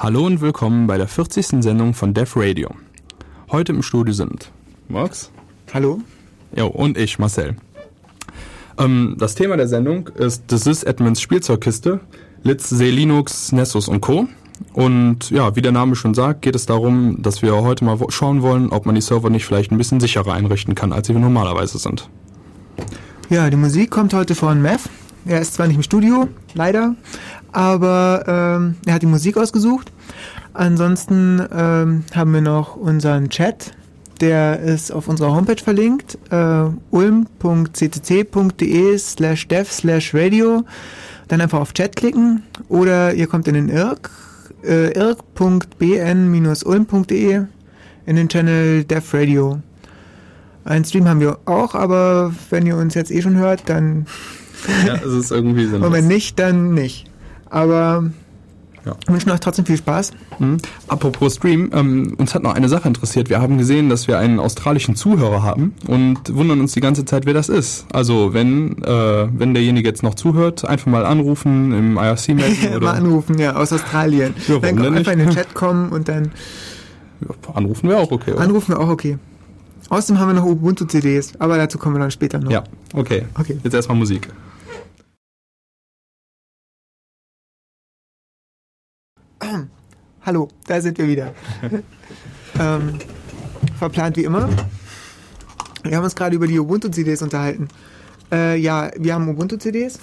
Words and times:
Hallo 0.00 0.24
und 0.24 0.40
willkommen 0.40 0.86
bei 0.86 0.96
der 0.96 1.08
40. 1.08 1.60
Sendung 1.60 1.92
von 1.92 2.14
Def 2.14 2.36
Radio. 2.36 2.70
Heute 3.50 3.72
im 3.72 3.82
Studio 3.82 4.14
sind 4.14 4.52
Max. 4.86 5.32
Hallo. 5.74 5.98
Jo, 6.54 6.68
und 6.68 6.96
ich, 6.96 7.18
Marcel. 7.18 7.56
Ähm, 8.78 9.16
das 9.18 9.34
Thema 9.34 9.56
der 9.56 9.66
Sendung 9.66 10.06
ist 10.14 10.44
Das 10.46 10.68
ist 10.68 10.84
Edmunds 10.84 11.20
Spielzeugkiste, 11.20 11.98
Litz, 12.44 12.70
Linux, 12.70 13.50
Nessus 13.50 13.88
und 13.88 14.00
Co. 14.00 14.28
Und 14.72 15.32
ja, 15.32 15.56
wie 15.56 15.62
der 15.62 15.72
Name 15.72 15.96
schon 15.96 16.14
sagt, 16.14 16.42
geht 16.42 16.54
es 16.54 16.66
darum, 16.66 17.20
dass 17.20 17.42
wir 17.42 17.52
heute 17.56 17.84
mal 17.84 17.98
schauen 18.08 18.42
wollen, 18.42 18.70
ob 18.70 18.86
man 18.86 18.94
die 18.94 19.00
Server 19.00 19.30
nicht 19.30 19.46
vielleicht 19.46 19.72
ein 19.72 19.78
bisschen 19.78 19.98
sicherer 19.98 20.32
einrichten 20.32 20.76
kann, 20.76 20.92
als 20.92 21.08
sie 21.08 21.12
normalerweise 21.12 21.76
sind. 21.76 22.08
Ja, 23.30 23.50
die 23.50 23.56
Musik 23.56 23.90
kommt 23.90 24.14
heute 24.14 24.36
von 24.36 24.62
Mev. 24.62 24.88
Er 25.28 25.40
ist 25.42 25.54
zwar 25.54 25.66
nicht 25.66 25.76
im 25.76 25.82
Studio, 25.82 26.28
leider, 26.54 26.94
aber 27.52 28.24
ähm, 28.26 28.76
er 28.86 28.94
hat 28.94 29.02
die 29.02 29.06
Musik 29.06 29.36
ausgesucht. 29.36 29.92
Ansonsten 30.54 31.46
ähm, 31.52 32.04
haben 32.14 32.32
wir 32.32 32.40
noch 32.40 32.76
unseren 32.76 33.28
Chat, 33.28 33.72
der 34.22 34.60
ist 34.60 34.90
auf 34.90 35.06
unserer 35.06 35.34
Homepage 35.34 35.62
verlinkt, 35.62 36.16
äh, 36.30 36.64
ulm.ccc.de 36.90 38.96
slash 38.96 39.48
dev 39.48 39.70
slash 39.70 40.14
radio. 40.14 40.64
Dann 41.28 41.42
einfach 41.42 41.60
auf 41.60 41.74
Chat 41.74 41.94
klicken 41.94 42.44
oder 42.70 43.12
ihr 43.12 43.26
kommt 43.26 43.46
in 43.48 43.54
den 43.54 43.68
IRC, 43.68 44.08
äh, 44.64 44.98
irk.bn-ulm.de 44.98 47.42
in 48.06 48.16
den 48.16 48.30
Channel 48.30 48.84
Dev 48.84 49.14
Radio. 49.14 49.58
Einen 50.64 50.86
Stream 50.86 51.06
haben 51.06 51.20
wir 51.20 51.38
auch, 51.44 51.74
aber 51.74 52.32
wenn 52.48 52.64
ihr 52.64 52.76
uns 52.76 52.94
jetzt 52.94 53.10
eh 53.10 53.20
schon 53.20 53.36
hört, 53.36 53.68
dann. 53.68 54.06
Ja, 54.86 54.94
es 54.94 55.12
ist 55.12 55.30
irgendwie 55.30 55.66
sinnlos. 55.66 55.86
Und 55.86 55.92
wenn 55.92 56.08
nicht, 56.08 56.38
dann 56.38 56.74
nicht. 56.74 57.06
Aber 57.50 58.04
ja. 58.88 58.96
Wir 59.06 59.14
wünschen 59.14 59.30
euch 59.30 59.40
trotzdem 59.40 59.66
viel 59.66 59.76
Spaß. 59.76 60.12
Mhm. 60.38 60.58
Apropos 60.86 61.34
Stream, 61.34 61.70
ähm, 61.74 62.14
uns 62.16 62.34
hat 62.34 62.42
noch 62.42 62.54
eine 62.54 62.68
Sache 62.68 62.88
interessiert. 62.88 63.28
Wir 63.28 63.40
haben 63.40 63.58
gesehen, 63.58 63.90
dass 63.90 64.08
wir 64.08 64.18
einen 64.18 64.40
australischen 64.40 64.96
Zuhörer 64.96 65.42
haben 65.42 65.74
und 65.86 66.34
wundern 66.34 66.60
uns 66.60 66.72
die 66.72 66.80
ganze 66.80 67.04
Zeit, 67.04 67.26
wer 67.26 67.34
das 67.34 67.50
ist. 67.50 67.86
Also 67.92 68.32
wenn, 68.32 68.82
äh, 68.82 69.28
wenn 69.30 69.52
derjenige 69.52 69.88
jetzt 69.88 70.02
noch 70.02 70.14
zuhört, 70.14 70.64
einfach 70.64 70.86
mal 70.86 71.04
anrufen 71.04 71.72
im 71.72 71.96
IRC 71.98 72.28
melden. 72.34 72.76
oder 72.76 72.86
mal 72.86 72.96
anrufen, 72.96 73.38
ja, 73.38 73.56
aus 73.56 73.72
Australien. 73.72 74.34
Ja, 74.46 74.58
dann 74.58 74.96
einfach 74.96 75.12
in 75.12 75.18
den 75.18 75.30
Chat 75.30 75.54
kommen 75.54 75.90
und 75.90 76.08
dann. 76.08 76.30
Ja, 77.20 77.52
anrufen 77.54 77.88
wir 77.90 77.98
auch 77.98 78.10
okay. 78.10 78.32
Oder? 78.32 78.40
Anrufen 78.40 78.72
wir 78.72 78.80
auch 78.80 78.88
okay. 78.88 79.18
Außerdem 79.90 80.20
haben 80.20 80.28
wir 80.28 80.34
noch 80.34 80.44
Ubuntu-CDs, 80.46 81.32
aber 81.38 81.56
dazu 81.56 81.78
kommen 81.78 81.96
wir 81.96 82.00
dann 82.00 82.10
später 82.10 82.38
noch. 82.38 82.50
Ja, 82.50 82.64
okay. 82.94 83.24
okay. 83.38 83.58
Jetzt 83.62 83.74
erstmal 83.74 83.96
Musik. 83.96 84.28
Hallo, 90.26 90.48
da 90.66 90.80
sind 90.80 90.98
wir 90.98 91.06
wieder. 91.08 91.32
ähm, 92.60 92.98
verplant 93.78 94.16
wie 94.16 94.24
immer. 94.24 94.48
Wir 95.84 95.96
haben 95.96 96.04
uns 96.04 96.16
gerade 96.16 96.36
über 96.36 96.46
die 96.46 96.58
Ubuntu-CDs 96.58 97.22
unterhalten. 97.22 97.68
Äh, 98.32 98.58
ja, 98.58 98.90
wir 98.96 99.14
haben 99.14 99.28
Ubuntu-CDs. 99.28 100.00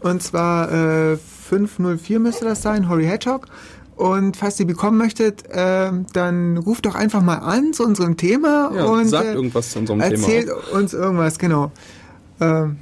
Und 0.00 0.22
zwar 0.22 1.12
äh, 1.12 1.16
504 1.16 2.18
müsste 2.18 2.44
das 2.44 2.62
sein, 2.62 2.88
Horry 2.88 3.06
Hedgehog. 3.06 3.46
Und 3.96 4.36
falls 4.36 4.58
ihr 4.58 4.66
bekommen 4.66 4.98
möchtet, 4.98 5.48
äh, 5.50 5.92
dann 6.12 6.56
ruft 6.56 6.84
doch 6.84 6.96
einfach 6.96 7.22
mal 7.22 7.36
an 7.36 7.72
zu 7.72 7.84
unserem 7.84 8.16
Thema 8.16 8.72
ja, 8.74 8.84
und 8.84 9.08
sagt 9.08 9.26
äh, 9.26 9.34
irgendwas 9.34 9.70
zu 9.70 9.78
unserem 9.78 10.00
erzählt 10.00 10.46
Thema. 10.46 10.56
Erzählt 10.56 10.72
uns 10.72 10.92
irgendwas, 10.92 11.38
genau. 11.38 11.70
Ähm, 12.40 12.76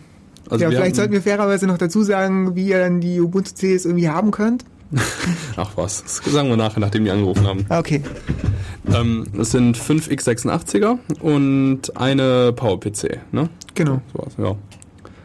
also 0.48 0.64
ja, 0.64 0.70
vielleicht 0.70 0.97
sollten 0.97 1.12
wir 1.12 1.23
fairerweise 1.23 1.67
noch 1.67 1.79
dazu 1.79 2.03
sagen, 2.03 2.57
wie 2.57 2.69
ihr 2.69 2.79
dann 2.79 3.01
die 3.01 3.20
Ubuntu-CDs 3.20 3.84
irgendwie 3.84 4.09
haben 4.09 4.31
könnt. 4.31 4.64
Ach 5.57 5.71
was, 5.77 6.03
das 6.03 6.33
sagen 6.33 6.48
wir 6.48 6.57
nachher, 6.57 6.81
nachdem 6.81 7.05
die 7.05 7.11
angerufen 7.11 7.47
haben. 7.47 7.67
Ah, 7.69 7.79
okay. 7.79 8.03
Ähm, 8.93 9.27
es 9.39 9.53
sind 9.53 9.77
5 9.77 10.09
x86er 10.09 10.98
und 11.21 11.97
eine 11.97 12.53
PowerPC, 12.53 13.20
ne? 13.33 13.48
Genau. 13.75 14.03
So 14.13 14.25
was, 14.25 14.36
ja. 14.36 14.57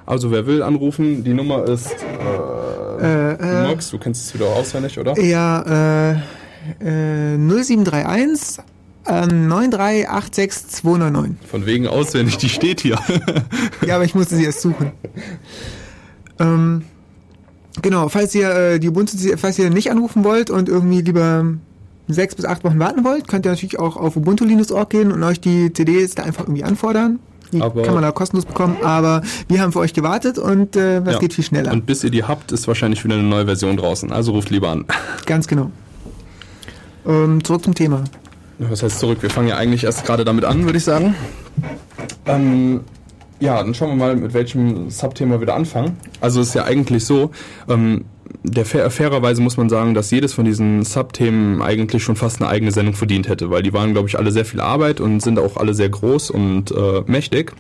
Also 0.06 0.32
wer 0.32 0.48
will 0.48 0.64
anrufen, 0.64 1.24
die 1.24 1.34
Nummer 1.34 1.66
ist 1.66 1.96
äh, 3.02 3.34
äh, 3.34 3.68
Mox, 3.68 3.92
du 3.92 3.98
kennst 3.98 4.26
es 4.26 4.34
wieder 4.34 4.48
auswendig, 4.48 4.98
oder? 4.98 5.20
Ja, 5.20 6.16
äh, 6.82 7.34
äh 7.34 7.38
0731 7.38 8.64
9386299. 9.08 11.36
Von 11.50 11.66
wegen 11.66 11.88
auswendig, 11.88 12.38
die 12.38 12.50
steht 12.50 12.82
hier. 12.82 13.00
ja, 13.86 13.96
aber 13.96 14.04
ich 14.04 14.16
musste 14.16 14.36
sie 14.36 14.44
erst 14.46 14.62
suchen. 14.62 14.92
Ähm, 16.40 16.84
Genau, 17.82 18.10
falls 18.10 18.34
ihr 18.36 18.50
äh, 18.50 18.80
die 18.80 18.90
Ubuntu, 18.90 19.18
falls 19.38 19.60
ihr 19.60 19.70
nicht 19.70 19.92
anrufen 19.92 20.24
wollt 20.24 20.50
und 20.50 20.70
irgendwie 20.70 21.02
lieber 21.02 21.46
sechs 22.08 22.36
bis 22.36 22.46
acht 22.46 22.64
Wochen 22.64 22.80
warten 22.80 23.04
wollt, 23.04 23.28
könnt 23.28 23.46
ihr 23.46 23.52
natürlich 23.52 23.80
auch 23.80 23.98
auf 23.98 24.16
ubuntu-linux.org 24.16 24.90
gehen 24.90 25.12
und 25.12 25.24
euch 25.24 25.40
die 25.40 25.74
CDs 25.74 26.16
da 26.16 26.24
einfach 26.24 26.44
irgendwie 26.44 26.64
anfordern. 26.64 27.20
Die 27.52 27.62
aber 27.62 27.84
kann 27.84 27.94
man 27.94 28.04
da 28.04 28.12
kostenlos 28.12 28.46
bekommen, 28.46 28.78
aber 28.84 29.22
wir 29.48 29.62
haben 29.62 29.72
für 29.72 29.80
euch 29.80 29.94
gewartet 29.94 30.38
und 30.38 30.76
äh, 30.76 31.02
das 31.02 31.14
ja. 31.14 31.20
geht 31.20 31.34
viel 31.34 31.46
schneller. 31.46 31.72
Und 31.72 31.86
bis 31.86 32.04
ihr 32.04 32.10
die 32.10 32.24
habt, 32.24 32.52
ist 32.52 32.68
wahrscheinlich 32.68 33.04
wieder 33.06 33.16
eine 33.16 33.24
neue 33.24 33.46
Version 33.46 33.78
draußen. 33.78 34.12
Also 34.12 34.34
ruft 34.34 34.50
lieber 34.50 34.70
an. 34.70 34.86
Ganz 35.26 35.48
genau. 35.48 35.72
Ähm, 37.06 37.44
zurück 37.44 37.64
zum 37.64 37.74
Thema. 37.74 38.04
Was 38.60 38.84
heißt 38.84 39.00
zurück? 39.00 39.20
Wir 39.22 39.30
fangen 39.30 39.48
ja 39.48 39.56
eigentlich 39.56 39.84
erst 39.84 40.06
gerade 40.06 40.26
damit 40.26 40.44
an, 40.44 40.66
würde 40.66 40.78
ich 40.78 40.84
sagen. 40.84 41.16
Ähm, 42.26 42.82
ja, 43.40 43.62
dann 43.62 43.74
schauen 43.74 43.90
wir 43.90 43.96
mal, 43.96 44.16
mit 44.16 44.34
welchem 44.34 44.90
Subthema 44.90 45.40
wir 45.40 45.48
da 45.48 45.56
anfangen. 45.56 45.98
Also 46.22 46.42
ist 46.42 46.56
ja 46.56 46.66
eigentlich 46.66 47.06
so, 47.06 47.32
ähm, 47.70 48.06
der 48.44 48.66
fair, 48.66 48.90
fairerweise 48.90 49.42
muss 49.42 49.58
man 49.58 49.70
sagen, 49.70 49.94
dass 49.94 50.12
jedes 50.12 50.34
von 50.34 50.46
diesen 50.46 50.84
Subthemen 50.84 51.62
eigentlich 51.62 52.04
schon 52.04 52.16
fast 52.16 52.42
eine 52.42 52.50
eigene 52.50 52.72
Sendung 52.72 52.96
verdient 52.96 53.28
hätte, 53.28 53.50
weil 53.50 53.64
die 53.64 53.74
waren, 53.74 53.94
glaube 53.94 54.08
ich, 54.08 54.18
alle 54.18 54.32
sehr 54.32 54.46
viel 54.46 54.60
Arbeit 54.60 55.00
und 55.00 55.22
sind 55.22 55.40
auch 55.40 55.58
alle 55.58 55.74
sehr 55.74 55.90
groß 55.90 56.32
und 56.32 56.72
äh, 56.72 57.02
mächtig. 57.06 57.54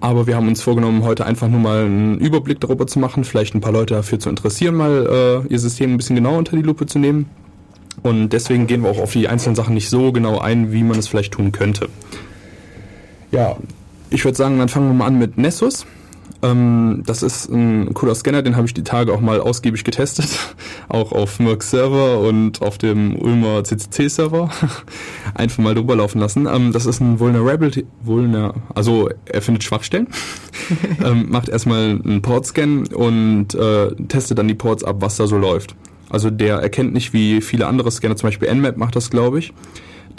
Aber 0.00 0.26
wir 0.26 0.36
haben 0.36 0.46
uns 0.46 0.62
vorgenommen, 0.62 1.02
heute 1.02 1.26
einfach 1.26 1.48
nur 1.48 1.60
mal 1.60 1.84
einen 1.84 2.18
Überblick 2.18 2.60
darüber 2.60 2.86
zu 2.86 3.00
machen, 3.00 3.24
vielleicht 3.24 3.54
ein 3.54 3.60
paar 3.60 3.72
Leute 3.72 3.94
dafür 3.94 4.20
zu 4.20 4.30
interessieren, 4.30 4.76
mal 4.76 5.44
äh, 5.48 5.52
ihr 5.52 5.58
System 5.58 5.92
ein 5.92 5.96
bisschen 5.96 6.16
genauer 6.16 6.38
unter 6.38 6.56
die 6.56 6.62
Lupe 6.62 6.86
zu 6.86 6.98
nehmen. 6.98 7.26
Und 8.02 8.28
deswegen 8.28 8.68
gehen 8.68 8.82
wir 8.82 8.90
auch 8.90 9.00
auf 9.00 9.12
die 9.12 9.26
einzelnen 9.26 9.56
Sachen 9.56 9.74
nicht 9.74 9.88
so 9.88 10.12
genau 10.12 10.38
ein, 10.38 10.72
wie 10.72 10.84
man 10.84 10.98
es 10.98 11.08
vielleicht 11.08 11.32
tun 11.32 11.50
könnte. 11.50 11.88
Ja, 13.32 13.56
ich 14.10 14.24
würde 14.24 14.36
sagen, 14.36 14.58
dann 14.58 14.68
fangen 14.68 14.88
wir 14.88 14.94
mal 14.94 15.06
an 15.06 15.18
mit 15.18 15.38
Nessus. 15.38 15.86
Ähm, 16.40 17.02
das 17.04 17.22
ist 17.22 17.48
ein 17.48 17.92
cooler 17.94 18.14
Scanner, 18.14 18.42
den 18.42 18.56
habe 18.56 18.66
ich 18.66 18.74
die 18.74 18.84
Tage 18.84 19.12
auch 19.12 19.20
mal 19.20 19.40
ausgiebig 19.40 19.82
getestet. 19.82 20.28
auch 20.88 21.12
auf 21.12 21.40
Merck 21.40 21.62
Server 21.62 22.20
und 22.20 22.62
auf 22.62 22.78
dem 22.78 23.16
Ulmer 23.16 23.64
CCC 23.64 24.08
Server. 24.08 24.50
Einfach 25.34 25.62
mal 25.62 25.74
drüber 25.74 25.96
laufen 25.96 26.20
lassen. 26.20 26.46
Ähm, 26.46 26.72
das 26.72 26.86
ist 26.86 27.00
ein 27.00 27.18
Vulnerability, 27.18 27.86
Vulner, 28.02 28.54
also 28.74 29.08
er 29.24 29.42
findet 29.42 29.64
Schwachstellen. 29.64 30.08
ähm, 31.04 31.26
macht 31.28 31.48
erstmal 31.48 32.00
einen 32.04 32.22
Port-Scan 32.22 32.84
und 32.94 33.54
äh, 33.54 33.94
testet 34.08 34.38
dann 34.38 34.48
die 34.48 34.54
Ports 34.54 34.84
ab, 34.84 34.96
was 35.00 35.16
da 35.16 35.26
so 35.26 35.38
läuft. 35.38 35.74
Also 36.10 36.30
der 36.30 36.56
erkennt 36.58 36.94
nicht 36.94 37.12
wie 37.12 37.40
viele 37.40 37.66
andere 37.66 37.90
Scanner, 37.90 38.16
zum 38.16 38.28
Beispiel 38.28 38.48
Nmap 38.48 38.76
macht 38.76 38.96
das, 38.96 39.10
glaube 39.10 39.40
ich. 39.40 39.52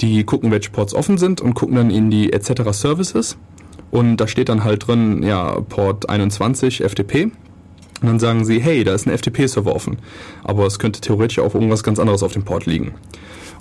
Die 0.01 0.23
gucken, 0.23 0.51
welche 0.51 0.69
Ports 0.69 0.93
offen 0.93 1.17
sind 1.17 1.41
und 1.41 1.55
gucken 1.55 1.75
dann 1.75 1.89
in 1.89 2.09
die 2.11 2.31
etc. 2.31 2.71
Services 2.71 3.37
und 3.91 4.17
da 4.17 4.27
steht 4.27 4.49
dann 4.49 4.63
halt 4.63 4.87
drin, 4.87 5.23
ja, 5.23 5.59
Port 5.61 6.09
21 6.09 6.83
FTP. 6.83 7.31
Und 8.01 8.07
dann 8.07 8.19
sagen 8.19 8.45
sie, 8.45 8.61
hey, 8.61 8.83
da 8.83 8.93
ist 8.93 9.07
ein 9.07 9.17
FTP-Server 9.17 9.75
offen. 9.75 9.97
Aber 10.43 10.65
es 10.65 10.79
könnte 10.79 11.01
theoretisch 11.01 11.39
auch 11.39 11.53
irgendwas 11.53 11.83
ganz 11.83 11.99
anderes 11.99 12.23
auf 12.23 12.31
dem 12.31 12.45
Port 12.45 12.65
liegen. 12.65 12.93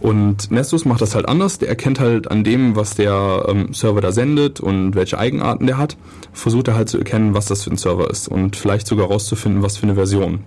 Und 0.00 0.52
Nessus 0.52 0.84
macht 0.84 1.00
das 1.00 1.14
halt 1.14 1.28
anders. 1.28 1.58
Der 1.58 1.68
erkennt 1.68 1.98
halt 1.98 2.30
an 2.30 2.44
dem, 2.44 2.76
was 2.76 2.94
der 2.94 3.46
ähm, 3.48 3.74
Server 3.74 4.00
da 4.00 4.12
sendet 4.12 4.60
und 4.60 4.94
welche 4.94 5.18
Eigenarten 5.18 5.66
der 5.66 5.76
hat, 5.76 5.96
versucht 6.32 6.68
er 6.68 6.76
halt 6.76 6.88
zu 6.88 6.98
erkennen, 6.98 7.34
was 7.34 7.46
das 7.46 7.64
für 7.64 7.70
ein 7.70 7.76
Server 7.76 8.08
ist 8.08 8.28
und 8.28 8.54
vielleicht 8.54 8.86
sogar 8.86 9.08
rauszufinden, 9.08 9.62
was 9.62 9.76
für 9.76 9.84
eine 9.84 9.96
Version. 9.96 10.40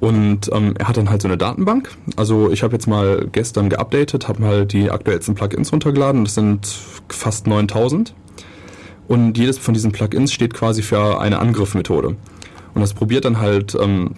Und 0.00 0.50
ähm, 0.52 0.74
er 0.78 0.88
hat 0.88 0.96
dann 0.96 1.10
halt 1.10 1.22
so 1.22 1.28
eine 1.28 1.36
Datenbank. 1.36 1.90
Also 2.16 2.50
ich 2.50 2.62
habe 2.62 2.72
jetzt 2.72 2.88
mal 2.88 3.28
gestern 3.30 3.68
geupdatet, 3.68 4.26
habe 4.26 4.40
mal 4.40 4.66
die 4.66 4.90
aktuellsten 4.90 5.34
Plugins 5.34 5.72
runtergeladen. 5.72 6.24
Das 6.24 6.34
sind 6.34 6.66
fast 7.08 7.46
9000. 7.46 8.14
Und 9.12 9.36
jedes 9.36 9.58
von 9.58 9.74
diesen 9.74 9.92
Plugins 9.92 10.32
steht 10.32 10.54
quasi 10.54 10.80
für 10.80 11.20
eine 11.20 11.38
Angriffmethode. 11.38 12.16
Und 12.72 12.80
das 12.80 12.94
probiert 12.94 13.26
dann 13.26 13.40
halt 13.40 13.76
ähm, 13.78 14.12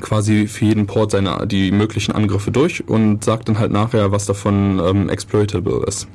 quasi 0.00 0.48
für 0.48 0.64
jeden 0.64 0.88
Port 0.88 1.12
seine, 1.12 1.46
die 1.46 1.70
möglichen 1.70 2.10
Angriffe 2.10 2.50
durch 2.50 2.88
und 2.88 3.22
sagt 3.22 3.48
dann 3.48 3.60
halt 3.60 3.70
nachher, 3.70 4.10
was 4.10 4.26
davon 4.26 4.82
ähm, 4.84 5.08
exploitable 5.08 5.84
ist. 5.86 6.08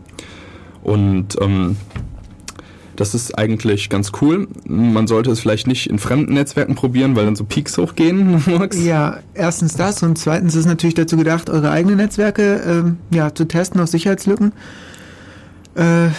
Und 0.84 1.38
ähm, 1.40 1.78
das 2.98 3.16
ist 3.16 3.38
eigentlich 3.38 3.88
ganz 3.88 4.12
cool. 4.22 4.50
Man 4.66 5.08
sollte 5.08 5.32
es 5.32 5.40
vielleicht 5.40 5.68
nicht 5.68 5.90
in 5.90 5.98
fremden 5.98 6.34
Netzwerken 6.34 6.76
probieren, 6.76 7.16
weil 7.16 7.24
dann 7.24 7.38
so 7.38 7.46
Peaks 7.46 7.78
hochgehen. 7.78 8.44
Max. 8.58 8.84
Ja, 8.84 9.20
erstens 9.34 9.78
das 9.78 10.04
und 10.04 10.18
zweitens 10.18 10.56
ist 10.56 10.66
natürlich 10.66 10.96
dazu 10.96 11.16
gedacht, 11.16 11.50
eure 11.50 11.72
eigenen 11.72 11.96
Netzwerke 11.96 12.56
ähm, 12.68 12.98
ja, 13.12 13.34
zu 13.34 13.46
testen 13.46 13.80
auf 13.80 13.88
Sicherheitslücken. 13.88 14.52
Äh, 15.76 16.10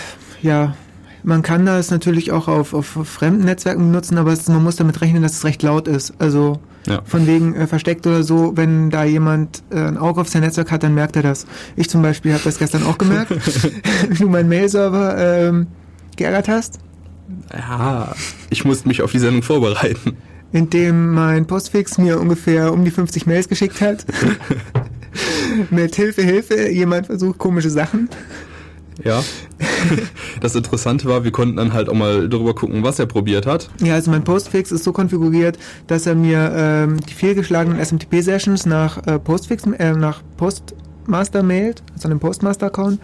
ja, 0.41 0.75
Man 1.22 1.43
kann 1.43 1.67
das 1.67 1.90
natürlich 1.90 2.32
auch 2.32 2.49
auf, 2.49 2.72
auf 2.75 2.87
fremden 3.05 3.44
Netzwerken 3.44 3.82
benutzen, 3.90 4.17
aber 4.19 4.32
es, 4.32 4.49
man 4.49 4.62
muss 4.62 4.76
damit 4.76 5.00
rechnen, 5.00 5.22
dass 5.22 5.32
es 5.34 5.44
recht 5.44 5.62
laut 5.62 5.87
ist. 5.88 6.14
Also 6.19 6.58
Ja. 6.87 7.02
von 7.05 7.26
wegen 7.26 7.55
äh, 7.55 7.67
versteckt 7.67 8.06
oder 8.06 8.22
so, 8.22 8.52
wenn 8.56 8.88
da 8.90 9.05
jemand 9.05 9.62
äh, 9.70 9.76
ein 9.81 9.99
Auge 9.99 10.20
auf 10.22 10.28
sein 10.28 10.43
Netzwerk 10.43 10.70
hat, 10.70 10.82
dann 10.82 10.94
merkt 10.94 11.17
er 11.17 11.22
das. 11.22 11.46
Ich 11.76 11.90
zum 11.90 12.00
Beispiel 12.02 12.32
habe 12.32 12.43
das 12.44 12.58
gestern 12.58 12.84
auch 12.84 12.96
gemerkt, 12.99 13.31
wenn 14.08 14.17
du 14.17 14.28
meinen 14.28 14.49
Mail-Server 14.49 15.17
ähm, 15.19 15.67
geärgert 16.17 16.49
hast, 16.49 16.78
Ja, 17.55 18.12
ich 18.49 18.64
musste 18.64 18.88
mich 18.88 19.02
auf 19.02 19.12
die 19.12 19.19
Sendung 19.19 19.43
vorbereiten. 19.43 20.17
indem 20.52 21.12
mein 21.14 21.46
Postfix 21.46 21.96
mir 21.99 22.19
ungefähr 22.19 22.72
um 22.72 22.84
die 22.84 22.90
50 22.90 23.26
Mails 23.26 23.49
geschickt 23.49 23.81
hat. 23.82 24.05
Mit 25.70 25.96
Hilfe, 25.96 26.22
Hilfe, 26.22 26.69
jemand 26.70 27.06
versucht 27.06 27.38
komische 27.38 27.70
Sachen. 27.70 28.08
Ja. 29.05 29.23
Das 30.41 30.55
Interessante 30.55 31.06
war, 31.06 31.25
wir 31.25 31.32
konnten 31.32 31.56
dann 31.56 31.73
halt 31.73 31.88
auch 31.88 31.94
mal 31.94 32.29
drüber 32.29 32.55
gucken, 32.55 32.82
was 32.82 32.99
er 32.99 33.06
probiert 33.06 33.47
hat. 33.47 33.70
Ja, 33.82 33.94
also 33.94 34.11
mein 34.11 34.25
Postfix 34.25 34.73
ist 34.73 34.85
so 34.85 34.93
konfiguriert, 34.93 35.58
dass 35.87 36.06
er 36.06 36.14
mir 36.14 36.52
ähm, 36.55 37.00
die 37.00 37.14
fehlgeschlagenen 37.14 37.82
SMTP-Sessions 37.82 38.67
nach 38.67 39.06
äh, 39.06 39.19
Postfix, 39.19 39.64
äh, 39.64 39.93
nach 39.93 40.23
Postmaster 40.37 41.43
mailt, 41.43 41.82
also 41.94 42.08
einem 42.08 42.20
Postmaster-Account. 42.20 43.00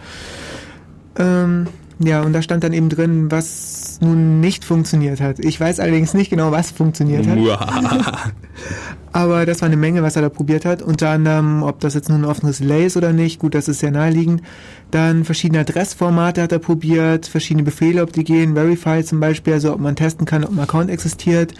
Ähm, 1.17 1.67
ja, 1.99 2.21
und 2.21 2.33
da 2.33 2.41
stand 2.41 2.63
dann 2.63 2.73
eben 2.73 2.89
drin, 2.89 3.31
was 3.31 3.86
nun 4.01 4.39
nicht 4.39 4.65
funktioniert 4.65 5.21
hat. 5.21 5.39
Ich 5.39 5.59
weiß 5.59 5.79
allerdings 5.79 6.13
nicht 6.13 6.29
genau, 6.29 6.51
was 6.51 6.71
funktioniert 6.71 7.25
hat. 7.27 7.37
Aber 9.11 9.45
das 9.45 9.61
war 9.61 9.67
eine 9.67 9.77
Menge, 9.77 10.03
was 10.03 10.15
er 10.15 10.21
da 10.21 10.29
probiert 10.29 10.65
hat. 10.65 10.81
Unter 10.81 11.09
anderem, 11.09 11.63
ob 11.63 11.79
das 11.79 11.93
jetzt 11.93 12.09
nun 12.09 12.21
ein 12.21 12.25
offenes 12.25 12.61
Relay 12.61 12.85
ist 12.85 12.97
oder 12.97 13.13
nicht. 13.13 13.39
Gut, 13.39 13.55
das 13.55 13.67
ist 13.67 13.79
sehr 13.79 13.91
naheliegend. 13.91 14.41
Dann 14.91 15.25
verschiedene 15.25 15.61
Adressformate 15.61 16.41
hat 16.41 16.51
er 16.51 16.59
probiert, 16.59 17.27
verschiedene 17.27 17.63
Befehle, 17.63 18.03
ob 18.03 18.13
die 18.13 18.23
gehen. 18.23 18.53
Verify 18.53 19.03
zum 19.03 19.19
Beispiel, 19.19 19.53
also 19.53 19.73
ob 19.73 19.79
man 19.79 19.95
testen 19.95 20.25
kann, 20.25 20.43
ob 20.43 20.51
ein 20.51 20.59
Account 20.59 20.89
existiert. 20.89 21.53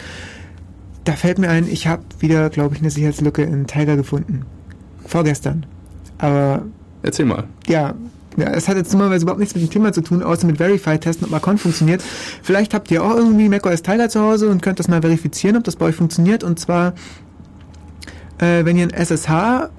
Da 1.04 1.14
fällt 1.14 1.40
mir 1.40 1.50
ein, 1.50 1.68
ich 1.68 1.88
habe 1.88 2.04
wieder, 2.20 2.50
glaube 2.50 2.76
ich, 2.76 2.82
eine 2.82 2.92
Sicherheitslücke 2.92 3.44
in 3.44 3.66
Tiger 3.66 3.96
gefunden. 3.96 4.46
Vorgestern. 5.06 5.66
Aber 6.18 6.64
Erzähl 7.02 7.26
mal. 7.26 7.46
ja, 7.68 7.94
ja, 8.38 8.50
es 8.52 8.68
hat 8.68 8.78
jetzt 8.78 8.92
normalerweise 8.94 9.24
überhaupt 9.24 9.40
nichts 9.40 9.56
mit 9.56 9.64
dem 9.64 9.70
Thema 9.70 9.92
zu 9.92 10.02
tun, 10.02 10.24
außer 10.24 10.46
mit 10.46 10.58
Verify 10.58 10.98
testen, 11.00 11.28
ob 11.28 11.34
Account 11.34 11.60
funktioniert. 11.60 12.04
Vielleicht 12.44 12.74
habt 12.74 12.90
ihr 12.92 13.04
auch 13.04 13.16
irgendwie 13.16 13.50
macOS 13.50 13.82
Tiger 13.82 14.10
zu 14.10 14.22
Hause 14.22 14.50
und 14.50 14.62
könnt 14.62 14.80
das 14.80 14.88
mal 14.88 15.02
verifizieren, 15.02 15.58
ob 15.58 15.64
das 15.64 15.76
bei 15.76 15.88
euch 15.88 15.96
funktioniert. 15.96 16.44
Und 16.44 16.60
zwar, 16.60 16.94
äh, 18.38 18.64
wenn 18.64 18.78
ihr 18.78 18.84
ein 18.84 18.92
SSH, 18.92 19.70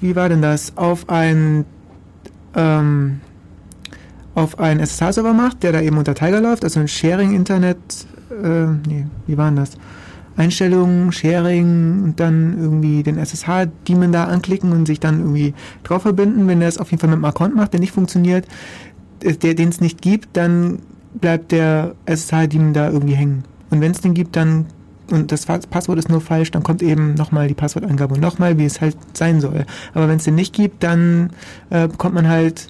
wie 0.00 0.16
war 0.16 0.28
denn 0.28 0.40
das, 0.40 0.76
auf 0.76 1.08
ein 1.08 1.64
ähm, 2.54 3.20
auf 4.34 4.58
einen 4.58 4.80
SSH-Server 4.80 5.32
macht, 5.32 5.62
der 5.62 5.72
da 5.72 5.80
eben 5.80 5.98
unter 5.98 6.14
Tiger 6.14 6.40
läuft, 6.40 6.64
also 6.64 6.80
ein 6.80 6.88
Sharing-Internet, 6.88 7.78
äh, 8.30 8.66
nee, 8.88 9.06
wie 9.26 9.36
war 9.36 9.46
denn 9.46 9.56
das? 9.56 9.72
Einstellungen, 10.36 11.12
Sharing 11.12 12.02
und 12.04 12.20
dann 12.20 12.58
irgendwie 12.58 13.02
den 13.02 13.18
SSH-Daemon 13.18 14.12
da 14.12 14.24
anklicken 14.24 14.72
und 14.72 14.86
sich 14.86 15.00
dann 15.00 15.20
irgendwie 15.20 15.54
drauf 15.82 16.02
verbinden. 16.02 16.46
Wenn 16.46 16.62
er 16.62 16.68
es 16.68 16.78
auf 16.78 16.90
jeden 16.90 17.00
Fall 17.00 17.10
mit 17.10 17.16
einem 17.16 17.24
Account 17.24 17.54
macht, 17.54 17.72
der 17.72 17.80
nicht 17.80 17.92
funktioniert, 17.92 18.46
äh, 19.22 19.34
der 19.34 19.54
den 19.54 19.68
es 19.68 19.80
nicht 19.80 20.00
gibt, 20.02 20.36
dann 20.36 20.80
bleibt 21.14 21.52
der 21.52 21.94
SSH-Daemon 22.06 22.72
da 22.72 22.90
irgendwie 22.90 23.14
hängen. 23.14 23.44
Und 23.70 23.80
wenn 23.80 23.92
es 23.92 24.00
den 24.00 24.14
gibt, 24.14 24.36
dann 24.36 24.66
und 25.10 25.32
das 25.32 25.44
Passwort 25.44 25.98
ist 25.98 26.08
nur 26.08 26.20
falsch, 26.20 26.52
dann 26.52 26.62
kommt 26.62 26.82
eben 26.82 27.14
nochmal 27.14 27.48
die 27.48 27.54
Passworteingabe 27.54 28.14
und 28.14 28.20
nochmal, 28.20 28.58
wie 28.58 28.64
es 28.64 28.80
halt 28.80 28.96
sein 29.12 29.40
soll. 29.40 29.66
Aber 29.92 30.08
wenn 30.08 30.16
es 30.16 30.24
den 30.24 30.36
nicht 30.36 30.54
gibt, 30.54 30.84
dann 30.84 31.30
äh, 31.70 31.88
bekommt 31.88 32.14
man 32.14 32.28
halt 32.28 32.68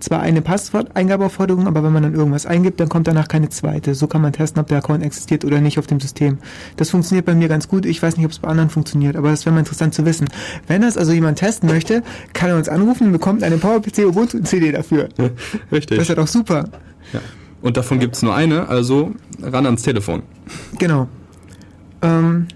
zwar 0.00 0.20
eine 0.20 0.42
Passworteingabeaufforderung, 0.42 1.66
aber 1.66 1.82
wenn 1.82 1.92
man 1.92 2.02
dann 2.02 2.14
irgendwas 2.14 2.46
eingibt, 2.46 2.80
dann 2.80 2.88
kommt 2.88 3.06
danach 3.06 3.28
keine 3.28 3.48
zweite. 3.48 3.94
So 3.94 4.06
kann 4.06 4.22
man 4.22 4.32
testen, 4.32 4.60
ob 4.60 4.68
der 4.68 4.78
Account 4.78 5.04
existiert 5.04 5.44
oder 5.44 5.60
nicht 5.60 5.78
auf 5.78 5.86
dem 5.86 6.00
System. 6.00 6.38
Das 6.76 6.90
funktioniert 6.90 7.26
bei 7.26 7.34
mir 7.34 7.48
ganz 7.48 7.68
gut. 7.68 7.86
Ich 7.86 8.02
weiß 8.02 8.16
nicht, 8.16 8.26
ob 8.26 8.32
es 8.32 8.38
bei 8.38 8.48
anderen 8.48 8.70
funktioniert, 8.70 9.16
aber 9.16 9.30
das 9.30 9.44
wäre 9.44 9.52
mal 9.54 9.60
interessant 9.60 9.94
zu 9.94 10.04
wissen. 10.04 10.28
Wenn 10.66 10.82
das 10.82 10.96
also 10.96 11.12
jemand 11.12 11.38
testen 11.38 11.68
möchte, 11.68 12.02
kann 12.32 12.50
er 12.50 12.56
uns 12.56 12.68
anrufen 12.68 13.08
und 13.08 13.12
bekommt 13.12 13.42
eine 13.42 13.58
PowerPC 13.58 14.06
Ubuntu 14.06 14.40
CD 14.40 14.72
dafür. 14.72 15.08
Richtig. 15.72 15.98
Das 15.98 16.02
ist 16.02 16.08
ja 16.08 16.14
doch 16.14 16.28
super. 16.28 16.64
Ja. 17.12 17.20
Und 17.60 17.76
davon 17.76 17.98
gibt's 17.98 18.22
nur 18.22 18.34
eine, 18.34 18.68
also 18.68 19.12
ran 19.42 19.66
ans 19.66 19.82
Telefon. 19.82 20.22
Genau. 20.78 21.08
Ähm, 22.02 22.46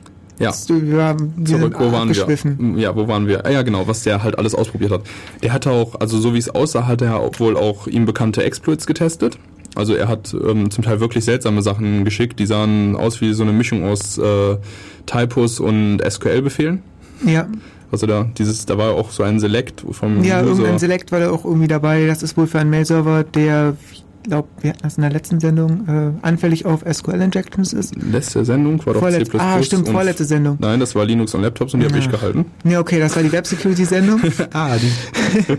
Ja. 0.42 0.52
wir, 0.68 1.16
wir 1.36 1.44
Zurück, 1.58 1.76
wo 1.78 1.92
waren 1.92 2.12
wir? 2.14 2.80
Ja, 2.80 2.96
wo 2.96 3.08
waren 3.08 3.26
wir? 3.26 3.44
Ja, 3.50 3.62
genau, 3.62 3.86
was 3.86 4.02
der 4.02 4.22
halt 4.22 4.38
alles 4.38 4.54
ausprobiert 4.54 4.90
hat. 4.92 5.02
Der 5.42 5.52
hatte 5.52 5.70
auch, 5.70 6.00
also 6.00 6.18
so 6.18 6.34
wie 6.34 6.38
es 6.38 6.48
aussah, 6.50 6.86
hat 6.86 7.02
er 7.02 7.20
wohl 7.38 7.56
auch 7.56 7.86
ihm 7.86 8.04
bekannte 8.04 8.42
Exploits 8.42 8.86
getestet. 8.86 9.38
Also 9.74 9.94
er 9.94 10.08
hat 10.08 10.34
ähm, 10.34 10.70
zum 10.70 10.84
Teil 10.84 11.00
wirklich 11.00 11.24
seltsame 11.24 11.62
Sachen 11.62 12.04
geschickt, 12.04 12.38
die 12.38 12.46
sahen 12.46 12.94
aus 12.94 13.20
wie 13.20 13.32
so 13.32 13.42
eine 13.42 13.52
Mischung 13.52 13.84
aus 13.84 14.18
äh, 14.18 14.56
Typos 15.06 15.60
und 15.60 16.00
SQL-Befehlen. 16.06 16.82
Ja, 17.24 17.46
Also 17.90 18.06
da 18.06 18.28
dieses, 18.36 18.66
da 18.66 18.76
war 18.76 18.92
auch 18.92 19.10
so 19.10 19.22
ein 19.22 19.40
Select 19.40 19.84
vom 19.92 20.22
ja 20.24 20.40
User. 20.40 20.50
irgendein 20.50 20.78
Select 20.78 21.12
war 21.12 21.20
da 21.20 21.30
auch 21.30 21.44
irgendwie 21.44 21.68
dabei. 21.68 22.06
Das 22.06 22.22
ist 22.22 22.36
wohl 22.36 22.46
für 22.46 22.58
einen 22.58 22.70
Mail-Server, 22.70 23.24
der, 23.24 23.76
glaube, 24.22 24.48
wir 24.60 24.70
hatten 24.70 24.82
das 24.82 24.96
in 24.96 25.02
der 25.02 25.10
letzten 25.12 25.40
Sendung, 25.40 25.86
äh, 25.88 26.26
anfällig 26.26 26.64
auf 26.66 26.82
SQL-Injections 26.90 27.72
ist. 27.72 27.94
Letzte 27.96 28.44
Sendung 28.44 28.84
war 28.86 28.94
doch 28.94 29.00
Vorletz 29.00 29.30
C++. 29.30 29.38
ah, 29.38 29.62
stimmt, 29.62 29.88
vorletzte 29.88 30.24
Sendung. 30.24 30.56
Nein, 30.60 30.80
das 30.80 30.94
war 30.94 31.04
Linux 31.04 31.34
und 31.34 31.42
Laptops 31.42 31.74
und 31.74 31.80
die 31.80 31.86
habe 31.86 31.98
ich 31.98 32.04
Ja. 32.06 32.10
gehalten. 32.10 32.46
Ja, 32.64 32.80
okay, 32.80 32.98
das 33.00 33.14
war 33.16 33.22
die 33.22 33.32
Web-Security-Sendung. 33.32 34.20
Ah, 34.52 34.76
die. 34.76 35.58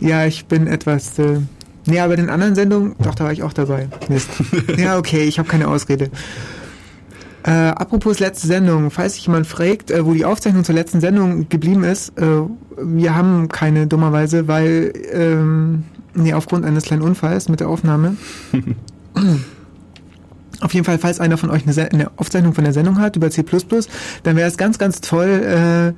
ja, 0.06 0.24
ich 0.26 0.46
bin 0.46 0.66
etwas. 0.66 1.18
Äh, 1.18 1.40
nee, 1.86 2.00
aber 2.00 2.14
in 2.14 2.20
den 2.20 2.30
anderen 2.30 2.54
Sendungen, 2.54 2.94
doch, 3.02 3.14
da 3.14 3.24
war 3.24 3.32
ich 3.32 3.42
auch 3.42 3.52
dabei. 3.52 3.88
Mist. 4.08 4.28
ja, 4.76 4.98
okay, 4.98 5.24
ich 5.24 5.38
habe 5.38 5.48
keine 5.48 5.68
Ausrede. 5.68 6.10
Äh, 7.44 7.50
apropos 7.50 8.18
letzte 8.18 8.46
Sendung, 8.46 8.90
falls 8.90 9.14
sich 9.14 9.26
jemand 9.26 9.46
fragt, 9.46 9.90
äh, 9.90 10.04
wo 10.04 10.12
die 10.12 10.24
Aufzeichnung 10.24 10.64
zur 10.64 10.74
letzten 10.74 11.00
Sendung 11.00 11.48
geblieben 11.48 11.84
ist, 11.84 12.18
äh, 12.18 12.24
wir 12.82 13.14
haben 13.14 13.48
keine 13.48 13.86
dummerweise, 13.86 14.48
weil 14.48 14.92
ähm, 15.12 15.84
nee, 16.18 16.34
aufgrund 16.34 16.64
eines 16.64 16.84
kleinen 16.84 17.02
Unfalls 17.02 17.48
mit 17.48 17.60
der 17.60 17.68
Aufnahme. 17.68 18.16
Auf 20.60 20.74
jeden 20.74 20.84
Fall, 20.84 20.98
falls 20.98 21.20
einer 21.20 21.36
von 21.36 21.50
euch 21.50 21.62
eine, 21.66 21.90
eine 21.92 22.10
Aufzeichnung 22.16 22.52
von 22.52 22.64
der 22.64 22.72
Sendung 22.72 22.98
hat 22.98 23.14
über 23.16 23.30
C++, 23.30 23.44
dann 24.24 24.36
wäre 24.36 24.48
es 24.48 24.56
ganz, 24.56 24.78
ganz 24.78 25.00
toll, 25.00 25.28
äh, 25.28 25.92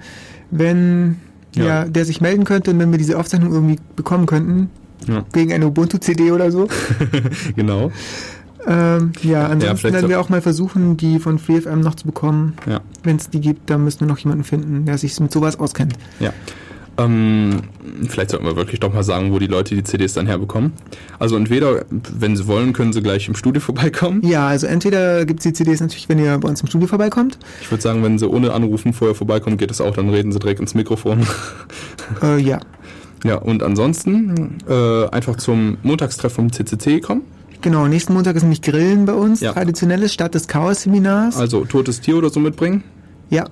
wenn 0.50 1.16
ja. 1.54 1.64
Ja. 1.64 1.84
der 1.86 2.04
sich 2.04 2.20
melden 2.20 2.44
könnte 2.44 2.70
und 2.70 2.78
wenn 2.78 2.90
wir 2.90 2.98
diese 2.98 3.18
Aufzeichnung 3.18 3.52
irgendwie 3.52 3.78
bekommen 3.96 4.26
könnten, 4.26 4.68
Ja, 5.06 5.24
gegen 5.32 5.52
eine 5.52 5.66
Ubuntu-CD 5.66 6.30
oder 6.32 6.50
so. 6.50 6.68
genau. 7.56 7.90
Ähm, 8.66 9.12
ja, 9.22 9.46
ansonsten 9.46 9.76
vielleicht 9.78 9.94
werden 9.94 10.08
wir 10.10 10.20
auch 10.20 10.28
mal 10.28 10.42
versuchen, 10.42 10.98
die 10.98 11.18
von 11.18 11.38
FreeFM 11.38 11.80
noch 11.80 11.94
zu 11.94 12.04
bekommen. 12.04 12.54
Ja. 12.68 12.80
Wenn 13.02 13.16
es 13.16 13.30
die 13.30 13.40
gibt, 13.40 13.70
dann 13.70 13.84
müssen 13.84 14.00
wir 14.00 14.06
noch 14.06 14.18
jemanden 14.18 14.44
finden, 14.44 14.84
der 14.84 14.98
sich 14.98 15.18
mit 15.20 15.32
sowas 15.32 15.58
auskennt. 15.58 15.94
Ja. 16.18 16.32
Ähm, 17.04 17.60
vielleicht 18.08 18.30
sollten 18.30 18.46
wir 18.46 18.56
wirklich 18.56 18.80
doch 18.80 18.92
mal 18.92 19.02
sagen, 19.02 19.32
wo 19.32 19.38
die 19.38 19.46
Leute 19.46 19.74
die 19.74 19.82
CDs 19.84 20.14
dann 20.14 20.26
herbekommen. 20.26 20.72
Also 21.18 21.36
entweder, 21.36 21.84
wenn 21.90 22.36
sie 22.36 22.46
wollen, 22.46 22.72
können 22.72 22.92
sie 22.92 23.02
gleich 23.02 23.28
im 23.28 23.34
Studio 23.34 23.60
vorbeikommen. 23.70 24.22
Ja, 24.24 24.48
also 24.48 24.66
entweder 24.66 25.24
gibt 25.24 25.40
es 25.40 25.44
die 25.44 25.52
CDs 25.52 25.80
natürlich, 25.80 26.08
wenn 26.08 26.18
ihr 26.18 26.36
bei 26.38 26.48
uns 26.48 26.60
im 26.60 26.68
Studio 26.68 26.88
vorbeikommt. 26.88 27.38
Ich 27.60 27.70
würde 27.70 27.82
sagen, 27.82 28.02
wenn 28.02 28.18
sie 28.18 28.28
ohne 28.28 28.52
Anrufen 28.52 28.92
vorher 28.92 29.14
vorbeikommen, 29.14 29.56
geht 29.56 29.70
es 29.70 29.80
auch, 29.80 29.94
dann 29.94 30.08
reden 30.10 30.32
sie 30.32 30.38
direkt 30.38 30.60
ins 30.60 30.74
Mikrofon. 30.74 31.26
Äh, 32.22 32.40
ja, 32.40 32.58
ja, 33.24 33.36
und 33.36 33.62
ansonsten 33.62 34.58
äh, 34.68 35.06
einfach 35.10 35.36
zum 35.36 35.78
Montagstreff 35.82 36.32
vom 36.32 36.52
CCC 36.52 37.00
kommen. 37.00 37.22
genau. 37.60 37.86
Nächsten 37.86 38.14
Montag 38.14 38.34
ist 38.36 38.42
nämlich 38.42 38.62
Grillen 38.62 39.04
bei 39.06 39.12
uns. 39.12 39.40
Ja. 39.40 39.52
Traditionelles 39.52 40.12
Stadt 40.12 40.34
des 40.34 40.48
Chaos-Seminars. 40.48 41.36
Also 41.36 41.64
totes 41.64 42.00
Tier 42.00 42.16
oder 42.16 42.30
so 42.30 42.40
mitbringen. 42.40 42.82
ja, 43.28 43.44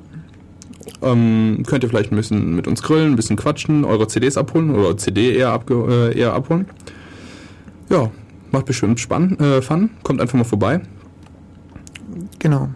Ähm, 1.01 1.63
könnt 1.67 1.85
ihr 1.85 1.89
vielleicht 1.89 2.13
ein 2.13 2.17
bisschen 2.17 2.57
mit 2.57 2.67
uns 2.67 2.83
grillen, 2.83 3.13
ein 3.13 3.17
bisschen 3.17 3.37
quatschen, 3.37 3.85
eure 3.85 4.09
CDs 4.09 4.37
abholen 4.37 4.75
oder 4.75 4.97
CD 4.97 5.35
eher, 5.35 5.51
abge 5.51 6.11
äh, 6.13 6.19
eher 6.19 6.33
abholen. 6.33 6.67
Ja, 7.89 8.11
macht 8.51 8.67
bestimmt 8.67 8.99
spannend, 8.99 9.41
äh, 9.41 9.63
Fun. 9.63 9.91
Kommt 10.03 10.21
einfach 10.21 10.37
mal 10.37 10.45
vorbei. 10.45 10.81
genau. 12.39 12.69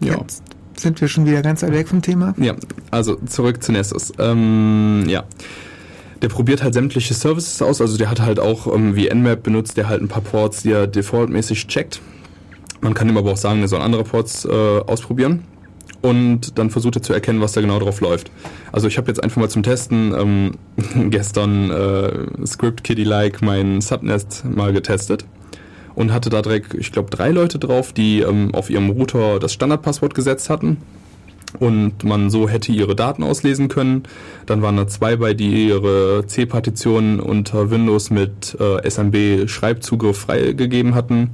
Ja. 0.00 0.18
Jetzt 0.18 0.42
sind 0.76 1.00
wir 1.00 1.08
schon 1.08 1.24
wieder 1.24 1.40
ganz 1.40 1.62
weit 1.62 1.72
weg 1.72 1.88
vom 1.88 2.02
Thema. 2.02 2.34
Ja, 2.36 2.54
also 2.90 3.16
zurück 3.26 3.62
zu 3.62 3.72
Nessus. 3.72 4.12
Ähm, 4.18 5.04
ja. 5.08 5.24
Der 6.22 6.28
probiert 6.28 6.62
halt 6.62 6.74
sämtliche 6.74 7.14
Services 7.14 7.60
aus, 7.62 7.80
also 7.80 7.96
der 7.96 8.10
hat 8.10 8.20
halt 8.20 8.40
auch 8.40 8.72
ähm, 8.74 8.96
wie 8.96 9.08
Nmap 9.08 9.42
benutzt, 9.42 9.76
der 9.76 9.88
halt 9.88 10.02
ein 10.02 10.08
paar 10.08 10.22
Ports, 10.22 10.62
die 10.62 10.72
er 10.72 10.86
defaultmäßig 10.86 11.66
checkt. 11.66 12.00
Man 12.80 12.94
kann 12.94 13.08
ihm 13.08 13.16
aber 13.16 13.32
auch 13.32 13.36
sagen, 13.36 13.62
er 13.62 13.68
soll 13.68 13.80
andere 13.80 14.04
Ports 14.04 14.44
äh, 14.44 14.48
ausprobieren. 14.50 15.44
Und 16.02 16.58
dann 16.58 16.70
versucht 16.70 16.96
er 16.96 17.02
zu 17.02 17.12
erkennen, 17.12 17.40
was 17.40 17.52
da 17.52 17.60
genau 17.60 17.78
drauf 17.78 18.00
läuft. 18.00 18.30
Also 18.70 18.86
ich 18.86 18.96
habe 18.98 19.08
jetzt 19.08 19.22
einfach 19.22 19.40
mal 19.40 19.48
zum 19.48 19.62
Testen 19.62 20.14
ähm, 20.16 20.52
gestern 21.10 21.70
äh, 21.70 22.46
Script 22.46 22.84
Kiddie-like 22.84 23.42
mein 23.42 23.80
Subnest 23.80 24.44
mal 24.44 24.72
getestet 24.72 25.24
und 25.96 26.12
hatte 26.12 26.30
da 26.30 26.42
direkt, 26.42 26.74
ich 26.74 26.92
glaube, 26.92 27.10
drei 27.10 27.30
Leute 27.30 27.58
drauf, 27.58 27.92
die 27.92 28.20
ähm, 28.20 28.54
auf 28.54 28.70
ihrem 28.70 28.90
Router 28.90 29.40
das 29.40 29.52
Standardpasswort 29.52 30.14
gesetzt 30.14 30.50
hatten. 30.50 30.76
und 31.58 32.04
man 32.04 32.28
so 32.28 32.48
hätte 32.48 32.72
ihre 32.72 32.94
Daten 32.94 33.22
auslesen 33.22 33.68
können. 33.68 34.02
Dann 34.46 34.62
waren 34.62 34.76
da 34.76 34.86
zwei 34.86 35.16
bei, 35.16 35.32
die 35.32 35.68
ihre 35.68 36.24
C-Partitionen 36.26 37.20
unter 37.20 37.70
Windows 37.70 38.10
mit 38.10 38.56
äh, 38.60 38.88
SMB-Schreibzugriff 38.88 40.18
freigegeben 40.18 40.94
hatten. 40.94 41.30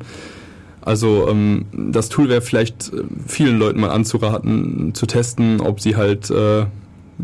Also 0.83 1.29
ähm, 1.29 1.67
das 1.73 2.09
Tool 2.09 2.29
wäre 2.29 2.43
vielleicht 2.43 2.93
äh, 2.93 3.03
vielen 3.27 3.59
Leuten 3.59 3.81
mal 3.81 3.91
anzuraten, 3.91 4.95
zu 4.95 5.07
testen, 5.07 5.61
ob 5.61 5.81
sie 5.81 5.97
halt 5.97 6.31
äh, 6.31 6.67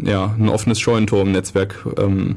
ja, 0.02 0.34
ein 0.38 0.48
offenes 0.48 0.80
Scheunentor 0.80 1.22
im 1.22 1.32
Netzwerk 1.32 1.84
ähm, 1.98 2.36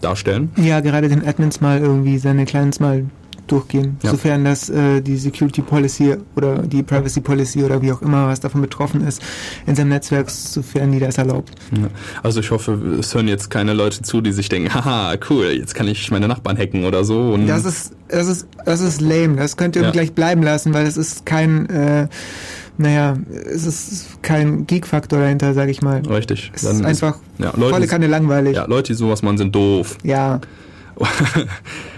darstellen. 0.00 0.50
Ja, 0.56 0.80
gerade 0.80 1.08
den 1.08 1.26
Admins 1.26 1.60
mal 1.60 1.80
irgendwie 1.80 2.18
seine 2.18 2.44
Clients 2.44 2.80
mal 2.80 3.04
durchgehen, 3.46 3.98
ja. 4.02 4.10
sofern 4.10 4.44
das 4.44 4.70
äh, 4.70 5.00
die 5.00 5.16
Security 5.16 5.62
Policy 5.62 6.16
oder 6.36 6.58
die 6.58 6.82
Privacy 6.82 7.20
Policy 7.20 7.64
oder 7.64 7.82
wie 7.82 7.92
auch 7.92 8.02
immer, 8.02 8.28
was 8.28 8.40
davon 8.40 8.60
betroffen 8.60 9.06
ist, 9.06 9.22
in 9.66 9.74
seinem 9.74 9.90
Netzwerk, 9.90 10.30
sofern 10.30 10.92
die 10.92 10.98
das 10.98 11.18
erlaubt. 11.18 11.52
Ja. 11.72 11.88
Also 12.22 12.40
ich 12.40 12.50
hoffe, 12.50 12.72
es 12.98 13.14
hören 13.14 13.28
jetzt 13.28 13.50
keine 13.50 13.72
Leute 13.74 14.02
zu, 14.02 14.20
die 14.20 14.32
sich 14.32 14.48
denken, 14.48 14.72
haha, 14.72 15.14
cool, 15.30 15.46
jetzt 15.46 15.74
kann 15.74 15.88
ich 15.88 16.10
meine 16.10 16.28
Nachbarn 16.28 16.56
hacken 16.56 16.84
oder 16.84 17.04
so. 17.04 17.36
Das 17.36 17.64
ist, 17.64 17.92
das 18.08 18.26
ist, 18.28 18.48
das 18.64 18.80
ist 18.80 19.00
lame. 19.00 19.36
Das 19.36 19.56
könnt 19.56 19.76
ihr 19.76 19.82
ja. 19.82 19.90
gleich 19.90 20.12
bleiben 20.12 20.42
lassen, 20.42 20.74
weil 20.74 20.86
es 20.86 20.96
ist 20.96 21.26
kein 21.26 21.68
äh, 21.68 22.08
naja, 22.76 23.16
es 23.30 23.66
ist 23.66 24.22
kein 24.22 24.66
Geek-Faktor 24.66 25.20
dahinter, 25.20 25.54
sage 25.54 25.70
ich 25.70 25.80
mal. 25.80 26.02
Richtig. 26.06 26.50
Es 26.54 26.62
Dann 26.62 26.80
ist 26.80 26.84
einfach 26.84 27.18
ja, 27.38 27.52
Leute, 27.56 27.74
volle 27.74 27.86
Kanne 27.86 28.06
langweilig. 28.08 28.56
Ja, 28.56 28.66
Leute, 28.66 28.92
die 28.92 28.96
sowas 28.96 29.22
machen, 29.22 29.38
sind 29.38 29.54
doof. 29.54 29.96
Ja. 30.02 30.40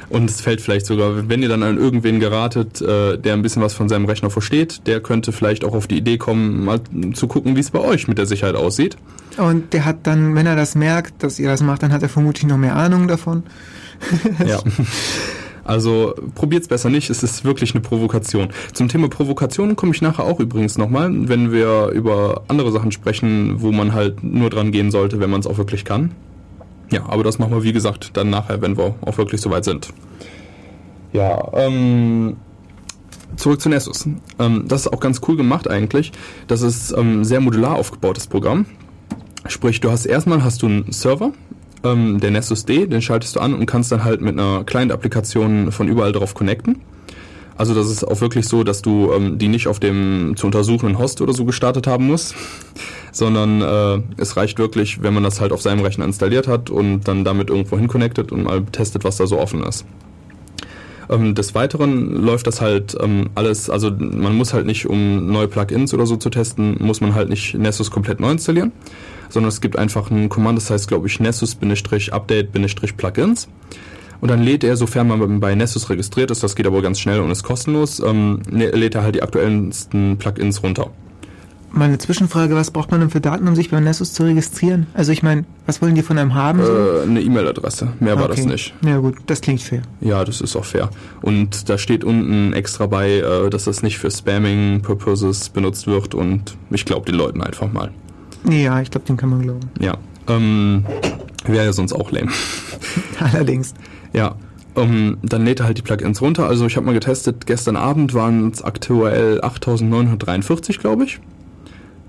Und 0.08 0.30
es 0.30 0.40
fällt 0.40 0.60
vielleicht 0.60 0.86
sogar, 0.86 1.28
wenn 1.28 1.42
ihr 1.42 1.48
dann 1.48 1.62
an 1.62 1.78
irgendwen 1.78 2.20
geratet, 2.20 2.80
äh, 2.80 3.18
der 3.18 3.32
ein 3.32 3.42
bisschen 3.42 3.62
was 3.62 3.74
von 3.74 3.88
seinem 3.88 4.04
Rechner 4.04 4.30
versteht, 4.30 4.86
der 4.86 5.00
könnte 5.00 5.32
vielleicht 5.32 5.64
auch 5.64 5.74
auf 5.74 5.86
die 5.86 5.96
Idee 5.96 6.16
kommen, 6.16 6.64
mal 6.64 6.80
zu 7.14 7.26
gucken, 7.26 7.56
wie 7.56 7.60
es 7.60 7.70
bei 7.70 7.80
euch 7.80 8.06
mit 8.06 8.18
der 8.18 8.26
Sicherheit 8.26 8.54
aussieht. 8.54 8.96
Und 9.36 9.72
der 9.72 9.84
hat 9.84 10.06
dann, 10.06 10.34
wenn 10.34 10.46
er 10.46 10.56
das 10.56 10.74
merkt, 10.74 11.22
dass 11.22 11.38
ihr 11.38 11.48
das 11.48 11.62
macht, 11.62 11.82
dann 11.82 11.92
hat 11.92 12.02
er 12.02 12.08
vermutlich 12.08 12.46
noch 12.46 12.56
mehr 12.56 12.76
Ahnung 12.76 13.08
davon. 13.08 13.42
ja. 14.46 14.60
Also 15.64 16.14
probiert's 16.36 16.68
besser 16.68 16.90
nicht, 16.90 17.10
es 17.10 17.24
ist 17.24 17.44
wirklich 17.44 17.74
eine 17.74 17.80
Provokation. 17.80 18.50
Zum 18.72 18.86
Thema 18.86 19.08
Provokation 19.08 19.74
komme 19.74 19.92
ich 19.92 20.00
nachher 20.00 20.24
auch 20.24 20.38
übrigens 20.38 20.78
nochmal, 20.78 21.10
wenn 21.28 21.50
wir 21.50 21.88
über 21.88 22.44
andere 22.46 22.70
Sachen 22.70 22.92
sprechen, 22.92 23.60
wo 23.60 23.72
man 23.72 23.92
halt 23.92 24.22
nur 24.22 24.48
dran 24.48 24.70
gehen 24.70 24.92
sollte, 24.92 25.18
wenn 25.18 25.30
man 25.30 25.40
es 25.40 25.46
auch 25.48 25.58
wirklich 25.58 25.84
kann. 25.84 26.12
Ja, 26.90 27.04
aber 27.08 27.24
das 27.24 27.38
machen 27.38 27.52
wir, 27.52 27.62
wie 27.62 27.72
gesagt, 27.72 28.16
dann 28.16 28.30
nachher, 28.30 28.62
wenn 28.62 28.76
wir 28.76 28.94
auch 29.00 29.18
wirklich 29.18 29.40
soweit 29.40 29.64
sind. 29.64 29.92
Ja, 31.12 31.50
ähm, 31.54 32.36
zurück 33.36 33.60
zu 33.60 33.68
Nessus. 33.68 34.08
Ähm, 34.38 34.64
das 34.68 34.82
ist 34.82 34.92
auch 34.92 35.00
ganz 35.00 35.20
cool 35.26 35.36
gemacht 35.36 35.68
eigentlich. 35.68 36.12
Das 36.46 36.62
ist 36.62 36.92
ähm, 36.92 37.24
sehr 37.24 37.40
modular 37.40 37.76
aufgebautes 37.76 38.26
Programm. 38.26 38.66
Sprich, 39.48 39.80
du 39.80 39.90
hast 39.90 40.06
erstmal 40.06 40.42
hast 40.42 40.62
du 40.62 40.66
einen 40.66 40.92
Server, 40.92 41.32
ähm, 41.84 42.20
der 42.20 42.30
Nessus 42.30 42.64
D, 42.64 42.86
den 42.86 43.02
schaltest 43.02 43.36
du 43.36 43.40
an 43.40 43.54
und 43.54 43.66
kannst 43.66 43.92
dann 43.92 44.04
halt 44.04 44.20
mit 44.20 44.38
einer 44.38 44.64
Client-Applikation 44.64 45.72
von 45.72 45.88
überall 45.88 46.12
drauf 46.12 46.34
connecten. 46.34 46.80
Also 47.58 47.74
das 47.74 47.90
ist 47.90 48.04
auch 48.04 48.20
wirklich 48.20 48.46
so, 48.46 48.64
dass 48.64 48.82
du 48.82 49.12
ähm, 49.12 49.38
die 49.38 49.48
nicht 49.48 49.66
auf 49.66 49.80
dem 49.80 50.34
zu 50.36 50.46
untersuchenden 50.46 50.98
Host 50.98 51.22
oder 51.22 51.32
so 51.32 51.44
gestartet 51.44 51.86
haben 51.86 52.06
musst, 52.06 52.34
sondern 53.12 53.62
äh, 53.62 54.02
es 54.20 54.36
reicht 54.36 54.58
wirklich, 54.58 55.02
wenn 55.02 55.14
man 55.14 55.22
das 55.22 55.40
halt 55.40 55.52
auf 55.52 55.62
seinem 55.62 55.80
Rechner 55.80 56.04
installiert 56.04 56.48
hat 56.48 56.68
und 56.70 57.08
dann 57.08 57.24
damit 57.24 57.48
irgendwo 57.48 57.78
hin 57.78 57.88
connectet 57.88 58.30
und 58.30 58.44
mal 58.44 58.62
testet, 58.64 59.04
was 59.04 59.16
da 59.16 59.26
so 59.26 59.38
offen 59.38 59.62
ist. 59.62 59.86
Ähm, 61.08 61.34
des 61.34 61.54
Weiteren 61.54 62.22
läuft 62.22 62.46
das 62.46 62.60
halt 62.60 62.94
ähm, 63.00 63.30
alles, 63.34 63.70
also 63.70 63.90
man 63.90 64.36
muss 64.36 64.52
halt 64.52 64.66
nicht, 64.66 64.86
um 64.86 65.26
neue 65.26 65.48
Plugins 65.48 65.94
oder 65.94 66.04
so 66.06 66.16
zu 66.16 66.28
testen, 66.30 66.76
muss 66.80 67.00
man 67.00 67.14
halt 67.14 67.30
nicht 67.30 67.54
Nessus 67.54 67.90
komplett 67.90 68.20
neu 68.20 68.32
installieren, 68.32 68.72
sondern 69.28 69.48
es 69.48 69.60
gibt 69.60 69.76
einfach 69.78 70.10
ein 70.10 70.28
Command, 70.28 70.58
das 70.58 70.70
heißt, 70.70 70.88
glaube 70.88 71.06
ich, 71.06 71.20
Nessus-Update-Plugins. 71.20 73.48
Und 74.20 74.30
dann 74.30 74.42
lädt 74.42 74.64
er, 74.64 74.76
sofern 74.76 75.08
man 75.08 75.40
bei 75.40 75.54
Nessus 75.54 75.90
registriert 75.90 76.30
ist, 76.30 76.42
das 76.42 76.56
geht 76.56 76.66
aber 76.66 76.82
ganz 76.82 76.98
schnell 76.98 77.20
und 77.20 77.30
ist 77.30 77.42
kostenlos, 77.42 78.00
ähm, 78.00 78.40
lädt 78.50 78.94
er 78.94 79.02
halt 79.02 79.14
die 79.14 79.22
aktuellsten 79.22 80.16
Plugins 80.18 80.62
runter. 80.62 80.90
Meine 81.72 81.98
Zwischenfrage, 81.98 82.54
was 82.54 82.70
braucht 82.70 82.90
man 82.90 83.00
denn 83.00 83.10
für 83.10 83.20
Daten, 83.20 83.46
um 83.46 83.54
sich 83.54 83.70
bei 83.70 83.78
Nessus 83.80 84.14
zu 84.14 84.22
registrieren? 84.22 84.86
Also 84.94 85.12
ich 85.12 85.22
meine, 85.22 85.44
was 85.66 85.82
wollen 85.82 85.94
die 85.94 86.02
von 86.02 86.16
einem 86.16 86.34
haben? 86.34 86.60
Äh, 86.60 87.02
eine 87.02 87.20
E-Mail-Adresse, 87.20 87.92
mehr 88.00 88.14
okay. 88.14 88.22
war 88.22 88.28
das 88.28 88.46
nicht. 88.46 88.72
Ja 88.82 88.96
gut, 88.96 89.16
das 89.26 89.42
klingt 89.42 89.60
fair. 89.60 89.82
Ja, 90.00 90.24
das 90.24 90.40
ist 90.40 90.56
auch 90.56 90.64
fair. 90.64 90.88
Und 91.20 91.68
da 91.68 91.76
steht 91.76 92.02
unten 92.02 92.54
extra 92.54 92.86
bei, 92.86 93.18
äh, 93.18 93.50
dass 93.50 93.64
das 93.64 93.82
nicht 93.82 93.98
für 93.98 94.10
Spamming-Purposes 94.10 95.50
benutzt 95.50 95.86
wird 95.86 96.14
und 96.14 96.56
ich 96.70 96.86
glaube 96.86 97.04
den 97.04 97.16
Leuten 97.16 97.42
einfach 97.42 97.70
mal. 97.70 97.90
Ja, 98.48 98.80
ich 98.80 98.90
glaube, 98.90 99.06
den 99.06 99.18
kann 99.18 99.28
man 99.28 99.42
glauben. 99.42 99.70
Ja, 99.78 99.98
ähm, 100.28 100.86
wäre 101.44 101.66
ja 101.66 101.72
sonst 101.74 101.92
auch 101.92 102.10
lame. 102.10 102.30
Allerdings. 103.20 103.74
Ja, 104.16 104.34
um, 104.74 105.18
dann 105.22 105.44
lädt 105.44 105.60
er 105.60 105.66
halt 105.66 105.78
die 105.78 105.82
Plugins 105.82 106.20
runter. 106.20 106.48
Also 106.48 106.66
ich 106.66 106.76
habe 106.76 106.86
mal 106.86 106.92
getestet, 106.92 107.46
gestern 107.46 107.76
Abend 107.76 108.14
waren 108.14 108.50
es 108.50 108.62
aktuell 108.62 109.40
8943, 109.42 110.78
glaube 110.78 111.04
ich. 111.04 111.20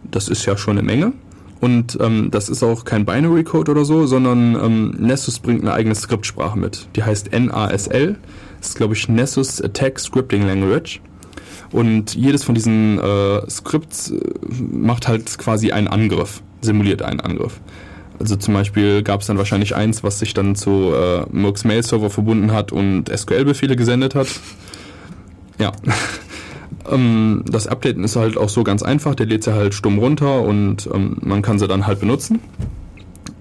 Das 0.10 0.30
ist 0.30 0.46
ja 0.46 0.58
schon 0.58 0.78
eine 0.78 0.88
Menge. 0.88 1.14
Und 1.60 1.98
ähm, 2.02 2.30
das 2.32 2.50
ist 2.50 2.64
auch 2.64 2.86
kein 2.86 3.06
Binary 3.06 3.44
Code 3.44 3.72
oder 3.72 3.84
so, 3.84 4.06
sondern 4.06 4.56
ähm, 4.56 4.92
Nessus 5.00 5.40
bringt 5.40 5.62
eine 5.62 5.74
eigene 5.74 5.96
Skriptsprache 5.96 6.58
mit. 6.58 6.88
Die 6.96 7.04
heißt 7.04 7.32
NASL. 7.34 8.16
Das 8.60 8.70
ist, 8.70 8.78
glaube 8.78 8.94
ich, 8.94 9.10
Nessus 9.10 9.62
Attack 9.62 10.00
Scripting 10.00 10.46
Language. 10.46 11.02
Und 11.72 12.16
jedes 12.16 12.44
von 12.44 12.56
diesen 12.56 13.00
äh, 13.00 13.50
Skripts 13.50 14.12
äh, 14.12 14.20
macht 14.72 15.08
halt 15.08 15.38
quasi 15.38 15.72
einen 15.72 15.88
Angriff, 15.88 16.42
simuliert 16.62 17.02
einen 17.02 17.20
Angriff. 17.20 17.60
Also 18.20 18.36
zum 18.36 18.54
Beispiel 18.54 19.04
gab 19.04 19.22
es 19.22 19.28
dann 19.28 19.38
wahrscheinlich 19.38 19.76
eins, 19.76 20.04
was 20.04 20.20
sich 20.20 20.34
dann 20.34 20.56
zu 20.56 20.94
äh, 20.94 21.26
Murks 21.32 21.64
Mail 21.66 21.84
Server 21.84 22.10
verbunden 22.10 22.52
hat 22.52 22.72
und 22.72 23.10
SQL-Befehle 23.16 23.76
gesendet 23.76 24.16
hat. 24.16 24.28
Ja. 25.60 25.72
ähm, 26.92 27.44
das 27.48 27.68
Updaten 27.68 28.04
ist 28.04 28.16
halt 28.16 28.38
auch 28.38 28.50
so 28.50 28.64
ganz 28.64 28.82
einfach. 28.82 29.14
Der 29.16 29.28
lädt 29.28 29.44
sie 29.44 29.54
halt 29.54 29.74
stumm 29.74 30.00
runter 30.00 30.42
und 30.42 30.90
ähm, 30.94 31.18
man 31.22 31.42
kann 31.42 31.60
sie 31.60 31.68
dann 31.68 31.86
halt 31.86 32.00
benutzen. 32.00 32.40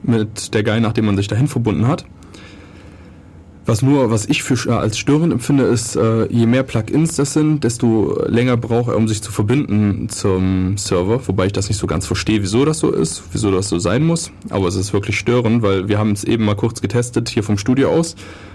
Mit 0.03 0.55
der 0.55 0.63
Guy, 0.63 0.81
nachdem 0.81 1.07
man 1.07 1.17
sich 1.17 1.27
dahin 1.27 1.49
verbunden 1.49 1.89
hat. 1.89 2.05
Was 3.67 3.83
nur, 3.83 4.13
was 4.13 4.27
ich 4.27 4.45
für, 4.45 4.71
äh, 4.71 4.73
als 4.73 4.97
störend 4.97 5.33
empfinde, 5.33 5.65
ist, 5.65 5.97
äh, 5.97 6.33
je 6.33 6.47
mehr 6.47 6.63
Plugins 6.63 7.17
das 7.17 7.33
sind, 7.33 7.65
desto 7.65 8.17
länger 8.29 8.57
braucht 8.57 8.91
er, 8.91 8.97
um 8.97 9.09
sich 9.09 9.23
zu 9.23 9.33
verbinden 9.33 10.09
zum 10.09 10.79
Server. 10.79 11.27
Wobei 11.27 11.47
ich 11.47 11.53
das 11.53 11.69
nicht 11.69 11.79
so 11.79 11.89
ganz 11.89 12.07
verstehe, 12.07 12.43
wieso 12.43 12.65
das 12.65 12.79
so 12.79 12.93
ist, 12.93 13.25
wieso 13.33 13.51
das 13.51 13.69
so 13.69 13.81
sein 13.81 14.05
muss. 14.05 14.31
Aber 14.51 14.69
es 14.69 14.77
ist 14.77 14.93
wirklich 14.93 15.19
störend, 15.19 15.63
weil 15.63 15.89
wir 15.89 15.99
haben 15.99 16.13
es 16.13 16.23
eben 16.23 16.45
mal 16.45 16.55
kurz 16.55 16.81
getestet 16.81 17.29
hier 17.29 17.43
vom 17.43 17.59
Studio 17.59 17.91
aus. 17.91 18.15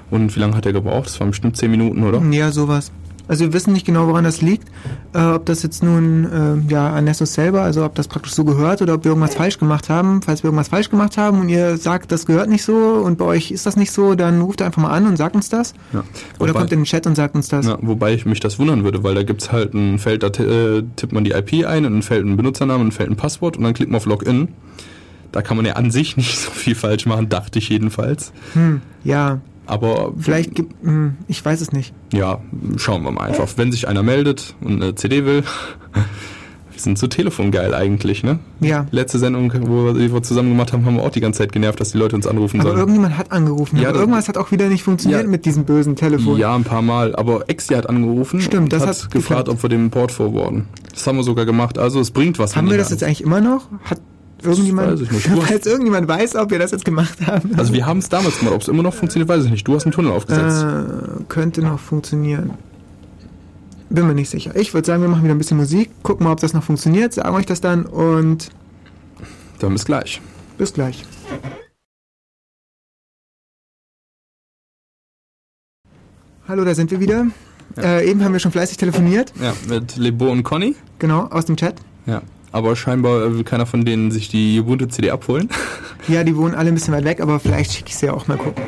Und 0.10 0.34
wie 0.36 0.40
lange 0.40 0.56
hat 0.56 0.66
er 0.66 0.74
gebraucht? 0.74 1.08
Das 1.08 1.20
waren 1.20 1.30
bestimmt 1.30 1.58
10 1.58 1.70
Minuten, 1.70 2.04
oder? 2.04 2.22
Ja, 2.32 2.52
sowas. 2.52 2.92
Also 3.32 3.46
wir 3.46 3.54
wissen 3.54 3.72
nicht 3.72 3.86
genau, 3.86 4.08
woran 4.08 4.26
das 4.26 4.42
liegt. 4.42 4.68
Äh, 5.14 5.24
ob 5.24 5.46
das 5.46 5.64
jetzt 5.64 5.82
nun 5.82 6.66
äh, 6.68 6.70
ja 6.70 6.92
an 6.92 7.06
Nessus 7.06 7.34
selber, 7.34 7.62
also 7.62 7.86
ob 7.86 7.96
das 7.96 8.10
praktisch 8.10 8.34
so 8.34 8.44
gehört 8.44 8.82
oder 8.82 8.96
ob 8.96 9.06
wir 9.06 9.12
irgendwas 9.12 9.36
falsch 9.36 9.58
gemacht 9.58 9.88
haben. 9.88 10.22
Falls 10.22 10.44
wir 10.44 10.50
irgendwas 10.50 10.68
falsch 10.68 10.90
gemacht 10.90 11.18
haben 11.18 11.40
und 11.40 11.48
ihr 11.48 11.78
sagt, 11.78 12.12
das 12.12 12.26
gehört 12.26 12.50
nicht 12.50 12.64
so 12.66 12.76
und 12.76 13.18
bei 13.18 13.24
euch 13.24 13.52
ist 13.52 13.66
das 13.66 13.78
nicht 13.78 13.94
so, 13.94 14.16
dann 14.16 14.42
ruft 14.42 14.62
einfach 14.62 14.82
mal 14.82 14.90
an 14.90 15.08
und 15.08 15.16
sagt 15.16 15.34
uns 15.34 15.48
das. 15.48 15.74
Ja. 15.94 16.04
Oder 16.40 16.52
kommt 16.52 16.74
in 16.74 16.80
den 16.80 16.84
Chat 16.84 17.08
und 17.08 17.16
sagt 17.16 17.34
uns 17.36 17.48
das. 17.48 17.68
Ja, 17.68 17.78
wobei 17.82 18.14
ich 18.14 18.26
mich 18.26 18.42
das 18.42 18.60
wundern 18.60 18.84
würde, 18.84 19.02
weil 19.06 19.16
da 19.16 19.24
gibt 19.24 19.44
es 19.44 19.54
halt 19.54 19.74
ein 19.74 19.98
Feld, 19.98 20.24
da 20.24 20.28
äh, 20.28 20.84
tippt 20.98 21.14
man 21.14 21.24
die 21.24 21.32
IP 21.32 21.66
ein, 21.66 21.86
in 21.86 22.00
ein 22.00 22.02
Feld 22.02 22.26
ein 22.26 22.36
Benutzernamen, 22.36 22.88
ein 22.88 22.92
Feld 22.92 23.12
ein 23.12 23.16
Passwort 23.16 23.56
und 23.56 23.64
dann 23.64 23.74
klickt 23.74 23.92
man 23.92 24.00
auf 24.00 24.06
Login. 24.08 24.50
Da 25.32 25.42
kann 25.42 25.56
man 25.56 25.66
ja 25.66 25.76
an 25.78 25.90
sich 25.90 26.18
nicht 26.18 26.38
so 26.38 26.52
viel 26.52 26.76
falsch 26.76 27.06
machen, 27.06 27.30
dachte 27.30 27.60
ich 27.60 27.70
jedenfalls. 27.70 28.34
Hm, 28.56 28.82
ja. 29.06 29.40
Aber 29.72 30.12
vielleicht 30.20 30.54
gibt, 30.54 30.84
hm, 30.84 31.16
ich 31.30 31.44
weiß 31.46 31.62
es 31.62 31.72
nicht. 31.72 31.94
Ja, 32.12 32.42
schauen 32.76 33.04
wir 33.04 33.12
mal 33.12 33.28
einfach. 33.28 33.48
Wenn 33.56 33.72
sich 33.72 33.88
einer 33.88 34.04
meldet 34.04 34.54
und 34.60 34.84
eine 34.84 34.96
CD 34.96 35.24
will, 35.24 35.44
wir 36.72 36.80
sind 36.80 37.00
so 37.00 37.08
telefongeil 37.08 37.74
eigentlich, 37.74 38.22
ne? 38.22 38.40
Ja. 38.60 38.86
Letzte 38.92 39.18
Sendung, 39.18 39.50
wo 39.68 39.96
wir 39.96 40.24
zusammen 40.24 40.50
gemacht 40.50 40.74
haben, 40.74 40.86
haben 40.86 40.98
wir 40.98 41.04
auch 41.04 41.12
die 41.12 41.22
ganze 41.22 41.38
Zeit 41.38 41.54
genervt, 41.54 41.80
dass 41.80 41.94
die 41.94 41.98
Leute 41.98 42.18
uns 42.18 42.28
anrufen 42.28 42.60
aber 42.60 42.72
sollen. 42.72 42.82
Aber 42.82 42.82
irgendjemand 42.82 43.18
hat 43.18 43.32
angerufen. 43.32 43.78
Ja, 43.78 43.88
aber 43.90 44.00
irgendwas 44.00 44.28
hat 44.28 44.38
auch 44.38 44.52
wieder 44.52 44.68
nicht 44.68 44.84
funktioniert 44.84 45.24
ja, 45.24 45.30
mit 45.30 45.46
diesem 45.46 45.64
bösen 45.64 45.96
Telefon. 45.96 46.38
Ja, 46.38 46.54
ein 46.54 46.66
paar 46.66 46.82
Mal. 46.82 47.16
Aber 47.16 47.50
Exi 47.50 47.74
hat 47.74 47.88
angerufen 47.88 48.42
Stimmt, 48.42 48.64
und 48.64 48.74
das 48.74 48.82
hat, 48.82 48.90
hat 48.90 49.12
gefragt, 49.12 49.46
geklappt. 49.46 49.50
ob 49.50 49.64
wir 49.64 49.70
den 49.70 49.90
Port 49.90 50.12
forwarden. 50.12 50.66
Das 50.92 51.08
haben 51.08 51.16
wir 51.16 51.24
sogar 51.24 51.46
gemacht. 51.46 51.78
Also 51.78 52.02
es 52.02 52.12
bringt 52.12 52.40
was. 52.40 52.58
Haben 52.58 52.70
wir 52.70 52.78
das 52.78 52.90
jetzt 52.90 53.06
eigentlich 53.06 53.22
immer 53.24 53.40
noch? 53.40 53.70
Hat 53.86 54.02
Irgendjemand, 54.44 55.08
falls 55.46 55.66
irgendjemand 55.66 56.08
weiß, 56.08 56.36
ob 56.36 56.50
wir 56.50 56.60
das 56.60 56.72
jetzt 56.72 56.86
gemacht 56.86 57.26
haben. 57.26 57.56
Also 57.58 57.74
wir 57.74 57.86
haben 57.86 58.00
es 58.00 58.10
damals 58.10 58.40
gemacht. 58.40 58.56
Ob 58.56 58.62
es 58.62 58.68
immer 58.68 58.84
noch 58.84 58.94
funktioniert, 58.94 59.30
weiß 59.30 59.46
ich 59.46 59.52
nicht. 59.52 59.68
Du 59.68 59.76
hast 59.76 59.86
einen 59.86 59.92
Tunnel 59.92 60.12
aufgesetzt. 60.12 60.64
Äh, 60.64 61.24
könnte 61.28 61.62
noch 61.62 61.80
funktionieren. 61.80 62.52
Bin 63.90 64.08
mir 64.08 64.16
nicht 64.16 64.30
sicher. 64.30 64.56
Ich 64.56 64.74
würde 64.74 64.88
sagen, 64.88 65.02
wir 65.02 65.10
machen 65.10 65.24
wieder 65.24 65.36
ein 65.36 65.38
bisschen 65.38 65.58
Musik, 65.58 65.90
gucken 66.02 66.24
mal, 66.24 66.32
ob 66.32 66.40
das 66.40 66.54
noch 66.54 66.64
funktioniert, 66.64 67.14
sagen 67.14 67.36
euch 67.36 67.46
das 67.46 67.60
dann 67.60 67.86
und... 67.86 68.50
Dann 69.60 69.74
bis 69.74 69.84
gleich. 69.84 70.22
Bis 70.58 70.74
gleich. 70.74 71.04
Hallo, 76.48 76.64
da 76.64 76.74
sind 76.74 76.90
wir 76.90 77.00
wieder. 77.00 77.28
Ja. 77.76 77.84
Äh, 77.84 78.10
eben 78.10 78.24
haben 78.24 78.34
wir 78.34 78.40
schon 78.40 78.52
fleißig 78.52 78.78
telefoniert. 78.78 79.34
Ja, 79.42 79.54
mit 79.68 79.98
Lebo 79.98 80.30
und 80.32 80.44
Conny. 80.44 80.76
Genau, 81.00 81.26
aus 81.26 81.46
dem 81.46 81.58
Chat. 81.58 81.76
Ja. 82.06 82.22
Aber 82.52 82.76
scheinbar 82.76 83.34
will 83.34 83.44
keiner 83.44 83.66
von 83.66 83.86
denen 83.86 84.12
sich 84.12 84.30
die 84.30 84.60
Ubuntu-CD 84.60 85.12
abholen. 85.12 85.50
Ja, 86.08 86.24
die 86.24 86.36
wohnen 86.36 86.56
alle 86.56 86.70
ein 86.70 86.74
bisschen 86.74 86.96
weit 86.96 87.04
weg, 87.06 87.22
aber 87.22 87.40
vielleicht 87.40 87.74
schicke 87.74 87.90
ich 87.90 87.96
sie 87.96 88.08
ja 88.08 88.14
auch 88.14 88.28
mal 88.28 88.36
gucken. 88.38 88.64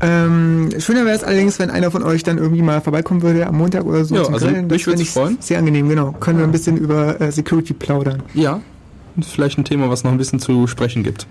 Ähm, 0.00 0.68
schöner 0.78 1.04
wäre 1.04 1.16
es 1.16 1.24
allerdings, 1.24 1.58
wenn 1.58 1.70
einer 1.70 1.90
von 1.90 2.04
euch 2.04 2.22
dann 2.22 2.38
irgendwie 2.38 2.62
mal 2.62 2.80
vorbeikommen 2.80 3.22
würde 3.22 3.44
am 3.48 3.56
Montag 3.58 3.84
oder 3.84 4.04
so 4.04 4.14
Ja, 4.14 4.22
zum 4.22 4.34
also 4.34 4.46
Grillen. 4.46 4.68
mich 4.68 4.86
würd's 4.86 5.00
fänd 5.00 5.00
ich 5.00 5.10
freuen. 5.10 5.36
Sehr 5.40 5.58
angenehm, 5.58 5.88
genau. 5.88 6.12
Können 6.12 6.38
wir 6.38 6.44
ein 6.44 6.52
bisschen 6.52 6.76
über 6.76 7.20
äh, 7.20 7.32
Security 7.32 7.74
plaudern. 7.74 8.22
Ja, 8.34 8.60
das 9.16 9.26
ist 9.26 9.32
vielleicht 9.34 9.58
ein 9.58 9.64
Thema, 9.64 9.90
was 9.90 10.04
noch 10.04 10.12
ein 10.12 10.18
bisschen 10.18 10.38
zu 10.38 10.68
sprechen 10.68 11.02
gibt. 11.02 11.26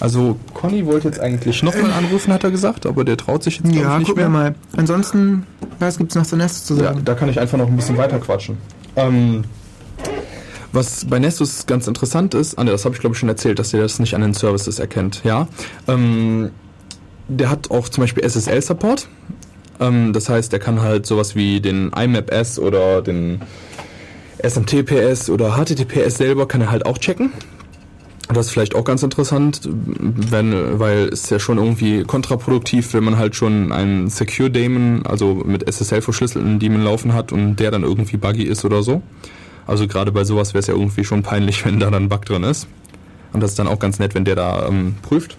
Also, 0.00 0.36
Conny 0.54 0.86
wollte 0.86 1.08
jetzt 1.08 1.18
eigentlich 1.20 1.62
nochmal 1.64 1.90
anrufen, 1.92 2.32
hat 2.32 2.44
er 2.44 2.50
gesagt, 2.52 2.86
aber 2.86 3.04
der 3.04 3.16
traut 3.16 3.42
sich 3.42 3.56
jetzt 3.58 3.72
Ja, 3.74 3.94
ich, 3.94 3.98
nicht 4.00 4.08
gucken 4.08 4.14
mehr. 4.22 4.26
wir 4.26 4.28
mal. 4.50 4.54
Ansonsten, 4.76 5.46
was 5.80 5.98
gibt's 5.98 6.14
noch 6.14 6.26
zu 6.26 6.36
Nest 6.36 6.66
zu 6.66 6.76
Ja, 6.76 6.84
sagen? 6.84 7.02
da 7.04 7.14
kann 7.14 7.28
ich 7.28 7.40
einfach 7.40 7.58
noch 7.58 7.66
ein 7.68 7.76
bisschen 7.76 7.96
weiter 7.96 8.18
quatschen. 8.18 8.58
Ähm, 8.96 9.42
was 10.74 11.04
bei 11.06 11.18
Nestus 11.18 11.66
ganz 11.66 11.86
interessant 11.86 12.34
ist, 12.34 12.58
ah, 12.58 12.64
ne, 12.64 12.70
das 12.70 12.84
habe 12.84 12.94
ich 12.94 13.00
glaube 13.00 13.14
ich 13.14 13.20
schon 13.20 13.28
erzählt, 13.28 13.58
dass 13.58 13.70
der 13.70 13.82
das 13.82 13.98
nicht 13.98 14.14
an 14.14 14.20
den 14.20 14.34
Services 14.34 14.78
erkennt. 14.78 15.22
Ja, 15.24 15.48
ähm, 15.88 16.50
der 17.28 17.50
hat 17.50 17.70
auch 17.70 17.88
zum 17.88 18.02
Beispiel 18.02 18.24
SSL-Support. 18.24 19.08
Ähm, 19.80 20.12
das 20.12 20.28
heißt, 20.28 20.52
der 20.52 20.60
kann 20.60 20.82
halt 20.82 21.06
sowas 21.06 21.34
wie 21.34 21.60
den 21.60 21.90
IMAP-S 21.92 22.58
oder 22.58 23.02
den 23.02 23.40
SMTPS 24.42 25.30
oder 25.30 25.56
HTTPS 25.56 26.16
selber 26.18 26.46
kann 26.46 26.60
er 26.60 26.70
halt 26.70 26.86
auch 26.86 26.98
checken. 26.98 27.32
Das 28.28 28.46
ist 28.46 28.52
vielleicht 28.52 28.74
auch 28.74 28.84
ganz 28.84 29.02
interessant, 29.02 29.60
wenn, 29.70 30.78
weil 30.78 31.08
es 31.08 31.28
ja 31.28 31.38
schon 31.38 31.58
irgendwie 31.58 32.04
kontraproduktiv, 32.04 32.94
wenn 32.94 33.04
man 33.04 33.18
halt 33.18 33.36
schon 33.36 33.70
einen 33.70 34.08
Secure 34.08 34.50
Daemon, 34.50 35.04
also 35.04 35.34
mit 35.34 35.68
SSL 35.68 36.00
verschlüsselten 36.00 36.58
Daemon 36.58 36.82
laufen 36.82 37.12
hat 37.12 37.32
und 37.32 37.56
der 37.56 37.70
dann 37.70 37.82
irgendwie 37.82 38.16
buggy 38.16 38.44
ist 38.44 38.64
oder 38.64 38.82
so. 38.82 39.02
Also 39.66 39.86
gerade 39.86 40.12
bei 40.12 40.24
sowas 40.24 40.54
wäre 40.54 40.60
es 40.60 40.66
ja 40.66 40.74
irgendwie 40.74 41.04
schon 41.04 41.22
peinlich, 41.22 41.64
wenn 41.66 41.80
da 41.80 41.90
dann 41.90 42.04
ein 42.04 42.08
Bug 42.08 42.24
drin 42.26 42.42
ist. 42.44 42.68
Und 43.32 43.42
das 43.42 43.50
ist 43.50 43.58
dann 43.58 43.66
auch 43.66 43.78
ganz 43.78 43.98
nett, 43.98 44.14
wenn 44.14 44.24
der 44.24 44.36
da 44.36 44.66
ähm, 44.68 44.94
prüft. 45.02 45.36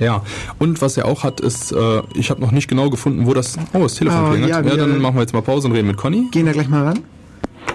Ja, 0.00 0.22
und 0.60 0.80
was 0.80 0.96
er 0.96 1.06
auch 1.06 1.24
hat, 1.24 1.40
ist, 1.40 1.72
äh, 1.72 2.02
ich 2.14 2.30
habe 2.30 2.40
noch 2.40 2.52
nicht 2.52 2.68
genau 2.68 2.88
gefunden, 2.90 3.26
wo 3.26 3.34
das. 3.34 3.58
Oh, 3.72 3.82
das 3.82 3.94
Telefon 3.94 4.24
Ah, 4.26 4.28
klingelt. 4.30 4.50
ja, 4.50 4.60
Ja, 4.60 4.76
dann 4.76 5.00
machen 5.00 5.16
wir 5.16 5.22
jetzt 5.22 5.32
mal 5.32 5.42
Pause 5.42 5.66
und 5.66 5.74
reden 5.74 5.88
mit 5.88 5.96
Conny. 5.96 6.28
Gehen 6.30 6.46
da 6.46 6.52
gleich 6.52 6.68
mal 6.68 6.84
ran. 6.84 7.00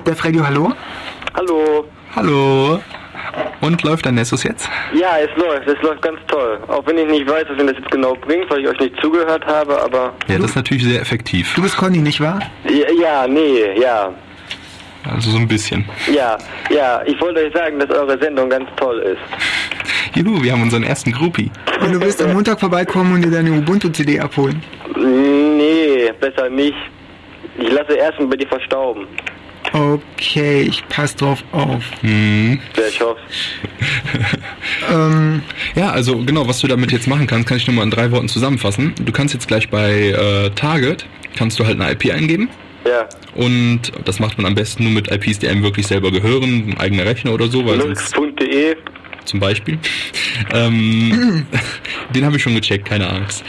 Der 0.06 0.24
Radio, 0.24 0.46
hallo? 0.48 0.72
Hallo. 1.36 1.86
Hallo. 2.16 2.80
Und 3.62 3.82
läuft 3.84 4.06
dein 4.06 4.16
Nessus 4.16 4.44
jetzt? 4.44 4.70
Ja, 4.94 5.18
es 5.20 5.30
läuft, 5.38 5.68
es 5.68 5.82
läuft 5.82 6.02
ganz 6.02 6.20
toll. 6.28 6.60
Auch 6.68 6.86
wenn 6.86 6.98
ich 6.98 7.08
nicht 7.08 7.28
weiß, 7.28 7.46
was 7.50 7.58
mir 7.58 7.66
das 7.74 7.78
jetzt 7.82 7.92
genau 7.92 8.16
bringt, 8.16 8.50
weil 8.50 8.62
ich 8.62 8.68
euch 8.68 8.80
nicht 8.80 8.96
zugehört 9.02 9.46
habe, 9.46 9.82
aber. 9.82 10.14
Ja, 10.28 10.38
das 10.38 10.52
ist 10.52 10.56
natürlich 10.56 10.84
sehr 10.84 11.02
effektiv. 11.02 11.54
Du 11.56 11.62
bist 11.62 11.76
Conny, 11.76 11.98
nicht 12.00 12.22
wahr? 12.22 12.40
Ja, 12.66 12.92
ja 13.02 13.28
nee, 13.28 13.80
ja. 13.82 14.14
Also 15.10 15.32
so 15.32 15.38
ein 15.38 15.48
bisschen. 15.48 15.86
Ja, 16.14 16.38
ja, 16.70 17.02
ich 17.06 17.20
wollte 17.20 17.42
euch 17.42 17.54
sagen, 17.54 17.80
dass 17.80 17.90
eure 17.90 18.18
Sendung 18.20 18.50
ganz 18.50 18.70
toll 18.78 19.00
ist. 19.00 20.18
Juhu, 20.18 20.42
wir 20.44 20.52
haben 20.52 20.62
unseren 20.64 20.84
ersten 20.84 21.12
Groupie. 21.12 21.50
Und 21.82 21.94
du 21.94 22.00
willst 22.02 22.22
am 22.22 22.34
Montag 22.34 22.60
vorbeikommen 22.60 23.14
und 23.16 23.22
dir 23.24 23.32
deine 23.32 23.52
Ubuntu-CD 23.52 24.20
abholen. 24.20 24.62
Nee, 24.96 26.12
besser 26.20 26.50
nicht. 26.50 26.78
Ich 27.58 27.72
lasse 27.72 27.94
erstmal 27.94 28.28
bei 28.30 28.38
dir 28.38 28.48
verstauben. 28.48 29.08
Okay, 29.74 30.62
ich 30.62 30.88
pass 30.88 31.16
drauf 31.16 31.44
auf. 31.52 31.84
Hm. 32.02 32.60
Ja, 32.78 32.84
ich 32.88 33.02
hoffe. 33.02 33.20
Ähm, 34.92 35.42
Ja, 35.76 35.92
also 35.92 36.18
genau, 36.18 36.48
was 36.48 36.60
du 36.60 36.68
damit 36.68 36.92
jetzt 36.92 37.08
machen 37.08 37.26
kannst, 37.28 37.48
kann 37.48 37.58
ich 37.58 37.68
nur 37.68 37.76
mal 37.76 37.84
in 37.84 37.90
drei 37.92 38.12
Worten 38.12 38.28
zusammenfassen. 38.28 38.94
Du 39.02 39.12
kannst 39.12 39.34
jetzt 39.34 39.48
gleich 39.48 39.70
bei 39.70 39.92
äh, 40.10 40.50
Target, 40.52 41.06
kannst 41.38 41.60
du 41.60 41.66
halt 41.66 41.80
eine 41.80 41.92
IP 41.92 42.12
eingeben. 42.14 42.50
Ja. 42.86 43.08
Und 43.36 43.92
das 44.06 44.20
macht 44.20 44.38
man 44.38 44.46
am 44.46 44.56
besten 44.56 44.84
nur 44.84 44.92
mit 44.92 45.10
IPs, 45.12 45.40
die 45.40 45.48
einem 45.48 45.64
wirklich 45.64 45.88
selber 45.88 46.12
gehören, 46.12 46.70
ein 46.70 46.78
eigener 46.80 47.06
Rechner 47.06 47.34
oder 47.34 47.48
so, 47.48 47.62
Lux.de. 47.62 48.76
zum 49.26 49.40
Beispiel. 49.40 49.80
Ähm, 50.52 51.46
den 52.16 52.26
habe 52.26 52.38
ich 52.38 52.42
schon 52.44 52.56
gecheckt, 52.56 52.86
keine 52.86 53.08
Angst. 53.08 53.44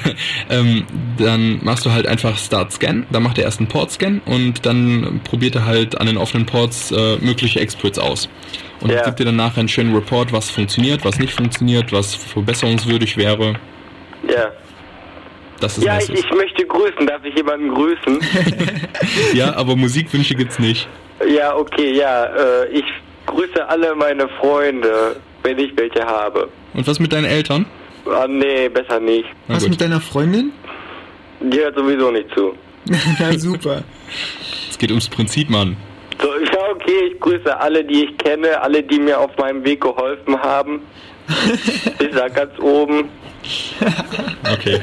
ähm, 0.50 0.84
dann 1.16 1.60
machst 1.62 1.86
du 1.86 1.92
halt 1.92 2.08
einfach 2.08 2.36
Start 2.36 2.72
Scan, 2.72 3.06
dann 3.12 3.22
macht 3.22 3.38
er 3.38 3.44
erst 3.44 3.60
einen 3.60 3.68
Port 3.68 3.92
Scan 3.92 4.20
und 4.26 4.66
dann 4.66 5.20
probiert 5.22 5.54
er 5.54 5.64
halt 5.64 6.00
an 6.00 6.08
den 6.08 6.16
offenen 6.16 6.44
Ports 6.44 6.90
äh, 6.90 7.16
mögliche 7.18 7.60
Exploits 7.60 8.00
aus. 8.00 8.28
Und 8.80 8.90
Ja. 8.90 9.02
gibt 9.04 9.20
dir 9.20 9.26
dann 9.26 9.36
nachher 9.36 9.60
einen 9.60 9.68
schönen 9.68 9.94
Report, 9.94 10.32
was 10.32 10.50
funktioniert, 10.50 11.04
was 11.04 11.20
nicht 11.20 11.32
funktioniert, 11.32 11.92
was 11.92 12.16
verbesserungswürdig 12.16 13.16
wäre. 13.16 13.54
Ja. 14.28 14.50
Das 15.60 15.78
ist 15.78 15.84
Ja, 15.84 15.98
ich, 15.98 16.10
ich 16.10 16.30
möchte 16.32 16.66
grüßen. 16.66 17.06
Darf 17.06 17.24
ich 17.24 17.34
jemanden 17.34 17.68
grüßen? 17.74 18.20
Ja, 19.34 19.54
aber 19.56 19.76
Musikwünsche 19.76 20.34
gibt's 20.34 20.58
nicht. 20.58 20.88
ja, 21.28 21.54
okay, 21.54 21.92
ja. 21.92 22.24
Äh, 22.26 22.68
ich 22.72 22.84
grüße 23.26 23.66
alle 23.68 23.94
meine 23.94 24.28
Freunde, 24.40 25.16
wenn 25.42 25.58
ich 25.58 25.72
welche 25.76 26.04
habe. 26.04 26.48
Und 26.72 26.86
was 26.86 26.98
mit 27.00 27.12
deinen 27.12 27.26
Eltern? 27.26 27.66
Ah, 28.06 28.26
nee, 28.28 28.68
besser 28.68 29.00
nicht. 29.00 29.26
Na 29.48 29.56
was 29.56 29.62
gut, 29.62 29.70
mit 29.70 29.80
deiner 29.80 30.00
Freundin? 30.00 30.52
Die 31.40 31.58
hört 31.58 31.76
sowieso 31.76 32.10
nicht 32.10 32.28
zu. 32.34 32.54
Na 33.20 33.38
super. 33.38 33.82
es 34.70 34.78
geht 34.78 34.90
ums 34.90 35.08
Prinzip, 35.08 35.48
Mann. 35.50 35.76
So, 36.20 36.28
ja, 36.44 36.70
okay, 36.72 37.10
ich 37.12 37.20
grüße 37.20 37.58
alle, 37.58 37.84
die 37.84 38.04
ich 38.04 38.18
kenne, 38.18 38.60
alle, 38.60 38.82
die 38.82 38.98
mir 38.98 39.18
auf 39.18 39.36
meinem 39.38 39.64
Weg 39.64 39.80
geholfen 39.82 40.40
haben. 40.40 40.80
Bis 41.98 42.10
da 42.14 42.28
ganz 42.28 42.58
oben. 42.60 43.08
Okay. 44.52 44.80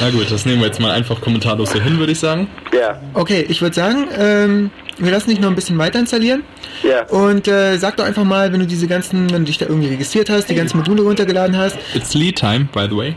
Na 0.00 0.10
gut, 0.10 0.30
das 0.30 0.44
nehmen 0.46 0.60
wir 0.60 0.66
jetzt 0.66 0.80
mal 0.80 0.92
einfach 0.92 1.20
kommentarlos 1.20 1.70
so 1.70 1.80
hin, 1.80 1.98
würde 1.98 2.12
ich 2.12 2.18
sagen. 2.20 2.48
Ja, 2.72 3.00
Okay, 3.14 3.44
ich 3.48 3.60
würde 3.62 3.74
sagen, 3.74 4.06
ähm, 4.16 4.70
wir 4.98 5.10
lassen 5.12 5.30
dich 5.30 5.40
noch 5.40 5.48
ein 5.48 5.54
bisschen 5.54 5.78
weiter 5.78 5.98
installieren. 5.98 6.42
ja. 6.82 7.04
Und 7.06 7.48
äh, 7.48 7.76
sag 7.78 7.96
doch 7.96 8.04
einfach 8.04 8.24
mal, 8.24 8.52
wenn 8.52 8.60
du 8.60 8.66
diese 8.66 8.86
ganzen, 8.86 9.30
wenn 9.32 9.42
du 9.42 9.46
dich 9.46 9.58
da 9.58 9.66
irgendwie 9.66 9.88
registriert 9.88 10.30
hast, 10.30 10.48
die 10.50 10.54
ganzen 10.54 10.76
Module 10.78 11.02
runtergeladen 11.02 11.56
hast, 11.56 11.76
It's 11.94 12.14
Lead 12.14 12.36
Time, 12.38 12.68
by 12.72 12.86
the 12.90 12.96
way. 12.96 13.16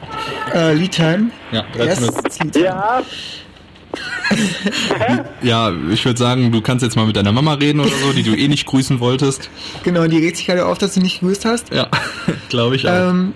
äh, 0.54 0.74
Lead 0.74 0.92
Time. 0.92 1.32
Ja, 1.52 1.64
Yes, 1.78 2.00
13 2.00 2.26
it's 2.26 2.40
Lead 2.40 2.54
Time. 2.54 2.66
Ja, 2.66 3.02
Ja, 5.42 5.72
ich 5.92 6.06
würde 6.06 6.18
sagen, 6.18 6.52
du 6.52 6.62
kannst 6.62 6.84
jetzt 6.84 6.96
mal 6.96 7.06
mit 7.06 7.16
deiner 7.16 7.32
Mama 7.32 7.54
reden 7.56 7.80
oder 7.82 7.90
so, 7.90 8.14
die 8.14 8.24
du 8.24 8.36
eh 8.36 8.48
nicht 8.48 8.66
grüßen 8.66 9.00
wolltest. 9.00 9.50
Genau, 9.84 10.08
die 10.08 10.18
regt 10.20 10.38
sich 10.38 10.46
gerade 10.46 10.66
auf, 10.66 10.78
dass 10.78 10.94
du 10.94 11.02
nicht 11.02 11.20
gewusst 11.20 11.46
hast. 11.46 11.72
Ja, 11.74 11.88
glaube 12.50 12.76
ich 12.76 12.88
auch. 12.88 13.10
Ähm, 13.10 13.34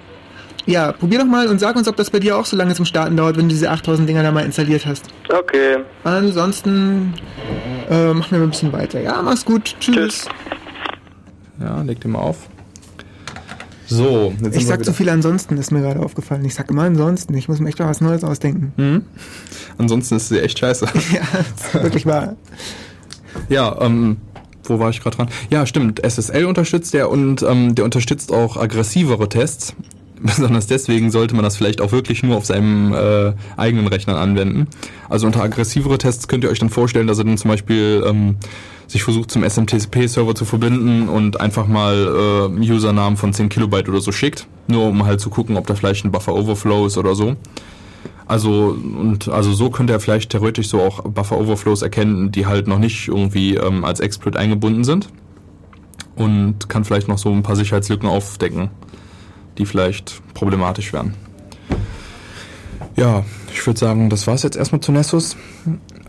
ja, 0.66 0.92
probier 0.92 1.20
doch 1.20 1.26
mal 1.26 1.48
und 1.48 1.60
sag 1.60 1.76
uns, 1.76 1.88
ob 1.88 1.96
das 1.96 2.10
bei 2.10 2.20
dir 2.20 2.38
auch 2.38 2.46
so 2.46 2.56
lange 2.58 2.74
zum 2.74 2.86
Starten 2.86 3.16
dauert, 3.16 3.38
wenn 3.38 3.44
du 3.44 3.50
diese 3.50 3.70
8000 3.70 4.08
Dinger 4.08 4.24
da 4.24 4.32
mal 4.32 4.46
installiert 4.46 4.86
hast. 4.86 5.06
okay. 5.30 5.78
Ansonsten 6.04 7.14
äh, 7.90 8.14
machen 8.14 8.32
wir 8.32 8.40
mal 8.40 8.44
ein 8.46 8.50
bisschen 8.52 8.74
weiter. 8.74 9.00
Ja, 9.00 9.22
mach's 9.22 9.46
gut. 9.46 9.76
Tschüss. 9.80 9.96
Tschüss. 9.96 10.28
Ja, 11.60 11.82
leg 11.82 12.00
den 12.02 12.12
mal 12.12 12.20
auf. 12.20 12.50
So, 13.88 14.32
jetzt 14.32 14.40
sind 14.42 14.56
Ich 14.56 14.66
sag 14.66 14.84
zu 14.84 14.94
viel 14.94 15.10
ansonsten, 15.10 15.58
ist 15.58 15.72
mir 15.72 15.82
gerade 15.82 16.00
aufgefallen. 16.00 16.44
Ich 16.44 16.56
sag 16.56 16.70
immer 16.72 16.84
ansonsten. 16.84 17.36
Ich 17.36 17.48
muss 17.48 17.60
mir 17.60 17.70
echt 17.70 17.80
mal 17.80 17.88
was 17.88 18.02
Neues 18.02 18.24
ausdenken. 18.24 18.74
Hm? 18.78 19.06
Ansonsten 19.78 20.16
ist 20.16 20.30
sie 20.30 20.42
echt 20.42 20.58
scheiße. 20.60 20.88
Ja, 21.14 21.22
das 21.32 21.68
ist 21.76 21.84
wirklich 21.84 22.06
wahr. 22.06 22.36
Ja, 23.48 23.80
ähm, 23.82 24.18
wo 24.64 24.80
war 24.80 24.90
ich 24.90 25.02
gerade 25.02 25.18
dran? 25.18 25.30
Ja, 25.52 25.66
stimmt. 25.68 26.02
SSL 26.04 26.46
unterstützt 26.46 26.94
der 26.96 27.10
und 27.12 27.44
ähm, 27.44 27.76
der 27.76 27.86
unterstützt 27.86 28.32
auch 28.32 28.58
aggressivere 28.58 29.30
Tests. 29.30 29.76
Besonders 30.22 30.68
deswegen 30.68 31.12
sollte 31.12 31.36
man 31.36 31.44
das 31.44 31.58
vielleicht 31.58 31.82
auch 31.82 31.92
wirklich 31.92 32.24
nur 32.24 32.38
auf 32.38 32.46
seinem 32.46 32.94
äh, 32.94 33.34
eigenen 33.58 33.88
Rechner 33.88 34.18
anwenden. 34.18 34.68
Also 35.10 35.28
unter 35.28 35.44
aggressivere 35.44 35.98
Tests 35.98 36.28
könnt 36.28 36.44
ihr 36.44 36.50
euch 36.50 36.60
dann 36.60 36.70
vorstellen, 36.70 37.08
dass 37.08 37.18
er 37.18 37.26
dann 37.26 37.38
zum 37.38 37.50
Beispiel 37.52 38.04
ähm, 38.06 38.38
sich 38.88 39.04
versucht 39.04 39.32
zum 39.32 39.44
SMTP-Server 39.44 40.36
zu 40.36 40.46
verbinden 40.46 41.10
und 41.10 41.40
einfach 41.42 41.68
mal 41.68 42.50
äh, 42.56 42.72
Usernamen 42.72 43.18
von 43.18 43.34
10 43.34 43.50
Kilobyte 43.50 43.90
oder 43.90 44.02
so 44.02 44.12
schickt, 44.12 44.48
nur 44.68 44.88
um 44.88 45.06
halt 45.06 45.20
zu 45.20 45.30
gucken, 45.30 45.58
ob 45.58 45.68
da 45.68 45.76
vielleicht 45.76 46.06
ein 46.06 46.12
Buffer 46.12 46.36
Overflow 46.36 46.86
ist 46.86 46.98
oder 46.98 47.16
so. 47.16 47.36
Also 48.28 48.76
und 48.98 49.28
also 49.28 49.54
so 49.54 49.70
könnte 49.70 49.94
er 49.94 50.00
vielleicht 50.00 50.32
theoretisch 50.32 50.70
so 50.70 50.82
auch 50.82 51.04
Buffer 51.04 51.38
Overflows 51.38 51.82
erkennen, 51.82 52.32
die 52.32 52.46
halt 52.46 52.68
noch 52.68 52.80
nicht 52.80 53.08
irgendwie 53.08 53.56
ähm, 53.56 53.86
als 53.86 54.00
Exploit 54.00 54.36
eingebunden 54.36 54.84
sind 54.84 55.10
und 56.16 56.70
kann 56.70 56.86
vielleicht 56.86 57.08
noch 57.08 57.18
so 57.18 57.32
ein 57.32 57.44
paar 57.44 57.56
Sicherheitslücken 57.56 58.10
aufdecken, 58.10 58.70
die 59.58 59.66
vielleicht 59.66 60.22
problematisch 60.34 60.94
wären. 60.94 61.14
Ja, 62.96 63.26
ich 63.54 63.66
würde 63.66 63.80
sagen, 63.80 64.10
das 64.10 64.28
war's 64.28 64.44
jetzt 64.44 64.56
erstmal 64.56 64.82
zu 64.82 64.92
Nessus. 64.92 65.36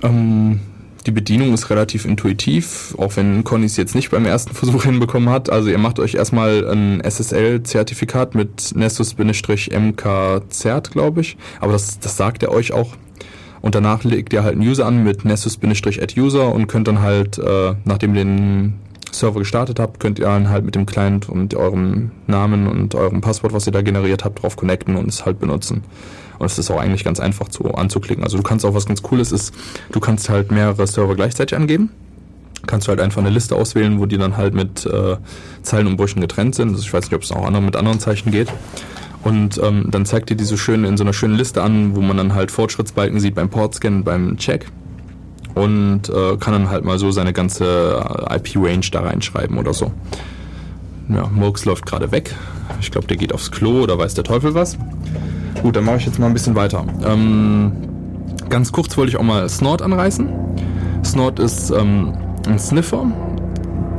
Ähm, 0.02 0.61
die 1.06 1.12
Bedienung 1.12 1.54
ist 1.54 1.70
relativ 1.70 2.04
intuitiv, 2.04 2.94
auch 2.98 3.16
wenn 3.16 3.44
Conny 3.44 3.64
es 3.66 3.76
jetzt 3.76 3.94
nicht 3.94 4.11
beim 4.11 4.26
ersten 4.26 4.52
Versuch 4.54 4.82
hinbekommen 4.85 5.30
hat. 5.30 5.50
Also 5.50 5.68
ihr 5.68 5.78
macht 5.78 6.00
euch 6.00 6.14
erstmal 6.14 6.68
ein 6.68 7.00
SSL-Zertifikat 7.00 8.35
mit 8.35 8.74
Nessus-MK-Zert, 8.74 10.90
glaube 10.90 11.20
ich. 11.20 11.37
Aber 11.61 11.70
das, 11.72 12.00
das 12.00 12.16
sagt 12.16 12.42
er 12.42 12.50
euch 12.50 12.72
auch. 12.72 12.96
Und 13.62 13.74
danach 13.74 14.04
legt 14.04 14.32
ihr 14.32 14.44
halt 14.44 14.54
einen 14.54 14.66
User 14.66 14.87
an 14.87 15.02
mit 15.02 15.24
Nessus-Add-User 15.24 16.52
und 16.52 16.66
könnt 16.66 16.88
dann 16.88 17.00
halt, 17.00 17.38
äh, 17.38 17.74
nachdem 17.85 18.14
ihr 18.14 18.24
den 18.24 18.74
Server 19.18 19.40
gestartet 19.40 19.79
habt, 19.79 20.00
könnt 20.00 20.18
ihr 20.18 20.26
dann 20.26 20.48
halt 20.48 20.64
mit 20.64 20.74
dem 20.74 20.87
Client 20.87 21.29
und 21.29 21.55
eurem 21.55 22.11
Namen 22.26 22.66
und 22.66 22.94
eurem 22.94 23.20
Passwort, 23.20 23.52
was 23.52 23.66
ihr 23.66 23.72
da 23.72 23.83
generiert 23.83 24.24
habt, 24.24 24.42
drauf 24.42 24.57
connecten 24.57 24.96
und 24.96 25.09
es 25.09 25.24
halt 25.26 25.38
benutzen. 25.38 25.83
Und 26.38 26.46
es 26.46 26.59
ist 26.59 26.70
auch 26.70 26.79
eigentlich 26.79 27.05
ganz 27.05 27.18
einfach 27.20 27.48
zu, 27.48 27.74
anzuklicken. 27.74 28.22
Also 28.22 28.37
du 28.37 28.42
kannst 28.42 28.64
auch 28.64 28.74
was 28.74 28.87
ganz 28.87 29.02
Cooles 29.02 29.33
ist, 29.33 29.55
du 29.90 30.00
kannst 30.00 30.29
halt 30.29 30.50
mehrere 30.50 30.87
Server 30.87 31.14
gleichzeitig 31.14 31.57
angeben. 31.57 31.90
kannst 32.66 32.87
du 32.87 32.90
halt 32.90 33.00
einfach 33.00 33.20
eine 33.20 33.31
Liste 33.31 33.57
auswählen, 33.57 34.00
wo 34.00 34.07
die 34.07 34.18
dann 34.18 34.37
halt 34.37 34.55
mit 34.55 34.87
äh, 34.87 35.16
Zeilenumbrüchen 35.62 36.20
getrennt 36.20 36.55
sind. 36.55 36.70
Also 36.70 36.83
ich 36.83 36.92
weiß 36.92 37.05
nicht, 37.05 37.14
ob 37.14 37.22
es 37.22 37.33
auch 37.33 37.46
andere, 37.46 37.62
mit 37.62 37.76
anderen 37.76 38.00
Zeichen 38.00 38.31
geht. 38.31 38.48
Und 39.22 39.61
ähm, 39.62 39.87
dann 39.90 40.07
zeigt 40.07 40.31
dir 40.31 40.37
diese 40.37 40.57
schön 40.57 40.85
in 40.85 40.96
so 40.96 41.05
einer 41.05 41.12
schönen 41.12 41.35
Liste 41.35 41.62
an, 41.62 41.96
wo 41.96 42.00
man 42.00 42.16
dann 42.16 42.35
halt 42.35 42.50
Fortschrittsbalken 42.50 43.18
sieht 43.18 43.35
beim 43.35 43.48
Portscan, 43.48 44.05
beim 44.05 44.37
Check. 44.37 44.66
Und 45.56 46.10
äh, 46.10 46.36
kann 46.36 46.52
dann 46.52 46.70
halt 46.70 46.84
mal 46.84 46.98
so 46.98 47.10
seine 47.10 47.32
ganze 47.32 48.04
äh, 48.28 48.36
IP-Range 48.36 48.86
da 48.92 49.00
reinschreiben 49.00 49.56
oder 49.56 49.72
so. 49.72 49.90
Ja, 51.08 51.28
Murks 51.28 51.64
läuft 51.64 51.86
gerade 51.86 52.12
weg. 52.12 52.34
Ich 52.80 52.90
glaube, 52.90 53.06
der 53.06 53.16
geht 53.16 53.32
aufs 53.32 53.50
Klo 53.50 53.82
oder 53.82 53.96
weiß 53.98 54.12
der 54.12 54.24
Teufel 54.24 54.54
was. 54.54 54.76
Gut, 55.62 55.74
dann 55.74 55.84
mache 55.84 55.96
ich 55.96 56.06
jetzt 56.06 56.18
mal 56.18 56.26
ein 56.26 56.34
bisschen 56.34 56.54
weiter. 56.56 56.84
Ähm, 57.04 57.72
ganz 58.50 58.70
kurz 58.70 58.98
wollte 58.98 59.10
ich 59.10 59.16
auch 59.16 59.22
mal 59.22 59.48
Snort 59.48 59.80
anreißen. 59.80 60.28
Snort 61.02 61.38
ist 61.38 61.70
ähm, 61.70 62.12
ein 62.46 62.58
Sniffer. 62.58 63.06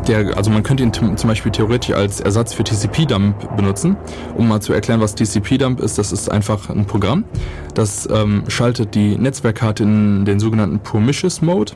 Der, 0.07 0.37
also 0.37 0.49
man 0.49 0.63
könnte 0.63 0.83
ihn 0.83 0.93
zum 0.93 1.15
Beispiel 1.27 1.51
theoretisch 1.51 1.93
als 1.93 2.21
Ersatz 2.21 2.53
für 2.53 2.63
TCP-Dump 2.63 3.57
benutzen. 3.57 3.97
Um 4.35 4.47
mal 4.47 4.61
zu 4.61 4.71
erklären, 4.71 5.01
was 5.01 5.15
TCP-Dump 5.15 5.81
ist, 5.81 5.97
das 5.97 6.11
ist 6.13 6.31
einfach 6.31 6.69
ein 6.69 6.85
Programm, 6.85 7.25
das 7.73 8.07
ähm, 8.11 8.43
schaltet 8.47 8.95
die 8.95 9.17
Netzwerkkarte 9.17 9.83
in 9.83 10.23
den 10.23 10.39
sogenannten 10.39 10.79
Promiscuous 10.79 11.41
Mode. 11.41 11.73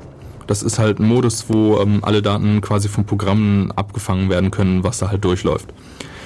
Das 0.47 0.63
ist 0.63 0.79
halt 0.79 0.99
ein 0.99 1.07
Modus, 1.07 1.45
wo 1.49 1.79
ähm, 1.79 1.99
alle 2.03 2.21
Daten 2.21 2.61
quasi 2.61 2.87
vom 2.87 3.05
Programm 3.05 3.71
abgefangen 3.75 4.29
werden 4.29 4.49
können, 4.49 4.83
was 4.83 4.99
da 4.99 5.09
halt 5.09 5.23
durchläuft. 5.25 5.73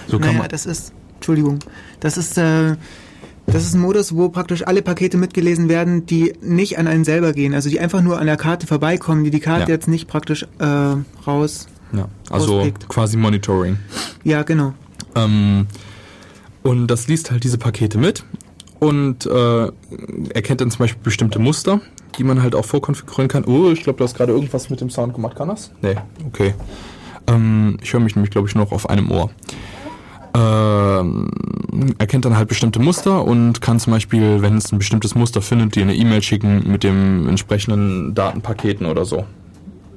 So 0.07 0.19
naja, 0.19 0.47
das 0.47 0.65
ist, 0.65 0.93
Entschuldigung, 1.15 1.59
das 1.99 2.17
ist 2.17 2.37
äh, 2.37 2.75
das 3.47 3.63
ist 3.63 3.75
ein 3.75 3.81
Modus, 3.81 4.15
wo 4.15 4.29
praktisch 4.29 4.65
alle 4.65 4.81
Pakete 4.81 5.17
mitgelesen 5.17 5.69
werden, 5.69 6.05
die 6.05 6.33
nicht 6.41 6.79
an 6.79 6.87
einen 6.87 7.03
selber 7.03 7.31
gehen, 7.31 7.53
also 7.53 7.69
die 7.69 7.79
einfach 7.79 8.01
nur 8.01 8.19
an 8.19 8.25
der 8.25 8.37
Karte 8.37 8.65
vorbeikommen, 8.65 9.23
die 9.23 9.29
die 9.29 9.39
Karte 9.39 9.71
ja. 9.71 9.75
jetzt 9.75 9.87
nicht 9.87 10.07
praktisch 10.07 10.47
äh, 10.57 10.95
raus. 11.27 11.67
Ja, 11.95 12.07
also 12.29 12.57
rauspickt. 12.57 12.87
quasi 12.89 13.17
Monitoring. 13.17 13.77
Ja, 14.23 14.43
genau. 14.43 14.73
Ähm, 15.15 15.67
und 16.63 16.87
das 16.87 17.07
liest 17.07 17.31
halt 17.31 17.43
diese 17.43 17.57
Pakete 17.57 17.97
mit 17.97 18.23
und 18.79 19.25
äh, 19.25 19.71
erkennt 20.33 20.61
dann 20.61 20.71
zum 20.71 20.79
Beispiel 20.79 21.01
bestimmte 21.03 21.39
Muster, 21.39 21.79
die 22.17 22.23
man 22.23 22.41
halt 22.41 22.55
auch 22.55 22.65
vorkonfigurieren 22.65 23.27
kann. 23.27 23.45
Oh, 23.45 23.69
ich 23.71 23.83
glaube, 23.83 23.97
du 23.97 24.03
hast 24.03 24.15
gerade 24.15 24.33
irgendwas 24.33 24.69
mit 24.69 24.81
dem 24.81 24.89
Sound 24.89 25.13
gemacht, 25.13 25.35
kann 25.35 25.47
das? 25.47 25.71
Nee, 25.81 25.95
okay. 26.27 26.53
Ähm, 27.27 27.77
ich 27.81 27.93
höre 27.93 27.99
mich 27.99 28.15
nämlich, 28.15 28.31
glaube 28.31 28.47
ich, 28.47 28.55
noch 28.55 28.71
auf 28.71 28.89
einem 28.89 29.11
Ohr 29.11 29.29
äh, 30.35 31.03
erkennt 31.97 32.25
dann 32.25 32.37
halt 32.37 32.47
bestimmte 32.49 32.79
Muster 32.79 33.23
und 33.23 33.61
kann 33.61 33.79
zum 33.79 33.93
Beispiel, 33.93 34.41
wenn 34.41 34.57
es 34.57 34.71
ein 34.71 34.77
bestimmtes 34.77 35.15
Muster 35.15 35.41
findet, 35.41 35.75
dir 35.75 35.83
eine 35.83 35.95
E-Mail 35.95 36.21
schicken 36.21 36.69
mit 36.69 36.83
dem 36.83 37.27
entsprechenden 37.29 38.13
Datenpaketen 38.13 38.85
oder 38.85 39.05
so. 39.05 39.25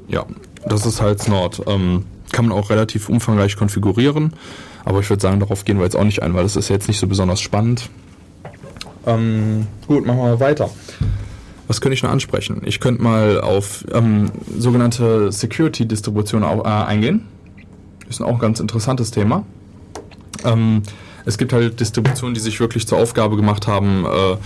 Ja, 0.09 0.25
das 0.69 0.87
ist 0.87 1.01
halt 1.01 1.21
Snort. 1.21 1.63
Ähm, 1.67 2.05
kann 2.33 2.47
man 2.47 2.57
auch 2.57 2.71
relativ 2.71 3.09
umfangreich 3.09 3.57
konfigurieren, 3.57 4.35
aber 4.85 5.01
ich 5.01 5.09
würde 5.09 5.23
sagen, 5.23 5.41
darauf 5.41 5.65
gehen 5.65 5.79
wir 5.79 5.85
jetzt 5.85 5.97
auch 5.97 6.05
nicht 6.05 6.23
ein, 6.23 6.35
weil 6.35 6.43
das 6.43 6.57
ist 6.57 6.69
jetzt 6.69 6.89
nicht 6.89 6.99
so 6.99 7.07
besonders 7.07 7.41
spannend. 7.41 7.89
Ähm, 9.07 9.67
gut, 9.87 10.05
machen 10.05 10.19
wir 10.19 10.41
weiter. 10.41 10.71
Was 11.67 11.81
könnte 11.81 11.95
ich 11.95 12.03
noch 12.03 12.11
ansprechen? 12.11 12.63
Ich 12.65 12.81
könnte 12.81 13.03
mal 13.03 13.41
auf 13.41 13.85
ähm, 13.93 14.31
sogenannte 14.57 15.33
Security-Distribution 15.33 16.43
äh, 16.43 16.67
eingehen. 16.67 17.27
Ist 18.09 18.23
auch 18.23 18.35
ein 18.35 18.39
ganz 18.39 18.61
interessantes 18.61 19.11
Thema. 19.11 19.45
Ähm, 20.45 20.83
es 21.25 21.39
gibt 21.39 21.53
halt 21.53 21.81
Distributionen, 21.81 22.35
die 22.35 22.41
sich 22.41 22.61
wirklich 22.61 22.87
zur 22.87 22.99
Aufgabe 22.99 23.37
gemacht 23.37 23.67
haben, 23.67 24.05
äh, 24.05 24.37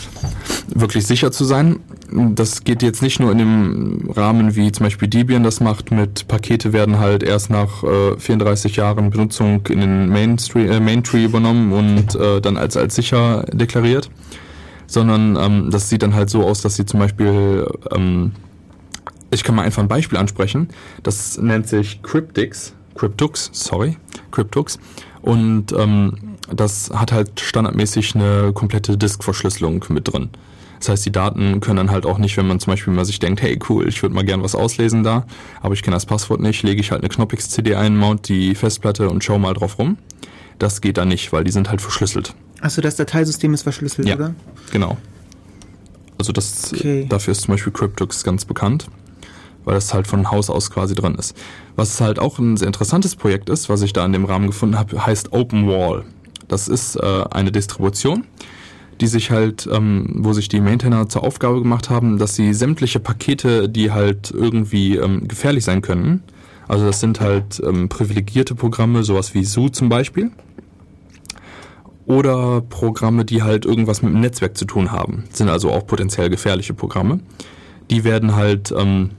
wirklich 0.74 1.06
sicher 1.06 1.32
zu 1.32 1.44
sein. 1.44 1.80
Das 2.10 2.64
geht 2.64 2.82
jetzt 2.82 3.02
nicht 3.02 3.20
nur 3.20 3.32
in 3.32 3.38
dem 3.38 4.10
Rahmen, 4.10 4.56
wie 4.56 4.70
zum 4.72 4.84
Beispiel 4.84 5.08
Debian 5.08 5.42
das 5.42 5.60
macht, 5.60 5.90
mit 5.90 6.28
Pakete 6.28 6.72
werden 6.72 6.98
halt 6.98 7.22
erst 7.22 7.50
nach 7.50 7.82
äh, 7.82 8.18
34 8.18 8.76
Jahren 8.76 9.10
Benutzung 9.10 9.66
in 9.68 9.80
den 9.80 10.08
Mainstream, 10.08 10.70
äh, 10.70 10.80
Main 10.80 11.02
übernommen 11.12 11.72
und 11.72 12.14
äh, 12.14 12.40
dann 12.40 12.56
als, 12.56 12.76
als 12.76 12.94
sicher 12.94 13.44
deklariert, 13.52 14.10
sondern 14.86 15.36
ähm, 15.36 15.70
das 15.70 15.88
sieht 15.88 16.02
dann 16.02 16.14
halt 16.14 16.30
so 16.30 16.42
aus, 16.42 16.62
dass 16.62 16.76
sie 16.76 16.84
zum 16.84 17.00
Beispiel, 17.00 17.66
ähm, 17.90 18.32
ich 19.30 19.44
kann 19.44 19.54
mal 19.54 19.62
einfach 19.62 19.82
ein 19.82 19.88
Beispiel 19.88 20.18
ansprechen, 20.18 20.68
das 21.02 21.38
nennt 21.38 21.68
sich 21.68 22.02
Cryptix, 22.02 22.74
Cryptux, 22.94 23.50
sorry, 23.52 23.96
Cryptux. 24.30 24.78
Und 25.22 25.72
ähm, 25.72 26.31
das 26.54 26.90
hat 26.90 27.12
halt 27.12 27.40
standardmäßig 27.40 28.14
eine 28.14 28.52
komplette 28.52 28.96
Disk-Verschlüsselung 28.96 29.84
mit 29.88 30.12
drin. 30.12 30.30
Das 30.78 30.88
heißt, 30.88 31.06
die 31.06 31.12
Daten 31.12 31.60
können 31.60 31.76
dann 31.76 31.90
halt 31.92 32.06
auch 32.06 32.18
nicht, 32.18 32.36
wenn 32.36 32.48
man 32.48 32.58
zum 32.58 32.72
Beispiel 32.72 32.92
mal 32.92 33.04
sich 33.04 33.20
denkt, 33.20 33.40
hey 33.40 33.58
cool, 33.68 33.88
ich 33.88 34.02
würde 34.02 34.14
mal 34.14 34.24
gern 34.24 34.42
was 34.42 34.56
auslesen 34.56 35.04
da, 35.04 35.26
aber 35.60 35.74
ich 35.74 35.82
kenne 35.82 35.94
das 35.94 36.06
Passwort 36.06 36.40
nicht, 36.40 36.64
lege 36.64 36.80
ich 36.80 36.90
halt 36.90 37.02
eine 37.02 37.08
Knoppix-CD 37.08 37.76
ein, 37.76 37.96
mount 37.96 38.28
die 38.28 38.56
Festplatte 38.56 39.08
und 39.08 39.22
schau 39.22 39.38
mal 39.38 39.54
drauf 39.54 39.78
rum. 39.78 39.96
Das 40.58 40.80
geht 40.80 40.96
da 40.96 41.04
nicht, 41.04 41.32
weil 41.32 41.44
die 41.44 41.52
sind 41.52 41.70
halt 41.70 41.80
verschlüsselt. 41.80 42.34
Achso, 42.60 42.80
das 42.80 42.96
Dateisystem 42.96 43.54
ist 43.54 43.62
verschlüsselt, 43.62 44.08
ja, 44.08 44.16
oder? 44.16 44.34
Genau. 44.72 44.96
Also 46.18 46.32
das 46.32 46.72
okay. 46.72 47.06
dafür 47.08 47.32
ist 47.32 47.42
zum 47.42 47.54
Beispiel 47.54 47.72
Cryptux 47.72 48.24
ganz 48.24 48.44
bekannt 48.44 48.88
weil 49.64 49.74
das 49.74 49.94
halt 49.94 50.06
von 50.06 50.30
Haus 50.30 50.50
aus 50.50 50.70
quasi 50.70 50.94
drin 50.94 51.14
ist. 51.14 51.36
Was 51.76 52.00
halt 52.00 52.18
auch 52.18 52.38
ein 52.38 52.56
sehr 52.56 52.66
interessantes 52.66 53.16
Projekt 53.16 53.48
ist, 53.48 53.68
was 53.68 53.82
ich 53.82 53.92
da 53.92 54.04
in 54.04 54.12
dem 54.12 54.24
Rahmen 54.24 54.46
gefunden 54.46 54.78
habe, 54.78 55.04
heißt 55.04 55.32
OpenWall. 55.32 56.04
Das 56.52 56.68
ist 56.68 56.96
äh, 56.96 57.24
eine 57.30 57.50
Distribution, 57.50 58.24
die 59.00 59.06
sich 59.06 59.30
halt, 59.30 59.66
ähm, 59.72 60.06
wo 60.18 60.34
sich 60.34 60.48
die 60.48 60.60
Maintainer 60.60 61.08
zur 61.08 61.24
Aufgabe 61.24 61.60
gemacht 61.62 61.88
haben, 61.88 62.18
dass 62.18 62.36
sie 62.36 62.52
sämtliche 62.52 63.00
Pakete, 63.00 63.68
die 63.70 63.90
halt 63.90 64.30
irgendwie 64.30 64.96
ähm, 64.96 65.26
gefährlich 65.26 65.64
sein 65.64 65.80
können, 65.80 66.22
also 66.68 66.84
das 66.84 67.00
sind 67.00 67.20
halt 67.20 67.60
ähm, 67.66 67.88
privilegierte 67.88 68.54
Programme, 68.54 69.02
sowas 69.02 69.34
wie 69.34 69.44
Zoo 69.44 69.70
zum 69.70 69.88
Beispiel, 69.88 70.30
oder 72.06 72.60
Programme, 72.60 73.24
die 73.24 73.42
halt 73.42 73.64
irgendwas 73.64 74.02
mit 74.02 74.12
dem 74.12 74.20
Netzwerk 74.20 74.56
zu 74.56 74.66
tun 74.66 74.92
haben, 74.92 75.24
sind 75.32 75.48
also 75.48 75.70
auch 75.70 75.86
potenziell 75.86 76.28
gefährliche 76.28 76.74
Programme. 76.74 77.20
Die 77.90 78.04
werden 78.04 78.36
halt 78.36 78.74
ähm, 78.76 79.10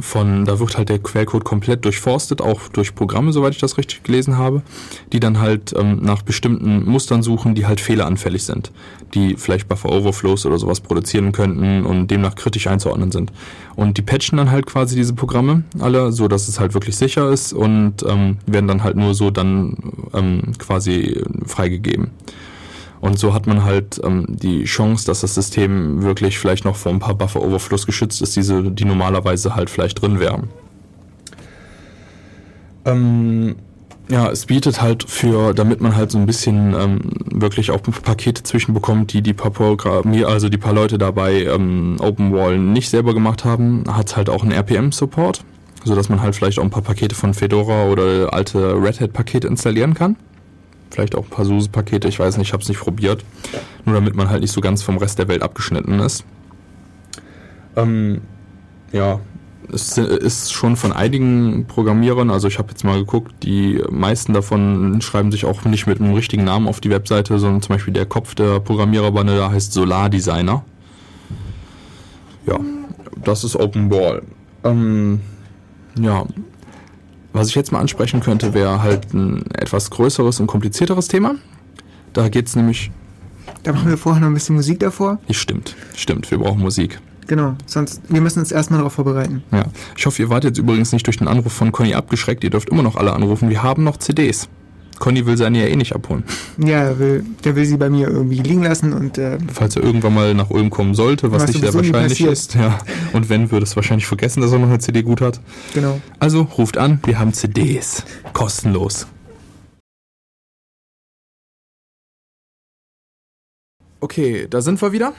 von, 0.00 0.44
da 0.44 0.58
wird 0.60 0.76
halt 0.76 0.88
der 0.88 0.98
Quellcode 0.98 1.44
komplett 1.44 1.84
durchforstet, 1.84 2.40
auch 2.40 2.68
durch 2.68 2.94
Programme, 2.94 3.32
soweit 3.32 3.54
ich 3.54 3.60
das 3.60 3.78
richtig 3.78 4.02
gelesen 4.02 4.36
habe, 4.36 4.62
die 5.12 5.20
dann 5.20 5.38
halt 5.40 5.74
ähm, 5.76 6.00
nach 6.02 6.22
bestimmten 6.22 6.84
Mustern 6.84 7.22
suchen, 7.22 7.54
die 7.54 7.66
halt 7.66 7.80
fehleranfällig 7.80 8.44
sind, 8.44 8.70
die 9.14 9.36
vielleicht 9.36 9.68
Buffer 9.68 9.90
Overflows 9.90 10.46
oder 10.46 10.58
sowas 10.58 10.80
produzieren 10.80 11.32
könnten 11.32 11.84
und 11.84 12.08
demnach 12.10 12.34
kritisch 12.34 12.66
einzuordnen 12.66 13.12
sind. 13.12 13.32
Und 13.76 13.96
die 13.96 14.02
patchen 14.02 14.38
dann 14.38 14.50
halt 14.50 14.66
quasi 14.66 14.96
diese 14.96 15.14
Programme 15.14 15.64
alle, 15.78 16.12
so 16.12 16.28
dass 16.28 16.48
es 16.48 16.60
halt 16.60 16.74
wirklich 16.74 16.96
sicher 16.96 17.30
ist 17.30 17.52
und 17.52 18.02
ähm, 18.06 18.38
werden 18.46 18.68
dann 18.68 18.82
halt 18.82 18.96
nur 18.96 19.14
so 19.14 19.30
dann 19.30 19.76
ähm, 20.14 20.42
quasi 20.58 21.22
freigegeben. 21.46 22.10
Und 23.00 23.18
so 23.18 23.32
hat 23.32 23.46
man 23.46 23.64
halt 23.64 24.00
ähm, 24.02 24.26
die 24.28 24.64
Chance, 24.64 25.06
dass 25.06 25.20
das 25.20 25.34
System 25.34 26.02
wirklich 26.02 26.38
vielleicht 26.38 26.64
noch 26.64 26.76
vor 26.76 26.92
ein 26.92 26.98
paar 26.98 27.14
Buffer-Overflows 27.14 27.86
geschützt 27.86 28.22
ist, 28.22 28.36
diese, 28.36 28.70
die 28.70 28.84
normalerweise 28.84 29.54
halt 29.54 29.70
vielleicht 29.70 30.02
drin 30.02 30.18
wären. 30.18 30.48
Ähm, 32.84 33.56
ja, 34.10 34.30
es 34.30 34.46
bietet 34.46 34.80
halt 34.80 35.08
für, 35.08 35.52
damit 35.52 35.80
man 35.80 35.94
halt 35.94 36.10
so 36.10 36.18
ein 36.18 36.26
bisschen 36.26 36.74
ähm, 36.74 37.00
wirklich 37.30 37.70
auch 37.70 37.82
Pakete 37.82 38.42
zwischenbekommt, 38.42 39.12
die 39.12 39.22
die 39.22 39.34
paar 39.34 39.50
Programmier, 39.50 40.28
also 40.28 40.48
die 40.48 40.58
paar 40.58 40.72
Leute 40.72 40.98
dabei 40.98 41.44
ähm, 41.44 41.96
OpenWall 42.00 42.58
nicht 42.58 42.90
selber 42.90 43.14
gemacht 43.14 43.44
haben, 43.44 43.84
hat 43.88 44.16
halt 44.16 44.30
auch 44.30 44.42
einen 44.42 44.52
RPM-Support, 44.52 45.44
so 45.84 45.94
dass 45.94 46.08
man 46.08 46.22
halt 46.22 46.34
vielleicht 46.34 46.58
auch 46.58 46.64
ein 46.64 46.70
paar 46.70 46.82
Pakete 46.82 47.14
von 47.14 47.34
Fedora 47.34 47.84
oder 47.84 48.32
alte 48.32 48.82
Red 48.82 49.00
Hat-Pakete 49.00 49.46
installieren 49.46 49.94
kann 49.94 50.16
vielleicht 50.90 51.14
auch 51.14 51.24
ein 51.24 51.30
paar 51.30 51.44
SUSE-Pakete, 51.44 52.08
ich 52.08 52.18
weiß 52.18 52.36
nicht, 52.36 52.48
ich 52.48 52.52
habe 52.52 52.62
es 52.62 52.68
nicht 52.68 52.80
probiert. 52.80 53.24
Nur 53.84 53.94
damit 53.94 54.14
man 54.14 54.30
halt 54.30 54.42
nicht 54.42 54.52
so 54.52 54.60
ganz 54.60 54.82
vom 54.82 54.98
Rest 54.98 55.18
der 55.18 55.28
Welt 55.28 55.42
abgeschnitten 55.42 55.98
ist. 56.00 56.24
Ähm, 57.76 58.22
ja, 58.92 59.20
es 59.72 59.98
ist 59.98 60.52
schon 60.52 60.76
von 60.76 60.92
einigen 60.92 61.66
Programmierern, 61.66 62.30
also 62.30 62.48
ich 62.48 62.58
habe 62.58 62.70
jetzt 62.70 62.84
mal 62.84 62.98
geguckt, 62.98 63.34
die 63.42 63.82
meisten 63.90 64.32
davon 64.32 65.00
schreiben 65.02 65.30
sich 65.30 65.44
auch 65.44 65.64
nicht 65.64 65.86
mit 65.86 66.00
einem 66.00 66.14
richtigen 66.14 66.44
Namen 66.44 66.66
auf 66.66 66.80
die 66.80 66.90
Webseite, 66.90 67.38
sondern 67.38 67.62
zum 67.62 67.74
Beispiel 67.74 67.92
der 67.92 68.06
Kopf 68.06 68.34
der 68.34 68.60
Programmiererbande 68.60 69.36
da 69.36 69.50
heißt 69.50 69.72
Solar 69.72 70.08
Designer. 70.08 70.64
Ja, 72.46 72.58
das 73.22 73.44
ist 73.44 73.56
Open 73.56 73.90
Ball. 73.90 74.22
Ähm, 74.64 75.20
ja, 76.00 76.24
was 77.32 77.48
ich 77.48 77.54
jetzt 77.54 77.72
mal 77.72 77.80
ansprechen 77.80 78.20
könnte, 78.20 78.54
wäre 78.54 78.82
halt 78.82 79.12
ein 79.12 79.44
etwas 79.52 79.90
größeres 79.90 80.40
und 80.40 80.46
komplizierteres 80.46 81.08
Thema. 81.08 81.34
Da 82.12 82.28
geht 82.28 82.46
es 82.46 82.56
nämlich. 82.56 82.90
Da 83.62 83.72
machen 83.72 83.88
wir 83.88 83.98
vorher 83.98 84.20
noch 84.20 84.28
ein 84.28 84.34
bisschen 84.34 84.56
Musik 84.56 84.80
davor. 84.80 85.18
Stimmt, 85.30 85.76
stimmt, 85.94 86.30
wir 86.30 86.38
brauchen 86.38 86.60
Musik. 86.60 87.00
Genau, 87.26 87.56
sonst, 87.66 88.00
wir 88.08 88.22
müssen 88.22 88.38
uns 88.38 88.52
erstmal 88.52 88.78
darauf 88.78 88.94
vorbereiten. 88.94 89.42
Ja, 89.52 89.66
ich 89.96 90.06
hoffe, 90.06 90.22
ihr 90.22 90.30
wart 90.30 90.44
jetzt 90.44 90.58
übrigens 90.58 90.92
nicht 90.92 91.06
durch 91.06 91.18
den 91.18 91.28
Anruf 91.28 91.52
von 91.52 91.72
Conny 91.72 91.94
abgeschreckt. 91.94 92.42
Ihr 92.42 92.50
dürft 92.50 92.70
immer 92.70 92.82
noch 92.82 92.96
alle 92.96 93.12
anrufen. 93.12 93.50
Wir 93.50 93.62
haben 93.62 93.84
noch 93.84 93.98
CDs. 93.98 94.48
Conny 94.98 95.24
will 95.26 95.36
seine 95.36 95.60
ja 95.60 95.66
eh 95.66 95.76
nicht 95.76 95.94
abholen. 95.94 96.24
Ja, 96.58 96.84
der 96.84 96.98
will, 96.98 97.24
der 97.44 97.56
will 97.56 97.64
sie 97.64 97.76
bei 97.76 97.90
mir 97.90 98.08
irgendwie 98.08 98.38
liegen 98.38 98.62
lassen 98.62 98.92
und 98.92 99.18
äh, 99.18 99.38
Falls 99.52 99.76
er 99.76 99.82
irgendwann 99.82 100.14
mal 100.14 100.34
nach 100.34 100.50
Ulm 100.50 100.70
kommen 100.70 100.94
sollte, 100.94 101.30
was, 101.32 101.42
Was 101.42 101.48
nicht 101.50 101.60
sehr 101.60 101.74
wahrscheinlich 101.74 102.20
ist. 102.20 102.54
Ja. 102.54 102.78
Und 103.12 103.28
wenn, 103.28 103.50
würde 103.50 103.64
es 103.64 103.76
wahrscheinlich 103.76 104.06
vergessen, 104.06 104.40
dass 104.40 104.52
er 104.52 104.58
noch 104.58 104.68
eine 104.68 104.78
CD 104.78 105.02
gut 105.02 105.20
hat. 105.20 105.40
genau. 105.74 106.00
Also 106.18 106.42
ruft 106.42 106.78
an, 106.78 107.00
wir 107.04 107.18
haben 107.18 107.32
CDs. 107.32 108.04
Kostenlos. 108.32 109.06
Okay, 114.00 114.46
da 114.48 114.60
sind 114.60 114.80
wir 114.80 114.92
wieder. 114.92 115.12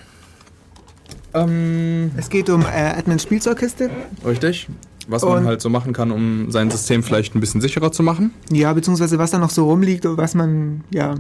Ähm, 1.34 2.12
Es 2.18 2.30
geht 2.30 2.50
um 2.50 2.62
äh, 2.62 2.65
Admins 2.65 3.24
Spielzeugkiste. 3.24 3.89
richtig. 4.26 4.68
Was 5.12 5.24
man 5.24 5.39
Und- 5.39 5.45
halt 5.45 5.60
so 5.62 5.69
machen 5.69 5.91
kann, 5.91 6.12
um 6.12 6.52
sein 6.52 6.69
System 6.69 7.02
vielleicht 7.04 7.36
ein 7.36 7.39
bisschen 7.39 7.62
sicherer 7.62 7.91
zu 7.91 8.04
machen. 8.04 8.32
Ja, 8.52 8.72
beziehungsweise 8.74 9.17
was 9.17 9.32
da 9.32 9.39
noch 9.39 9.50
so 9.50 9.65
rumliegt 9.67 10.06
und 10.06 10.17
was 10.17 10.36
man, 10.36 10.84
ja, 10.93 11.15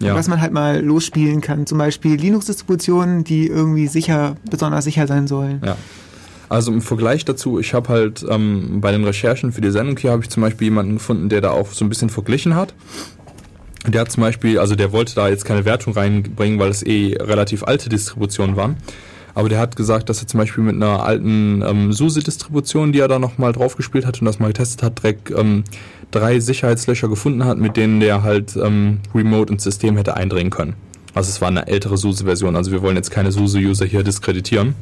Ja. 0.00 0.14
was 0.14 0.26
man 0.28 0.40
halt 0.40 0.52
mal 0.52 0.80
losspielen 0.82 1.42
kann. 1.42 1.66
Zum 1.66 1.76
Beispiel 1.76 2.14
Linux-Distributionen, 2.16 3.22
die 3.24 3.46
irgendwie 3.46 3.86
sicher, 3.88 4.36
besonders 4.50 4.84
sicher 4.84 5.06
sein 5.06 5.26
sollen. 5.26 5.60
Ja. 5.64 5.76
Also 6.48 6.72
im 6.72 6.80
Vergleich 6.80 7.24
dazu, 7.26 7.60
ich 7.60 7.74
habe 7.74 7.90
halt 7.90 8.24
ähm, 8.28 8.80
bei 8.80 8.90
den 8.90 9.04
Recherchen 9.04 9.52
für 9.52 9.60
die 9.60 9.70
Sendung 9.70 9.96
hier 9.98 10.10
habe 10.12 10.22
ich 10.22 10.30
zum 10.30 10.42
Beispiel 10.42 10.64
jemanden 10.68 10.94
gefunden, 10.94 11.28
der 11.28 11.40
da 11.42 11.50
auch 11.50 11.68
so 11.72 11.84
ein 11.84 11.88
bisschen 11.90 12.08
verglichen 12.08 12.54
hat. 12.56 12.74
Der 13.86 14.00
hat 14.00 14.10
zum 14.12 14.22
Beispiel, 14.22 14.58
also 14.58 14.74
der 14.74 14.92
wollte 14.92 15.14
da 15.14 15.28
jetzt 15.28 15.44
keine 15.44 15.64
Wertung 15.64 15.92
reinbringen, 15.94 16.58
weil 16.58 16.70
es 16.70 16.82
eh 16.84 17.16
relativ 17.20 17.62
alte 17.64 17.88
Distributionen 17.88 18.56
waren. 18.56 18.76
Aber 19.34 19.48
der 19.48 19.58
hat 19.58 19.76
gesagt, 19.76 20.08
dass 20.08 20.20
er 20.20 20.28
zum 20.28 20.38
Beispiel 20.38 20.64
mit 20.64 20.76
einer 20.76 21.04
alten 21.04 21.62
ähm, 21.62 21.92
SUSE-Distribution, 21.92 22.92
die 22.92 23.00
er 23.00 23.08
da 23.08 23.18
nochmal 23.18 23.52
drauf 23.52 23.76
gespielt 23.76 24.06
hat 24.06 24.20
und 24.20 24.26
das 24.26 24.38
mal 24.38 24.48
getestet 24.48 24.82
hat, 24.82 25.02
direkt 25.02 25.30
ähm, 25.30 25.64
drei 26.10 26.40
Sicherheitslöcher 26.40 27.08
gefunden 27.08 27.44
hat, 27.44 27.58
mit 27.58 27.76
denen 27.76 28.00
der 28.00 28.22
halt 28.22 28.56
ähm, 28.56 29.00
remote 29.14 29.52
ins 29.52 29.64
System 29.64 29.96
hätte 29.96 30.16
eindringen 30.16 30.50
können. 30.50 30.74
Also 31.14 31.30
es 31.30 31.40
war 31.40 31.48
eine 31.48 31.66
ältere 31.66 31.96
SUSE-Version. 31.96 32.56
Also 32.56 32.70
wir 32.70 32.82
wollen 32.82 32.96
jetzt 32.96 33.10
keine 33.10 33.32
SUSE-User 33.32 33.84
hier 33.86 34.02
diskreditieren. 34.02 34.74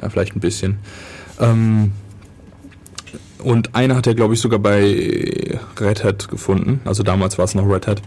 Ja, 0.00 0.08
vielleicht 0.08 0.36
ein 0.36 0.40
bisschen. 0.40 0.78
Ähm, 1.40 1.92
und 3.42 3.74
eine 3.74 3.94
hat 3.94 4.06
er, 4.06 4.14
glaube 4.14 4.34
ich, 4.34 4.40
sogar 4.40 4.58
bei 4.58 5.58
Red 5.78 6.04
Hat 6.04 6.28
gefunden. 6.28 6.80
Also 6.84 7.02
damals 7.02 7.38
war 7.38 7.44
es 7.44 7.54
noch 7.54 7.68
Red 7.68 7.86
Hat. 7.86 8.02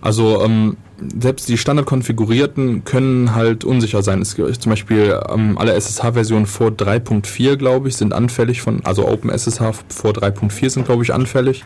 Also 0.00 0.42
ähm, 0.42 0.76
selbst 1.18 1.48
die 1.48 1.58
standardkonfigurierten 1.58 2.84
können 2.84 3.34
halt 3.34 3.64
unsicher 3.64 4.02
sein. 4.02 4.22
Es 4.22 4.34
gibt 4.34 4.62
zum 4.62 4.70
Beispiel 4.70 5.18
ähm, 5.28 5.58
alle 5.58 5.74
SSH-Versionen 5.74 6.46
vor 6.46 6.68
3.4, 6.68 7.56
glaube 7.56 7.88
ich, 7.88 7.96
sind 7.96 8.12
anfällig 8.12 8.62
von, 8.62 8.80
also 8.84 9.06
OpenSSH 9.06 9.60
vor 9.88 10.12
3.4 10.12 10.70
sind, 10.70 10.86
glaube 10.86 11.02
ich, 11.02 11.12
anfällig. 11.12 11.64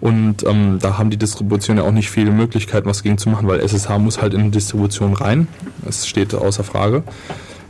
Und 0.00 0.44
ähm, 0.46 0.78
da 0.80 0.98
haben 0.98 1.10
die 1.10 1.16
Distributionen 1.16 1.82
ja 1.82 1.88
auch 1.88 1.94
nicht 1.94 2.10
viele 2.10 2.30
Möglichkeiten, 2.30 2.88
was 2.88 3.02
gegen 3.02 3.18
zu 3.18 3.28
machen, 3.28 3.48
weil 3.48 3.60
SSH 3.60 3.98
muss 3.98 4.20
halt 4.20 4.34
in 4.34 4.40
eine 4.40 4.50
Distribution 4.50 5.14
rein. 5.14 5.48
Das 5.84 6.06
steht 6.06 6.34
außer 6.34 6.64
Frage. 6.64 7.04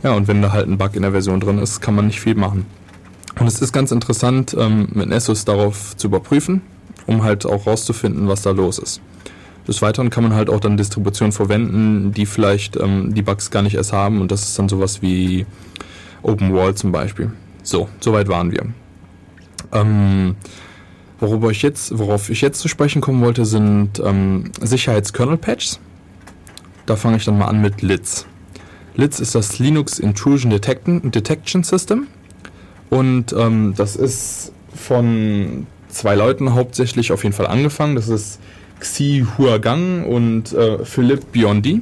Ja, 0.03 0.13
und 0.13 0.27
wenn 0.27 0.41
da 0.41 0.51
halt 0.51 0.67
ein 0.67 0.77
Bug 0.77 0.95
in 0.95 1.03
der 1.03 1.11
Version 1.11 1.39
drin 1.39 1.59
ist, 1.59 1.81
kann 1.81 1.95
man 1.95 2.07
nicht 2.07 2.19
viel 2.19 2.35
machen. 2.35 2.65
Und 3.39 3.47
es 3.47 3.61
ist 3.61 3.71
ganz 3.71 3.91
interessant, 3.91 4.55
ähm, 4.57 4.87
mit 4.93 5.09
Nessus 5.09 5.45
darauf 5.45 5.95
zu 5.95 6.07
überprüfen, 6.07 6.61
um 7.05 7.23
halt 7.23 7.45
auch 7.45 7.67
rauszufinden, 7.67 8.27
was 8.27 8.41
da 8.41 8.51
los 8.51 8.79
ist. 8.79 9.01
Des 9.67 9.81
Weiteren 9.81 10.09
kann 10.09 10.23
man 10.23 10.33
halt 10.33 10.49
auch 10.49 10.59
dann 10.59 10.77
Distributionen 10.77 11.31
verwenden, 11.31 12.11
die 12.11 12.25
vielleicht 12.25 12.77
ähm, 12.77 13.13
die 13.13 13.23
Bugs 13.23 13.49
gar 13.49 13.63
nicht 13.63 13.75
erst 13.75 13.93
haben 13.93 14.21
und 14.21 14.31
das 14.31 14.43
ist 14.43 14.59
dann 14.59 14.69
sowas 14.69 15.01
wie 15.01 15.45
OpenWall 16.21 16.75
zum 16.75 16.91
Beispiel. 16.91 17.31
So, 17.63 17.89
soweit 17.99 18.27
waren 18.27 18.51
wir. 18.51 18.67
Ähm, 19.71 20.35
worüber 21.19 21.49
ich 21.49 21.63
jetzt, 21.63 21.97
worauf 21.97 22.29
ich 22.29 22.41
jetzt 22.41 22.59
zu 22.59 22.67
sprechen 22.67 23.01
kommen 23.01 23.21
wollte, 23.21 23.45
sind 23.45 23.99
ähm, 24.03 24.51
Sicherheitskernel-Patches. 24.61 25.79
Da 26.85 26.95
fange 26.95 27.17
ich 27.17 27.25
dann 27.25 27.37
mal 27.39 27.47
an 27.47 27.61
mit 27.61 27.81
Litz. 27.81 28.27
Litz 28.95 29.19
ist 29.19 29.33
das 29.33 29.57
Linux 29.57 29.97
Intrusion 29.97 30.51
Detection, 30.51 31.11
Detection 31.11 31.63
System 31.63 32.07
und 32.89 33.33
ähm, 33.33 33.73
das 33.75 33.95
ist 33.95 34.53
von 34.73 35.65
zwei 35.89 36.15
Leuten 36.15 36.53
hauptsächlich 36.53 37.11
auf 37.11 37.23
jeden 37.23 37.35
Fall 37.35 37.47
angefangen. 37.47 37.95
Das 37.95 38.07
ist 38.07 38.39
Xi 38.79 39.25
Huagang 39.37 40.05
und 40.05 40.53
äh, 40.53 40.83
Philipp 40.85 41.31
Biondi. 41.31 41.81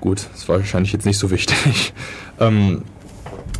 Gut, 0.00 0.28
das 0.32 0.48
war 0.48 0.58
wahrscheinlich 0.58 0.92
jetzt 0.92 1.06
nicht 1.06 1.18
so 1.18 1.30
wichtig. 1.30 1.92
ähm, 2.40 2.82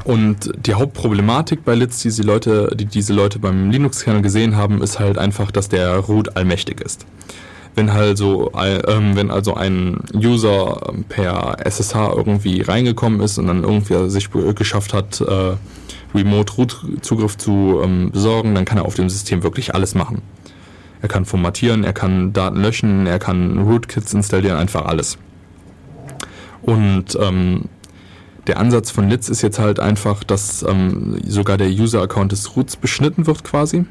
und 0.05 0.53
die 0.65 0.75
Hauptproblematik 0.75 1.65
bei 1.65 1.75
Litz, 1.75 2.01
die, 2.03 2.11
die, 2.11 2.23
Leute, 2.23 2.71
die 2.77 2.85
diese 2.85 3.13
Leute 3.13 3.41
beim 3.41 3.71
Linux-Kernel 3.71 4.23
gesehen 4.23 4.55
haben, 4.55 4.81
ist 4.81 5.01
halt 5.01 5.19
einfach, 5.19 5.51
dass 5.51 5.69
der 5.69 5.97
Root 5.97 6.37
allmächtig 6.37 6.81
ist. 6.81 7.07
Wenn 7.75 7.93
halt 7.93 8.21
ähm, 8.21 9.17
wenn 9.17 9.31
also 9.31 9.55
ein 9.55 9.99
User 10.15 10.95
per 11.09 11.57
SSH 11.67 11.97
irgendwie 12.15 12.63
reingekommen 12.63 13.21
ist 13.21 13.37
und 13.39 13.49
dann 13.49 13.65
irgendwie 13.65 14.09
sich 14.09 14.31
geschafft 14.31 14.95
hat, 14.95 15.21
äh, 15.21 15.57
Remote 16.15 16.53
Root 16.55 16.77
Zugriff 17.03 17.37
zu 17.37 17.81
ähm, 17.83 18.13
besorgen, 18.13 18.55
dann 18.55 18.65
kann 18.65 18.79
er 18.79 18.85
auf 18.85 18.95
dem 18.95 19.11
System 19.11 19.43
wirklich 19.43 19.75
alles 19.75 19.95
machen. 19.95 20.23
Er 21.07 21.09
kann 21.09 21.25
formatieren, 21.25 21.85
er 21.85 21.93
kann 21.93 22.33
Daten 22.33 22.61
löschen, 22.61 23.07
er 23.07 23.21
kann 23.21 23.59
Rootkits 23.59 24.13
installieren, 24.13 24.57
einfach 24.57 24.87
alles. 24.87 25.19
Und 26.63 27.17
ähm, 27.21 27.67
der 28.49 28.59
Ansatz 28.59 28.91
von 28.91 29.09
Litz 29.09 29.29
ist 29.29 29.41
jetzt 29.41 29.61
halt 29.61 29.79
einfach, 29.79 30.25
dass 30.25 30.65
ähm, 30.69 31.21
sogar 31.25 31.59
der 31.59 31.69
User-Account 31.69 32.33
des 32.33 32.57
Roots 32.57 32.75
beschnitten 32.75 33.29
wird 33.29 33.45
quasi. 33.45 33.85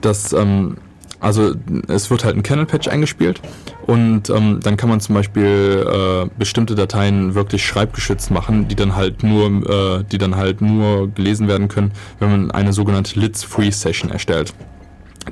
Dass, 0.00 0.32
ähm, 0.32 0.78
also 1.20 1.54
es 1.86 2.10
wird 2.10 2.24
halt 2.24 2.34
ein 2.34 2.42
Kernel-Patch 2.42 2.88
eingespielt 2.88 3.40
und 3.86 4.28
ähm, 4.28 4.58
dann 4.60 4.76
kann 4.76 4.88
man 4.88 4.98
zum 4.98 5.14
Beispiel 5.14 5.86
äh, 5.86 6.28
bestimmte 6.36 6.74
Dateien 6.74 7.36
wirklich 7.36 7.64
schreibgeschützt 7.64 8.32
machen, 8.32 8.66
die 8.66 8.74
dann 8.74 8.96
halt 8.96 9.22
nur, 9.22 10.00
äh, 10.00 10.02
die 10.02 10.18
dann 10.18 10.34
halt 10.34 10.62
nur 10.62 11.06
gelesen 11.14 11.46
werden 11.46 11.68
können, 11.68 11.92
wenn 12.18 12.28
man 12.28 12.50
eine 12.50 12.72
sogenannte 12.72 13.20
Litz-Free-Session 13.20 14.10
erstellt. 14.10 14.52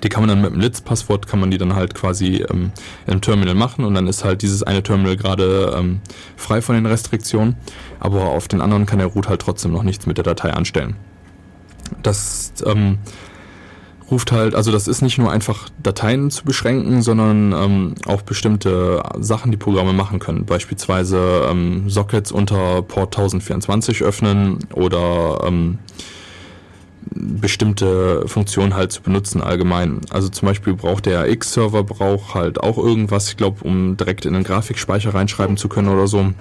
Die 0.02 0.08
kann 0.08 0.22
man 0.22 0.28
dann 0.28 0.40
mit 0.40 0.52
dem 0.52 0.60
Litz-Passwort, 0.60 1.26
kann 1.26 1.40
man 1.40 1.50
die 1.50 1.58
dann 1.58 1.74
halt 1.74 1.94
quasi 1.94 2.44
ähm, 2.50 2.72
im 3.06 3.20
Terminal 3.20 3.54
machen 3.54 3.84
und 3.84 3.94
dann 3.94 4.06
ist 4.06 4.24
halt 4.24 4.42
dieses 4.42 4.62
eine 4.62 4.82
Terminal 4.82 5.16
gerade 5.16 5.74
ähm, 5.76 6.00
frei 6.36 6.62
von 6.62 6.74
den 6.74 6.86
Restriktionen, 6.86 7.56
aber 8.00 8.26
auf 8.26 8.48
den 8.48 8.60
anderen 8.60 8.86
kann 8.86 8.98
der 8.98 9.08
Root 9.08 9.28
halt 9.28 9.40
trotzdem 9.40 9.72
noch 9.72 9.82
nichts 9.82 10.06
mit 10.06 10.16
der 10.16 10.24
Datei 10.24 10.52
anstellen. 10.52 10.96
Das 12.02 12.52
ähm, 12.66 12.98
ruft 14.10 14.32
halt, 14.32 14.54
also 14.54 14.72
das 14.72 14.88
ist 14.88 15.02
nicht 15.02 15.18
nur 15.18 15.30
einfach 15.30 15.68
Dateien 15.82 16.30
zu 16.30 16.44
beschränken, 16.44 17.02
sondern 17.02 17.52
ähm, 17.52 17.94
auch 18.06 18.22
bestimmte 18.22 19.02
Sachen, 19.18 19.50
die 19.50 19.56
Programme 19.56 19.92
machen 19.92 20.18
können. 20.18 20.46
Beispielsweise 20.46 21.48
ähm, 21.50 21.88
Sockets 21.90 22.32
unter 22.32 22.82
Port 22.82 23.16
1024 23.16 24.02
öffnen 24.02 24.58
oder 24.72 25.44
ähm, 25.46 25.78
bestimmte 27.18 28.26
Funktionen 28.26 28.74
halt 28.74 28.92
zu 28.92 29.02
benutzen 29.02 29.42
allgemein. 29.42 30.00
Also 30.10 30.28
zum 30.28 30.46
Beispiel 30.46 30.74
braucht 30.74 31.06
der 31.06 31.28
X-Server 31.28 31.82
braucht 31.82 32.34
halt 32.34 32.60
auch 32.60 32.78
irgendwas, 32.78 33.28
ich 33.28 33.36
glaube, 33.36 33.64
um 33.64 33.96
direkt 33.96 34.24
in 34.26 34.34
den 34.34 34.44
Grafikspeicher 34.44 35.14
reinschreiben 35.14 35.56
zu 35.56 35.68
können 35.68 35.88
oder 35.88 36.06
so. 36.06 36.32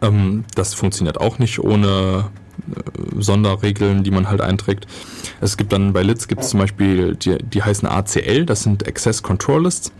Ähm, 0.00 0.44
das 0.54 0.74
funktioniert 0.74 1.20
auch 1.20 1.38
nicht 1.38 1.58
ohne 1.58 2.30
äh, 2.74 3.20
Sonderregeln, 3.20 4.02
die 4.04 4.10
man 4.10 4.28
halt 4.28 4.40
einträgt. 4.40 4.86
Es 5.40 5.56
gibt 5.56 5.72
dann 5.72 5.92
bei 5.92 6.02
Litz 6.02 6.28
gibt 6.28 6.42
es 6.42 6.50
zum 6.50 6.60
Beispiel, 6.60 7.14
die, 7.16 7.38
die 7.38 7.62
heißen 7.62 7.86
ACL, 7.88 8.46
das 8.46 8.62
sind 8.62 8.86
Access 8.86 9.22
Control 9.22 9.64
Lists. 9.64 9.92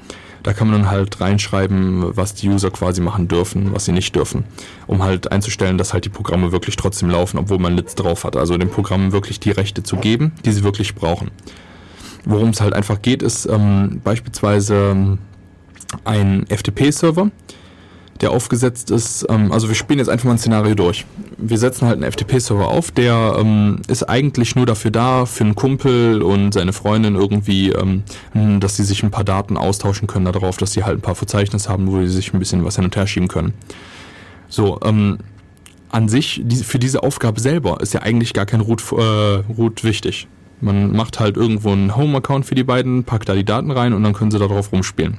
Da 0.43 0.53
kann 0.53 0.69
man 0.69 0.83
dann 0.83 0.91
halt 0.91 1.21
reinschreiben, 1.21 2.17
was 2.17 2.35
die 2.35 2.49
User 2.49 2.71
quasi 2.71 3.01
machen 3.01 3.29
dürfen, 3.29 3.73
was 3.73 3.85
sie 3.85 3.93
nicht 3.93 4.17
dürfen, 4.17 4.45
um 4.87 5.03
halt 5.03 5.31
einzustellen, 5.31 5.79
dass 5.79 5.93
halt 5.93 6.05
die 6.05 6.09
Programme 6.09 6.51
wirklich 6.51 6.77
trotzdem 6.77 7.11
laufen, 7.11 7.39
obwohl 7.39 7.59
man 7.59 7.77
Litz 7.77 7.95
drauf 7.95 8.25
hat. 8.25 8.37
Also 8.37 8.57
den 8.57 8.71
Programmen 8.71 9.13
wirklich 9.13 9.39
die 9.39 9.53
Rechte 9.53 9.83
zu 9.83 9.97
geben, 9.97 10.33
die 10.45 10.51
sie 10.51 10.65
wirklich 10.65 10.95
brauchen. 10.95 11.31
Worum 12.25 12.51
es 12.51 12.61
halt 12.61 12.73
einfach 12.75 13.03
geht, 13.03 13.23
ist 13.23 13.47
ähm, 13.47 14.01
beispielsweise 14.03 14.91
ähm, 14.93 15.19
ein 16.05 16.47
FTP-Server, 16.49 17.31
der 18.23 18.31
aufgesetzt 18.31 18.91
ist, 18.91 19.27
ähm, 19.29 19.53
also 19.53 19.69
wir 19.69 19.75
spielen 19.75 19.99
jetzt 19.99 20.09
einfach 20.09 20.27
mal 20.27 20.33
ein 20.33 20.39
Szenario 20.39 20.75
durch. 20.75 21.05
Wir 21.37 21.59
setzen 21.59 21.87
halt 21.87 22.03
einen 22.03 22.11
FTP-Server 22.11 22.69
auf, 22.69 22.91
der 22.93 23.37
ähm, 23.39 23.83
ist 23.89 24.05
eigentlich 24.05 24.55
nur 24.55 24.65
dafür 24.65 24.93
da, 24.93 25.27
für 25.27 25.45
einen 25.45 25.55
Kumpel 25.55 26.23
und 26.23 26.53
seine 26.53 26.73
Freundin 26.73 27.17
irgendwie, 27.17 27.71
ähm, 27.71 28.05
dass 28.61 28.77
sie 28.77 28.85
sich 28.85 29.03
ein 29.03 29.11
paar 29.11 29.25
Daten 29.25 29.57
austauschen 29.57 30.07
können 30.07 30.25
darauf, 30.25 30.57
dass 30.57 30.73
sie 30.73 30.85
halt 30.85 30.99
ein 30.99 31.03
paar 31.03 31.17
Verzeichnisse 31.17 31.69
haben, 31.69 31.89
wo 31.89 31.99
sie 32.01 32.09
sich 32.09 32.33
ein 32.33 32.39
bisschen 32.39 32.65
was 32.65 32.77
hin 32.77 32.85
und 32.85 32.97
her 32.97 33.07
schieben 33.07 33.29
können. 33.29 33.55
So, 34.49 34.79
ähm, 34.85 35.19
an 35.91 36.09
sich, 36.09 36.43
für 36.65 36.79
diese 36.79 37.03
Aufgabe 37.03 37.41
selber 37.41 37.81
ist 37.81 37.93
ja 37.93 38.03
eigentlich 38.03 38.33
gar 38.33 38.47
kein 38.47 38.61
Root, 38.61 38.83
äh, 38.93 39.43
Root 39.59 39.85
wichtig. 39.85 40.29
Man 40.61 40.93
macht 40.95 41.19
halt 41.19 41.37
irgendwo 41.37 41.73
einen 41.73 41.97
Home-Account 41.97 42.47
für 42.47 42.55
die 42.55 42.63
beiden, 42.63 43.03
packt 43.03 43.29
da 43.29 43.35
die 43.35 43.45
Daten 43.45 43.73
rein 43.73 43.93
und 43.93 44.03
dann 44.05 44.13
können 44.13 44.31
sie 44.31 44.39
darauf 44.39 44.73
rumspielen. 44.73 45.19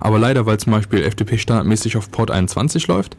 Aber 0.00 0.18
leider, 0.18 0.46
weil 0.46 0.58
zum 0.58 0.72
Beispiel 0.72 1.02
FTP 1.02 1.38
standardmäßig 1.38 1.96
auf 1.96 2.10
Port 2.10 2.30
21 2.30 2.86
läuft, 2.86 3.16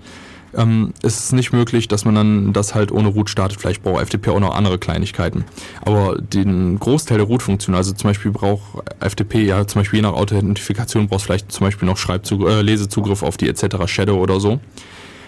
ähm, 0.55 0.93
ist 1.03 1.19
es 1.19 1.31
nicht 1.31 1.53
möglich, 1.53 1.87
dass 1.87 2.05
man 2.05 2.15
dann 2.15 2.53
das 2.53 2.73
halt 2.73 2.91
ohne 2.91 3.09
Root 3.09 3.29
startet. 3.29 3.59
Vielleicht 3.59 3.83
braucht 3.83 4.01
FTP 4.01 4.29
auch 4.29 4.39
noch 4.39 4.55
andere 4.55 4.79
Kleinigkeiten. 4.79 5.45
Aber 5.81 6.17
den 6.17 6.79
Großteil 6.79 7.17
der 7.17 7.27
Root-Funktion, 7.27 7.75
also 7.75 7.93
zum 7.93 8.09
Beispiel 8.09 8.31
braucht 8.31 8.83
FTP 8.99 9.35
ja 9.45 9.67
zum 9.67 9.81
Beispiel 9.81 9.97
je 9.97 10.03
nach 10.03 10.13
Authentifikation 10.13 11.07
brauchst 11.07 11.25
vielleicht 11.25 11.51
zum 11.51 11.65
Beispiel 11.65 11.87
noch 11.87 11.97
Schreibzug 11.97 12.47
äh, 12.47 12.61
Lesezugriff 12.61 13.23
auf 13.23 13.37
die 13.37 13.47
etc. 13.47 13.85
Shadow 13.85 14.17
oder 14.17 14.39
so. 14.39 14.59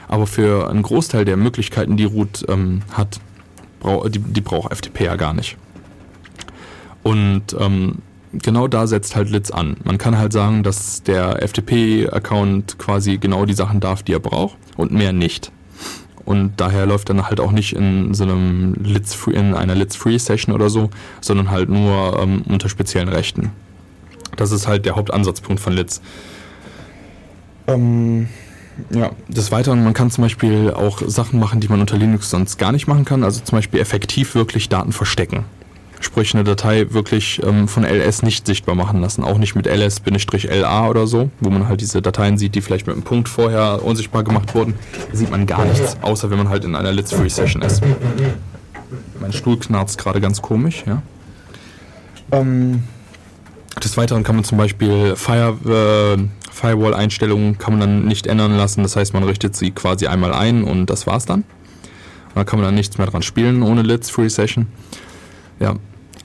Aber 0.08 0.28
für 0.28 0.70
einen 0.70 0.82
Großteil 0.82 1.24
der 1.24 1.38
Möglichkeiten, 1.38 1.98
die 1.98 2.04
Root 2.04 2.44
ähm, 2.50 2.82
hat, 2.92 3.20
brau 3.80 4.08
die, 4.10 4.20
die 4.20 4.42
braucht 4.42 4.74
FTP 4.76 5.02
ja 5.02 5.16
gar 5.16 5.34
nicht. 5.34 5.58
Und 7.04 7.56
ähm, 7.60 8.00
genau 8.34 8.68
da 8.68 8.88
setzt 8.88 9.16
halt 9.16 9.30
Litz 9.30 9.52
an. 9.52 9.78
Man 9.84 9.98
kann 9.98 10.18
halt 10.18 10.34
sagen, 10.34 10.64
dass 10.64 11.04
der 11.04 11.42
FTP-Account 11.48 12.78
quasi 12.78 13.18
genau 13.18 13.46
die 13.46 13.54
Sachen 13.54 13.80
darf, 13.80 14.04
die 14.04 14.14
er 14.14 14.20
braucht 14.20 14.58
und 14.78 14.92
mehr 14.92 15.14
nicht. 15.14 15.52
Und 16.24 16.54
daher 16.58 16.86
läuft 16.86 17.10
dann 17.10 17.28
halt 17.28 17.40
auch 17.40 17.52
nicht 17.52 17.76
in 17.76 18.14
so 18.14 18.24
einem 18.24 18.76
Litz 18.76 19.16
-Free, 19.16 19.34
in 19.34 19.54
einer 19.54 19.76
Litz 19.76 19.96
Free 19.96 20.18
Session 20.18 20.54
oder 20.54 20.70
so, 20.70 20.90
sondern 21.20 21.50
halt 21.50 21.70
nur 21.70 22.20
ähm, 22.22 22.44
unter 22.48 22.70
speziellen 22.70 23.10
Rechten. 23.10 23.52
Das 24.38 24.52
ist 24.52 24.68
halt 24.68 24.86
der 24.86 24.96
Hauptansatzpunkt 24.96 25.62
von 25.62 25.74
Litz. 25.74 26.02
Ähm, 27.68 28.30
ja, 28.92 29.12
des 29.28 29.52
Weiteren, 29.52 29.84
man 29.84 29.94
kann 29.94 30.10
zum 30.10 30.24
Beispiel 30.24 30.72
auch 30.72 31.02
Sachen 31.06 31.40
machen, 31.40 31.60
die 31.60 31.68
man 31.68 31.82
unter 31.82 31.98
Linux 31.98 32.30
sonst 32.30 32.58
gar 32.58 32.72
nicht 32.72 32.88
machen 32.88 33.04
kann. 33.04 33.24
Also 33.24 33.42
zum 33.42 33.58
Beispiel 33.58 33.80
effektiv 33.80 34.36
wirklich 34.36 34.70
Daten 34.70 34.94
verstecken 34.94 35.46
sprich 36.02 36.34
eine 36.34 36.44
Datei 36.44 36.88
wirklich 36.92 37.42
ähm, 37.44 37.68
von 37.68 37.84
ls 37.84 38.24
nicht 38.24 38.46
sichtbar 38.46 38.76
machen 38.76 39.02
lassen, 39.02 39.24
auch 39.24 39.38
nicht 39.38 39.56
mit 39.56 39.68
ls-la 39.68 40.90
oder 40.90 41.08
so, 41.08 41.30
wo 41.40 41.50
man 41.50 41.68
halt 41.68 41.82
diese 41.82 42.02
Dateien 42.02 42.38
sieht, 42.38 42.56
die 42.56 42.62
vielleicht 42.62 42.88
mit 42.88 42.96
einem 42.96 43.04
Punkt 43.04 43.30
vorher 43.30 43.84
unsichtbar 43.84 44.24
gemacht 44.24 44.54
wurden, 44.54 44.74
da 45.12 45.18
sieht 45.18 45.32
man 45.32 45.46
gar 45.46 45.66
nichts, 45.66 45.98
außer 46.02 46.30
wenn 46.30 46.38
man 46.38 46.50
halt 46.50 46.66
in 46.66 46.76
einer 46.76 46.92
Litz 46.92 47.14
Free 47.14 47.30
Session 47.30 47.62
ist. 47.62 47.82
Mein 49.20 49.32
Stuhl 49.32 49.58
knarzt 49.60 49.98
gerade 49.98 50.20
ganz 50.20 50.42
komisch, 50.42 50.84
ja. 50.86 51.02
Ähm, 52.32 52.84
des 53.84 53.98
Weiteren 53.98 54.24
kann 54.24 54.36
man 54.36 54.44
zum 54.44 54.58
Beispiel 54.58 55.16
Fire, 55.16 55.56
äh, 55.66 56.18
Firewall-Einstellungen 56.52 57.58
kann 57.58 57.78
man 57.78 57.80
dann 57.80 58.06
nicht 58.06 58.28
ändern 58.28 58.58
lassen, 58.58 58.84
das 58.84 58.96
heißt 58.96 59.14
man 59.14 59.24
richtet 59.24 59.56
sie 59.56 59.72
quasi 59.72 60.08
einmal 60.08 60.34
ein 60.34 60.64
und 60.64 60.88
das 60.88 61.08
war's 61.08 61.26
dann. 61.26 61.44
Dann 62.36 62.46
kann 62.46 62.60
man 62.60 62.68
dann 62.68 62.76
nichts 62.76 62.98
mehr 62.98 63.08
dran 63.08 63.22
spielen 63.22 63.62
ohne 63.62 63.82
Litz 63.82 64.10
Free 64.10 64.30
Session. 64.30 64.68
Ja, 65.60 65.76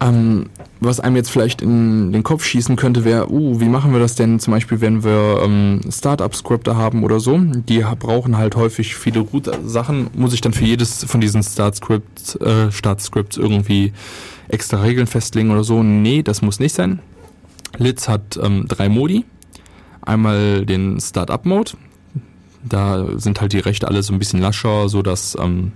ähm, 0.00 0.46
was 0.80 1.00
einem 1.00 1.16
jetzt 1.16 1.30
vielleicht 1.30 1.62
in 1.62 2.12
den 2.12 2.22
Kopf 2.22 2.44
schießen 2.44 2.76
könnte, 2.76 3.04
wäre, 3.04 3.32
uh, 3.32 3.60
wie 3.60 3.68
machen 3.68 3.92
wir 3.92 4.00
das 4.00 4.14
denn 4.14 4.38
zum 4.38 4.52
Beispiel, 4.52 4.80
wenn 4.80 5.04
wir 5.04 5.40
ähm, 5.42 5.80
Startup-Scripter 5.90 6.76
haben 6.76 7.02
oder 7.02 7.18
so? 7.18 7.38
Die 7.38 7.82
brauchen 7.98 8.36
halt 8.36 8.56
häufig 8.56 8.94
viele 8.94 9.20
Root-Sachen. 9.20 10.10
Muss 10.14 10.34
ich 10.34 10.42
dann 10.42 10.52
für 10.52 10.64
jedes 10.64 11.04
von 11.04 11.20
diesen 11.20 11.42
Start-Scripts 11.42 12.36
äh, 12.36 12.70
Start 12.70 13.02
irgendwie 13.38 13.92
extra 14.48 14.82
Regeln 14.82 15.06
festlegen 15.06 15.50
oder 15.50 15.64
so? 15.64 15.82
Nee, 15.82 16.22
das 16.22 16.42
muss 16.42 16.60
nicht 16.60 16.74
sein. 16.74 17.00
Litz 17.78 18.08
hat 18.08 18.38
ähm, 18.42 18.66
drei 18.68 18.88
Modi. 18.88 19.24
Einmal 20.02 20.66
den 20.66 21.00
Startup-Mode. 21.00 21.72
Da 22.62 23.18
sind 23.18 23.40
halt 23.40 23.52
die 23.52 23.60
Rechte 23.60 23.88
alle 23.88 24.02
so 24.02 24.12
ein 24.12 24.18
bisschen 24.18 24.40
lascher, 24.40 24.88
so 24.88 25.02
dass 25.02 25.36
ähm, 25.40 25.72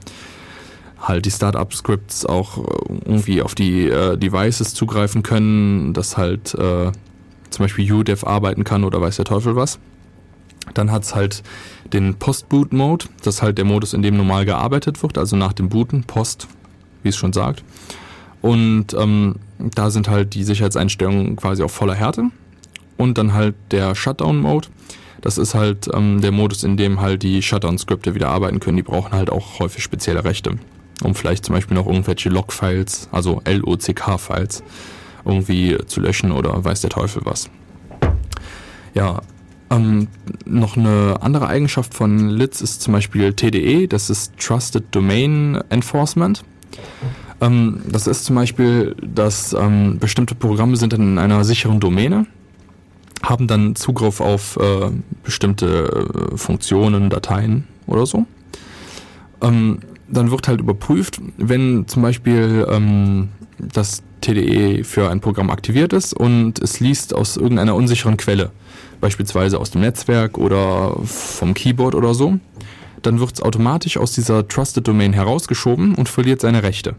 halt 1.00 1.26
die 1.26 1.30
Startup-Scripts 1.30 2.26
auch 2.26 2.58
äh, 2.58 2.62
irgendwie 3.04 3.42
auf 3.42 3.54
die 3.54 3.88
äh, 3.88 4.16
Devices 4.16 4.74
zugreifen 4.74 5.22
können, 5.22 5.92
dass 5.92 6.16
halt 6.16 6.54
äh, 6.54 6.92
zum 7.50 7.64
Beispiel 7.64 7.90
UDEV 7.90 8.24
arbeiten 8.24 8.64
kann 8.64 8.84
oder 8.84 9.00
weiß 9.00 9.16
der 9.16 9.24
Teufel 9.24 9.56
was. 9.56 9.78
Dann 10.74 10.92
hat's 10.92 11.14
halt 11.14 11.42
den 11.92 12.14
Post-Boot-Mode, 12.14 13.06
das 13.24 13.36
ist 13.36 13.42
halt 13.42 13.58
der 13.58 13.64
Modus, 13.64 13.94
in 13.94 14.02
dem 14.02 14.16
normal 14.16 14.44
gearbeitet 14.44 15.02
wird, 15.02 15.18
also 15.18 15.36
nach 15.36 15.52
dem 15.52 15.68
Booten, 15.68 16.04
Post, 16.04 16.46
wie 17.02 17.08
es 17.08 17.16
schon 17.16 17.32
sagt. 17.32 17.64
Und 18.42 18.94
ähm, 18.94 19.36
da 19.58 19.90
sind 19.90 20.08
halt 20.08 20.34
die 20.34 20.44
Sicherheitseinstellungen 20.44 21.36
quasi 21.36 21.62
auf 21.62 21.72
voller 21.72 21.94
Härte. 21.94 22.30
Und 22.96 23.16
dann 23.18 23.32
halt 23.32 23.54
der 23.70 23.94
Shutdown-Mode. 23.94 24.68
Das 25.22 25.38
ist 25.38 25.54
halt 25.54 25.88
ähm, 25.92 26.20
der 26.20 26.32
Modus, 26.32 26.64
in 26.64 26.76
dem 26.76 27.00
halt 27.00 27.22
die 27.22 27.42
Shutdown-Skripte 27.42 28.14
wieder 28.14 28.28
arbeiten 28.28 28.60
können. 28.60 28.76
Die 28.76 28.82
brauchen 28.82 29.12
halt 29.12 29.30
auch 29.30 29.58
häufig 29.58 29.82
spezielle 29.82 30.24
Rechte 30.24 30.58
um 31.02 31.14
vielleicht 31.14 31.44
zum 31.44 31.54
Beispiel 31.54 31.76
noch 31.76 31.86
irgendwelche 31.86 32.28
Log-Files, 32.28 33.08
also 33.12 33.42
LOCK-Files, 33.44 34.62
irgendwie 35.24 35.78
zu 35.86 36.00
löschen 36.00 36.32
oder 36.32 36.64
weiß 36.64 36.80
der 36.80 36.90
Teufel 36.90 37.22
was. 37.24 37.50
Ja, 38.94 39.20
ähm, 39.70 40.08
noch 40.44 40.76
eine 40.76 41.18
andere 41.20 41.46
Eigenschaft 41.46 41.94
von 41.94 42.28
Litz 42.28 42.60
ist 42.60 42.82
zum 42.82 42.92
Beispiel 42.92 43.32
TDE, 43.32 43.86
das 43.86 44.10
ist 44.10 44.36
Trusted 44.38 44.84
Domain 44.90 45.60
Enforcement. 45.68 46.42
Ähm, 47.40 47.80
das 47.88 48.06
ist 48.06 48.24
zum 48.24 48.36
Beispiel, 48.36 48.96
dass 49.02 49.52
ähm, 49.52 49.98
bestimmte 49.98 50.34
Programme 50.34 50.76
sind 50.76 50.92
in 50.92 51.18
einer 51.18 51.44
sicheren 51.44 51.78
Domäne, 51.80 52.26
haben 53.22 53.46
dann 53.46 53.76
Zugriff 53.76 54.20
auf 54.20 54.56
äh, 54.56 54.90
bestimmte 55.22 56.30
äh, 56.32 56.36
Funktionen, 56.36 57.08
Dateien 57.08 57.66
oder 57.86 58.06
so. 58.06 58.26
Ähm, 59.40 59.78
dann 60.10 60.30
wird 60.30 60.48
halt 60.48 60.60
überprüft, 60.60 61.20
wenn 61.38 61.86
zum 61.86 62.02
Beispiel 62.02 62.66
ähm, 62.68 63.28
das 63.58 64.02
TDE 64.20 64.84
für 64.84 65.10
ein 65.10 65.20
Programm 65.20 65.50
aktiviert 65.50 65.92
ist 65.92 66.12
und 66.12 66.58
es 66.60 66.80
liest 66.80 67.14
aus 67.14 67.36
irgendeiner 67.36 67.74
unsicheren 67.74 68.16
Quelle, 68.16 68.50
beispielsweise 69.00 69.58
aus 69.58 69.70
dem 69.70 69.80
Netzwerk 69.80 70.38
oder 70.38 70.96
vom 71.04 71.54
Keyboard 71.54 71.94
oder 71.94 72.14
so, 72.14 72.38
dann 73.02 73.20
wird 73.20 73.32
es 73.34 73.42
automatisch 73.42 73.96
aus 73.96 74.12
dieser 74.12 74.46
Trusted 74.46 74.86
Domain 74.86 75.12
herausgeschoben 75.12 75.94
und 75.94 76.08
verliert 76.08 76.40
seine 76.40 76.62
Rechte. 76.62 76.96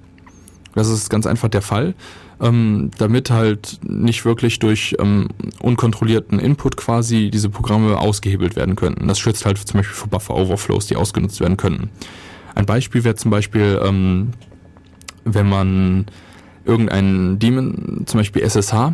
Das 0.73 0.87
ist 0.87 1.09
ganz 1.09 1.27
einfach 1.27 1.49
der 1.49 1.61
Fall, 1.61 1.95
ähm, 2.39 2.91
damit 2.97 3.29
halt 3.29 3.79
nicht 3.83 4.23
wirklich 4.23 4.59
durch 4.59 4.95
ähm, 4.99 5.27
unkontrollierten 5.61 6.39
Input 6.39 6.77
quasi 6.77 7.29
diese 7.29 7.49
Programme 7.49 7.99
ausgehebelt 7.99 8.55
werden 8.55 8.75
könnten. 8.75 9.07
Das 9.07 9.19
schützt 9.19 9.45
halt 9.45 9.57
zum 9.57 9.79
Beispiel 9.79 9.95
vor 9.95 10.09
Buffer 10.09 10.35
Overflows, 10.35 10.87
die 10.87 10.95
ausgenutzt 10.95 11.41
werden 11.41 11.57
könnten. 11.57 11.89
Ein 12.55 12.65
Beispiel 12.65 13.03
wäre 13.03 13.15
zum 13.15 13.31
Beispiel, 13.31 13.79
ähm, 13.83 14.31
wenn 15.23 15.47
man 15.47 16.05
irgendeinen 16.65 17.39
Daemon, 17.39 18.03
zum 18.05 18.19
Beispiel 18.19 18.41
SSH, 18.43 18.93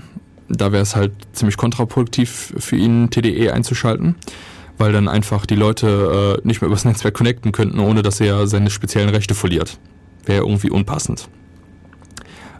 da 0.50 0.72
wäre 0.72 0.84
es 0.84 0.96
halt 0.96 1.14
ziemlich 1.34 1.58
kontraproduktiv 1.58 2.54
für 2.58 2.76
ihn, 2.76 3.10
TDE 3.10 3.52
einzuschalten, 3.52 4.16
weil 4.78 4.92
dann 4.92 5.08
einfach 5.08 5.46
die 5.46 5.56
Leute 5.56 6.40
äh, 6.44 6.48
nicht 6.48 6.62
mehr 6.62 6.68
übers 6.68 6.86
Netzwerk 6.86 7.14
connecten 7.14 7.52
könnten, 7.52 7.80
ohne 7.80 8.02
dass 8.02 8.20
er 8.20 8.48
seine 8.48 8.70
speziellen 8.70 9.10
Rechte 9.10 9.36
verliert. 9.36 9.80
Wäre 10.26 10.42
irgendwie 10.42 10.70
unpassend. 10.70 11.30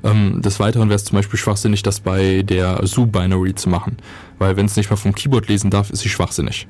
Ähm, 0.04 0.42
des 0.42 0.60
Weiteren 0.60 0.90
wäre 0.90 0.98
es 0.98 1.06
zum 1.06 1.16
Beispiel 1.16 1.40
schwachsinnig, 1.40 1.84
das 1.84 2.00
bei 2.00 2.44
der 2.44 2.86
Zoo-Binary 2.86 3.56
zu 3.56 3.70
machen, 3.70 3.98
weil 4.38 4.56
wenn 4.56 4.66
es 4.66 4.76
nicht 4.76 4.90
mal 4.90 4.96
vom 4.96 5.16
Keyboard 5.16 5.48
lesen 5.48 5.70
darf, 5.70 5.90
ist 5.90 6.02
sie 6.02 6.10
schwachsinnig. 6.10 6.68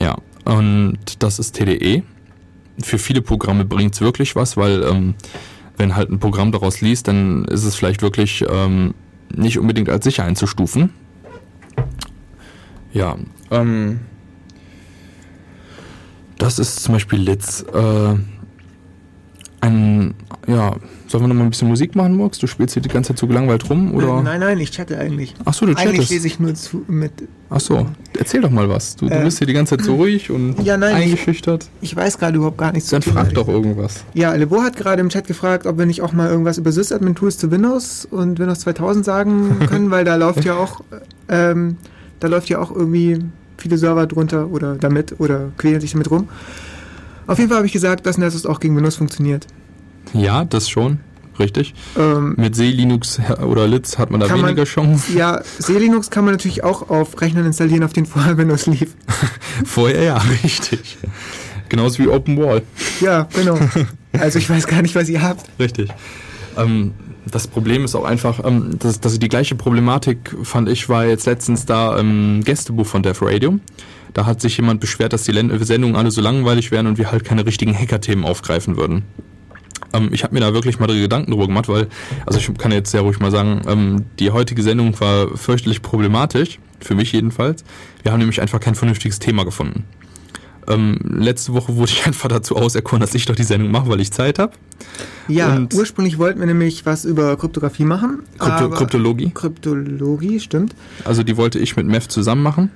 Ja, 0.00 0.16
und 0.44 0.98
das 1.18 1.38
ist 1.38 1.52
TDE 1.52 2.02
für 2.82 2.98
viele 2.98 3.22
Programme 3.22 3.64
bringt 3.64 3.94
es 3.94 4.00
wirklich 4.00 4.36
was, 4.36 4.56
weil 4.56 4.82
ähm, 4.82 5.14
wenn 5.76 5.96
halt 5.96 6.10
ein 6.10 6.18
Programm 6.18 6.52
daraus 6.52 6.80
liest, 6.80 7.08
dann 7.08 7.44
ist 7.46 7.64
es 7.64 7.74
vielleicht 7.74 8.02
wirklich 8.02 8.44
ähm, 8.50 8.94
nicht 9.34 9.58
unbedingt 9.58 9.88
als 9.88 10.04
sicher 10.04 10.24
einzustufen. 10.24 10.90
Ja, 12.92 13.16
ähm, 13.50 14.00
das 16.38 16.58
ist 16.58 16.82
zum 16.82 16.94
Beispiel 16.94 17.20
Litz. 17.20 17.64
Äh, 17.72 18.14
ein, 19.60 20.14
ja, 20.46 20.74
sollen 21.06 21.24
wir 21.24 21.28
noch 21.28 21.34
mal 21.34 21.44
ein 21.44 21.50
bisschen 21.50 21.68
Musik 21.68 21.94
machen, 21.94 22.16
Murks? 22.16 22.38
Du 22.38 22.46
spielst 22.46 22.74
hier 22.74 22.82
die 22.82 22.88
ganze 22.88 23.08
Zeit 23.08 23.18
so 23.18 23.26
gelangweilt 23.26 23.68
rum, 23.68 23.94
oder? 23.94 24.22
Nein, 24.22 24.40
nein, 24.40 24.58
ich 24.58 24.70
chatte 24.70 24.98
eigentlich. 24.98 25.34
Ach 25.44 25.52
so, 25.52 25.66
du 25.66 25.74
chattest. 25.74 25.88
Eigentlich 25.94 26.10
lese 26.10 26.26
ich 26.26 26.40
nur 26.40 26.54
zu 26.54 26.82
mit. 26.88 27.12
Ach 27.50 27.60
so, 27.60 27.86
erzähl 28.18 28.40
doch 28.40 28.50
mal 28.50 28.68
was. 28.68 28.96
Du, 28.96 29.06
du 29.08 29.14
Äh, 29.14 29.24
bist 29.24 29.38
hier 29.38 29.46
die 29.46 29.52
ganze 29.52 29.76
Zeit 29.76 29.84
so 29.84 29.96
ruhig 29.96 30.30
und 30.30 30.62
Ja, 30.62 30.76
nein, 30.76 30.96
ich- 30.98 31.02
eingeschüchtert. 31.04 31.68
Ich 31.80 31.94
weiß 31.94 32.18
gerade 32.18 32.36
überhaupt 32.36 32.58
gar 32.58 32.72
nichts 32.72 32.88
Dann 32.90 33.02
zu 33.02 33.10
tun. 33.10 33.18
frag 33.18 33.34
doch 33.34 33.48
irgendwas. 33.48 34.04
Ja, 34.14 34.32
Lebo 34.34 34.62
hat 34.62 34.76
gerade 34.76 35.00
im 35.00 35.08
Chat 35.08 35.26
gefragt, 35.26 35.66
ob 35.66 35.76
wir 35.78 35.84
nicht 35.86 36.00
auch 36.02 36.12
mal 36.12 36.28
irgendwas 36.30 36.58
über 36.58 36.72
Sys-Admin-Tools 36.72 37.38
zu 37.38 37.50
Windows 37.50 38.06
und 38.10 38.38
Windows 38.38 38.60
2000 38.60 39.04
sagen 39.04 39.58
können, 39.68 39.90
weil 39.90 40.04
da 40.04 40.16
läuft 40.16 40.44
ja 40.44 40.54
auch, 40.54 40.80
ähm, 41.28 41.76
da 42.20 42.28
läuft 42.28 42.48
ja 42.48 42.60
auch 42.60 42.70
irgendwie 42.74 43.18
viele 43.58 43.76
Server 43.76 44.06
drunter 44.06 44.48
oder 44.50 44.76
damit 44.76 45.16
oder 45.18 45.50
quälen 45.58 45.80
sich 45.82 45.92
damit 45.92 46.10
rum. 46.10 46.28
Auf 47.30 47.38
jeden 47.38 47.48
Fall 47.48 47.58
habe 47.58 47.66
ich 47.66 47.72
gesagt, 47.72 48.06
dass 48.06 48.18
Nessus 48.18 48.44
auch 48.44 48.58
gegen 48.58 48.76
Windows 48.76 48.96
funktioniert. 48.96 49.46
Ja, 50.12 50.44
das 50.44 50.68
schon. 50.68 50.98
Richtig. 51.38 51.74
Ähm, 51.96 52.34
Mit 52.36 52.56
C-Linux 52.56 53.20
oder 53.46 53.68
Litz 53.68 53.98
hat 53.98 54.10
man 54.10 54.18
da 54.20 54.26
Kann 54.26 54.40
man- 54.40 54.48
weniger 54.50 54.64
Chancen. 54.64 55.16
ja, 55.16 55.40
C-Linux 55.60 56.10
kann 56.10 56.24
man 56.24 56.34
natürlich 56.34 56.64
auch 56.64 56.90
auf 56.90 57.18
Rechnern 57.20 57.46
installieren, 57.46 57.84
auf 57.84 57.92
denen 57.92 58.06
vorher 58.06 58.36
Windows 58.36 58.66
lief. 58.66 58.94
Vorher 59.64 60.02
ja, 60.02 60.22
richtig. 60.42 60.98
Genauso 61.68 62.00
wie 62.02 62.08
OpenWall. 62.08 62.62
Ja, 63.00 63.28
genau. 63.34 63.58
Also 64.12 64.40
ich 64.40 64.50
weiß 64.50 64.66
gar 64.66 64.82
nicht, 64.82 64.96
was 64.96 65.08
ihr 65.08 65.22
habt. 65.22 65.46
Richtig. 65.60 65.88
Ähm, 66.58 66.92
das 67.30 67.46
Problem 67.46 67.84
ist 67.84 67.94
auch 67.94 68.04
einfach, 68.04 68.44
ähm, 68.44 68.76
dass, 68.80 68.98
dass 69.00 69.16
die 69.18 69.28
gleiche 69.28 69.54
Problematik, 69.54 70.34
fand 70.42 70.68
ich, 70.68 70.88
war 70.88 71.06
jetzt 71.06 71.26
letztens 71.26 71.64
da 71.64 71.96
im 71.96 72.42
Gästebuch 72.44 72.86
von 72.86 73.04
Dev 73.04 73.24
Radio. 73.24 73.60
Da 74.20 74.26
hat 74.26 74.42
sich 74.42 74.58
jemand 74.58 74.80
beschwert, 74.80 75.14
dass 75.14 75.22
die 75.22 75.32
Sendungen 75.32 75.96
alle 75.96 76.10
so 76.10 76.20
langweilig 76.20 76.70
wären 76.70 76.86
und 76.86 76.98
wir 76.98 77.10
halt 77.10 77.24
keine 77.24 77.46
richtigen 77.46 77.74
Hacker-Themen 77.74 78.26
aufgreifen 78.26 78.76
würden. 78.76 79.04
Ähm, 79.94 80.10
ich 80.12 80.24
habe 80.24 80.34
mir 80.34 80.40
da 80.40 80.52
wirklich 80.52 80.78
mal 80.78 80.88
Gedanken 80.88 81.30
drüber 81.30 81.46
gemacht, 81.46 81.70
weil, 81.70 81.88
also 82.26 82.38
ich 82.38 82.52
kann 82.58 82.70
jetzt 82.70 82.90
sehr 82.90 83.00
ruhig 83.00 83.18
mal 83.18 83.30
sagen, 83.30 83.62
ähm, 83.66 84.04
die 84.18 84.30
heutige 84.30 84.62
Sendung 84.62 85.00
war 85.00 85.34
fürchterlich 85.38 85.80
problematisch, 85.80 86.58
für 86.80 86.94
mich 86.94 87.12
jedenfalls. 87.12 87.64
Wir 88.02 88.12
haben 88.12 88.18
nämlich 88.18 88.42
einfach 88.42 88.60
kein 88.60 88.74
vernünftiges 88.74 89.20
Thema 89.20 89.46
gefunden. 89.46 89.84
Ähm, 90.68 90.98
letzte 91.02 91.54
Woche 91.54 91.74
wurde 91.76 91.90
ich 91.90 92.06
einfach 92.06 92.28
dazu 92.28 92.56
auserkoren, 92.56 93.00
dass 93.00 93.14
ich 93.14 93.24
doch 93.24 93.34
die 93.36 93.42
Sendung 93.42 93.70
mache, 93.70 93.88
weil 93.88 94.00
ich 94.00 94.12
Zeit 94.12 94.38
habe. 94.38 94.52
Ja, 95.28 95.56
Und- 95.56 95.72
ursprünglich 95.72 96.18
wollten 96.18 96.40
wir 96.40 96.46
nämlich 96.46 96.84
was 96.84 97.06
über 97.06 97.38
Kryptographie 97.38 97.84
machen. 97.84 98.18
Krypto 98.38 98.68
Kryptologie. 98.68 99.30
Kryptologie, 99.32 100.40
stimmt. 100.40 100.74
Also 101.06 101.22
die 101.22 101.38
wollte 101.38 101.58
ich 101.58 101.74
mit 101.76 101.86
Mev 101.86 102.06
zusammen 102.08 102.42
machen. 102.42 102.70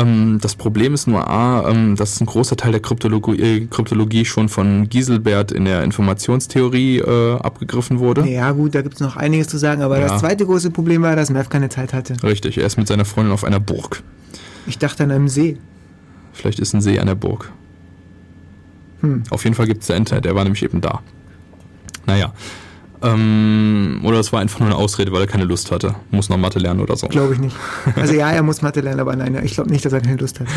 Ähm, 0.00 0.38
das 0.40 0.54
Problem 0.54 0.94
ist 0.94 1.06
nur 1.06 1.28
A, 1.28 1.68
ähm, 1.68 1.96
dass 1.96 2.20
ein 2.20 2.26
großer 2.26 2.56
Teil 2.56 2.72
der 2.72 2.80
Kryptologie, 2.80 3.40
äh, 3.40 3.66
Kryptologie 3.66 4.24
schon 4.24 4.48
von 4.48 4.88
Gieselbert 4.88 5.52
in 5.52 5.64
der 5.64 5.82
Informationstheorie 5.84 6.98
äh, 6.98 7.36
abgegriffen 7.38 7.98
wurde. 7.98 8.26
Ja 8.28 8.52
gut, 8.52 8.74
da 8.74 8.82
gibt 8.82 8.94
es 8.94 9.00
noch 9.00 9.16
einiges 9.16 9.48
zu 9.48 9.58
sagen, 9.58 9.82
aber 9.82 9.98
Ja. 9.98 10.08
das 10.08 10.20
zweite 10.20 10.46
große 10.46 10.70
Problem 10.70 11.02
war, 11.02 11.16
dass 11.16 11.30
Mev 11.30 11.48
keine 11.48 11.68
Zeit 11.68 11.92
hatte. 11.92 12.14
Richtig, 12.22 12.58
er 12.58 12.66
ist 12.66 12.76
mit 12.76 12.86
seiner 12.88 13.04
Freundin 13.04 13.32
auf 13.32 13.44
einer 13.44 13.60
Burg. 13.60 14.02
Ich 14.66 14.78
dachte 14.78 15.04
an 15.04 15.10
einem 15.10 15.28
See. 15.28 15.56
Vielleicht 16.32 16.60
ist 16.60 16.72
ein 16.74 16.80
See 16.80 16.98
an 16.98 17.06
der 17.06 17.14
Burg. 17.16 17.50
Hm. 19.00 19.22
Auf 19.30 19.44
jeden 19.44 19.56
Fall 19.56 19.66
gibt 19.66 19.82
es 19.82 19.88
da 19.88 19.94
Internet, 19.94 20.26
er 20.26 20.34
war 20.34 20.44
nämlich 20.44 20.62
eben 20.62 20.80
da. 20.80 21.00
Naja. 22.06 22.32
Ähm, 23.02 24.00
oder 24.04 24.18
es 24.18 24.32
war 24.32 24.40
einfach 24.40 24.60
nur 24.60 24.68
eine 24.68 24.76
Ausrede, 24.76 25.10
weil 25.12 25.22
er 25.22 25.26
keine 25.26 25.44
Lust 25.44 25.70
hatte. 25.70 25.94
Muss 26.10 26.28
noch 26.28 26.36
Mathe 26.36 26.58
lernen 26.58 26.80
oder 26.80 26.96
so. 26.96 27.08
Glaube 27.08 27.34
ich 27.34 27.40
nicht. 27.40 27.56
Also 27.96 28.14
ja, 28.14 28.30
er 28.30 28.42
muss 28.42 28.60
Mathe 28.60 28.80
lernen, 28.80 29.00
aber 29.00 29.16
nein, 29.16 29.40
ich 29.42 29.54
glaube 29.54 29.70
nicht, 29.70 29.84
dass 29.84 29.92
er 29.92 30.00
keine 30.00 30.16
Lust 30.16 30.40
hat. 30.40 30.48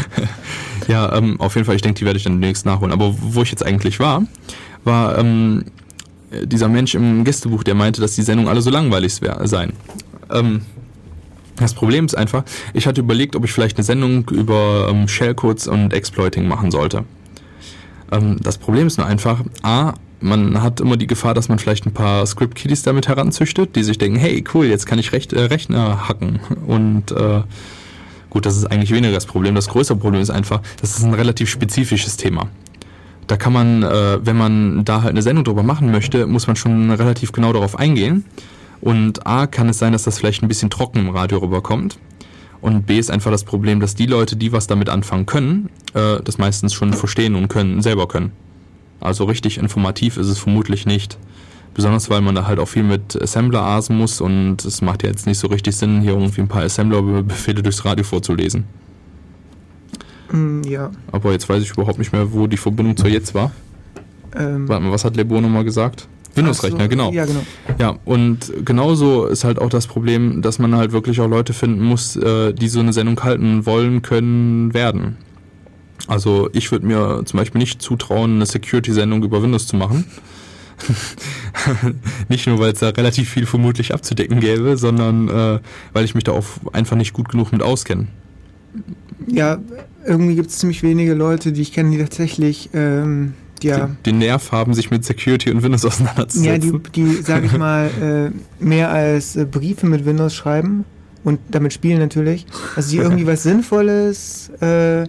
Ja, 0.90 1.16
ähm, 1.16 1.40
auf 1.40 1.56
jeden 1.56 1.66
Fall, 1.66 1.78
ich 1.78 1.82
denke, 1.82 2.00
die 2.00 2.06
werde 2.06 2.18
ich 2.18 2.26
dann 2.26 2.34
demnächst 2.34 2.66
nachholen. 2.66 2.92
Aber 2.92 3.16
wo 3.18 3.42
ich 3.42 3.52
jetzt 3.52 3.66
eigentlich 3.66 4.02
war, 4.02 4.24
war 4.84 5.18
ähm, 5.18 5.64
dieser 6.44 6.68
Mensch 6.68 6.94
im 6.94 7.24
Gästebuch, 7.24 7.64
der 7.64 7.74
meinte, 7.74 8.02
dass 8.02 8.16
die 8.16 8.22
Sendungen 8.22 8.50
alle 8.50 8.62
so 8.62 8.70
langweilig 8.70 9.22
wär, 9.22 9.48
seien. 9.48 9.72
Ähm, 10.30 10.62
das 11.56 11.74
Problem 11.74 12.06
ist 12.06 12.18
einfach, 12.18 12.44
ich 12.74 12.88
hatte 12.88 13.00
überlegt, 13.00 13.38
ob 13.38 13.46
ich 13.46 13.54
vielleicht 13.54 13.78
eine 13.78 13.86
Sendung 13.86 14.28
über 14.32 14.88
ähm, 14.90 15.08
Shellcodes 15.08 15.68
und 15.68 15.94
Exploiting 15.94 16.48
machen 16.48 16.72
sollte. 16.72 17.06
Ähm, 18.12 18.38
das 18.42 18.58
Problem 18.58 18.88
ist 18.88 18.98
nur 18.98 19.08
einfach, 19.08 19.42
a, 19.62 19.94
man 20.24 20.62
hat 20.62 20.80
immer 20.80 20.98
die 20.98 21.08
Gefahr, 21.08 21.34
dass 21.34 21.50
man 21.50 21.60
vielleicht 21.60 21.86
ein 21.86 21.94
paar 21.94 22.26
Script-Kiddies 22.26 22.84
damit 22.84 23.08
heranzüchtet, 23.08 23.76
die 23.76 23.84
sich 23.84 23.98
denken, 23.98 24.18
hey, 24.18 24.44
cool, 24.54 24.66
jetzt 24.66 24.86
kann 24.86 24.98
ich 24.98 25.12
Recht, 25.12 25.34
äh, 25.34 25.42
Rechner 25.42 26.08
hacken. 26.08 26.40
Und 26.66 27.12
äh, 27.12 27.42
gut, 28.30 28.46
das 28.46 28.58
ist 28.58 28.66
eigentlich 28.66 28.92
weniger 28.92 29.14
das 29.14 29.26
Problem. 29.26 29.54
Das 29.54 29.68
größere 29.68 29.98
Problem 29.98 30.22
ist 30.22 30.30
einfach, 30.30 30.62
das 30.82 30.98
ist 30.98 31.04
ein 31.04 31.14
relativ 31.14 31.50
spezifisches 31.50 32.18
Thema. 32.18 32.50
Da 33.28 33.38
kann 33.38 33.54
man, 33.54 33.84
äh, 33.84 34.26
wenn 34.26 34.38
man 34.38 34.86
da 34.86 35.02
halt 35.02 35.12
eine 35.12 35.22
Sendung 35.22 35.44
drüber 35.44 35.64
machen 35.64 35.92
möchte, 35.92 36.26
muss 36.26 36.48
man 36.48 36.56
schon 36.56 36.92
relativ 36.92 37.32
genau 37.32 37.54
darauf 37.54 37.78
eingehen. 37.78 38.26
Und 38.82 39.26
A, 39.28 39.48
kann 39.48 39.70
es 39.70 39.80
sein, 39.80 39.94
dass 39.94 40.04
das 40.04 40.18
vielleicht 40.18 40.44
ein 40.44 40.48
bisschen 40.48 40.70
trocken 40.70 41.00
im 41.00 41.10
Radio 41.10 41.38
rüberkommt. 41.38 41.98
Und 42.60 42.86
B 42.86 42.98
ist 42.98 43.12
einfach 43.12 43.32
das 43.32 43.44
Problem, 43.44 43.82
dass 43.82 43.96
die 43.96 44.06
Leute, 44.06 44.38
die 44.38 44.54
was 44.54 44.68
damit 44.68 44.88
anfangen 44.88 45.26
können, 45.26 45.70
äh, 45.94 46.22
das 46.24 46.38
meistens 46.38 46.74
schon 46.74 46.94
verstehen 46.94 47.36
und 47.36 47.50
können, 47.50 47.82
selber 47.82 48.08
können. 48.08 48.32
Also 49.04 49.26
richtig 49.26 49.58
informativ 49.58 50.18
ist 50.18 50.28
es 50.28 50.40
vermutlich 50.40 50.86
nicht. 50.86 51.18
Besonders 51.74 52.10
weil 52.10 52.22
man 52.22 52.36
da 52.36 52.46
halt 52.46 52.60
auch 52.60 52.68
viel 52.68 52.84
mit 52.84 53.20
Assembler 53.20 53.62
asen 53.62 53.98
muss 53.98 54.22
und 54.22 54.64
es 54.64 54.82
macht 54.82 55.04
ja 55.04 55.10
jetzt 55.10 55.26
nicht 55.26 55.40
so 55.40 55.48
richtig 55.48 55.76
Sinn, 55.76 56.02
hier 56.02 56.14
irgendwie 56.14 56.42
ein 56.42 56.48
paar 56.48 56.64
Assembler-Befehle 56.64 57.64
durchs 57.64 57.84
Radio 57.84 58.04
vorzulesen. 58.04 58.66
Hm, 60.30 60.64
ja. 60.64 60.92
Aber 61.12 61.32
jetzt 61.32 61.50
weiß 61.50 61.64
ich 61.64 61.72
überhaupt 61.72 61.98
nicht 61.98 62.14
mehr, 62.14 62.32
wo 62.32 62.48
die 62.48 62.58
Verbindung 62.58 62.96
zur 62.96 63.10
jetzt 63.10 63.34
war. 63.34 63.52
Ähm, 64.36 64.68
Warte 64.68 64.84
mal, 64.84 64.92
was 64.92 65.04
hat 65.04 65.16
Lebo 65.16 65.42
nochmal 65.42 65.64
gesagt? 65.64 66.08
Windows-Rechner, 66.36 66.84
so, 66.84 66.90
genau. 66.90 67.12
Ja, 67.12 67.26
genau. 67.26 67.42
Ja, 67.80 67.96
und 68.06 68.52
genauso 68.66 69.26
ist 69.26 69.44
halt 69.44 69.60
auch 69.60 69.70
das 69.70 69.86
Problem, 69.88 70.42
dass 70.42 70.58
man 70.60 70.76
halt 70.76 70.92
wirklich 70.92 71.20
auch 71.22 71.28
Leute 71.28 71.54
finden 71.54 71.84
muss, 71.84 72.16
äh, 72.16 72.54
die 72.54 72.68
so 72.68 72.80
eine 72.80 72.94
Sendung 72.94 73.22
halten 73.24 73.66
wollen, 73.66 74.02
können, 74.02 74.74
werden. 74.74 75.18
Also 76.08 76.50
ich 76.54 76.72
würde 76.72 76.86
mir 76.86 77.22
zum 77.26 77.38
Beispiel 77.38 77.60
nicht 77.60 77.82
zutrauen, 77.82 78.36
eine 78.36 78.46
Security-Sendung 78.46 79.24
über 79.24 79.42
Windows 79.42 79.68
zu 79.68 79.76
machen. 79.76 80.06
nicht 82.30 82.48
nur, 82.48 82.60
weil 82.60 82.74
es 82.74 82.80
da 82.80 82.90
relativ 82.90 83.30
viel 83.30 83.46
vermutlich 83.46 83.94
abzudecken 83.94 84.40
gäbe, 84.40 84.78
sondern 84.78 85.30
äh, 85.30 85.60
weil 85.94 86.06
ich 86.06 86.16
mich 86.16 86.24
da 86.24 86.34
auch 86.34 86.46
einfach 86.74 86.98
nicht 86.98 87.14
gut 87.14 87.30
genug 87.30 87.52
mit 87.52 87.62
auskenne. 87.62 88.08
Ja, 89.28 89.60
irgendwie 90.06 90.36
gibt 90.36 90.50
es 90.50 90.58
ziemlich 90.58 90.84
wenige 90.84 91.14
Leute, 91.14 91.52
die 91.52 91.62
ich 91.62 91.72
kenne, 91.72 91.92
die 91.92 92.00
tatsächlich, 92.00 92.70
ähm, 92.74 93.34
ja, 93.62 93.92
Den, 94.06 94.18
Nerv 94.18 94.52
haben, 94.52 94.74
sich 94.74 94.92
mit 94.92 95.06
Security 95.06 95.52
und 95.52 95.64
Windows 95.64 95.84
ja, 95.84 95.90
auseinanderzusetzen. 95.90 96.84
die, 96.94 97.04
die 97.04 97.22
sage 97.22 97.46
ich 97.46 97.58
mal, 97.58 97.90
äh, 98.60 98.64
mehr 98.64 98.90
als 98.90 99.38
äh, 99.38 99.46
Briefe 99.46 99.86
mit 99.86 100.06
Windows 100.06 100.34
schreiben 100.34 100.84
und 101.24 101.40
damit 101.50 101.72
spielen 101.72 102.00
natürlich. 102.00 102.46
Also 102.76 102.92
die 102.92 102.98
irgendwie 103.04 103.26
was 103.26 103.44
Sinnvolles 103.44 104.50
äh, 104.60 105.06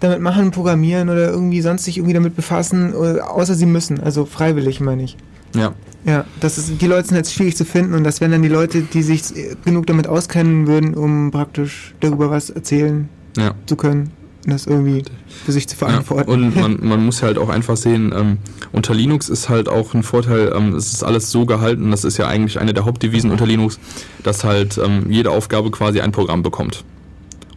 damit 0.00 0.20
machen, 0.20 0.50
programmieren 0.50 1.08
oder 1.08 1.28
irgendwie 1.30 1.60
sonst 1.60 1.84
sich 1.84 1.98
irgendwie 1.98 2.14
damit 2.14 2.36
befassen, 2.36 2.94
oder, 2.94 3.30
außer 3.30 3.54
sie 3.54 3.66
müssen, 3.66 4.00
also 4.00 4.24
freiwillig 4.24 4.80
meine 4.80 5.02
ich. 5.02 5.16
ja. 5.54 5.72
Ja, 6.04 6.24
das 6.40 6.58
ist, 6.58 6.80
die 6.80 6.86
Leute 6.86 7.08
sind 7.08 7.16
jetzt 7.16 7.34
schwierig 7.34 7.56
zu 7.56 7.64
finden 7.64 7.92
und 7.92 8.04
das 8.04 8.20
wären 8.20 8.30
dann 8.30 8.40
die 8.40 8.48
Leute, 8.48 8.82
die 8.82 9.02
sich 9.02 9.36
äh, 9.36 9.56
genug 9.64 9.86
damit 9.86 10.06
auskennen 10.06 10.66
würden, 10.68 10.94
um 10.94 11.32
praktisch 11.32 11.94
darüber 12.00 12.30
was 12.30 12.50
erzählen 12.50 13.08
ja. 13.36 13.54
zu 13.66 13.76
können 13.76 14.12
und 14.44 14.52
das 14.52 14.66
irgendwie 14.66 15.02
für 15.44 15.52
sich 15.52 15.68
zu 15.68 15.76
verantworten. 15.76 16.30
Ja, 16.30 16.34
und 16.34 16.56
man, 16.80 16.88
man 16.88 17.04
muss 17.04 17.22
halt 17.22 17.36
auch 17.36 17.48
einfach 17.48 17.76
sehen, 17.76 18.12
ähm, 18.16 18.38
unter 18.72 18.94
Linux 18.94 19.28
ist 19.28 19.48
halt 19.48 19.68
auch 19.68 19.92
ein 19.92 20.02
Vorteil, 20.02 20.52
ähm, 20.56 20.74
es 20.74 20.92
ist 20.92 21.02
alles 21.02 21.30
so 21.30 21.44
gehalten, 21.44 21.90
das 21.90 22.04
ist 22.04 22.16
ja 22.16 22.26
eigentlich 22.28 22.60
eine 22.60 22.72
der 22.72 22.84
Hauptdevisen 22.84 23.30
unter 23.30 23.46
Linux, 23.46 23.78
dass 24.22 24.44
halt 24.44 24.78
ähm, 24.78 25.10
jede 25.10 25.30
Aufgabe 25.30 25.70
quasi 25.70 26.00
ein 26.00 26.12
Programm 26.12 26.42
bekommt. 26.42 26.84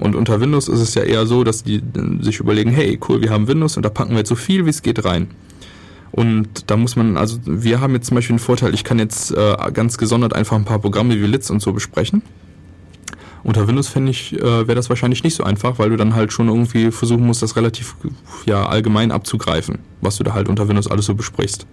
Und 0.01 0.15
unter 0.15 0.41
Windows 0.41 0.67
ist 0.67 0.79
es 0.79 0.95
ja 0.95 1.03
eher 1.03 1.27
so, 1.27 1.43
dass 1.43 1.63
die 1.63 1.75
äh, 1.75 1.81
sich 2.23 2.39
überlegen, 2.39 2.71
hey, 2.71 2.99
cool, 3.07 3.21
wir 3.21 3.29
haben 3.29 3.47
Windows 3.47 3.77
und 3.77 3.83
da 3.83 3.89
packen 3.89 4.11
wir 4.11 4.17
jetzt 4.17 4.29
so 4.29 4.35
viel 4.35 4.65
wie 4.65 4.71
es 4.71 4.81
geht 4.81 5.05
rein. 5.05 5.27
Und 6.11 6.71
da 6.71 6.75
muss 6.75 6.95
man, 6.95 7.17
also 7.17 7.37
wir 7.45 7.81
haben 7.81 7.93
jetzt 7.93 8.07
zum 8.07 8.15
Beispiel 8.15 8.33
einen 8.33 8.39
Vorteil, 8.39 8.73
ich 8.73 8.83
kann 8.83 8.97
jetzt 8.97 9.31
äh, 9.31 9.55
ganz 9.71 9.99
gesondert 9.99 10.33
einfach 10.33 10.55
ein 10.55 10.65
paar 10.65 10.79
Programme 10.79 11.13
wie 11.21 11.27
Litz 11.27 11.51
und 11.51 11.61
so 11.61 11.71
besprechen. 11.71 12.23
Unter 13.43 13.67
Windows 13.67 13.89
fände 13.89 14.09
ich, 14.09 14.33
äh, 14.33 14.41
wäre 14.41 14.73
das 14.73 14.89
wahrscheinlich 14.89 15.23
nicht 15.23 15.35
so 15.35 15.43
einfach, 15.43 15.77
weil 15.77 15.91
du 15.91 15.97
dann 15.97 16.15
halt 16.15 16.33
schon 16.33 16.47
irgendwie 16.47 16.89
versuchen 16.89 17.27
musst, 17.27 17.43
das 17.43 17.55
relativ 17.55 17.95
ja, 18.47 18.65
allgemein 18.65 19.11
abzugreifen, 19.11 19.77
was 20.01 20.17
du 20.17 20.23
da 20.23 20.33
halt 20.33 20.49
unter 20.49 20.67
Windows 20.67 20.87
alles 20.87 21.05
so 21.05 21.13
besprichst. 21.13 21.67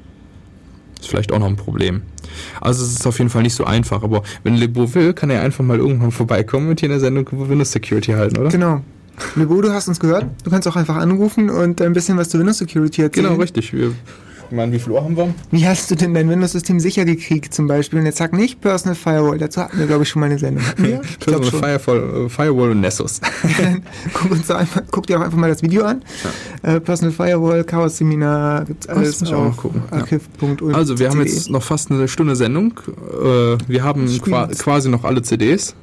Ist 1.00 1.08
vielleicht 1.08 1.32
auch 1.32 1.38
noch 1.38 1.46
ein 1.46 1.56
Problem. 1.56 2.02
Also 2.60 2.84
es 2.84 2.92
ist 2.92 3.06
auf 3.06 3.18
jeden 3.18 3.30
Fall 3.30 3.42
nicht 3.42 3.54
so 3.54 3.64
einfach, 3.64 4.02
aber 4.02 4.22
wenn 4.42 4.54
Lebo 4.54 4.94
will, 4.94 5.12
kann 5.12 5.30
er 5.30 5.42
einfach 5.42 5.64
mal 5.64 5.78
irgendwann 5.78 6.10
vorbeikommen 6.10 6.70
und 6.70 6.80
hier 6.80 6.90
eine 6.90 7.00
Sendung 7.00 7.28
über 7.28 7.48
Windows 7.48 7.72
Security 7.72 8.12
halten, 8.12 8.38
oder? 8.38 8.50
Genau. 8.50 8.82
Lebo, 9.34 9.60
du 9.60 9.72
hast 9.72 9.88
uns 9.88 9.98
gehört. 9.98 10.26
Du 10.44 10.50
kannst 10.50 10.68
auch 10.68 10.76
einfach 10.76 10.96
anrufen 10.96 11.50
und 11.50 11.80
ein 11.80 11.92
bisschen 11.92 12.16
was 12.18 12.28
zu 12.28 12.38
Windows 12.38 12.58
Security 12.58 13.02
erzählen. 13.02 13.26
Genau, 13.26 13.40
richtig. 13.40 13.72
Wir, 13.72 13.92
ich 14.50 14.56
meine, 14.56 14.72
wie 14.72 14.78
viel 14.78 14.92
Uhr 14.92 15.04
haben 15.04 15.16
wir? 15.16 15.34
Wie 15.50 15.66
hast 15.66 15.90
du 15.90 15.94
denn 15.94 16.14
dein 16.14 16.28
Windows-System 16.28 16.80
sicher 16.80 17.04
gekriegt 17.04 17.52
zum 17.52 17.66
Beispiel? 17.66 17.98
Und 17.98 18.06
jetzt 18.06 18.18
sag 18.18 18.32
nicht 18.32 18.60
Personal 18.60 18.94
Firewall. 18.94 19.38
Dazu 19.38 19.60
hatten 19.60 19.78
wir, 19.78 19.86
glaube 19.86 20.04
ich, 20.04 20.08
schon 20.08 20.20
mal 20.20 20.26
eine 20.26 20.38
Sendung. 20.38 20.64
Glaube 21.20 21.44
schon. 21.44 21.60
Firewall, 21.60 22.26
äh, 22.26 22.28
Firewall 22.28 22.70
und 22.70 22.80
Nessus. 22.80 23.20
guck, 24.14 24.30
uns 24.30 24.50
einfach, 24.50 24.82
guck 24.90 25.06
dir 25.06 25.18
auch 25.18 25.24
einfach 25.24 25.38
mal 25.38 25.50
das 25.50 25.62
Video 25.62 25.84
an. 25.84 26.02
Äh, 26.62 26.80
Personal 26.80 27.12
Firewall, 27.12 27.64
Chaos 27.64 27.98
Seminar, 27.98 28.64
gibt's 28.64 28.88
alles 28.88 29.20
mal 29.20 29.34
auf 29.34 29.56
gucken, 29.56 29.82
ja. 29.90 30.74
Also, 30.74 30.98
wir 30.98 31.10
haben 31.10 31.20
jetzt 31.20 31.50
noch 31.50 31.62
fast 31.62 31.90
eine 31.90 32.08
Stunde 32.08 32.34
Sendung. 32.36 32.80
Äh, 32.88 33.58
wir 33.66 33.82
haben 33.82 34.06
qua 34.20 34.46
quasi 34.46 34.88
noch 34.88 35.04
alle 35.04 35.22
CDs. 35.22 35.74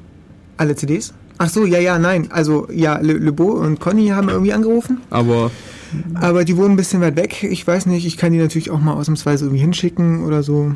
alle 0.56 0.74
CDs? 0.74 1.14
Ach 1.38 1.48
so, 1.48 1.64
ja, 1.66 1.78
ja, 1.78 1.98
nein. 1.98 2.28
Also, 2.30 2.66
ja, 2.72 2.98
Le, 2.98 3.14
Lebo 3.14 3.44
und 3.44 3.78
Conny 3.80 4.08
haben 4.08 4.28
irgendwie 4.28 4.52
angerufen. 4.52 5.02
Aber 5.10 5.50
Aber 6.14 6.44
die 6.44 6.56
wohnen 6.56 6.72
ein 6.72 6.76
bisschen 6.76 7.00
weit 7.00 7.16
weg. 7.16 7.42
Ich 7.42 7.66
weiß 7.66 7.86
nicht, 7.86 8.06
ich 8.06 8.16
kann 8.16 8.32
die 8.32 8.38
natürlich 8.38 8.70
auch 8.70 8.80
mal 8.80 8.94
ausnahmsweise 8.94 9.44
irgendwie 9.44 9.60
hinschicken 9.60 10.24
oder 10.24 10.42
so. 10.42 10.72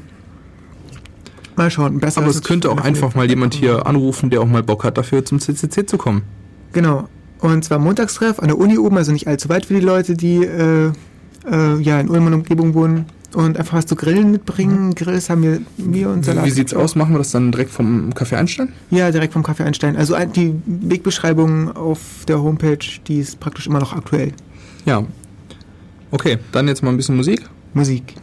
Mal 1.56 1.70
schauen. 1.70 1.98
Besser 1.98 2.22
Aber 2.22 2.30
es 2.30 2.42
könnte 2.42 2.70
auch 2.70 2.80
einfach 2.80 3.14
mal 3.14 3.28
jemand 3.28 3.54
hier 3.54 3.86
anrufen, 3.86 4.30
der 4.30 4.40
auch 4.40 4.46
mal 4.46 4.62
Bock 4.62 4.84
hat, 4.84 4.98
dafür 4.98 5.24
zum 5.24 5.40
CCC 5.40 5.86
zu 5.86 5.98
kommen. 5.98 6.22
Genau. 6.72 7.08
Und 7.40 7.64
zwar 7.64 7.78
Montagstreff 7.78 8.38
an 8.38 8.48
der 8.48 8.58
Uni 8.58 8.78
oben, 8.78 8.96
also 8.96 9.12
nicht 9.12 9.26
allzu 9.26 9.48
weit 9.48 9.66
für 9.66 9.74
die 9.74 9.80
Leute, 9.80 10.14
die 10.14 10.44
äh, 10.44 10.92
äh, 11.50 11.80
ja 11.80 11.98
in 12.00 12.08
Ulm 12.08 12.26
und 12.26 12.34
Umgebung 12.34 12.74
wohnen. 12.74 13.06
Und 13.33 13.57
einfach 13.57 13.74
was 13.78 13.87
zu 13.87 13.95
grillen 13.95 14.33
mitbringen. 14.33 14.95
Grills 14.97 15.31
haben 15.31 15.43
wir, 15.45 15.61
wir 15.76 16.11
und 16.11 16.24
Salat. 16.24 16.43
Mhm. 16.43 16.47
Wie 16.49 16.51
sieht's 16.51 16.74
aus? 16.74 16.97
Machen 16.97 17.14
wir 17.14 17.18
das 17.18 17.31
dann 17.31 17.53
direkt 17.53 17.70
vom 17.70 18.11
Café 18.12 18.37
Einstein? 18.37 18.72
Ja, 18.91 19.11
direkt 19.12 19.33
vom 19.35 19.45
Kaffee 19.45 19.62
Einstein. 19.62 19.97
Also 19.97 20.14
ein- 20.14 20.33
die 20.33 20.55
Wegbeschreibung 20.66 21.70
auf 21.76 22.01
der 22.26 22.43
Homepage, 22.43 22.78
die 23.07 23.18
ist 23.20 23.39
praktisch 23.39 23.68
immer 23.68 23.78
noch 23.78 23.93
aktuell. 23.93 24.33
Ja. 24.85 25.05
Okay, 26.11 26.39
dann 26.51 26.66
jetzt 26.66 26.83
mal 26.83 26.91
ein 26.91 26.97
bisschen 26.97 27.16
Musik. 27.16 27.49
Musik. 27.72 28.14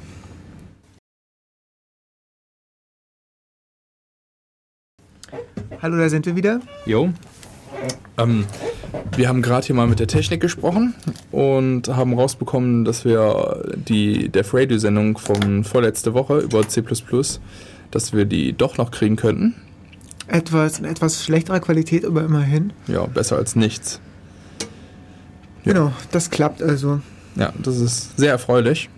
Hallo, 5.82 5.98
da 5.98 6.10
sind 6.10 6.26
wir 6.26 6.36
wieder. 6.36 6.62
Jo. 6.86 7.12
Ähm, 8.18 8.46
wir 9.16 9.30
haben 9.30 9.42
gerade 9.42 9.66
hier 9.66 9.76
mal 9.76 9.88
mit 9.88 10.00
der 10.00 10.08
Technik 10.08 10.42
gesprochen 10.42 10.96
und 11.32 11.88
haben 11.88 12.14
rausbekommen, 12.14 12.86
dass 12.86 13.06
wir 13.06 13.64
die 13.76 14.30
Def 14.30 14.54
Radio 14.54 14.78
Sendung 14.78 15.18
von 15.18 15.64
vorletzte 15.64 16.14
Woche 16.14 16.40
über 16.40 16.68
C++, 16.68 16.84
dass 17.92 18.14
wir 18.14 18.26
die 18.26 18.54
doch 18.54 18.78
noch 18.78 18.92
kriegen 18.92 19.16
könnten. 19.16 19.56
Etwas 20.28 20.80
in 20.80 20.86
etwas 20.86 21.24
schlechterer 21.24 21.60
Qualität, 21.60 22.06
aber 22.06 22.24
immerhin. 22.24 22.74
Ja, 22.88 23.06
besser 23.06 23.38
als 23.38 23.56
nichts. 23.56 24.02
Ja. 25.64 25.74
Genau, 25.74 25.94
das 26.12 26.30
klappt 26.30 26.62
also. 26.62 27.02
Ja, 27.36 27.54
das 27.62 27.78
ist 27.78 28.18
sehr 28.18 28.32
erfreulich. 28.32 28.90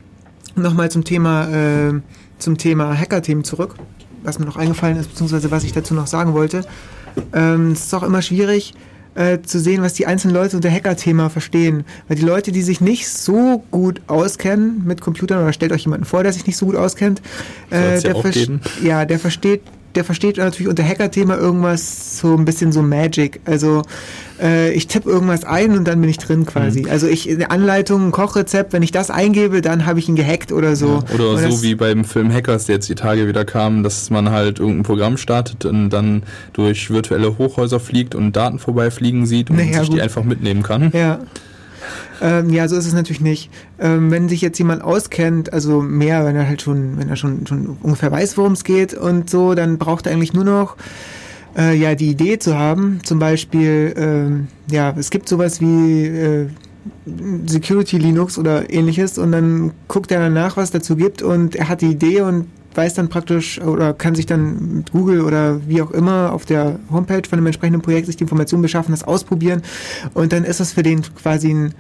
Nochmal 0.56 0.90
zum 0.90 1.04
Thema, 1.04 1.48
äh, 1.50 1.94
zum 2.40 2.58
Thema 2.58 2.98
Hacker-Themen 2.98 3.44
zurück, 3.44 3.76
was 4.24 4.40
mir 4.40 4.46
noch 4.46 4.58
eingefallen 4.58 4.98
ist, 4.98 5.10
beziehungsweise 5.10 5.52
was 5.52 5.64
ich 5.64 5.74
dazu 5.74 5.94
noch 5.94 6.08
sagen 6.08 6.34
wollte. 6.34 6.66
Ähm, 7.34 7.72
es 7.72 7.86
ist 7.86 7.94
auch 7.94 8.04
immer 8.04 8.22
schwierig, 8.22 8.74
äh, 9.16 9.40
zu 9.42 9.60
sehen, 9.60 9.82
was 9.82 9.94
die 9.94 10.06
einzelnen 10.06 10.36
Leute 10.36 10.56
unter 10.56 10.72
Hacker-Thema 10.72 11.30
verstehen. 11.30 11.84
Weil 12.08 12.18
die 12.18 12.26
Leute, 12.26 12.52
die 12.52 12.62
sich 12.62 12.80
nicht 12.80 13.08
so 13.10 13.64
gut 13.72 14.02
auskennen 14.08 14.84
mit 14.86 15.02
Computern, 15.02 15.44
oder 15.44 15.54
stellt 15.54 15.72
euch 15.72 15.84
jemanden 15.84 16.06
vor, 16.06 16.24
der 16.24 16.32
sich 16.34 16.46
nicht 16.48 16.58
so 16.58 16.66
gut 16.66 16.76
auskennt, 16.76 17.22
äh, 17.70 18.00
der, 18.00 18.16
ja, 18.84 19.06
der 19.06 19.20
versteht 19.20 19.62
der 19.96 20.04
versteht 20.04 20.38
natürlich 20.38 20.68
unter 20.68 20.84
Hacker-Thema 20.84 21.38
irgendwas 21.38 22.20
so 22.20 22.36
ein 22.36 22.46
bisschen 22.46 22.72
so 22.72 22.82
Magic. 22.82 23.42
Also 23.46 23.82
äh, 24.42 24.72
ich 24.74 24.88
tippe 24.88 25.10
irgendwas 25.10 25.44
ein 25.44 25.78
und 25.78 25.88
dann 25.88 26.00
bin 26.00 26.10
ich 26.10 26.18
drin 26.18 26.46
quasi. 26.46 26.84
Mhm. 26.84 26.90
Also 26.90 27.08
ich 27.08 27.30
eine 27.30 27.50
Anleitung, 27.52 28.08
ein 28.08 28.12
Kochrezept, 28.12 28.74
wenn 28.74 28.84
ich 28.84 28.92
das 28.92 29.10
eingebe, 29.10 29.62
dann 29.62 29.86
habe 29.86 30.00
ich 30.00 30.08
ihn 30.08 30.16
gehackt 30.16 30.52
oder 30.52 30.76
so. 30.76 31.04
Ja, 31.08 31.16
oder 31.16 31.30
und 31.32 31.52
so 31.52 31.64
wie 31.64 31.76
beim 31.76 32.06
Film 32.06 32.32
Hackers, 32.32 32.66
der 32.66 32.76
jetzt 32.76 32.90
die 32.90 32.96
Tage 32.96 33.28
wieder 33.28 33.46
kam, 33.46 33.84
dass 33.84 34.10
man 34.10 34.30
halt 34.30 34.60
irgendein 34.60 34.84
Programm 34.84 35.18
startet 35.18 35.66
und 35.66 35.90
dann 35.90 36.24
durch 36.54 36.90
virtuelle 36.90 37.38
Hochhäuser 37.38 37.80
fliegt 37.80 38.16
und 38.16 38.36
Daten 38.36 38.60
vorbeifliegen 38.60 39.26
sieht 39.26 39.50
und 39.50 39.58
naja, 39.58 39.80
sich 39.80 39.90
gut. 39.90 39.98
die 39.98 40.02
einfach 40.02 40.24
mitnehmen 40.24 40.64
kann. 40.64 40.92
Ja. 40.94 41.20
Ähm, 42.22 42.50
ja, 42.50 42.68
so 42.68 42.76
ist 42.76 42.86
es 42.86 42.94
natürlich 42.94 43.22
nicht. 43.22 43.52
Ähm, 43.80 44.12
wenn 44.12 44.30
sich 44.30 44.42
jetzt 44.42 44.58
jemand 44.58 44.82
auskennt, 44.82 45.54
also 45.54 45.82
mehr, 45.82 46.26
wenn 46.26 46.36
er 46.36 46.48
halt 46.48 46.62
schon, 46.62 46.98
wenn 46.98 47.10
er 47.10 47.16
schon, 47.16 47.46
schon 47.48 47.78
ungefähr 47.82 48.12
weiß, 48.12 48.38
worum 48.38 48.54
es 48.54 48.64
geht 48.64 48.94
und 48.94 49.30
so, 49.30 49.56
dann 49.56 49.78
braucht 49.78 50.06
er 50.06 50.14
eigentlich 50.14 50.34
nur 50.34 50.44
noch 50.44 50.76
äh, 51.58 51.76
ja 51.76 51.96
die 51.96 52.10
Idee 52.10 52.40
zu 52.40 52.58
haben. 52.58 53.00
Zum 53.04 53.20
Beispiel, 53.20 53.94
ähm, 53.98 54.48
ja, 54.70 54.94
es 54.98 55.10
gibt 55.10 55.30
sowas 55.30 55.62
wie 55.62 56.06
äh, 56.06 56.48
Security 57.48 57.98
Linux 57.98 58.38
oder 58.38 58.72
ähnliches 58.72 59.18
und 59.18 59.32
dann 59.32 59.72
guckt 59.88 60.12
er 60.12 60.20
danach, 60.20 60.58
was 60.58 60.72
dazu 60.72 60.96
gibt 60.96 61.22
und 61.22 61.56
er 61.56 61.70
hat 61.70 61.82
die 61.82 61.92
Idee 61.92 62.22
und 62.22 62.48
weiß 62.76 62.94
dann 62.94 63.10
praktisch 63.10 63.60
oder 63.62 63.94
kann 63.94 64.16
sich 64.16 64.26
dann 64.26 64.78
mit 64.78 64.92
Google 64.92 65.22
oder 65.22 65.68
wie 65.68 65.82
auch 65.82 65.92
immer 65.92 66.32
auf 66.34 66.46
der 66.46 66.80
Homepage 66.92 67.28
von 67.28 67.40
dem 67.40 67.46
entsprechenden 67.46 67.82
Projekt 67.82 68.08
sich 68.08 68.18
die 68.18 68.24
Informationen 68.24 68.62
beschaffen, 68.62 68.92
das 68.92 69.04
ausprobieren 69.04 69.62
und 70.14 70.32
dann 70.32 70.44
ist 70.44 70.60
das 70.60 70.74
für 70.74 70.84
den 70.84 71.02
quasi 71.02 71.54
ein 71.54 71.74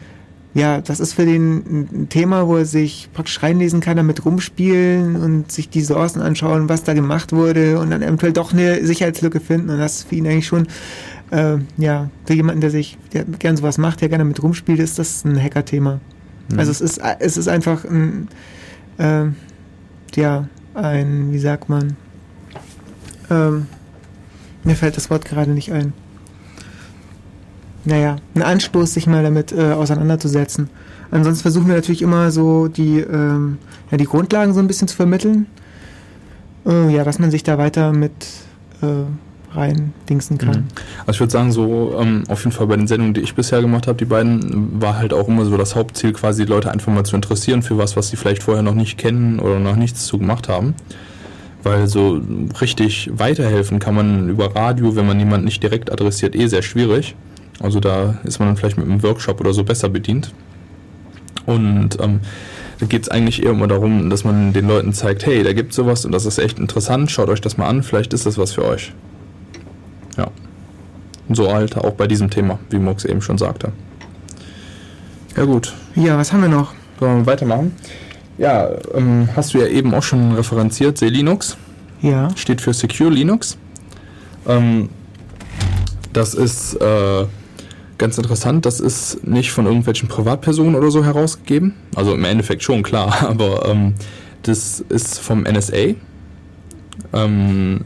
ja, 0.54 0.82
das 0.82 1.00
ist 1.00 1.14
für 1.14 1.26
den 1.26 1.86
ein 1.92 2.10
Thema, 2.10 2.48
wo 2.48 2.58
er 2.58 2.66
sich 2.66 3.10
praktisch 3.14 3.44
reinlesen 3.44 3.82
kann, 3.82 3.98
damit 3.98 4.26
rumspielen 4.26 5.16
und 5.16 5.52
sich 5.52 5.70
die 5.70 5.82
Sourcen 5.82 6.22
anschauen, 6.22 6.70
was 6.70 6.84
da 6.84 6.94
gemacht 6.94 7.32
wurde 7.32 7.80
und 7.80 7.92
dann 7.92 8.02
eventuell 8.02 8.34
doch 8.34 8.52
eine 8.52 8.84
Sicherheitslücke 8.84 9.40
finden. 9.40 9.70
Und 9.70 9.78
das 9.78 9.98
ist 9.98 10.10
für 10.10 10.16
ihn 10.16 10.26
eigentlich 10.26 10.48
schon, 10.48 10.68
äh, 11.30 11.58
ja, 11.78 12.10
für 12.26 12.34
jemanden, 12.34 12.62
der 12.62 12.72
sich 12.72 12.98
der 13.14 13.26
gern 13.26 13.58
sowas 13.58 13.78
macht, 13.78 14.02
der 14.02 14.10
gerne 14.10 14.26
mit 14.26 14.42
rumspielt, 14.42 14.80
ist 14.80 14.98
das 14.98 15.24
ein 15.24 15.42
Hacker-Thema. 15.42 16.00
Mhm. 16.52 16.60
Also 16.60 16.72
es 16.72 16.82
ist, 16.82 17.00
es 17.20 17.38
ist 17.38 17.48
einfach 17.48 17.86
ein, 17.86 18.28
äh, 18.98 19.26
ja, 20.16 20.50
ein, 20.84 21.32
wie 21.32 21.40
sagt 21.40 21.70
man, 21.70 21.96
ähm, 23.30 23.68
mir 24.64 24.76
fällt 24.76 24.98
das 24.98 25.10
Wort 25.10 25.26
gerade 25.26 25.52
nicht 25.52 25.72
ein. 25.72 25.94
Naja, 27.86 28.18
ein 28.36 28.42
Anstoß, 28.42 28.94
sich 28.94 29.08
mal 29.08 29.24
damit 29.24 29.52
äh, 29.52 29.72
auseinanderzusetzen. 29.72 30.70
Ansonsten 31.12 31.42
versuchen 31.42 31.68
wir 31.68 31.76
natürlich 31.76 32.02
immer 32.02 32.30
so 32.32 32.68
die, 32.68 33.00
ähm, 33.00 33.58
ja, 33.90 33.98
die 33.98 34.06
Grundlagen 34.06 34.54
so 34.54 34.60
ein 34.60 34.68
bisschen 34.68 34.88
zu 34.88 34.96
vermitteln. 34.96 35.48
Äh, 36.66 36.94
ja, 36.94 37.04
dass 37.04 37.20
man 37.20 37.32
sich 37.32 37.44
da 37.44 37.58
weiter 37.58 37.94
mit 37.94 38.12
äh, 38.82 39.06
rein 39.52 39.94
dingsen 40.10 40.38
kann. 40.38 40.50
Mhm. 40.50 40.68
Also 41.02 41.12
ich 41.12 41.20
würde 41.22 41.32
sagen, 41.32 41.52
so 41.52 41.96
ähm, 42.00 42.24
auf 42.28 42.44
jeden 42.44 42.52
Fall 42.52 42.68
bei 42.68 42.76
den 42.76 42.88
Sendungen, 42.88 43.14
die 43.14 43.22
ich 43.22 43.34
bisher 43.36 43.62
gemacht 43.62 43.88
habe, 43.88 43.98
die 43.98 44.06
beiden, 44.06 44.82
war 44.82 44.98
halt 44.98 45.14
auch 45.14 45.28
immer 45.28 45.46
so 45.46 45.58
das 45.58 45.76
Hauptziel, 45.76 46.14
quasi 46.14 46.46
die 46.46 46.52
Leute 46.52 46.72
einfach 46.72 46.92
mal 46.94 47.04
zu 47.04 47.16
interessieren 47.16 47.62
für 47.62 47.78
was, 47.78 47.98
was 47.98 48.10
sie 48.10 48.16
vielleicht 48.16 48.44
vorher 48.44 48.64
noch 48.64 48.76
nicht 48.76 48.98
kennen 48.98 49.40
oder 49.40 49.60
noch 49.60 49.76
nichts 49.76 50.06
zu 50.06 50.18
gemacht 50.18 50.50
haben. 50.50 50.76
Weil 51.64 51.88
so 51.88 52.22
richtig 52.62 53.10
weiterhelfen 53.14 53.80
kann 53.80 53.96
man 53.96 54.30
über 54.30 54.56
Radio, 54.56 54.96
wenn 54.96 55.06
man 55.06 55.20
jemanden 55.20 55.46
nicht 55.46 55.62
direkt 55.62 55.92
adressiert, 55.92 56.36
eh 56.36 56.48
sehr 56.48 56.62
schwierig. 56.62 57.16
Also 57.60 57.80
da 57.80 58.18
ist 58.24 58.40
man 58.40 58.50
dann 58.50 58.58
vielleicht 58.58 58.78
mit 58.78 58.86
einem 58.86 59.04
Workshop 59.04 59.42
oder 59.42 59.54
so 59.54 59.64
besser 59.64 59.90
bedient. 59.90 60.32
Und 61.46 62.00
ähm, 62.00 62.22
da 62.80 62.86
geht 62.86 63.04
es 63.04 63.10
eigentlich 63.10 63.44
eher 63.44 63.52
immer 63.52 63.68
darum, 63.68 64.10
dass 64.10 64.24
man 64.24 64.54
den 64.54 64.68
Leuten 64.68 64.94
zeigt, 64.94 65.26
hey, 65.26 65.44
da 65.44 65.52
gibt 65.52 65.72
es 65.72 65.76
sowas 65.76 66.06
und 66.06 66.14
das 66.14 66.26
ist 66.26 66.38
echt 66.38 66.60
interessant, 66.60 67.12
schaut 67.12 67.28
euch 67.28 67.42
das 67.42 67.58
mal 67.58 67.68
an, 67.68 67.84
vielleicht 67.84 68.14
ist 68.14 68.26
das 68.26 68.38
was 68.38 68.54
für 68.54 68.64
euch. 68.64 68.94
Ja. 70.20 70.28
So 71.34 71.52
halt 71.52 71.78
auch 71.78 71.94
bei 71.94 72.08
diesem 72.08 72.30
Thema, 72.30 72.60
wie 72.70 72.80
Mux 72.80 73.06
eben 73.06 73.22
schon 73.22 73.38
sagte. 73.38 73.72
Ja 75.38 75.46
gut. 75.46 75.74
Ja, 75.96 76.18
was 76.18 76.34
haben 76.34 76.42
wir 76.42 76.50
noch? 76.50 76.74
Sollen 77.00 77.20
wir 77.20 77.26
weitermachen? 77.26 77.74
Ja, 78.38 78.70
ähm, 78.94 79.30
hast 79.36 79.54
du 79.54 79.60
ja 79.60 79.68
eben 79.68 79.94
auch 79.94 80.04
schon 80.04 80.34
referenziert, 80.34 80.98
Selinux. 80.98 81.56
Ja. 82.02 82.30
Steht 82.36 82.62
für 82.62 82.74
Secure 82.74 83.10
Linux. 83.10 83.58
Ähm, 84.48 84.90
das 86.12 86.34
ist 86.34 86.74
äh, 86.76 87.26
ganz 87.98 88.18
interessant, 88.18 88.66
das 88.66 88.80
ist 88.80 89.26
nicht 89.26 89.52
von 89.52 89.66
irgendwelchen 89.66 90.10
Privatpersonen 90.10 90.76
oder 90.76 90.92
so 90.92 91.06
herausgegeben. 91.06 91.76
Also 91.96 92.14
im 92.14 92.26
Endeffekt 92.26 92.64
schon, 92.64 92.84
klar, 92.84 93.16
aber 93.30 93.66
ähm, 93.70 93.94
das 94.44 94.80
ist 94.90 95.20
vom 95.20 95.44
NSA. 95.44 95.96
Ähm, 97.14 97.82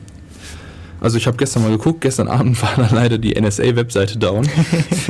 also 1.04 1.18
ich 1.18 1.28
habe 1.28 1.36
gestern 1.36 1.64
mal 1.64 1.72
geguckt, 1.72 2.00
gestern 2.00 2.30
Abend 2.30 2.60
war 2.62 2.74
dann 2.78 2.96
leider 2.96 3.18
die 3.18 3.40
NSA-Webseite 3.40 4.18
down. 4.18 4.48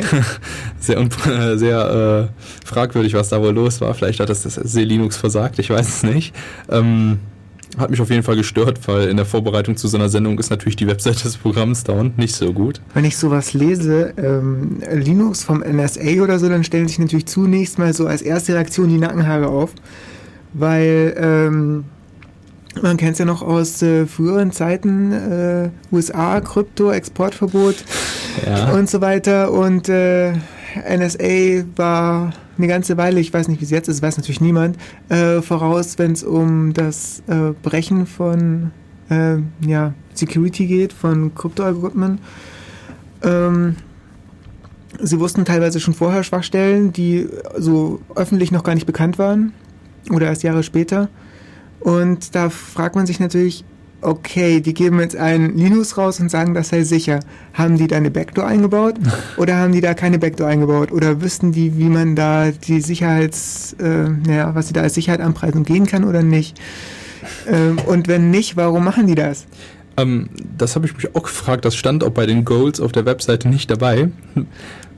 sehr 0.80 0.98
äh, 0.98 1.58
sehr 1.58 2.30
äh, 2.34 2.68
fragwürdig, 2.68 3.14
was 3.14 3.30
da 3.30 3.39
wohl 3.41 3.54
los 3.54 3.80
war. 3.80 3.94
Vielleicht 3.94 4.20
hat 4.20 4.30
das 4.30 4.41
das 4.41 4.74
Linux 4.74 5.16
versagt, 5.18 5.60
ich 5.60 5.70
weiß 5.70 5.88
es 5.88 6.04
nicht. 6.04 6.34
Ähm, 6.70 7.20
hat 7.78 7.91
mich 7.91 8.02
auf 8.02 8.10
jeden 8.10 8.24
Fall 8.24 8.36
gestört, 8.36 8.80
weil 8.88 9.08
in 9.08 9.18
der 9.18 9.26
Vorbereitung 9.26 9.78
zu 9.78 9.88
so 9.88 9.98
einer 9.98 10.10
Sendung 10.10 10.39
ist 10.39 10.50
natürlich 10.50 10.76
die 10.76 10.88
Webseite 10.88 11.24
des 11.24 11.38
Programms 11.38 11.84
down, 11.84 12.14
nicht 12.18 12.36
so 12.36 12.52
gut. 12.54 12.82
Wenn 12.94 13.06
ich 13.06 13.18
sowas 13.18 13.54
lese, 13.54 14.14
ähm, 14.18 14.80
Linux 14.91 15.44
vom 15.44 15.60
NSA 15.60 16.22
oder 16.22 16.39
so, 16.39 16.50
dann 16.50 16.64
stellen 16.64 16.88
sich 16.88 17.00
natürlich 17.00 17.28
zunächst 17.28 17.80
mal 17.80 17.94
so 17.94 18.08
als 18.08 18.22
erste 18.22 18.54
Reaktion 18.54 18.89
die 18.89 18.98
Nackenhaare 18.98 19.48
auf, 19.48 19.72
weil 20.54 21.16
ähm, 21.18 21.86
man 22.82 22.97
kennt 22.97 23.13
es 23.13 23.19
ja 23.19 23.26
noch 23.26 23.41
aus 23.41 23.82
äh, 23.82 24.05
früheren 24.05 24.51
Zeiten, 24.51 25.11
äh, 25.11 25.69
USA, 25.91 26.41
Krypto, 26.41 26.91
Exportverbot 26.91 27.84
ja. 28.45 28.71
und 28.71 28.89
so 28.89 29.01
weiter 29.01 29.51
und 29.51 29.89
äh, 29.89 30.34
NSA 30.76 31.65
war 31.76 32.34
eine 32.57 32.67
ganze 32.67 32.97
Weile, 32.97 33.19
ich 33.19 33.34
weiß 33.34 33.47
nicht, 33.47 33.61
wie 33.61 33.65
es 33.65 33.71
jetzt 33.71 33.88
ist, 33.88 34.01
weiß 34.01 34.17
natürlich 34.17 34.41
niemand, 34.41 34.78
äh, 35.09 35.41
voraus, 35.41 35.97
wenn 35.97 36.11
es 36.11 36.24
um 36.24 36.74
das 36.74 37.24
äh, 37.28 37.53
Brechen 37.61 38.05
von 38.05 38.71
äh, 39.09 39.38
ja, 39.65 39.93
Security 40.13 40.67
geht, 40.67 40.93
von 40.93 41.34
Kryptoalgorithmen. 41.36 42.19
Ähm, 43.24 43.76
sie 44.99 45.19
wussten 45.19 45.45
teilweise 45.45 45.80
schon 45.80 45.93
vorher 45.93 46.24
Schwachstellen, 46.24 46.93
die 46.93 47.28
so 47.57 48.01
öffentlich 48.15 48.51
noch 48.51 48.63
gar 48.63 48.76
nicht 48.76 48.86
bekannt 48.86 49.17
waren 49.17 49.53
oder 50.11 50.28
erst 50.28 50.43
Jahre 50.43 50.63
später. 50.63 51.09
Und 51.84 52.34
da 52.34 52.50
fragt 52.50 52.96
man 52.96 53.06
sich 53.06 53.20
natürlich, 53.20 53.66
okay, 54.00 54.62
die 54.62 54.74
geben 54.74 55.00
jetzt 55.02 55.18
einen 55.18 55.58
Linux 55.58 55.98
raus 55.98 56.20
und 56.20 56.30
sagen, 56.30 56.54
das 56.54 56.70
sei 56.70 56.84
sicher. 56.84 57.20
Haben 57.54 57.78
die 57.78 57.88
da 57.88 57.98
eine 57.98 58.10
Backdoor 58.10 58.46
eingebaut 58.46 58.96
oder 59.38 59.58
haben 59.58 59.74
die 59.74 59.82
da 59.82 59.94
keine 59.94 60.18
Backdoor 60.18 60.48
eingebaut? 60.48 60.92
Oder 60.94 61.22
wüssten 61.22 61.52
die, 61.52 61.78
wie 61.78 61.90
man 61.90 62.16
da 62.16 62.52
die 62.52 62.80
Sicherheits, 62.80 63.76
äh, 63.80 64.10
naja, 64.10 64.56
was 64.56 64.68
sie 64.68 64.74
da 64.74 64.82
als 64.82 64.94
Sicherheit 64.94 65.20
anpreisen 65.20 65.64
gehen 65.64 65.86
kann 65.86 66.06
oder 66.06 66.24
nicht? 66.24 66.58
Ähm, 67.50 67.78
und 67.86 68.08
wenn 68.08 68.32
nicht, 68.32 68.56
warum 68.56 68.86
machen 68.86 69.08
die 69.08 69.16
das? 69.16 69.46
Ähm, 69.98 70.30
das 70.58 70.76
habe 70.76 70.86
ich 70.86 70.96
mich 70.96 71.14
auch 71.16 71.24
gefragt. 71.24 71.66
Das 71.66 71.76
stand 71.76 72.04
auch 72.06 72.12
bei 72.12 72.26
den 72.26 72.46
Goals 72.46 72.80
auf 72.80 72.94
der 72.94 73.06
Webseite 73.06 73.50
nicht 73.50 73.70
dabei. 73.70 74.10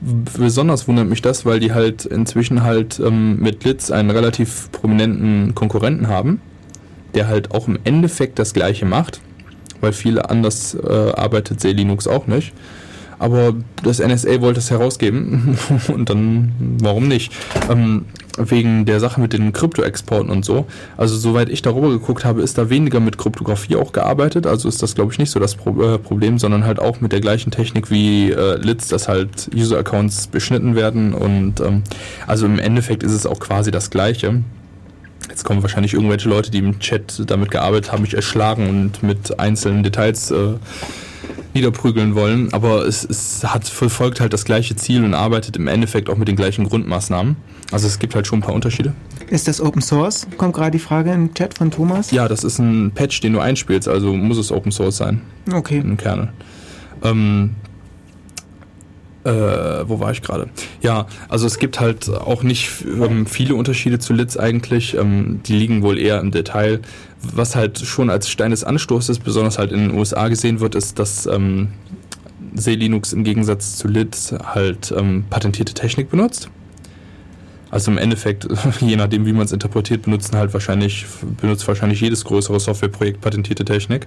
Besonders 0.00 0.86
wundert 0.86 1.08
mich 1.08 1.22
das, 1.22 1.44
weil 1.44 1.58
die 1.58 1.72
halt 1.72 2.04
inzwischen 2.04 2.62
halt 2.62 3.00
ähm, 3.00 3.40
mit 3.40 3.64
Litz 3.64 3.90
einen 3.90 4.10
relativ 4.10 4.70
prominenten 4.70 5.54
Konkurrenten 5.54 6.08
haben 6.08 6.40
der 7.16 7.26
halt 7.26 7.50
auch 7.50 7.66
im 7.66 7.78
Endeffekt 7.84 8.38
das 8.38 8.54
gleiche 8.54 8.86
macht, 8.86 9.20
weil 9.80 9.92
viele 9.92 10.30
anders 10.30 10.74
äh, 10.74 11.12
arbeitet 11.12 11.60
C 11.60 11.72
Linux 11.72 12.06
auch 12.06 12.26
nicht. 12.26 12.52
aber 13.18 13.54
das 13.82 13.98
NSA 13.98 14.40
wollte 14.40 14.60
es 14.60 14.70
herausgeben 14.70 15.56
und 15.88 16.10
dann 16.10 16.52
warum 16.80 17.08
nicht? 17.08 17.32
Ähm, 17.70 18.04
wegen 18.38 18.84
der 18.84 19.00
Sache 19.00 19.18
mit 19.18 19.32
den 19.32 19.52
Kryptoexporten 19.52 20.30
und 20.30 20.44
so. 20.44 20.66
Also 20.98 21.16
soweit 21.16 21.48
ich 21.48 21.62
darüber 21.62 21.88
geguckt 21.88 22.26
habe, 22.26 22.42
ist 22.42 22.58
da 22.58 22.68
weniger 22.68 23.00
mit 23.00 23.16
Kryptographie 23.16 23.76
auch 23.76 23.92
gearbeitet. 23.92 24.46
Also 24.46 24.68
ist 24.68 24.82
das 24.82 24.94
glaube 24.94 25.12
ich 25.12 25.18
nicht 25.18 25.30
so 25.30 25.40
das 25.40 25.54
Pro 25.54 25.80
äh, 25.82 25.98
Problem, 25.98 26.38
sondern 26.38 26.64
halt 26.64 26.78
auch 26.78 27.00
mit 27.00 27.12
der 27.12 27.20
gleichen 27.20 27.50
Technik 27.50 27.90
wie 27.90 28.30
äh, 28.30 28.56
Litz, 28.56 28.88
dass 28.88 29.08
halt 29.08 29.48
User-Accounts 29.54 30.26
beschnitten 30.26 30.76
werden 30.76 31.14
und 31.14 31.60
ähm, 31.60 31.82
also 32.26 32.44
im 32.44 32.58
Endeffekt 32.58 33.02
ist 33.02 33.12
es 33.12 33.24
auch 33.24 33.40
quasi 33.40 33.70
das 33.70 33.88
gleiche. 33.90 34.42
Jetzt 35.28 35.44
kommen 35.44 35.62
wahrscheinlich 35.62 35.94
irgendwelche 35.94 36.28
Leute, 36.28 36.50
die 36.50 36.58
im 36.58 36.78
Chat 36.78 37.22
damit 37.26 37.50
gearbeitet 37.50 37.92
haben, 37.92 38.02
mich 38.02 38.14
erschlagen 38.14 38.68
und 38.68 39.02
mit 39.02 39.38
einzelnen 39.38 39.82
Details 39.82 40.30
äh, 40.30 40.54
niederprügeln 41.56 42.14
wollen, 42.14 42.52
aber 42.52 42.86
es, 42.86 43.02
es 43.04 43.42
hat 43.44 43.66
verfolgt 43.66 44.20
halt 44.20 44.32
das 44.32 44.44
gleiche 44.44 44.76
Ziel 44.76 45.04
und 45.04 45.14
arbeitet 45.14 45.56
im 45.56 45.68
Endeffekt 45.68 46.08
auch 46.10 46.16
mit 46.16 46.28
den 46.28 46.36
gleichen 46.36 46.68
Grundmaßnahmen. 46.68 47.36
Also 47.72 47.86
es 47.86 47.98
gibt 47.98 48.14
halt 48.14 48.26
schon 48.26 48.40
ein 48.40 48.42
paar 48.42 48.54
Unterschiede. 48.54 48.92
Ist 49.28 49.48
das 49.48 49.60
Open 49.60 49.82
Source? 49.82 50.26
Kommt 50.36 50.54
gerade 50.54 50.70
die 50.70 50.78
Frage 50.78 51.12
im 51.12 51.34
Chat 51.34 51.54
von 51.58 51.70
Thomas. 51.70 52.10
Ja, 52.12 52.28
das 52.28 52.44
ist 52.44 52.58
ein 52.58 52.92
Patch, 52.94 53.20
den 53.20 53.32
du 53.32 53.40
einspielst, 53.40 53.88
also 53.88 54.12
muss 54.14 54.38
es 54.38 54.52
Open 54.52 54.70
Source 54.70 54.98
sein. 54.98 55.22
Okay. 55.52 55.78
Im 55.78 55.96
Kernel. 55.96 56.28
Ähm, 57.02 57.56
äh, 59.26 59.88
wo 59.88 59.98
war 59.98 60.12
ich 60.12 60.22
gerade? 60.22 60.48
Ja, 60.82 61.06
also 61.28 61.46
es 61.46 61.58
gibt 61.58 61.80
halt 61.80 62.08
auch 62.08 62.42
nicht 62.42 62.70
ähm, 62.84 63.26
viele 63.26 63.54
Unterschiede 63.54 63.98
zu 63.98 64.12
Litz 64.12 64.36
eigentlich. 64.36 64.94
Ähm, 64.94 65.40
die 65.44 65.54
liegen 65.54 65.82
wohl 65.82 65.98
eher 65.98 66.20
im 66.20 66.30
Detail. 66.30 66.80
Was 67.20 67.56
halt 67.56 67.80
schon 67.80 68.08
als 68.08 68.28
Stein 68.28 68.52
des 68.52 68.62
Anstoßes, 68.62 69.18
besonders 69.18 69.58
halt 69.58 69.72
in 69.72 69.88
den 69.88 69.98
USA 69.98 70.28
gesehen 70.28 70.60
wird, 70.60 70.74
ist, 70.74 70.98
dass 70.98 71.26
ähm, 71.26 71.68
C-Linux 72.54 73.12
im 73.12 73.24
Gegensatz 73.24 73.76
zu 73.76 73.88
Litz 73.88 74.32
halt 74.32 74.94
ähm, 74.96 75.24
patentierte 75.28 75.74
Technik 75.74 76.10
benutzt. 76.10 76.48
Also 77.70 77.90
im 77.90 77.98
Endeffekt, 77.98 78.46
je 78.80 78.96
nachdem 78.96 79.26
wie 79.26 79.32
man 79.32 79.46
es 79.46 79.52
interpretiert, 79.52 80.02
benutzen 80.02 80.36
halt 80.36 80.52
wahrscheinlich, 80.52 81.04
benutzt 81.40 81.66
wahrscheinlich 81.66 82.00
jedes 82.00 82.24
größere 82.24 82.60
Softwareprojekt 82.60 83.20
patentierte 83.20 83.64
Technik. 83.64 84.06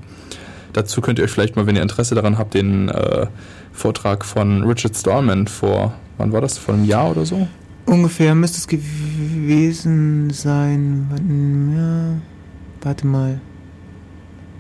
Dazu 0.74 1.02
könnt 1.02 1.20
ihr 1.20 1.26
euch 1.26 1.32
vielleicht 1.32 1.56
mal, 1.56 1.66
wenn 1.66 1.76
ihr 1.76 1.82
Interesse 1.82 2.16
daran 2.16 2.38
habt, 2.38 2.54
den 2.54 2.90
äh, 2.90 3.28
Vortrag 3.72 4.26
von 4.26 4.64
Richard 4.64 4.96
Stallman 4.96 5.48
vor, 5.48 5.94
wann 6.18 6.32
war 6.32 6.42
das, 6.42 6.58
vor 6.58 6.74
einem 6.76 6.86
Jahr 6.86 7.12
oder 7.12 7.26
so? 7.26 7.48
Ungefähr 7.86 8.36
müsste 8.36 8.60
es 8.60 8.68
gewesen 8.68 10.30
sein, 10.30 11.08
ja, 11.76 12.86
warte 12.86 13.08
mal, 13.08 13.42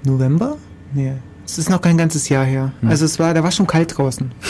November? 0.03 0.57
Nee, 0.93 1.13
es 1.45 1.59
ist 1.59 1.69
noch 1.69 1.81
kein 1.81 1.97
ganzes 1.97 2.29
Jahr 2.29 2.45
her. 2.45 2.71
Hm. 2.81 2.89
Also 2.89 3.05
es 3.05 3.19
war, 3.19 3.33
da 3.33 3.43
war 3.43 3.51
schon 3.51 3.67
kalt 3.67 3.97
draußen. 3.97 4.31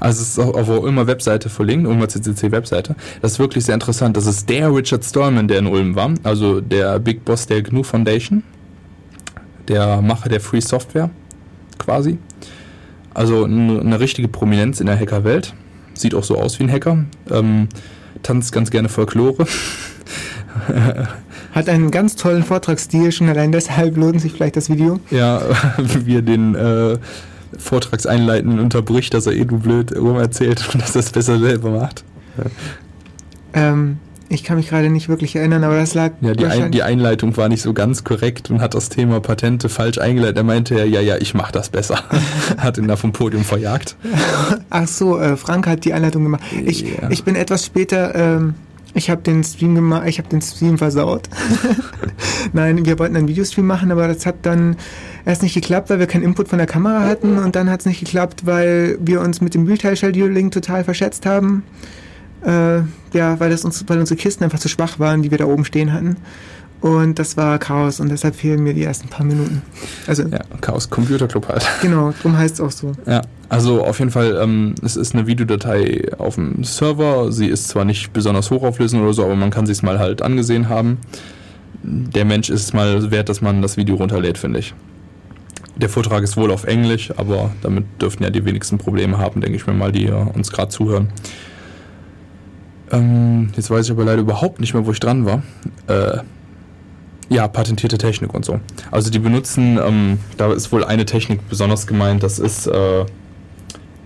Also 0.00 0.20
es 0.20 0.28
ist 0.30 0.38
auch 0.38 0.52
auf 0.52 0.66
der 0.66 0.82
Ulmer 0.82 1.06
Webseite 1.06 1.48
verlinkt, 1.48 1.86
Ulmer 1.86 2.06
CCC 2.06 2.52
Webseite. 2.52 2.94
Das 3.22 3.32
ist 3.32 3.38
wirklich 3.38 3.64
sehr 3.64 3.74
interessant. 3.74 4.18
Das 4.18 4.26
ist 4.26 4.46
der 4.50 4.74
Richard 4.74 5.02
Stallman, 5.02 5.48
der 5.48 5.60
in 5.60 5.66
Ulm 5.66 5.94
war, 5.94 6.12
also 6.24 6.60
der 6.60 6.98
Big 6.98 7.24
Boss 7.24 7.46
der 7.46 7.62
GNU 7.62 7.82
Foundation 7.82 8.42
der 9.68 10.02
Macher 10.02 10.28
der 10.28 10.40
Free 10.40 10.60
Software 10.60 11.10
quasi. 11.78 12.18
Also 13.12 13.44
eine 13.44 14.00
richtige 14.00 14.28
Prominenz 14.28 14.80
in 14.80 14.86
der 14.86 14.98
Hackerwelt. 14.98 15.54
Sieht 15.94 16.14
auch 16.14 16.24
so 16.24 16.36
aus 16.36 16.58
wie 16.58 16.64
ein 16.64 16.72
Hacker. 16.72 17.04
Ähm, 17.30 17.68
tanzt 18.22 18.52
ganz 18.52 18.70
gerne 18.70 18.88
Folklore. 18.88 19.46
Hat 21.52 21.68
einen 21.68 21.92
ganz 21.92 22.16
tollen 22.16 22.42
Vortragsstil, 22.42 23.12
schon 23.12 23.28
allein 23.28 23.52
deshalb 23.52 23.96
lohnt 23.96 24.20
sich 24.20 24.32
vielleicht 24.32 24.56
das 24.56 24.68
Video. 24.68 24.98
Ja, 25.10 25.40
wie 25.78 26.16
er 26.16 26.22
den 26.22 26.56
äh, 26.56 26.98
Vortragseinleiten 27.58 28.58
unterbricht, 28.58 29.14
dass 29.14 29.26
er 29.26 29.34
eh 29.34 29.44
du 29.44 29.58
blöd 29.58 29.96
rum 29.96 30.16
erzählt 30.16 30.68
und 30.72 30.82
dass 30.82 30.96
er 30.96 31.00
es 31.00 31.10
besser 31.10 31.38
selber 31.38 31.70
macht. 31.70 32.04
Ähm, 33.52 33.98
ich 34.28 34.42
kann 34.42 34.56
mich 34.56 34.68
gerade 34.68 34.90
nicht 34.90 35.08
wirklich 35.08 35.36
erinnern, 35.36 35.64
aber 35.64 35.76
das 35.76 35.94
lag. 35.94 36.12
Ja, 36.20 36.32
die, 36.32 36.46
Ein, 36.46 36.70
die 36.70 36.82
Einleitung 36.82 37.36
war 37.36 37.48
nicht 37.48 37.62
so 37.62 37.72
ganz 37.72 38.04
korrekt 38.04 38.50
und 38.50 38.60
hat 38.60 38.74
das 38.74 38.88
Thema 38.88 39.20
Patente 39.20 39.68
falsch 39.68 39.98
eingeleitet. 39.98 40.38
Er 40.38 40.44
meinte 40.44 40.74
ja, 40.84 41.00
ja, 41.00 41.16
ich 41.16 41.34
mache 41.34 41.52
das 41.52 41.68
besser. 41.68 42.02
hat 42.58 42.78
ihn 42.78 42.88
da 42.88 42.96
vom 42.96 43.12
Podium 43.12 43.44
verjagt. 43.44 43.96
Ach 44.70 44.88
so, 44.88 45.18
äh, 45.18 45.36
Frank 45.36 45.66
hat 45.66 45.84
die 45.84 45.92
Einleitung 45.92 46.24
gemacht. 46.24 46.42
Ich, 46.64 46.82
ja. 46.82 47.10
ich 47.10 47.24
bin 47.24 47.36
etwas 47.36 47.66
später. 47.66 48.14
Ähm, 48.14 48.54
ich 48.96 49.10
habe 49.10 49.22
den 49.22 49.42
Stream 49.42 49.74
gemacht, 49.74 50.06
ich 50.06 50.18
habe 50.18 50.28
den 50.28 50.40
Stream 50.40 50.78
versaut. 50.78 51.28
Nein, 52.52 52.86
wir 52.86 52.96
wollten 53.00 53.16
einen 53.16 53.26
Videostream 53.26 53.66
machen, 53.66 53.90
aber 53.90 54.06
das 54.06 54.24
hat 54.24 54.36
dann 54.42 54.76
erst 55.24 55.42
nicht 55.42 55.54
geklappt, 55.54 55.90
weil 55.90 55.98
wir 55.98 56.06
keinen 56.06 56.22
Input 56.22 56.46
von 56.46 56.58
der 56.58 56.68
Kamera 56.68 57.00
hatten 57.00 57.38
und 57.38 57.56
dann 57.56 57.68
hat 57.70 57.80
es 57.80 57.86
nicht 57.86 57.98
geklappt, 57.98 58.46
weil 58.46 58.96
wir 59.00 59.20
uns 59.20 59.40
mit 59.40 59.54
dem 59.54 59.66
Realtime-Scheduling 59.66 60.52
total 60.52 60.84
verschätzt 60.84 61.26
haben. 61.26 61.64
Äh, 62.44 62.82
ja, 63.16 63.38
weil, 63.40 63.50
das 63.50 63.64
uns, 63.64 63.84
weil 63.86 63.98
unsere 63.98 64.18
Kisten 64.18 64.44
einfach 64.44 64.58
zu 64.58 64.68
schwach 64.68 64.98
waren, 64.98 65.22
die 65.22 65.30
wir 65.30 65.38
da 65.38 65.46
oben 65.46 65.64
stehen 65.64 65.92
hatten. 65.92 66.16
Und 66.84 67.18
das 67.18 67.38
war 67.38 67.58
Chaos 67.58 67.98
und 67.98 68.10
deshalb 68.10 68.34
fehlen 68.34 68.62
mir 68.62 68.74
die 68.74 68.84
ersten 68.84 69.08
paar 69.08 69.24
Minuten. 69.24 69.62
Also, 70.06 70.24
ja, 70.24 70.40
Chaos 70.60 70.90
Computer 70.90 71.26
Club 71.26 71.48
halt. 71.48 71.64
Genau, 71.80 72.12
darum 72.12 72.36
heißt 72.36 72.56
es 72.56 72.60
auch 72.60 72.70
so. 72.70 72.92
Ja, 73.06 73.22
also 73.48 73.82
auf 73.82 74.00
jeden 74.00 74.10
Fall, 74.10 74.38
ähm, 74.42 74.74
es 74.82 74.96
ist 74.96 75.14
eine 75.14 75.26
Videodatei 75.26 76.10
auf 76.18 76.34
dem 76.34 76.62
Server. 76.62 77.32
Sie 77.32 77.46
ist 77.46 77.68
zwar 77.68 77.86
nicht 77.86 78.12
besonders 78.12 78.50
hochauflösend 78.50 79.00
oder 79.02 79.14
so, 79.14 79.24
aber 79.24 79.34
man 79.34 79.48
kann 79.48 79.64
sie 79.64 79.72
es 79.72 79.82
mal 79.82 79.98
halt 79.98 80.20
angesehen 80.20 80.68
haben. 80.68 80.98
Der 81.82 82.26
Mensch 82.26 82.50
ist 82.50 82.62
es 82.62 82.72
mal 82.74 83.10
wert, 83.10 83.30
dass 83.30 83.40
man 83.40 83.62
das 83.62 83.78
Video 83.78 83.96
runterlädt, 83.96 84.36
finde 84.36 84.58
ich. 84.58 84.74
Der 85.76 85.88
Vortrag 85.88 86.22
ist 86.22 86.36
wohl 86.36 86.50
auf 86.50 86.64
Englisch, 86.64 87.12
aber 87.16 87.50
damit 87.62 87.84
dürften 87.98 88.24
ja 88.24 88.30
die 88.30 88.44
wenigsten 88.44 88.76
Probleme 88.76 89.16
haben, 89.16 89.40
denke 89.40 89.56
ich 89.56 89.66
mir 89.66 89.72
mal, 89.72 89.90
die 89.90 90.10
uns 90.10 90.52
gerade 90.52 90.68
zuhören. 90.68 91.08
Ähm, 92.90 93.50
jetzt 93.56 93.70
weiß 93.70 93.86
ich 93.86 93.92
aber 93.92 94.04
leider 94.04 94.20
überhaupt 94.20 94.60
nicht 94.60 94.74
mehr, 94.74 94.86
wo 94.86 94.92
ich 94.92 95.00
dran 95.00 95.24
war. 95.24 95.42
Äh, 95.86 96.18
ja, 97.30 97.48
patentierte 97.48 97.98
Technik 97.98 98.34
und 98.34 98.44
so. 98.44 98.60
Also 98.90 99.10
die 99.10 99.18
benutzen, 99.18 99.78
ähm, 99.82 100.18
da 100.36 100.52
ist 100.52 100.70
wohl 100.72 100.84
eine 100.84 101.06
Technik 101.06 101.48
besonders 101.48 101.86
gemeint, 101.86 102.22
das 102.22 102.38
ist 102.38 102.66
äh, 102.66 103.06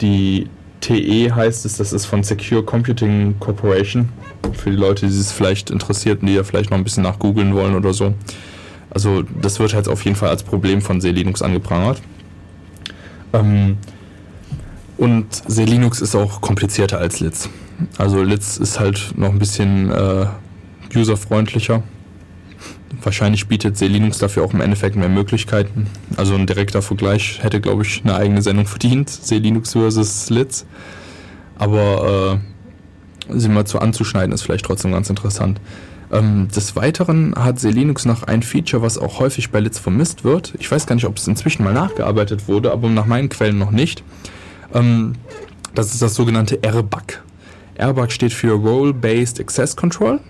die 0.00 0.48
TE 0.80 1.34
heißt 1.34 1.66
es, 1.66 1.76
das 1.76 1.92
ist 1.92 2.06
von 2.06 2.22
Secure 2.22 2.62
Computing 2.62 3.34
Corporation. 3.40 4.08
Für 4.52 4.70
die 4.70 4.76
Leute, 4.76 5.06
die 5.06 5.12
es 5.12 5.32
vielleicht 5.32 5.70
interessiert 5.70 6.20
und 6.20 6.28
die 6.28 6.34
ja 6.34 6.44
vielleicht 6.44 6.70
noch 6.70 6.78
ein 6.78 6.84
bisschen 6.84 7.02
nachgoogeln 7.02 7.54
wollen 7.54 7.74
oder 7.74 7.92
so. 7.92 8.14
Also 8.90 9.22
das 9.22 9.58
wird 9.58 9.74
halt 9.74 9.88
auf 9.88 10.04
jeden 10.04 10.16
Fall 10.16 10.30
als 10.30 10.42
Problem 10.42 10.80
von 10.80 11.00
C 11.00 11.10
Linux 11.10 11.42
angeprangert. 11.42 12.00
Ähm, 13.32 13.76
und 14.96 15.32
C 15.32 15.64
Linux 15.64 16.00
ist 16.00 16.14
auch 16.14 16.40
komplizierter 16.40 16.98
als 16.98 17.20
Litz. 17.20 17.50
Also 17.96 18.22
Litz 18.22 18.56
ist 18.56 18.80
halt 18.80 19.12
noch 19.16 19.30
ein 19.30 19.38
bisschen 19.38 19.90
äh, 19.90 20.26
userfreundlicher. 20.94 21.82
Wahrscheinlich 23.02 23.46
bietet 23.46 23.76
C 23.76 23.86
Linux 23.86 24.18
dafür 24.18 24.44
auch 24.44 24.52
im 24.52 24.60
Endeffekt 24.60 24.96
mehr 24.96 25.08
Möglichkeiten. 25.08 25.86
Also 26.16 26.34
ein 26.34 26.46
direkter 26.46 26.82
Vergleich 26.82 27.42
hätte, 27.42 27.60
glaube 27.60 27.82
ich, 27.82 28.02
eine 28.02 28.14
eigene 28.14 28.42
Sendung 28.42 28.66
verdient. 28.66 29.10
C 29.24 29.38
Linux 29.38 29.72
versus 29.72 30.30
Litz. 30.30 30.66
Aber 31.56 32.40
äh, 33.28 33.38
sie 33.38 33.48
mal 33.48 33.66
zu 33.66 33.78
anzuschneiden 33.80 34.32
ist 34.32 34.42
vielleicht 34.42 34.64
trotzdem 34.64 34.92
ganz 34.92 35.10
interessant. 35.10 35.60
Ähm, 36.10 36.48
des 36.48 36.74
Weiteren 36.76 37.34
hat 37.36 37.60
C 37.60 37.70
Linux 37.70 38.06
noch 38.06 38.22
ein 38.22 38.42
Feature, 38.42 38.82
was 38.82 38.96
auch 38.96 39.20
häufig 39.20 39.50
bei 39.50 39.60
Litz 39.60 39.78
vermisst 39.78 40.24
wird. 40.24 40.54
Ich 40.58 40.70
weiß 40.70 40.86
gar 40.86 40.94
nicht, 40.94 41.04
ob 41.04 41.18
es 41.18 41.28
inzwischen 41.28 41.64
mal 41.64 41.74
nachgearbeitet 41.74 42.48
wurde, 42.48 42.72
aber 42.72 42.88
nach 42.88 43.06
meinen 43.06 43.28
Quellen 43.28 43.58
noch 43.58 43.70
nicht. 43.70 44.02
Ähm, 44.72 45.14
das 45.74 45.92
ist 45.92 46.00
das 46.00 46.14
sogenannte 46.14 46.58
RBAC. 46.64 47.22
RBAC 47.80 48.12
steht 48.12 48.32
für 48.32 48.52
Role-Based 48.52 49.40
Access 49.40 49.76
Control. 49.76 50.20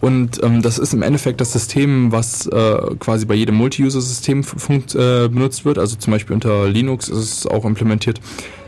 Und 0.00 0.42
ähm, 0.42 0.62
das 0.62 0.78
ist 0.78 0.92
im 0.94 1.02
Endeffekt 1.02 1.40
das 1.40 1.52
System, 1.52 2.10
was 2.10 2.46
äh, 2.48 2.96
quasi 2.98 3.24
bei 3.24 3.34
jedem 3.34 3.54
Multi-User-System 3.54 4.40
äh, 4.40 5.28
benutzt 5.28 5.64
wird. 5.64 5.78
Also 5.78 5.96
zum 5.96 6.12
Beispiel 6.12 6.34
unter 6.34 6.68
Linux 6.68 7.08
ist 7.08 7.18
es 7.18 7.46
auch 7.46 7.64
implementiert, 7.64 8.20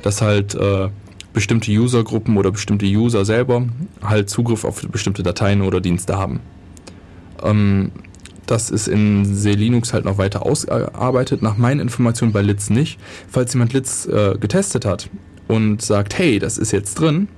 dass 0.03 0.23
halt 0.23 0.55
äh, 0.55 0.91
bestimmte 1.33 1.73
Usergruppen 1.73 2.37
oder 2.37 2.53
bestimmte 2.53 2.87
User 2.87 3.25
selber 3.25 3.67
halt 4.01 4.31
Zugriff 4.31 4.65
auf 4.65 4.81
bestimmte 4.83 5.25
Dateien 5.25 5.63
oder 5.63 5.81
Dienste 5.81 6.17
haben. 6.17 6.39
Ähm, 7.43 7.91
das 8.47 8.71
ist 8.71 8.89
in 8.89 9.25
C-Linux 9.25 9.93
halt 9.93 10.05
noch 10.05 10.19
weiter 10.19 10.47
ausgearbeitet. 10.47 11.43
Nach 11.43 11.57
meinen 11.57 11.81
Informationen 11.81 12.33
bei 12.33 12.43
Litz 12.43 12.71
nicht. 12.71 12.99
Falls 13.29 13.55
jemand 13.55 13.73
Litz 13.73 14.07
äh, 14.07 14.37
getestet 14.39 14.85
hat 14.85 15.09
und 15.49 15.83
sagt, 15.83 16.17
hey, 16.17 16.39
das 16.39 16.59
ist 16.59 16.73
jetzt 16.73 16.95
drin, 16.95 17.29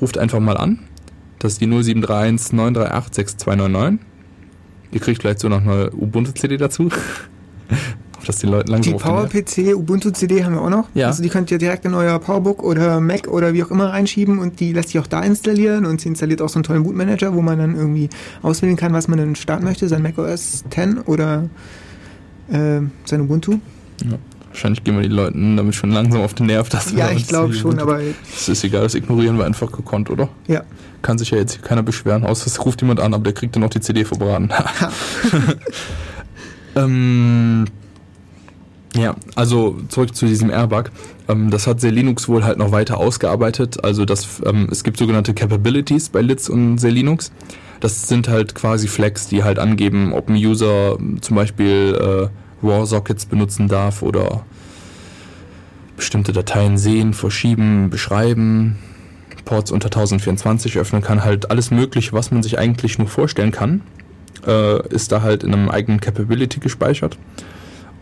ruft 0.00 0.18
einfach 0.18 0.40
mal 0.40 0.56
an. 0.56 0.80
Das 1.38 1.52
ist 1.52 1.60
die 1.60 1.66
0731 1.66 2.52
938 2.52 3.14
6299. 3.14 4.06
Ihr 4.90 5.00
kriegt 5.00 5.22
vielleicht 5.22 5.40
so 5.40 5.48
noch 5.48 5.62
eine 5.62 5.90
Ubuntu-CD 5.92 6.56
dazu. 6.56 6.88
dass 8.26 8.38
die 8.38 8.46
Leute 8.46 8.70
langsam 8.70 8.92
Die 8.92 8.98
PowerPC 8.98 9.74
Ubuntu-CD 9.74 10.44
haben 10.44 10.54
wir 10.54 10.62
auch 10.62 10.70
noch. 10.70 10.88
Ja. 10.94 11.06
Also 11.06 11.22
die 11.22 11.28
könnt 11.28 11.50
ihr 11.50 11.58
direkt 11.58 11.84
in 11.84 11.94
euer 11.94 12.18
Powerbook 12.18 12.62
oder 12.62 13.00
Mac 13.00 13.26
oder 13.28 13.54
wie 13.54 13.62
auch 13.62 13.70
immer 13.70 13.90
reinschieben 13.90 14.38
und 14.38 14.60
die 14.60 14.72
lässt 14.72 14.90
sich 14.90 14.98
auch 14.98 15.06
da 15.06 15.22
installieren 15.22 15.86
und 15.86 16.00
sie 16.00 16.08
installiert 16.08 16.42
auch 16.42 16.48
so 16.48 16.56
einen 16.56 16.64
tollen 16.64 16.82
Bootmanager, 16.82 17.34
wo 17.34 17.40
man 17.40 17.58
dann 17.58 17.74
irgendwie 17.74 18.10
auswählen 18.42 18.76
kann, 18.76 18.92
was 18.92 19.08
man 19.08 19.18
dann 19.18 19.34
starten 19.34 19.64
möchte, 19.64 19.88
sein 19.88 20.02
Mac 20.02 20.18
OS 20.18 20.64
10 20.68 20.98
oder 20.98 21.48
äh, 22.50 22.80
sein 23.04 23.20
Ubuntu. 23.20 23.58
Ja. 24.04 24.18
Wahrscheinlich 24.48 24.82
gehen 24.84 24.96
wir 24.96 25.02
die 25.02 25.14
Leuten 25.14 25.56
damit 25.56 25.74
schon 25.74 25.90
langsam 25.90 26.22
auf 26.22 26.34
den 26.34 26.46
Nerv. 26.46 26.68
Dass 26.68 26.92
wir 26.92 26.98
Ja, 26.98 27.10
ich 27.10 27.26
glaube 27.26 27.52
schon, 27.52 27.78
aber 27.78 28.00
Es 28.34 28.48
ist 28.48 28.64
egal, 28.64 28.82
das 28.82 28.94
ignorieren 28.94 29.38
wir 29.38 29.44
einfach 29.44 29.70
gekonnt, 29.70 30.10
oder? 30.10 30.28
ja. 30.46 30.62
Kann 31.00 31.16
sich 31.16 31.30
ja 31.30 31.38
jetzt 31.38 31.52
hier 31.52 31.62
keiner 31.62 31.84
beschweren, 31.84 32.24
außer 32.24 32.48
es 32.48 32.64
ruft 32.64 32.80
jemand 32.82 32.98
an, 32.98 33.14
aber 33.14 33.22
der 33.22 33.32
kriegt 33.32 33.54
dann 33.54 33.62
noch 33.62 33.70
die 33.70 33.78
CD 33.78 34.04
verbraten. 34.04 34.50
ähm, 36.74 37.66
ja, 38.96 39.14
also 39.36 39.76
zurück 39.88 40.16
zu 40.16 40.26
diesem 40.26 40.50
Airbag. 40.50 40.90
Ähm, 41.28 41.50
das 41.50 41.66
hat 41.66 41.82
Linux 41.82 42.28
wohl 42.28 42.44
halt 42.44 42.58
noch 42.58 42.72
weiter 42.72 42.98
ausgearbeitet. 42.98 43.84
Also 43.84 44.04
das, 44.04 44.40
ähm, 44.44 44.68
es 44.70 44.82
gibt 44.82 44.96
sogenannte 44.98 45.34
Capabilities 45.34 46.08
bei 46.08 46.20
Litz 46.20 46.48
und 46.48 46.82
Linux. 46.82 47.30
Das 47.80 48.08
sind 48.08 48.28
halt 48.28 48.54
quasi 48.56 48.88
Flags, 48.88 49.28
die 49.28 49.44
halt 49.44 49.58
angeben, 49.58 50.12
ob 50.12 50.28
ein 50.28 50.34
User 50.34 50.98
zum 51.20 51.36
Beispiel 51.36 51.96
äh, 52.00 52.28
RAW-Sockets 52.62 53.26
benutzen 53.26 53.68
darf 53.68 54.02
oder 54.02 54.44
bestimmte 55.96 56.32
Dateien 56.32 56.78
sehen, 56.78 57.12
verschieben, 57.12 57.90
beschreiben, 57.90 58.78
Ports 59.48 59.70
unter 59.70 59.86
1024 59.86 60.76
öffnen 60.76 61.00
kann, 61.00 61.24
halt 61.24 61.50
alles 61.50 61.70
mögliche, 61.70 62.12
was 62.12 62.30
man 62.30 62.42
sich 62.42 62.58
eigentlich 62.58 62.98
nur 62.98 63.08
vorstellen 63.08 63.50
kann, 63.50 63.80
äh, 64.46 64.86
ist 64.88 65.10
da 65.10 65.22
halt 65.22 65.42
in 65.42 65.54
einem 65.54 65.70
eigenen 65.70 66.00
Capability 66.00 66.60
gespeichert. 66.60 67.18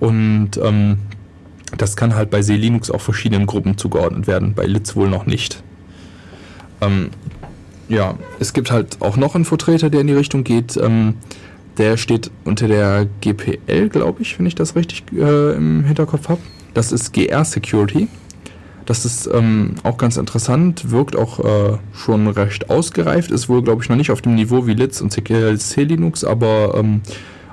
Und 0.00 0.58
ähm, 0.60 0.98
das 1.78 1.96
kann 1.96 2.16
halt 2.16 2.30
bei 2.30 2.40
Linux 2.40 2.90
auch 2.90 3.00
verschiedenen 3.00 3.46
Gruppen 3.46 3.78
zugeordnet 3.78 4.26
werden, 4.26 4.54
bei 4.54 4.66
Litz 4.66 4.96
wohl 4.96 5.08
noch 5.08 5.26
nicht. 5.26 5.62
Ähm, 6.80 7.10
ja, 7.88 8.14
es 8.40 8.52
gibt 8.52 8.72
halt 8.72 9.00
auch 9.00 9.16
noch 9.16 9.36
einen 9.36 9.44
Vertreter, 9.44 9.88
der 9.88 10.00
in 10.00 10.08
die 10.08 10.14
Richtung 10.14 10.42
geht. 10.42 10.76
Ähm, 10.76 11.14
der 11.78 11.96
steht 11.96 12.30
unter 12.44 12.68
der 12.68 13.06
GPL, 13.20 13.88
glaube 13.88 14.22
ich, 14.22 14.38
wenn 14.38 14.46
ich 14.46 14.54
das 14.54 14.76
richtig 14.76 15.04
äh, 15.12 15.54
im 15.54 15.84
Hinterkopf 15.84 16.28
habe. 16.28 16.40
Das 16.74 16.92
ist 16.92 17.12
GR 17.12 17.44
Security. 17.44 18.08
Das 18.86 19.04
ist 19.04 19.28
ähm, 19.32 19.74
auch 19.82 19.98
ganz 19.98 20.16
interessant, 20.16 20.92
wirkt 20.92 21.16
auch 21.16 21.40
äh, 21.40 21.78
schon 21.92 22.28
recht 22.28 22.70
ausgereift, 22.70 23.32
ist 23.32 23.48
wohl, 23.48 23.62
glaube 23.62 23.82
ich, 23.82 23.88
noch 23.88 23.96
nicht 23.96 24.12
auf 24.12 24.22
dem 24.22 24.36
Niveau 24.36 24.66
wie 24.68 24.74
Litz 24.74 25.00
und 25.00 25.10
CLC 25.10 25.78
Linux, 25.78 26.22
aber 26.22 26.74
ähm, 26.76 27.00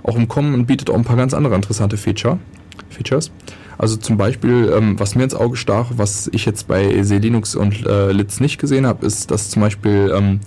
auch 0.04 0.16
im 0.16 0.28
Kommen 0.28 0.54
und 0.54 0.68
bietet 0.68 0.92
auch 0.92 0.96
ein 0.96 1.04
paar 1.04 1.16
ganz 1.18 1.34
andere 1.34 1.56
interessante 1.56 1.98
Feature, 1.98 2.38
Features. 2.90 3.32
Also 3.80 3.96
zum 3.98 4.18
Beispiel, 4.18 4.72
ähm, 4.76 5.00
was 5.00 5.16
mir 5.16 5.24
ins 5.24 5.34
Auge 5.34 5.58
stach, 5.58 5.92
was 5.98 6.30
ich 6.32 6.46
jetzt 6.46 6.68
bei 6.68 6.84
Linux 6.84 7.56
und 7.56 7.84
äh, 7.86 8.12
Litz 8.12 8.40
nicht 8.40 8.60
gesehen 8.60 8.86
habe, 8.86 9.06
ist, 9.06 9.32
dass 9.32 9.50
zum 9.50 9.62
Beispiel 9.64 10.14
ähm, 10.16 10.40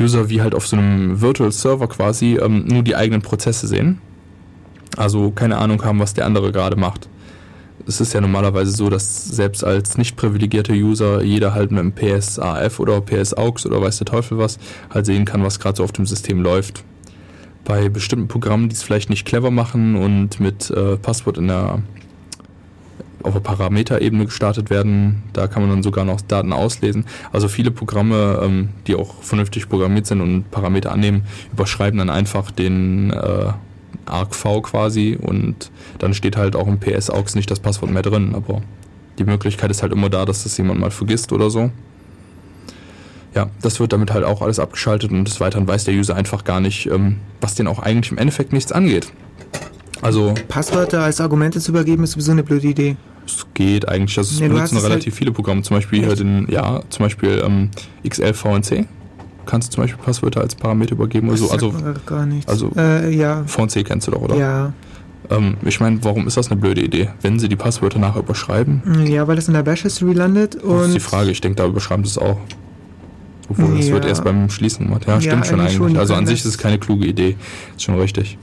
User 0.00 0.28
wie 0.28 0.40
halt 0.40 0.54
auf 0.54 0.66
so 0.66 0.76
einem 0.76 1.20
Virtual 1.20 1.52
Server 1.52 1.88
quasi 1.88 2.36
ähm, 2.36 2.64
nur 2.66 2.82
die 2.82 2.96
eigenen 2.96 3.22
Prozesse 3.22 3.66
sehen. 3.66 4.00
Also 4.96 5.30
keine 5.30 5.58
Ahnung 5.58 5.84
haben, 5.84 5.98
was 5.98 6.14
der 6.14 6.26
andere 6.26 6.52
gerade 6.52 6.76
macht 6.76 7.08
es 7.88 8.00
ist 8.02 8.12
ja 8.12 8.20
normalerweise 8.20 8.70
so, 8.70 8.90
dass 8.90 9.24
selbst 9.24 9.64
als 9.64 9.96
nicht 9.96 10.16
privilegierter 10.16 10.74
User 10.74 11.22
jeder 11.22 11.54
halt 11.54 11.70
mit 11.70 11.80
einem 11.80 11.92
PSAF 11.92 12.80
oder 12.80 13.00
PSAUX 13.00 13.64
oder 13.64 13.80
weiß 13.80 13.98
der 13.98 14.06
Teufel 14.06 14.38
was 14.38 14.58
halt 14.90 15.06
sehen 15.06 15.24
kann, 15.24 15.42
was 15.42 15.58
gerade 15.58 15.78
so 15.78 15.84
auf 15.84 15.92
dem 15.92 16.06
System 16.06 16.40
läuft. 16.42 16.84
Bei 17.64 17.88
bestimmten 17.88 18.28
Programmen, 18.28 18.68
die 18.68 18.74
es 18.74 18.82
vielleicht 18.82 19.10
nicht 19.10 19.26
clever 19.26 19.50
machen 19.50 19.96
und 19.96 20.38
mit 20.38 20.70
äh, 20.70 20.96
Passwort 20.96 21.38
in 21.38 21.48
der 21.48 21.82
auf 23.22 23.32
der 23.32 23.40
Parameterebene 23.40 24.26
gestartet 24.26 24.70
werden, 24.70 25.22
da 25.32 25.46
kann 25.46 25.62
man 25.62 25.70
dann 25.70 25.82
sogar 25.82 26.04
noch 26.04 26.20
Daten 26.20 26.52
auslesen. 26.52 27.04
Also 27.32 27.48
viele 27.48 27.70
Programme, 27.70 28.40
ähm, 28.42 28.68
die 28.86 28.94
auch 28.94 29.22
vernünftig 29.22 29.68
programmiert 29.68 30.06
sind 30.06 30.20
und 30.20 30.50
Parameter 30.50 30.92
annehmen, 30.92 31.22
überschreiben 31.52 31.98
dann 31.98 32.10
einfach 32.10 32.50
den 32.50 33.10
äh, 33.10 33.52
ArcV 34.06 34.62
quasi 34.62 35.18
und 35.20 35.70
dann 35.98 36.14
steht 36.14 36.36
halt 36.36 36.56
auch 36.56 36.66
im 36.66 36.78
PS-AUX 36.78 37.34
nicht 37.34 37.50
das 37.50 37.60
Passwort 37.60 37.90
mehr 37.90 38.02
drin, 38.02 38.34
aber 38.34 38.62
die 39.18 39.24
Möglichkeit 39.24 39.70
ist 39.70 39.82
halt 39.82 39.92
immer 39.92 40.08
da, 40.08 40.24
dass 40.24 40.44
das 40.44 40.56
jemand 40.56 40.80
mal 40.80 40.90
vergisst 40.90 41.32
oder 41.32 41.50
so. 41.50 41.70
Ja, 43.34 43.50
das 43.62 43.78
wird 43.78 43.92
damit 43.92 44.12
halt 44.12 44.24
auch 44.24 44.42
alles 44.42 44.58
abgeschaltet 44.58 45.10
und 45.10 45.24
des 45.24 45.40
Weiteren 45.40 45.68
weiß 45.68 45.84
der 45.84 45.94
User 45.94 46.16
einfach 46.16 46.44
gar 46.44 46.60
nicht, 46.60 46.86
ähm, 46.86 47.18
was 47.40 47.54
den 47.54 47.66
auch 47.66 47.78
eigentlich 47.78 48.10
im 48.10 48.18
Endeffekt 48.18 48.52
nichts 48.52 48.72
angeht. 48.72 49.12
Also 50.02 50.34
Passwörter 50.48 51.02
als 51.02 51.20
Argumente 51.20 51.60
zu 51.60 51.72
übergeben, 51.72 52.04
ist 52.04 52.12
sowieso 52.12 52.32
eine 52.32 52.42
blöde 52.44 52.68
Idee. 52.68 52.96
es 53.26 53.46
geht 53.54 53.88
eigentlich, 53.88 54.16
also 54.16 54.32
es 54.34 54.40
Nee, 54.40 54.48
benutzen 54.48 54.78
relativ 54.78 55.14
viele 55.14 55.32
Programme, 55.32 55.62
zum 55.62 55.76
Beispiel 55.76 56.00
hier 56.00 56.08
Echt? 56.10 56.20
den, 56.20 56.46
ja, 56.50 56.80
zum 56.88 57.04
Beispiel 57.04 57.42
ähm, 57.44 57.70
XL-VNC. 58.08 58.86
Kannst 59.46 59.68
du 59.68 59.74
zum 59.76 59.84
Beispiel 59.84 60.02
Passwörter 60.04 60.40
als 60.42 60.54
Parameter 60.54 60.92
übergeben 60.92 61.28
oder 61.28 61.36
so. 61.38 61.44
Das 61.46 61.52
Also 61.54 61.72
gar 62.06 62.26
nichts. 62.26 62.48
also- 62.48 62.70
äh, 62.76 63.14
ja. 63.14 63.44
VNC 63.46 63.82
kennst 63.84 64.06
du 64.06 64.10
doch, 64.12 64.20
oder? 64.22 64.36
Ja. 64.36 64.72
Ähm, 65.30 65.56
ich 65.64 65.80
meine, 65.80 66.02
warum 66.04 66.26
ist 66.26 66.36
das 66.36 66.50
eine 66.50 66.60
blöde 66.60 66.82
Idee? 66.82 67.08
Wenn 67.22 67.38
sie 67.38 67.48
die 67.48 67.56
Passwörter 67.56 67.98
nachher 67.98 68.20
überschreiben, 68.20 68.82
Ja, 69.06 69.26
weil 69.26 69.36
das 69.36 69.48
in 69.48 69.54
der 69.54 69.62
Bash 69.62 69.82
History 69.82 70.12
landet 70.12 70.54
das 70.56 70.62
und 70.62 70.84
ist 70.86 70.94
die 70.94 71.00
Frage. 71.00 71.30
Ich 71.30 71.40
denke, 71.40 71.56
da 71.56 71.66
überschreiben 71.66 72.04
sie 72.04 72.10
es 72.12 72.18
auch. 72.18 72.38
Obwohl, 73.50 73.76
das 73.78 73.86
Ja. 73.88 73.94
wird 73.94 74.04
erst 74.04 74.24
beim 74.24 74.48
Schließen 74.50 74.86
gemacht. 74.86 75.04
Ja, 75.06 75.14
Ja, 75.14 75.20
stimmt 75.22 75.46
schon 75.46 75.60
eigentlich 75.60 75.76
schon, 75.76 75.96
also 75.96 76.14
an 76.14 76.26
sich 76.26 76.36
ist 76.36 76.44
das- 76.46 76.52
es 76.52 76.58
keine 76.58 76.78
kluge 76.78 77.06
Idee. 77.06 77.36
Ist 77.76 77.82
schon 77.82 77.98
richtig. 77.98 78.36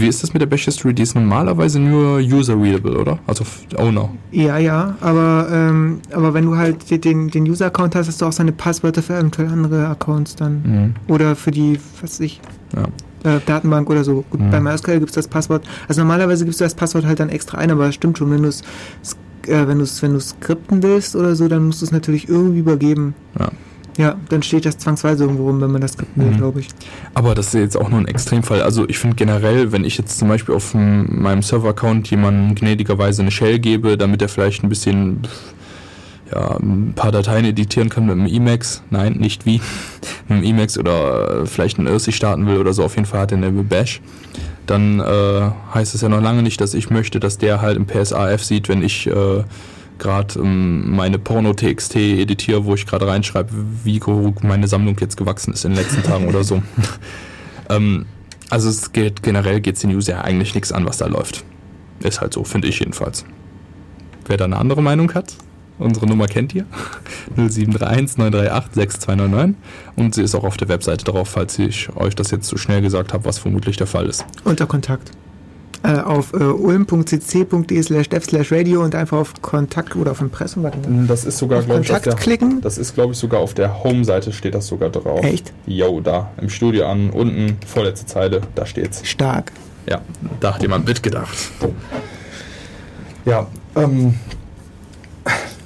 Wie, 0.00 0.06
ist 0.08 0.22
das 0.22 0.32
mit 0.32 0.40
der 0.42 0.46
Bash 0.46 0.64
History? 0.64 0.94
Die 0.94 1.02
ist 1.02 1.14
normalerweise 1.14 1.78
nur 1.80 2.18
user-readable, 2.18 2.98
oder? 2.98 3.18
Also 3.26 3.44
Owner. 3.76 4.10
Ja, 4.32 4.58
ja, 4.58 4.96
aber, 5.00 5.48
ähm, 5.52 6.00
aber 6.12 6.34
wenn 6.34 6.44
du 6.46 6.56
halt 6.56 7.04
den, 7.04 7.28
den 7.28 7.44
User-Account 7.48 7.94
hast, 7.94 8.08
hast 8.08 8.20
du 8.20 8.26
auch 8.26 8.32
seine 8.32 8.52
Passwörter 8.52 9.02
für 9.02 9.14
eventuell 9.14 9.48
andere 9.48 9.88
Accounts 9.88 10.36
dann. 10.36 10.62
Mhm. 10.64 11.12
Oder 11.12 11.36
für 11.36 11.50
die, 11.50 11.78
was 12.00 12.12
weiß 12.14 12.20
ich, 12.20 12.40
Ja. 12.74 13.36
äh, 13.36 13.40
Datenbank 13.46 13.88
oder 13.90 14.04
so. 14.04 14.24
Gut, 14.30 14.40
Mhm. 14.40 14.50
bei 14.50 14.60
MySQL 14.60 14.98
gibt 14.98 15.10
es 15.10 15.14
das 15.14 15.28
Passwort. 15.28 15.64
Also 15.88 16.00
normalerweise 16.02 16.44
gibst 16.44 16.60
du 16.60 16.64
das 16.64 16.74
Passwort 16.74 17.06
halt 17.06 17.20
dann 17.20 17.28
extra 17.28 17.58
ein, 17.58 17.70
aber 17.70 17.90
stimmt 17.92 18.18
schon, 18.18 18.30
wenn 18.30 18.42
du 18.42 18.48
es 18.48 18.62
äh, 19.46 19.66
wenn 19.68 19.78
du 19.78 19.84
wenn 20.00 20.14
du 20.14 20.20
skripten 20.20 20.82
willst 20.82 21.14
oder 21.16 21.34
so, 21.36 21.48
dann 21.48 21.66
musst 21.66 21.82
du 21.82 21.84
es 21.86 21.92
natürlich 21.92 22.28
irgendwie 22.30 22.60
übergeben. 22.60 23.14
Ja. 23.38 23.50
Ja, 23.96 24.16
dann 24.28 24.42
steht 24.42 24.66
das 24.66 24.78
zwangsweise 24.78 25.24
irgendwo 25.24 25.44
rum, 25.46 25.60
wenn 25.60 25.70
man 25.70 25.80
das 25.80 25.96
will, 26.16 26.26
Mhm. 26.30 26.36
glaube 26.36 26.60
ich. 26.60 26.68
Aber 27.14 27.34
das 27.34 27.48
ist 27.48 27.54
jetzt 27.54 27.76
auch 27.76 27.88
nur 27.88 28.00
ein 28.00 28.08
Extremfall. 28.08 28.60
Also 28.62 28.88
ich 28.88 28.98
finde 28.98 29.14
generell, 29.16 29.70
wenn 29.70 29.84
ich 29.84 29.96
jetzt 29.98 30.18
zum 30.18 30.28
Beispiel 30.28 30.54
auf 30.54 30.74
meinem 30.74 31.42
Server-Account 31.42 32.10
jemandem 32.10 32.54
gnädigerweise 32.56 33.22
eine 33.22 33.30
Shell 33.30 33.60
gebe, 33.60 33.96
damit 33.96 34.20
er 34.20 34.28
vielleicht 34.28 34.64
ein 34.64 34.68
bisschen 34.68 35.20
ja, 36.32 36.56
ein 36.56 36.92
paar 36.96 37.12
Dateien 37.12 37.44
editieren 37.44 37.88
kann 37.90 38.06
mit 38.06 38.12
einem 38.16 38.26
Emacs, 38.26 38.82
nein, 38.90 39.12
nicht 39.12 39.46
wie, 39.46 39.60
mit 40.28 40.38
einem 40.38 40.44
Emacs 40.44 40.78
oder 40.78 41.42
äh, 41.42 41.46
vielleicht 41.46 41.78
einen 41.78 41.86
IRSI 41.86 42.12
starten 42.12 42.46
will 42.46 42.56
oder 42.56 42.72
so, 42.72 42.82
auf 42.82 42.96
jeden 42.96 43.06
Fall 43.06 43.20
hat 43.20 43.30
er 43.32 43.38
eine 43.38 43.50
Bash, 43.52 44.00
dann 44.66 45.00
äh, 45.00 45.50
heißt 45.74 45.94
es 45.94 46.00
ja 46.00 46.08
noch 46.08 46.22
lange 46.22 46.42
nicht, 46.42 46.60
dass 46.60 46.72
ich 46.74 46.88
möchte, 46.90 47.20
dass 47.20 47.36
der 47.38 47.60
halt 47.60 47.76
im 47.76 47.86
PSAF 47.86 48.42
sieht, 48.42 48.68
wenn 48.70 48.82
ich 48.82 49.06
äh, 49.06 49.44
gerade 49.98 50.38
ähm, 50.38 50.94
meine 50.94 51.18
Porno-TXT 51.18 51.96
editiere, 51.96 52.64
wo 52.64 52.74
ich 52.74 52.86
gerade 52.86 53.06
reinschreibe, 53.06 53.50
wie 53.84 54.00
hoch 54.00 54.42
meine 54.42 54.68
Sammlung 54.68 54.96
jetzt 55.00 55.16
gewachsen 55.16 55.52
ist 55.52 55.64
in 55.64 55.72
den 55.72 55.82
letzten 55.82 56.02
Tagen 56.02 56.28
oder 56.28 56.44
so. 56.44 56.62
ähm, 57.68 58.06
also 58.50 58.68
es 58.68 58.92
geht 58.92 59.22
generell 59.22 59.60
geht 59.60 59.76
es 59.76 59.80
den 59.80 59.94
User 59.94 60.14
ja 60.14 60.20
eigentlich 60.22 60.54
nichts 60.54 60.72
an, 60.72 60.86
was 60.86 60.98
da 60.98 61.06
läuft. 61.06 61.44
Ist 62.00 62.20
halt 62.20 62.34
so, 62.34 62.44
finde 62.44 62.68
ich 62.68 62.80
jedenfalls. 62.80 63.24
Wer 64.26 64.36
da 64.36 64.44
eine 64.44 64.56
andere 64.56 64.82
Meinung 64.82 65.12
hat, 65.14 65.34
unsere 65.78 66.06
Nummer 66.06 66.26
kennt 66.26 66.54
ihr. 66.54 66.66
0731 67.36 68.18
938 68.18 68.74
6299 68.74 69.56
und 69.96 70.14
sie 70.14 70.22
ist 70.22 70.34
auch 70.34 70.44
auf 70.44 70.56
der 70.56 70.68
Webseite 70.68 71.04
drauf, 71.04 71.28
falls 71.28 71.58
ich 71.58 71.94
euch 71.96 72.14
das 72.14 72.30
jetzt 72.30 72.46
zu 72.46 72.56
schnell 72.56 72.82
gesagt 72.82 73.12
habe, 73.12 73.24
was 73.24 73.38
vermutlich 73.38 73.76
der 73.76 73.86
Fall 73.86 74.06
ist. 74.06 74.24
Unter 74.44 74.66
Kontakt. 74.66 75.10
Äh, 75.84 76.00
auf 76.00 76.32
äh, 76.32 76.38
ulm.cc.de 76.38 77.82
slash 77.82 78.08
dev 78.08 78.24
slash 78.24 78.50
radio 78.50 78.82
und 78.82 78.94
einfach 78.94 79.18
auf 79.18 79.34
Kontakt 79.42 79.94
oder 79.96 80.12
auf 80.12 80.22
Impressum. 80.22 80.62
Warte 80.62 80.78
mal. 80.78 81.06
Das 81.06 81.26
ist 81.26 81.36
sogar, 81.36 81.60
glaube 81.60 81.82
ich, 81.82 81.90
auf 81.90 81.96
Kontakt 81.96 82.06
der, 82.06 82.14
klicken. 82.14 82.62
das 82.62 82.78
ist, 82.78 82.94
glaube 82.94 83.12
ich, 83.12 83.18
sogar 83.18 83.40
auf 83.40 83.52
der 83.52 83.84
Home-Seite 83.84 84.32
steht 84.32 84.54
das 84.54 84.66
sogar 84.66 84.88
drauf. 84.88 85.22
Echt? 85.22 85.52
Jo, 85.66 86.00
da, 86.00 86.30
im 86.40 86.48
Studio 86.48 86.86
an, 86.86 87.10
unten, 87.10 87.58
vorletzte 87.66 88.06
Zeile, 88.06 88.40
da 88.54 88.64
steht's. 88.64 89.06
Stark. 89.06 89.52
Ja, 89.86 90.00
da 90.40 90.54
hat 90.54 90.62
jemand 90.62 90.86
mitgedacht. 90.86 91.36
Ja, 93.26 93.46
ähm, 93.76 94.14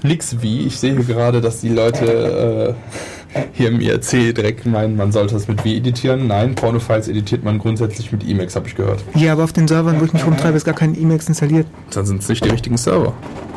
nix 0.02 0.42
wie. 0.42 0.66
Ich 0.66 0.80
sehe 0.80 0.96
gerade, 0.96 1.40
dass 1.40 1.60
die 1.60 1.68
Leute 1.68 2.74
äh, 2.76 2.98
hier 3.52 3.68
im 3.68 3.80
IRC 3.80 4.34
direkt 4.34 4.66
meinen, 4.66 4.96
man 4.96 5.12
sollte 5.12 5.34
das 5.34 5.48
mit 5.48 5.64
wie 5.64 5.76
editieren. 5.76 6.26
Nein, 6.26 6.54
Pornofiles 6.54 7.08
editiert 7.08 7.44
man 7.44 7.58
grundsätzlich 7.58 8.12
mit 8.12 8.26
Emacs, 8.28 8.56
habe 8.56 8.68
ich 8.68 8.74
gehört. 8.74 9.02
Ja, 9.14 9.32
aber 9.32 9.44
auf 9.44 9.52
den 9.52 9.66
Servern, 9.68 10.00
wo 10.00 10.04
ich 10.04 10.12
mich 10.12 10.24
rumtreibe, 10.26 10.56
ist 10.56 10.64
gar 10.64 10.74
kein 10.74 10.94
Emacs 10.94 11.28
installiert. 11.28 11.66
Dann 11.92 12.06
sind 12.06 12.22
es 12.22 12.28
nicht 12.28 12.44
die 12.44 12.50
richtigen 12.50 12.76
Server. 12.76 13.12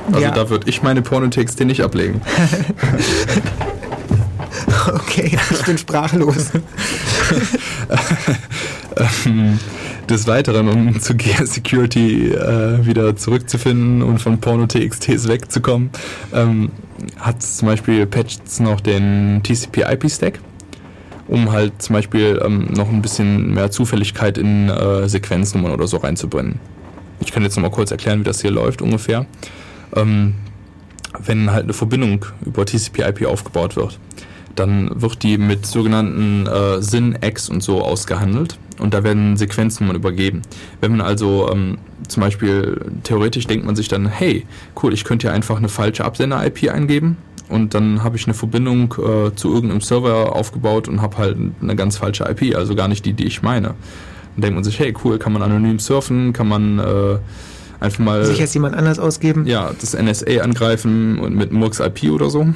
Also 0.07 0.19
Ja. 0.21 0.31
da 0.31 0.49
würde 0.49 0.67
ich 0.69 0.81
meine 0.83 1.01
Pornotext 1.01 1.57
hier 1.57 1.67
nicht 1.67 1.81
ablegen. 1.81 2.21
Okay, 4.93 5.37
ich 5.51 5.63
bin 5.65 5.77
sprachlos. 5.77 6.51
Ähm, 9.25 9.57
Des 10.11 10.27
Weiteren, 10.27 10.67
um 10.67 10.99
zu 10.99 11.15
Gear 11.15 11.45
Security 11.45 12.33
äh, 12.33 12.85
wieder 12.85 13.15
zurückzufinden 13.15 14.01
und 14.01 14.19
von 14.19 14.41
Porno-TXTs 14.41 15.29
wegzukommen, 15.29 15.89
ähm, 16.33 16.69
hat 17.17 17.41
zum 17.41 17.69
Beispiel 17.69 18.05
patcht 18.05 18.59
noch 18.59 18.81
den 18.81 19.41
TCP-IP-Stack, 19.41 20.39
um 21.29 21.53
halt 21.53 21.81
zum 21.81 21.93
Beispiel 21.93 22.41
ähm, 22.43 22.67
noch 22.73 22.89
ein 22.89 23.01
bisschen 23.01 23.53
mehr 23.53 23.71
Zufälligkeit 23.71 24.37
in 24.37 24.67
äh, 24.67 25.07
Sequenznummern 25.07 25.71
oder 25.71 25.87
so 25.87 25.95
reinzubringen. 25.95 26.59
Ich 27.21 27.31
kann 27.31 27.43
jetzt 27.43 27.55
noch 27.55 27.63
mal 27.63 27.71
kurz 27.71 27.91
erklären, 27.91 28.19
wie 28.19 28.25
das 28.25 28.41
hier 28.41 28.51
läuft 28.51 28.81
ungefähr. 28.81 29.25
ähm, 29.95 30.35
wenn 31.19 31.51
halt 31.51 31.63
eine 31.63 31.73
Verbindung 31.73 32.25
über 32.45 32.65
TCP/IP 32.65 33.27
aufgebaut 33.27 33.77
wird, 33.77 33.97
dann 34.55 34.91
wird 35.01 35.23
die 35.23 35.37
mit 35.37 35.65
sogenannten 35.65 36.47
äh, 36.47 36.81
SYN, 36.81 37.17
X 37.21 37.47
und 37.47 37.63
so 37.63 37.81
ausgehandelt 37.81 38.57
und 38.79 38.93
da 38.93 39.03
werden 39.03 39.37
Sequenznummern 39.37 39.95
übergeben. 39.95 40.41
Wenn 40.79 40.91
man 40.91 41.01
also 41.01 41.49
ähm, 41.51 41.77
zum 42.07 42.21
Beispiel 42.21 42.79
theoretisch 43.03 43.47
denkt 43.47 43.65
man 43.65 43.75
sich 43.75 43.87
dann, 43.87 44.07
hey, 44.07 44.45
cool, 44.81 44.93
ich 44.93 45.03
könnte 45.03 45.27
ja 45.27 45.33
einfach 45.33 45.57
eine 45.57 45.69
falsche 45.69 46.05
Absender-IP 46.05 46.69
eingeben 46.69 47.17
und 47.49 47.73
dann 47.73 48.03
habe 48.03 48.17
ich 48.17 48.25
eine 48.25 48.33
Verbindung 48.33 48.93
äh, 48.93 49.35
zu 49.35 49.53
irgendeinem 49.53 49.81
Server 49.81 50.35
aufgebaut 50.35 50.87
und 50.87 51.01
habe 51.01 51.17
halt 51.17 51.37
eine 51.61 51.75
ganz 51.75 51.97
falsche 51.97 52.23
IP, 52.29 52.55
also 52.55 52.75
gar 52.75 52.87
nicht 52.87 53.05
die, 53.05 53.13
die 53.13 53.25
ich 53.25 53.41
meine. 53.41 53.75
Dann 54.35 54.41
denkt 54.41 54.55
man 54.55 54.63
sich, 54.63 54.79
hey, 54.79 54.93
cool, 55.03 55.19
kann 55.19 55.33
man 55.33 55.41
anonym 55.41 55.77
surfen, 55.79 56.31
kann 56.31 56.47
man 56.47 56.79
äh, 56.79 57.17
einfach 57.81 57.99
mal 57.99 58.25
Sich 58.25 58.39
als 58.39 58.53
jemand 58.53 58.75
anders 58.75 58.99
ausgeben. 58.99 59.45
ja, 59.45 59.71
das 59.79 59.93
NSA 59.93 60.41
angreifen 60.41 61.19
und 61.19 61.35
mit 61.35 61.51
Murks 61.51 61.79
IP 61.79 62.09
oder 62.11 62.29
so. 62.29 62.47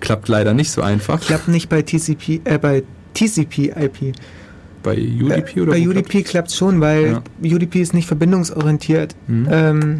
Klappt 0.00 0.28
leider 0.28 0.52
nicht 0.52 0.70
so 0.72 0.82
einfach. 0.82 1.20
Klappt 1.20 1.48
nicht 1.48 1.68
bei 1.68 1.82
TCP, 1.82 2.40
äh, 2.44 2.58
bei 2.58 2.82
TCP/IP. 3.14 4.14
Bei 4.86 4.96
UDP 4.96 5.60
oder 5.62 5.72
Bei 5.72 5.88
UDP 5.88 6.22
klappt 6.22 6.52
schon, 6.52 6.80
weil 6.80 7.20
UDP 7.42 7.80
ist 7.80 7.92
nicht 7.92 8.06
verbindungsorientiert. 8.06 9.16
Mhm. 9.26 9.48
Ähm, 9.50 9.98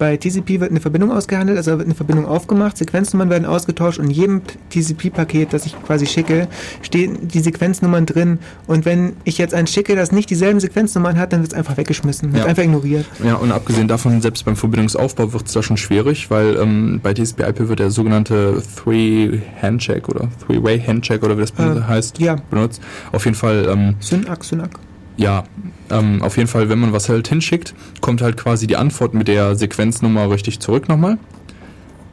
bei 0.00 0.16
TCP 0.16 0.58
wird 0.60 0.70
eine 0.70 0.80
Verbindung 0.80 1.12
ausgehandelt, 1.12 1.58
also 1.58 1.72
wird 1.72 1.82
eine 1.84 1.94
Verbindung 1.94 2.24
aufgemacht, 2.26 2.78
Sequenznummern 2.78 3.28
werden 3.28 3.44
ausgetauscht 3.44 3.98
und 3.98 4.06
in 4.06 4.10
jedem 4.10 4.40
TCP-Paket, 4.70 5.52
das 5.52 5.66
ich 5.66 5.80
quasi 5.84 6.06
schicke, 6.06 6.48
stehen 6.82 7.28
die 7.28 7.40
Sequenznummern 7.40 8.06
drin. 8.06 8.38
Und 8.66 8.86
wenn 8.86 9.12
ich 9.24 9.36
jetzt 9.38 9.52
eins 9.54 9.70
schicke, 9.70 9.94
das 9.94 10.10
nicht 10.10 10.30
dieselben 10.30 10.58
Sequenznummern 10.58 11.18
hat, 11.18 11.34
dann 11.34 11.42
wird 11.42 11.52
es 11.52 11.56
einfach 11.58 11.76
weggeschmissen, 11.76 12.32
wird 12.32 12.44
Ja. 12.44 12.48
einfach 12.48 12.62
ignoriert. 12.62 13.04
Ja, 13.22 13.34
und 13.34 13.52
abgesehen 13.52 13.88
davon, 13.88 14.22
selbst 14.22 14.44
beim 14.46 14.56
Verbindungsaufbau 14.56 15.34
wird 15.34 15.46
es 15.46 15.52
da 15.52 15.62
schon 15.62 15.76
schwierig, 15.76 16.30
weil 16.30 16.56
ähm, 16.56 17.00
bei 17.02 17.12
TCP/IP 17.12 17.68
wird 17.68 17.78
der 17.80 17.90
sogenannte 17.90 18.62
Three-Handshake 18.76 20.08
oder 20.08 20.28
Three-Way-Handshake 20.46 21.22
oder 21.24 21.36
wie 21.36 21.42
das 21.42 21.50
Äh, 21.58 21.82
heißt, 21.82 22.18
ja. 22.18 22.36
benutzt. 22.48 22.80
Auf 23.12 23.26
jeden 23.26 23.36
Fall, 23.36 23.68
ähm, 23.70 23.96
Synac, 24.00 24.44
Synac. 24.44 24.70
Ja, 25.16 25.44
ähm, 25.90 26.22
auf 26.22 26.36
jeden 26.36 26.48
Fall, 26.48 26.68
wenn 26.68 26.78
man 26.78 26.92
was 26.92 27.08
halt 27.08 27.28
hinschickt, 27.28 27.74
kommt 28.00 28.22
halt 28.22 28.36
quasi 28.36 28.66
die 28.66 28.76
Antwort 28.76 29.14
mit 29.14 29.28
der 29.28 29.54
Sequenznummer 29.56 30.30
richtig 30.30 30.60
zurück 30.60 30.88
nochmal. 30.88 31.18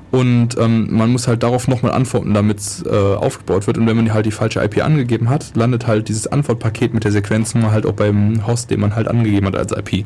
Und 0.10 0.58
ähm, 0.58 0.88
man 0.90 1.12
muss 1.12 1.28
halt 1.28 1.44
darauf 1.44 1.68
nochmal 1.68 1.92
antworten, 1.92 2.34
damit 2.34 2.60
es 2.60 2.86
äh, 2.86 2.90
aufgebaut 2.90 3.68
wird. 3.68 3.78
Und 3.78 3.88
wenn 3.88 3.98
man 3.98 4.14
halt 4.14 4.26
die 4.26 4.32
falsche 4.32 4.64
IP 4.64 4.84
angegeben 4.84 5.30
hat, 5.30 5.56
landet 5.56 5.86
halt 5.86 6.08
dieses 6.08 6.28
Antwortpaket 6.28 6.94
mit 6.94 7.04
der 7.04 7.12
Sequenznummer 7.12 7.72
halt 7.72 7.86
auch 7.86 7.94
beim 7.94 8.48
Host, 8.48 8.72
den 8.72 8.80
man 8.80 8.96
halt 8.96 9.08
angegeben 9.10 9.48
hat 9.48 9.58
als 9.58 9.74
IP. 9.74 10.06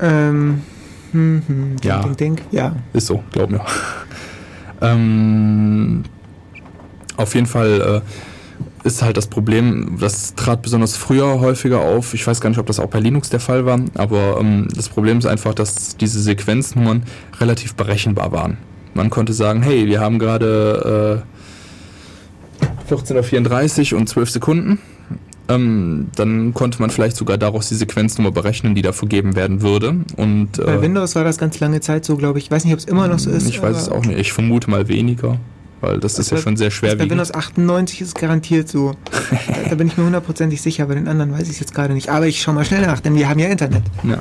Ähm, 0.00 0.62
hm, 1.10 1.42
hm, 1.46 1.76
Ja. 1.82 2.02
Ding, 2.02 2.16
ding, 2.16 2.36
ding. 2.36 2.46
Ja. 2.52 2.76
Ist 2.92 3.06
so, 3.06 3.22
glaub 3.32 3.50
mir. 3.50 3.60
ähm, 4.80 6.04
auf 7.16 7.34
jeden 7.34 7.46
Fall 7.46 8.02
äh, 8.02 8.31
ist 8.84 9.02
halt 9.02 9.16
das 9.16 9.26
Problem, 9.26 9.98
das 10.00 10.34
trat 10.34 10.62
besonders 10.62 10.96
früher 10.96 11.40
häufiger 11.40 11.80
auf. 11.80 12.14
Ich 12.14 12.26
weiß 12.26 12.40
gar 12.40 12.50
nicht, 12.50 12.58
ob 12.58 12.66
das 12.66 12.80
auch 12.80 12.88
bei 12.88 13.00
Linux 13.00 13.30
der 13.30 13.40
Fall 13.40 13.64
war, 13.64 13.80
aber 13.94 14.38
ähm, 14.40 14.68
das 14.74 14.88
Problem 14.88 15.18
ist 15.18 15.26
einfach, 15.26 15.54
dass 15.54 15.96
diese 15.96 16.20
Sequenznummern 16.20 17.04
relativ 17.40 17.74
berechenbar 17.74 18.32
waren. 18.32 18.58
Man 18.94 19.10
konnte 19.10 19.32
sagen, 19.32 19.62
hey, 19.62 19.86
wir 19.86 20.00
haben 20.00 20.18
gerade 20.18 21.22
äh, 22.90 22.92
14.34 22.92 23.92
Uhr 23.92 24.00
und 24.00 24.08
12 24.08 24.30
Sekunden. 24.30 24.78
Ähm, 25.48 26.08
dann 26.14 26.54
konnte 26.54 26.80
man 26.80 26.90
vielleicht 26.90 27.16
sogar 27.16 27.36
daraus 27.36 27.68
die 27.68 27.74
Sequenznummer 27.74 28.30
berechnen, 28.30 28.74
die 28.74 28.82
da 28.82 28.92
vergeben 28.92 29.34
werden 29.34 29.60
würde. 29.60 29.96
Und, 30.16 30.52
Bei 30.64 30.74
äh, 30.74 30.82
Windows 30.82 31.14
war 31.14 31.24
das 31.24 31.38
ganz 31.38 31.58
lange 31.58 31.80
Zeit 31.80 32.04
so, 32.04 32.16
glaube 32.16 32.38
ich. 32.38 32.46
Ich 32.46 32.50
weiß 32.50 32.64
nicht, 32.64 32.72
ob 32.72 32.78
es 32.78 32.84
immer 32.84 33.08
noch 33.08 33.18
so 33.18 33.30
ist. 33.30 33.48
ich 33.48 33.60
weiß 33.60 33.76
es 33.76 33.88
auch 33.88 34.04
nicht. 34.04 34.18
Ich 34.18 34.32
vermute 34.32 34.70
mal 34.70 34.88
weniger, 34.88 35.38
weil 35.82 36.00
das 36.00 36.18
ist 36.18 36.30
ja 36.30 36.36
bei- 36.36 36.42
schon 36.42 36.56
sehr 36.56 36.68
Bei 36.68 36.70
schwerwiegend. 36.70 37.10
Windows 37.10 37.34
98 37.34 38.00
ist 38.00 38.08
es 38.08 38.14
garantiert 38.14 38.68
so. 38.68 38.94
da, 39.46 39.68
da 39.68 39.74
bin 39.74 39.88
ich 39.88 39.98
mir 39.98 40.04
hundertprozentig 40.04 40.62
sicher, 40.62 40.86
bei 40.86 40.94
den 40.94 41.06
anderen 41.08 41.32
weiß 41.32 41.42
ich 41.42 41.50
es 41.50 41.60
jetzt 41.60 41.74
gerade 41.74 41.92
nicht. 41.92 42.08
Aber 42.08 42.26
ich 42.26 42.40
schaue 42.40 42.54
mal 42.54 42.64
schnell 42.64 42.86
nach, 42.86 43.00
denn 43.00 43.14
wir 43.14 43.28
haben 43.28 43.38
ja 43.38 43.48
Internet. 43.48 43.82
Ja. 44.04 44.18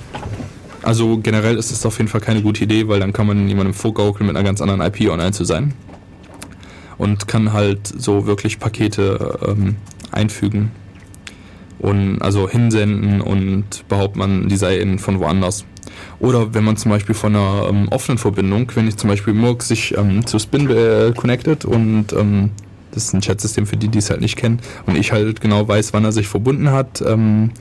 Also 0.83 1.17
generell 1.19 1.57
ist 1.57 1.71
es 1.71 1.85
auf 1.85 1.97
jeden 1.99 2.09
Fall 2.09 2.21
keine 2.21 2.41
gute 2.41 2.63
Idee, 2.63 2.87
weil 2.87 2.99
dann 2.99 3.13
kann 3.13 3.27
man 3.27 3.47
jemandem 3.47 3.73
vorgaukeln, 3.73 4.27
mit 4.27 4.35
einer 4.35 4.43
ganz 4.43 4.59
anderen 4.61 4.81
IP 4.81 5.09
online 5.09 5.31
zu 5.31 5.45
sein. 5.45 5.73
Und 6.97 7.27
kann 7.27 7.53
halt 7.53 7.87
so 7.87 8.25
wirklich 8.27 8.59
Pakete 8.59 9.39
ähm, 9.47 9.75
einfügen 10.11 10.71
und 11.79 12.21
also 12.21 12.47
hinsenden 12.47 13.21
und 13.21 13.87
behauptet 13.89 14.17
man, 14.17 14.49
die 14.49 14.55
seien 14.55 14.99
von 14.99 15.19
woanders. 15.19 15.65
Oder 16.19 16.53
wenn 16.53 16.63
man 16.63 16.77
zum 16.77 16.91
Beispiel 16.91 17.15
von 17.15 17.35
einer 17.35 17.67
ähm, 17.69 17.87
offenen 17.89 18.17
Verbindung, 18.17 18.71
wenn 18.75 18.87
ich 18.87 18.97
zum 18.97 19.09
Beispiel 19.09 19.33
Murk 19.33 19.63
sich 19.63 19.97
ähm, 19.97 20.25
zu 20.25 20.39
Spin 20.39 20.69
äh, 20.69 21.13
connected 21.15 21.65
und 21.65 22.13
ähm, 22.13 22.51
das 22.91 23.05
ist 23.05 23.13
ein 23.13 23.21
Chatsystem 23.21 23.65
für 23.65 23.77
die, 23.77 23.87
die 23.87 23.99
es 23.99 24.09
halt 24.09 24.21
nicht 24.21 24.35
kennen, 24.35 24.59
und 24.85 24.97
ich 24.97 25.11
halt 25.11 25.41
genau 25.41 25.67
weiß, 25.67 25.93
wann 25.93 26.03
er 26.03 26.11
sich 26.11 26.27
verbunden 26.27 26.71
hat 26.71 27.01
ähm, 27.01 27.51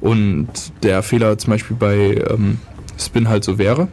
und 0.00 0.48
der 0.82 1.02
Fehler 1.02 1.38
zum 1.38 1.52
Beispiel 1.52 1.76
bei 1.76 2.22
ähm, 2.30 2.58
Spin 2.98 3.28
halt 3.28 3.44
so 3.44 3.58
wäre, 3.58 3.88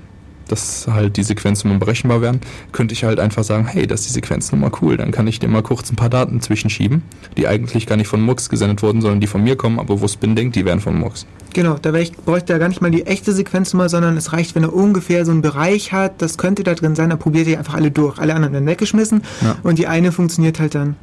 dass 0.48 0.88
halt 0.88 1.18
die 1.18 1.24
Sequenznummern 1.24 1.80
berechenbar 1.80 2.22
wären, 2.22 2.42
könnte 2.72 2.94
ich 2.94 3.04
halt 3.04 3.20
einfach 3.20 3.44
sagen, 3.44 3.66
hey, 3.68 3.88
das 3.88 4.02
ist 4.02 4.10
die 4.10 4.14
Sequenznummer 4.14 4.72
cool, 4.82 4.98
dann 4.98 5.12
kann 5.12 5.28
ich 5.28 5.39
dir 5.39 5.48
mal 5.48 5.64
kurz 5.64 5.92
ein 5.92 5.96
paar 5.96 6.10
Daten 6.10 6.42
zwischenschieben, 6.42 7.04
die 7.38 7.48
eigentlich 7.48 7.88
gar 7.88 7.96
nicht 7.96 8.08
von 8.08 8.22
Mux 8.22 8.50
gesendet 8.50 8.82
wurden, 8.84 9.02
sondern 9.02 9.20
die 9.20 9.28
von 9.28 9.44
mir 9.44 9.56
kommen, 9.56 9.80
aber 9.80 10.02
wo 10.02 10.08
Spin 10.08 10.36
denkt, 10.36 10.56
die 10.56 10.66
wären 10.66 10.80
von 10.82 10.98
Mux. 10.98 11.26
Genau, 11.54 11.78
da 11.82 11.94
ich, 11.96 12.14
bräuchte 12.14 12.54
er 12.54 12.60
gar 12.60 12.70
nicht 12.70 12.82
mal 12.82 12.92
die 12.92 13.06
echte 13.06 13.34
Sequenznummer, 13.34 13.89
sondern 13.89 14.16
es 14.18 14.32
reicht, 14.34 14.56
wenn 14.56 14.64
er 14.64 14.74
ungefähr 14.74 15.26
so 15.26 15.32
einen 15.32 15.42
Bereich 15.42 15.92
hat, 15.92 16.22
das 16.22 16.38
könnte 16.38 16.64
da 16.64 16.74
drin 16.74 16.96
sein, 16.96 17.10
dann 17.10 17.20
probiert 17.20 17.48
ihr 17.48 17.58
einfach 17.60 17.74
alle 17.74 17.92
durch. 17.92 18.20
Alle 18.20 18.34
anderen 18.36 18.54
werden 18.54 18.66
weggeschmissen 18.68 19.22
Ja. 19.42 19.58
und 19.64 19.78
die 19.78 19.88
eine 19.88 20.12
funktioniert 20.12 20.60
halt 20.60 20.76
dann. 20.76 20.96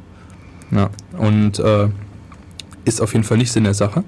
Ja, 0.71 0.89
und 1.17 1.59
äh, 1.59 1.87
ist 2.85 3.01
auf 3.01 3.13
jeden 3.13 3.23
Fall 3.25 3.37
nicht 3.37 3.51
Sinn 3.51 3.63
der 3.63 3.73
Sache. 3.73 4.03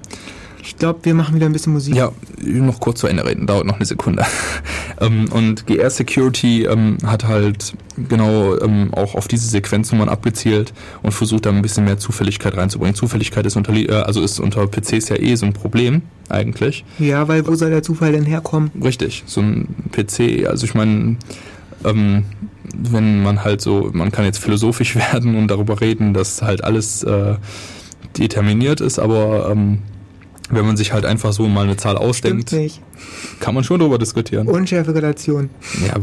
Ich 0.62 0.76
glaube, 0.76 1.00
wir 1.02 1.14
machen 1.14 1.34
wieder 1.34 1.46
ein 1.46 1.52
bisschen 1.52 1.72
Musik. 1.72 1.96
Ja, 1.96 2.12
noch 2.40 2.78
kurz 2.78 3.00
zu 3.00 3.08
Ende 3.08 3.24
reden, 3.26 3.46
dauert 3.46 3.66
noch 3.66 3.76
eine 3.76 3.84
Sekunde. 3.84 4.24
ähm, 5.00 5.28
und 5.32 5.66
GR 5.66 5.90
Security 5.90 6.64
ähm, 6.64 6.98
hat 7.04 7.26
halt 7.26 7.74
genau 8.08 8.56
ähm, 8.60 8.94
auch 8.94 9.16
auf 9.16 9.26
diese 9.26 9.48
Sequenznummern 9.48 10.08
abgezielt 10.08 10.72
und 11.02 11.12
versucht 11.12 11.46
da 11.46 11.50
ein 11.50 11.62
bisschen 11.62 11.84
mehr 11.84 11.98
Zufälligkeit 11.98 12.56
reinzubringen. 12.56 12.94
Zufälligkeit 12.94 13.44
ist 13.44 13.56
unter, 13.56 13.72
äh, 13.74 13.90
also 13.90 14.22
ist 14.22 14.38
unter 14.38 14.66
PCs 14.68 15.08
ja 15.08 15.16
eh 15.16 15.34
so 15.34 15.46
ein 15.46 15.52
Problem 15.52 16.02
eigentlich. 16.28 16.84
Ja, 17.00 17.26
weil 17.26 17.46
wo 17.46 17.54
soll 17.56 17.70
der 17.70 17.82
Zufall 17.82 18.12
denn 18.12 18.24
herkommen? 18.24 18.70
Richtig, 18.82 19.24
so 19.26 19.40
ein 19.40 19.66
PC, 19.90 20.46
also 20.46 20.64
ich 20.64 20.74
meine, 20.74 21.16
ähm, 21.84 22.24
wenn 22.74 23.22
man 23.22 23.42
halt 23.44 23.60
so, 23.60 23.90
man 23.92 24.12
kann 24.12 24.24
jetzt 24.24 24.38
philosophisch 24.38 24.94
werden 25.12 25.34
und 25.34 25.48
darüber 25.48 25.80
reden, 25.80 26.14
dass 26.14 26.40
halt 26.40 26.62
alles 26.62 27.02
äh, 27.02 27.34
determiniert 28.16 28.80
ist, 28.80 29.00
aber 29.00 29.50
ähm, 29.50 29.78
wenn 30.52 30.64
man 30.66 30.76
sich 30.76 30.92
halt 30.92 31.04
einfach 31.04 31.32
so 31.32 31.48
mal 31.48 31.64
eine 31.64 31.76
Zahl 31.76 31.96
ausdenkt, 31.96 32.48
Stimmt 32.50 32.62
nicht. 32.62 32.80
kann 33.40 33.54
man 33.54 33.64
schon 33.64 33.80
darüber 33.80 33.98
diskutieren. 33.98 34.46
Unschärfe 34.46 34.94
Relation. 34.94 35.50
Ja, 35.86 35.94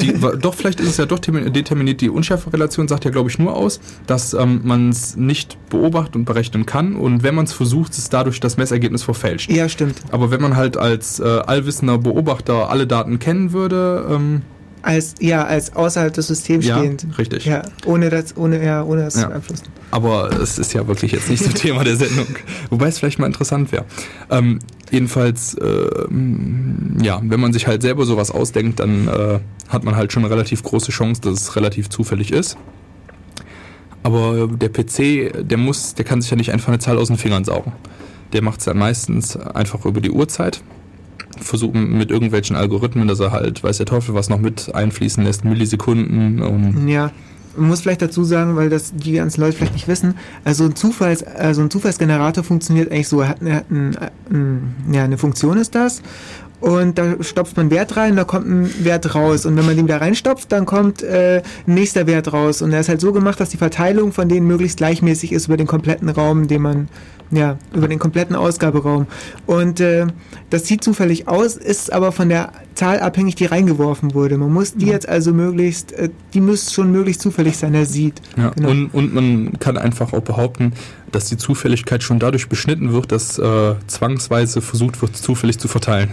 die, 0.00 0.14
doch, 0.40 0.54
vielleicht 0.54 0.80
ist 0.80 0.88
es 0.88 0.96
ja 0.96 1.06
doch 1.06 1.18
termi- 1.18 1.48
determiniert. 1.50 2.00
Die 2.00 2.10
Unschärferelation 2.10 2.88
sagt 2.88 3.04
ja, 3.04 3.10
glaube 3.10 3.30
ich, 3.30 3.38
nur 3.38 3.54
aus, 3.54 3.80
dass 4.06 4.34
ähm, 4.34 4.60
man 4.64 4.88
es 4.90 5.16
nicht 5.16 5.58
beobachten 5.70 6.18
und 6.18 6.24
berechnen 6.24 6.66
kann 6.66 6.96
und 6.96 7.22
wenn 7.22 7.34
man 7.34 7.44
es 7.44 7.52
versucht, 7.52 7.92
ist 7.96 8.12
dadurch 8.12 8.40
das 8.40 8.56
Messergebnis 8.56 9.02
verfälscht. 9.02 9.50
Ja, 9.50 9.68
stimmt. 9.68 9.96
Aber 10.10 10.30
wenn 10.30 10.40
man 10.40 10.56
halt 10.56 10.76
als 10.76 11.20
äh, 11.20 11.24
allwissender 11.24 11.98
Beobachter 11.98 12.70
alle 12.70 12.86
Daten 12.86 13.18
kennen 13.18 13.52
würde, 13.52 14.06
ähm, 14.10 14.42
Als, 14.82 15.14
ja, 15.20 15.44
als 15.44 15.76
außerhalb 15.76 16.12
des 16.12 16.26
Systems 16.26 16.66
ja, 16.66 16.78
stehend. 16.78 17.06
richtig. 17.16 17.44
Ja, 17.44 17.62
ohne 17.86 18.10
das, 18.10 18.36
ohne, 18.36 18.64
ja, 18.64 18.82
ohne 18.82 19.02
das 19.04 19.14
Ja. 19.14 19.22
zu 19.22 19.28
beeinflussen. 19.28 19.64
Aber 19.92 20.30
es 20.40 20.58
ist 20.58 20.72
ja 20.74 20.86
wirklich 20.88 21.12
jetzt 21.12 21.30
nicht 21.30 21.44
so 21.44 21.50
Thema 21.54 21.84
der 21.84 21.96
Sendung. 21.96 22.26
Wobei 22.68 22.88
es 22.88 22.98
vielleicht 22.98 23.20
mal 23.20 23.26
interessant 23.26 23.70
wäre. 23.70 23.84
Ähm, 24.30 24.58
jedenfalls, 24.90 25.54
äh, 25.54 25.86
ja, 27.00 27.20
wenn 27.22 27.38
man 27.40 27.52
sich 27.52 27.66
halt 27.68 27.82
selber 27.82 28.04
sowas 28.06 28.30
ausdenkt, 28.32 28.80
dann 28.80 29.06
äh, 29.06 29.38
hat 29.68 29.84
man 29.84 29.94
halt 29.94 30.12
schon 30.12 30.24
eine 30.24 30.32
relativ 30.32 30.62
große 30.64 30.90
Chance, 30.90 31.20
dass 31.20 31.40
es 31.40 31.56
relativ 31.56 31.88
zufällig 31.88 32.32
ist. 32.32 32.56
Aber 34.02 34.48
der 34.48 34.68
PC, 34.68 35.48
der 35.48 35.58
muss, 35.58 35.94
der 35.94 36.04
kann 36.04 36.20
sich 36.20 36.30
ja 36.30 36.36
nicht 36.36 36.50
einfach 36.52 36.68
eine 36.68 36.78
Zahl 36.80 36.98
aus 36.98 37.06
den 37.08 37.18
Fingern 37.18 37.44
saugen. 37.44 37.72
Der 38.32 38.42
macht 38.42 38.58
es 38.58 38.64
dann 38.64 38.78
meistens 38.78 39.36
einfach 39.36 39.84
über 39.84 40.00
die 40.00 40.10
Uhrzeit. 40.10 40.60
Versucht 41.40 41.74
mit 41.74 42.10
irgendwelchen 42.10 42.56
Algorithmen, 42.56 43.08
dass 43.08 43.20
er 43.20 43.32
halt, 43.32 43.62
weiß 43.62 43.78
der 43.78 43.86
Teufel, 43.86 44.14
was 44.14 44.28
noch 44.28 44.40
mit 44.40 44.74
einfließen 44.74 45.24
lässt, 45.24 45.44
Millisekunden 45.44 46.42
und 46.42 46.88
Ja, 46.88 47.10
man 47.56 47.68
muss 47.68 47.82
vielleicht 47.82 48.02
dazu 48.02 48.24
sagen, 48.24 48.56
weil 48.56 48.70
das 48.70 48.94
die 48.94 49.12
ganzen 49.12 49.40
Leute 49.40 49.56
vielleicht 49.56 49.74
nicht 49.74 49.88
wissen, 49.88 50.14
also 50.44 50.64
ein, 50.64 50.74
Zufalls, 50.74 51.22
also 51.22 51.62
ein 51.62 51.70
Zufallsgenerator 51.70 52.44
funktioniert 52.44 52.90
eigentlich 52.90 53.08
so, 53.08 53.20
er 53.20 53.28
hat, 53.28 53.42
er 53.42 53.56
hat 53.56 53.70
ein, 53.70 53.96
ein, 54.30 54.74
ja, 54.92 55.04
eine 55.04 55.18
Funktion 55.18 55.58
ist 55.58 55.74
das 55.74 56.02
und 56.62 56.96
da 56.96 57.16
stopft 57.22 57.56
man 57.56 57.72
Wert 57.72 57.96
rein, 57.96 58.14
da 58.14 58.22
kommt 58.22 58.46
ein 58.46 58.84
Wert 58.84 59.16
raus. 59.16 59.46
Und 59.46 59.56
wenn 59.56 59.66
man 59.66 59.74
den 59.74 59.86
wieder 59.86 60.00
reinstopft, 60.00 60.52
dann 60.52 60.64
kommt 60.64 61.02
äh, 61.02 61.42
ein 61.66 61.74
nächster 61.74 62.06
Wert 62.06 62.32
raus. 62.32 62.62
Und 62.62 62.72
er 62.72 62.78
ist 62.78 62.88
halt 62.88 63.00
so 63.00 63.12
gemacht, 63.12 63.40
dass 63.40 63.48
die 63.48 63.56
Verteilung 63.56 64.12
von 64.12 64.28
denen 64.28 64.46
möglichst 64.46 64.76
gleichmäßig 64.76 65.32
ist 65.32 65.48
über 65.48 65.56
den 65.56 65.66
kompletten 65.66 66.08
Raum, 66.08 66.46
den 66.46 66.62
man, 66.62 66.88
ja, 67.32 67.58
über 67.74 67.88
den 67.88 67.98
kompletten 67.98 68.36
Ausgaberaum. 68.36 69.08
Und 69.44 69.80
äh, 69.80 70.06
das 70.50 70.66
sieht 70.68 70.84
zufällig 70.84 71.26
aus, 71.26 71.56
ist 71.56 71.92
aber 71.92 72.12
von 72.12 72.28
der 72.28 72.52
Zahl 72.76 73.00
abhängig, 73.00 73.34
die 73.34 73.46
reingeworfen 73.46 74.14
wurde. 74.14 74.38
Man 74.38 74.52
muss 74.52 74.74
die 74.74 74.86
jetzt 74.86 75.08
also 75.08 75.32
möglichst, 75.32 75.90
äh, 75.90 76.10
die 76.32 76.40
müsste 76.40 76.72
schon 76.72 76.92
möglichst 76.92 77.22
zufällig 77.22 77.56
sein, 77.56 77.74
er 77.74 77.86
sieht. 77.86 78.22
Ja, 78.36 78.50
Genau. 78.50 78.70
und, 78.70 78.94
und 78.94 79.12
man 79.14 79.58
kann 79.58 79.76
einfach 79.76 80.12
auch 80.12 80.22
behaupten, 80.22 80.74
dass 81.10 81.24
die 81.24 81.36
Zufälligkeit 81.36 82.04
schon 82.04 82.20
dadurch 82.20 82.48
beschnitten 82.48 82.92
wird, 82.92 83.10
dass 83.10 83.36
äh, 83.40 83.74
zwangsweise 83.88 84.60
versucht 84.62 85.02
wird, 85.02 85.16
zufällig 85.16 85.58
zu 85.58 85.66
verteilen. 85.66 86.10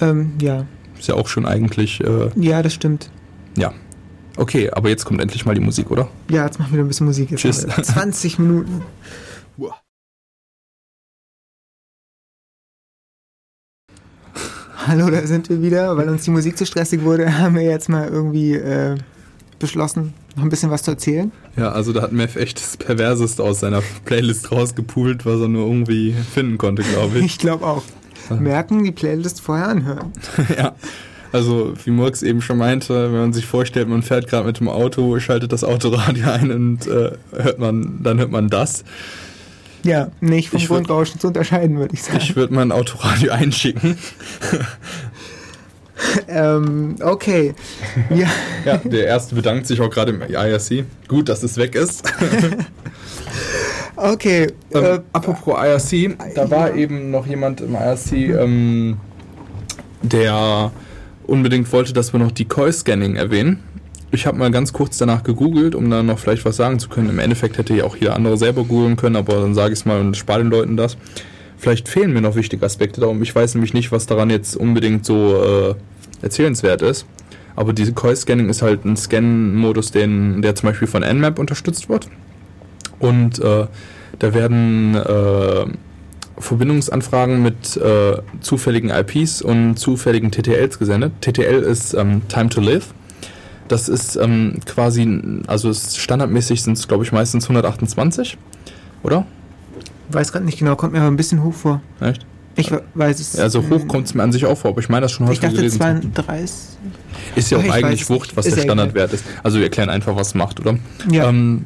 Ähm, 0.00 0.32
ja, 0.40 0.66
Ist 0.98 1.08
ja 1.08 1.14
auch 1.14 1.28
schon 1.28 1.46
eigentlich, 1.46 2.00
äh, 2.00 2.30
ja, 2.36 2.62
das 2.62 2.74
stimmt. 2.74 3.10
ja. 3.56 3.72
Okay, 4.38 4.68
aber 4.70 4.90
jetzt 4.90 5.06
kommt 5.06 5.22
endlich 5.22 5.46
mal 5.46 5.54
die 5.54 5.62
Musik, 5.62 5.90
oder? 5.90 6.10
Ja, 6.30 6.44
jetzt 6.44 6.58
machen 6.58 6.72
wir 6.72 6.74
wieder 6.74 6.84
ein 6.84 6.88
bisschen 6.88 7.06
Musik. 7.06 7.30
Jetzt 7.30 7.40
Tschüss. 7.40 7.62
haben 7.66 7.74
wir 7.78 7.82
20 7.84 8.38
Minuten. 8.38 8.82
Hallo, 14.86 15.10
da 15.10 15.26
sind 15.26 15.48
wir 15.48 15.62
wieder. 15.62 15.96
Weil 15.96 16.08
uns 16.08 16.24
die 16.24 16.30
Musik 16.30 16.56
zu 16.56 16.66
stressig 16.66 17.02
wurde, 17.02 17.38
haben 17.38 17.54
wir 17.54 17.62
jetzt 17.62 17.88
mal 17.88 18.08
irgendwie 18.08 18.54
äh, 18.54 18.96
beschlossen, 19.58 20.12
noch 20.36 20.42
ein 20.44 20.48
bisschen 20.48 20.70
was 20.70 20.82
zu 20.82 20.92
erzählen. 20.92 21.32
Ja, 21.56 21.72
also 21.72 21.92
da 21.92 22.02
hat 22.02 22.12
Mev 22.12 22.36
echt 22.36 22.60
das 22.60 22.76
Perverseste 22.76 23.42
aus 23.42 23.60
seiner 23.60 23.82
Playlist 24.04 24.52
rausgepult, 24.52 25.24
was 25.24 25.40
er 25.40 25.48
nur 25.48 25.66
irgendwie 25.66 26.12
finden 26.12 26.58
konnte, 26.58 26.82
glaube 26.82 27.18
ich. 27.18 27.24
Ich 27.36 27.38
glaube 27.38 27.64
auch. 27.66 27.82
Merken, 28.30 28.84
die 28.84 28.92
Playlist 28.92 29.40
vorher 29.40 29.68
anhören. 29.68 30.12
ja. 30.56 30.74
Also, 31.32 31.74
wie 31.84 31.90
Murks 31.90 32.22
eben 32.22 32.40
schon 32.40 32.58
meinte, 32.58 33.12
wenn 33.12 33.20
man 33.20 33.32
sich 33.32 33.46
vorstellt, 33.46 33.88
man 33.88 34.02
fährt 34.02 34.28
gerade 34.28 34.46
mit 34.46 34.60
dem 34.60 34.68
Auto, 34.68 35.18
schaltet 35.18 35.52
das 35.52 35.64
Autoradio 35.64 36.30
ein 36.30 36.50
und 36.50 36.86
äh, 36.86 37.12
hört 37.32 37.58
man, 37.58 38.02
dann 38.02 38.18
hört 38.18 38.30
man 38.30 38.48
das. 38.48 38.84
Ja, 39.82 40.10
nicht 40.20 40.48
vom 40.48 40.64
Grundrauschen 40.64 41.20
zu 41.20 41.28
unterscheiden, 41.28 41.78
würde 41.78 41.94
ich 41.94 42.02
sagen. 42.02 42.18
Ich 42.20 42.34
würde 42.36 42.54
mein 42.54 42.72
Autoradio 42.72 43.32
einschicken. 43.32 43.98
ähm, 46.28 46.96
okay. 47.00 47.54
Ja, 48.10 48.28
Ja, 48.64 48.78
der 48.78 49.06
erste 49.06 49.34
bedankt 49.34 49.66
sich 49.66 49.80
auch 49.80 49.90
gerade 49.90 50.12
im 50.12 50.22
IRC. 50.22 50.84
Gut, 51.06 51.28
dass 51.28 51.42
es 51.42 51.56
weg 51.56 51.74
ist. 51.74 52.02
Okay. 53.96 54.48
Ähm, 54.72 54.84
äh, 54.84 54.98
apropos 55.12 55.54
IRC, 55.58 56.16
da 56.34 56.50
war 56.50 56.74
eben 56.74 57.10
noch 57.10 57.26
jemand 57.26 57.60
im 57.60 57.74
IRC, 57.74 58.12
ähm, 58.12 58.98
der 60.02 60.70
unbedingt 61.26 61.70
wollte, 61.72 61.92
dass 61.92 62.12
wir 62.12 62.20
noch 62.20 62.32
Decoy-Scanning 62.32 63.16
erwähnen. 63.16 63.62
Ich 64.12 64.26
habe 64.26 64.38
mal 64.38 64.50
ganz 64.50 64.72
kurz 64.72 64.98
danach 64.98 65.24
gegoogelt, 65.24 65.74
um 65.74 65.90
dann 65.90 66.06
noch 66.06 66.18
vielleicht 66.18 66.44
was 66.44 66.56
sagen 66.56 66.78
zu 66.78 66.88
können. 66.88 67.10
Im 67.10 67.18
Endeffekt 67.18 67.58
hätte 67.58 67.74
ja 67.74 67.84
auch 67.84 67.96
jeder 67.96 68.14
andere 68.14 68.36
selber 68.36 68.64
googeln 68.64 68.96
können, 68.96 69.16
aber 69.16 69.40
dann 69.40 69.54
sage 69.54 69.72
ich 69.72 69.80
es 69.80 69.84
mal 69.84 70.00
und 70.00 70.16
spare 70.16 70.38
den 70.38 70.50
Leuten 70.50 70.76
das. 70.76 70.96
Vielleicht 71.58 71.88
fehlen 71.88 72.12
mir 72.12 72.20
noch 72.20 72.36
wichtige 72.36 72.64
Aspekte 72.64 73.00
darum. 73.00 73.22
Ich 73.22 73.34
weiß 73.34 73.54
nämlich 73.54 73.74
nicht, 73.74 73.90
was 73.90 74.06
daran 74.06 74.30
jetzt 74.30 74.56
unbedingt 74.56 75.04
so 75.04 75.42
äh, 75.42 75.74
erzählenswert 76.22 76.82
ist. 76.82 77.06
Aber 77.56 77.72
diese 77.72 77.92
Decoy-Scanning 77.92 78.48
ist 78.48 78.62
halt 78.62 78.84
ein 78.84 78.96
Scan-Modus, 78.96 79.90
den, 79.90 80.42
der 80.42 80.54
zum 80.54 80.68
Beispiel 80.68 80.86
von 80.86 81.02
Nmap 81.02 81.38
unterstützt 81.38 81.88
wird. 81.88 82.08
Und 82.98 83.38
äh, 83.38 83.66
da 84.18 84.34
werden 84.34 84.94
äh, 84.94 85.66
Verbindungsanfragen 86.38 87.42
mit 87.42 87.76
äh, 87.76 88.18
zufälligen 88.40 88.90
IPs 88.90 89.42
und 89.42 89.76
zufälligen 89.78 90.30
TTLs 90.30 90.78
gesendet. 90.78 91.12
TTL 91.22 91.62
ist 91.62 91.94
ähm, 91.94 92.22
Time 92.28 92.48
to 92.48 92.60
Live. 92.60 92.92
Das 93.68 93.88
ist 93.88 94.16
ähm, 94.16 94.60
quasi, 94.64 95.20
also 95.48 95.72
standardmäßig 95.72 96.62
sind 96.62 96.78
es, 96.78 96.86
glaube 96.86 97.04
ich, 97.04 97.12
meistens 97.12 97.44
128, 97.44 98.38
oder? 99.02 99.26
weiß 100.08 100.30
gerade 100.30 100.44
nicht 100.44 100.58
genau, 100.60 100.76
kommt 100.76 100.92
mir 100.92 101.00
aber 101.00 101.10
ein 101.10 101.16
bisschen 101.16 101.42
hoch 101.42 101.52
vor. 101.52 101.80
Echt? 102.00 102.24
Ich 102.54 102.70
we- 102.70 102.82
weiß 102.94 103.18
es. 103.18 103.36
Also 103.40 103.60
hoch 103.68 103.88
kommt 103.88 104.06
es 104.06 104.14
mir 104.14 104.22
an 104.22 104.30
sich 104.30 104.46
auch 104.46 104.56
vor, 104.56 104.70
aber 104.70 104.80
ich 104.80 104.88
meine 104.88 105.02
das 105.02 105.12
schon 105.12 105.28
Ich 105.32 105.40
dachte 105.40 105.56
gelesen. 105.56 105.80
zu 105.80 105.84
haben. 105.84 106.00
32. 106.14 106.54
Ist 107.34 107.50
ja 107.50 107.58
auch 107.58 107.62
Ich 107.64 107.68
weiß 107.70 107.74
eigentlich 107.84 108.08
nicht. 108.08 108.36
was 108.36 108.46
Ist 108.46 108.56
der. 108.56 108.62
Standardwert 108.62 109.12
ist. 109.12 109.24
Also 109.42 109.56
wir 109.58 109.64
erklären 109.64 109.88
einfach, 109.90 110.14
was 110.14 110.28
es 110.28 110.34
macht, 110.36 110.60
oder? 110.60 110.78
Ja. 111.10 111.28
Ähm, 111.28 111.64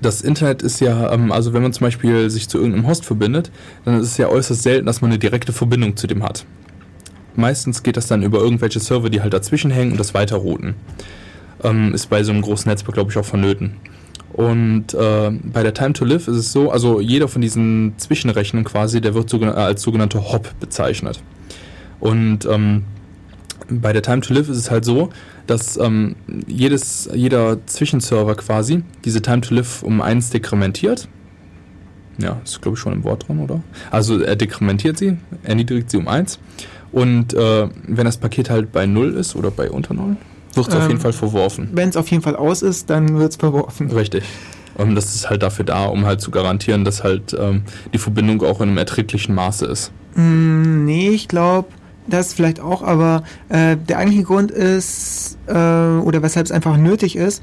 das 0.00 0.22
Internet 0.22 0.62
ist 0.62 0.80
ja, 0.80 1.12
ähm, 1.12 1.32
also 1.32 1.52
wenn 1.52 1.62
man 1.62 1.72
zum 1.72 1.86
Beispiel 1.86 2.30
sich 2.30 2.48
zu 2.48 2.58
irgendeinem 2.58 2.86
Host 2.86 3.04
verbindet, 3.04 3.50
dann 3.84 4.00
ist 4.00 4.08
es 4.08 4.16
ja 4.16 4.28
äußerst 4.28 4.62
selten, 4.62 4.86
dass 4.86 5.00
man 5.00 5.10
eine 5.10 5.18
direkte 5.18 5.52
Verbindung 5.52 5.96
zu 5.96 6.06
dem 6.06 6.22
hat. 6.22 6.44
Meistens 7.36 7.82
geht 7.82 7.96
das 7.96 8.06
dann 8.06 8.22
über 8.22 8.38
irgendwelche 8.40 8.80
Server, 8.80 9.10
die 9.10 9.20
halt 9.20 9.32
dazwischen 9.32 9.70
hängen 9.70 9.92
und 9.92 10.00
das 10.00 10.14
weiterrouten. 10.14 10.74
Ähm, 11.62 11.94
ist 11.94 12.10
bei 12.10 12.22
so 12.22 12.32
einem 12.32 12.42
großen 12.42 12.68
Netzwerk, 12.68 12.94
glaube 12.94 13.10
ich, 13.10 13.18
auch 13.18 13.24
vonnöten. 13.24 13.76
Und 14.32 14.94
äh, 14.94 15.30
bei 15.30 15.62
der 15.62 15.74
Time 15.74 15.92
to 15.92 16.04
Live 16.04 16.28
ist 16.28 16.36
es 16.36 16.52
so, 16.52 16.70
also 16.70 17.00
jeder 17.00 17.28
von 17.28 17.42
diesen 17.42 17.94
Zwischenrechnungen 17.98 18.64
quasi, 18.64 19.00
der 19.00 19.14
wird 19.14 19.28
sogen- 19.28 19.48
äh, 19.48 19.52
als 19.52 19.82
sogenannter 19.82 20.32
Hop 20.32 20.48
bezeichnet. 20.60 21.22
Und 21.98 22.46
ähm, 22.46 22.84
bei 23.68 23.92
der 23.92 24.02
Time 24.02 24.20
to 24.20 24.32
Live 24.32 24.48
ist 24.48 24.56
es 24.56 24.70
halt 24.70 24.84
so, 24.84 25.10
dass 25.50 25.76
ähm, 25.76 26.14
jedes, 26.46 27.08
jeder 27.12 27.66
Zwischenserver 27.66 28.36
quasi 28.36 28.82
diese 29.04 29.20
Time 29.20 29.40
to 29.40 29.54
Live 29.54 29.82
um 29.82 30.00
eins 30.00 30.30
dekrementiert. 30.30 31.08
Ja, 32.18 32.40
ist 32.44 32.62
glaube 32.62 32.76
ich 32.76 32.80
schon 32.80 32.92
im 32.92 33.04
Wort 33.04 33.26
drin, 33.26 33.40
oder? 33.40 33.62
Also 33.90 34.20
er 34.20 34.36
dekrementiert 34.36 34.98
sie, 34.98 35.16
erniedrigt 35.42 35.90
sie 35.90 35.96
um 35.96 36.06
eins. 36.06 36.38
Und 36.92 37.34
äh, 37.34 37.68
wenn 37.86 38.04
das 38.04 38.18
Paket 38.18 38.50
halt 38.50 38.72
bei 38.72 38.86
0 38.86 39.14
ist 39.14 39.36
oder 39.36 39.50
bei 39.50 39.70
unter 39.70 39.94
0, 39.94 40.16
wird 40.54 40.68
es 40.68 40.74
auf 40.74 40.82
Ähm, 40.82 40.88
jeden 40.88 41.00
Fall 41.00 41.12
verworfen. 41.12 41.68
Wenn 41.72 41.88
es 41.88 41.96
auf 41.96 42.10
jeden 42.10 42.22
Fall 42.22 42.36
aus 42.36 42.62
ist, 42.62 42.90
dann 42.90 43.18
wird 43.18 43.30
es 43.30 43.36
verworfen. 43.36 43.90
Richtig. 43.90 44.24
Und 44.74 44.94
das 44.94 45.14
ist 45.14 45.28
halt 45.30 45.42
dafür 45.42 45.64
da, 45.64 45.86
um 45.86 46.06
halt 46.06 46.20
zu 46.20 46.30
garantieren, 46.30 46.84
dass 46.84 47.02
halt 47.02 47.36
ähm, 47.38 47.62
die 47.92 47.98
Verbindung 47.98 48.42
auch 48.42 48.60
in 48.60 48.68
einem 48.68 48.78
erträglichen 48.78 49.34
Maße 49.34 49.66
ist. 49.66 49.92
Mm, 50.14 50.84
nee, 50.84 51.10
ich 51.10 51.28
glaube, 51.28 51.68
das 52.06 52.32
vielleicht 52.32 52.60
auch, 52.60 52.82
aber 52.82 53.22
äh, 53.48 53.76
der 53.76 53.98
eigentliche 53.98 54.24
Grund 54.24 54.50
ist, 54.50 55.38
äh, 55.46 55.52
oder 55.52 56.22
weshalb 56.22 56.46
es 56.46 56.52
einfach 56.52 56.76
nötig 56.76 57.16
ist, 57.16 57.42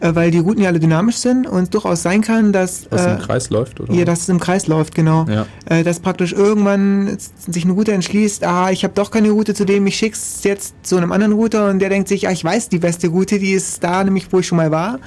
äh, 0.00 0.14
weil 0.14 0.30
die 0.30 0.38
Routen 0.38 0.62
ja 0.62 0.68
alle 0.68 0.80
dynamisch 0.80 1.16
sind 1.16 1.46
und 1.46 1.64
es 1.64 1.70
durchaus 1.70 2.02
sein 2.02 2.20
kann, 2.20 2.52
dass, 2.52 2.86
Was 2.90 3.06
äh, 3.06 3.12
im 3.12 3.18
Kreis 3.20 3.50
läuft, 3.50 3.80
oder? 3.80 3.92
ja, 3.92 4.04
dass 4.04 4.20
es 4.20 4.28
im 4.28 4.40
Kreis 4.40 4.66
läuft, 4.66 4.94
genau. 4.94 5.26
Ja. 5.28 5.46
Äh, 5.66 5.82
dass 5.82 6.00
praktisch 6.00 6.32
irgendwann 6.32 7.16
sich 7.18 7.64
eine 7.64 7.72
Route 7.72 7.92
entschließt, 7.92 8.44
ah, 8.44 8.70
ich 8.70 8.84
habe 8.84 8.94
doch 8.94 9.10
keine 9.10 9.30
Route 9.30 9.54
zu 9.54 9.64
dem, 9.64 9.86
ich 9.86 9.96
schick's 9.96 10.44
jetzt 10.44 10.74
zu 10.82 10.96
einem 10.96 11.12
anderen 11.12 11.32
Router 11.32 11.70
und 11.70 11.78
der 11.78 11.88
denkt 11.88 12.08
sich, 12.08 12.28
ah, 12.28 12.32
ich 12.32 12.44
weiß 12.44 12.68
die 12.68 12.78
beste 12.78 13.08
Route, 13.08 13.38
die 13.38 13.52
ist 13.52 13.82
da, 13.82 14.02
nämlich 14.04 14.32
wo 14.32 14.40
ich 14.40 14.46
schon 14.46 14.56
mal 14.56 14.70
war. 14.70 14.98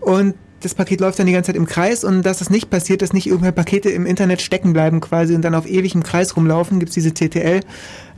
Und 0.00 0.34
das 0.66 0.74
Paket 0.74 1.00
läuft 1.00 1.18
dann 1.18 1.26
die 1.26 1.32
ganze 1.32 1.48
Zeit 1.48 1.56
im 1.56 1.66
Kreis 1.66 2.04
und 2.04 2.22
dass 2.24 2.38
das 2.40 2.50
nicht 2.50 2.68
passiert, 2.70 3.00
dass 3.02 3.12
nicht 3.12 3.26
irgendwelche 3.26 3.52
Pakete 3.54 3.88
im 3.90 4.04
Internet 4.06 4.40
stecken 4.42 4.72
bleiben 4.72 5.00
quasi 5.00 5.34
und 5.34 5.42
dann 5.42 5.54
auf 5.54 5.66
ewig 5.68 5.94
im 5.94 6.02
Kreis 6.02 6.36
rumlaufen, 6.36 6.78
gibt's 6.80 6.94
diese 6.94 7.12
TTL. 7.14 7.60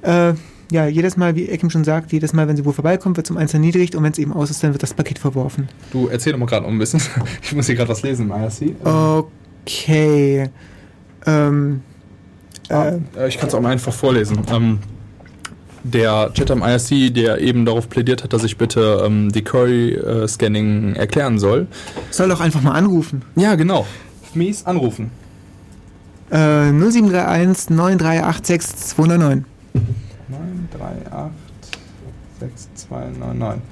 Äh, 0.03 0.33
ja, 0.71 0.87
jedes 0.87 1.17
Mal, 1.17 1.35
wie 1.35 1.49
Ekim 1.49 1.71
schon 1.71 1.85
sagt, 1.85 2.13
jedes 2.13 2.33
Mal, 2.33 2.47
wenn 2.49 2.57
sie 2.57 2.65
wo 2.65 2.73
vorbeikommt, 2.73 3.17
wird 3.17 3.27
zum 3.27 3.37
eins 3.39 3.55
erniedrigt 3.55 3.95
und 3.95 4.03
wenn 4.03 4.13
es 4.13 4.19
eben 4.19 4.33
aus 4.33 4.51
ist, 4.51 4.63
dann 4.63 4.73
wird 4.73 4.83
das 4.83 4.93
Paket 4.95 5.19
verworfen. 5.19 5.69
Du 5.93 6.09
erzähl 6.09 6.33
doch 6.33 6.39
mal 6.39 6.47
gerade 6.47 6.63
noch 6.65 6.71
ein 6.73 6.79
bisschen. 6.79 7.01
Ich 7.43 7.55
muss 7.55 7.67
hier 7.67 7.75
gerade 7.75 7.89
was 7.91 8.03
lesen 8.03 8.31
im 8.31 8.33
IRC. 8.33 8.75
Okay. 9.65 10.51
Ähm, 11.27 11.81
äh, 12.69 12.97
Äh, 13.17 13.29
Ich 13.29 13.39
kann 13.39 13.49
es 13.49 13.55
auch 13.55 13.61
mal 13.61 13.71
einfach 13.71 13.93
vorlesen. 13.93 14.41
Ähm, 14.51 14.79
der 15.83 16.31
Chat 16.35 16.51
am 16.51 16.63
IRC, 16.63 17.15
der 17.15 17.41
eben 17.41 17.65
darauf 17.65 17.89
plädiert 17.89 18.25
hat, 18.25 18.33
dass 18.33 18.45
ich 18.45 18.57
bitte 18.57 19.03
ähm, 19.05 19.31
Decoy-Scanning 19.33 20.95
erklären 20.95 21.39
soll. 21.39 21.67
soll 22.11 22.29
doch 22.29 22.41
einfach 22.41 22.63
mal 22.63 22.73
anrufen. 22.73 23.23
Ja, 23.37 23.55
genau. 23.55 23.87
Mies 24.35 24.67
anrufen. 24.67 25.11
Äh, 26.31 26.71
0731 26.73 27.71
9386 27.71 28.77
209. 28.77 29.45
938 30.29 31.33
6299. 32.41 33.63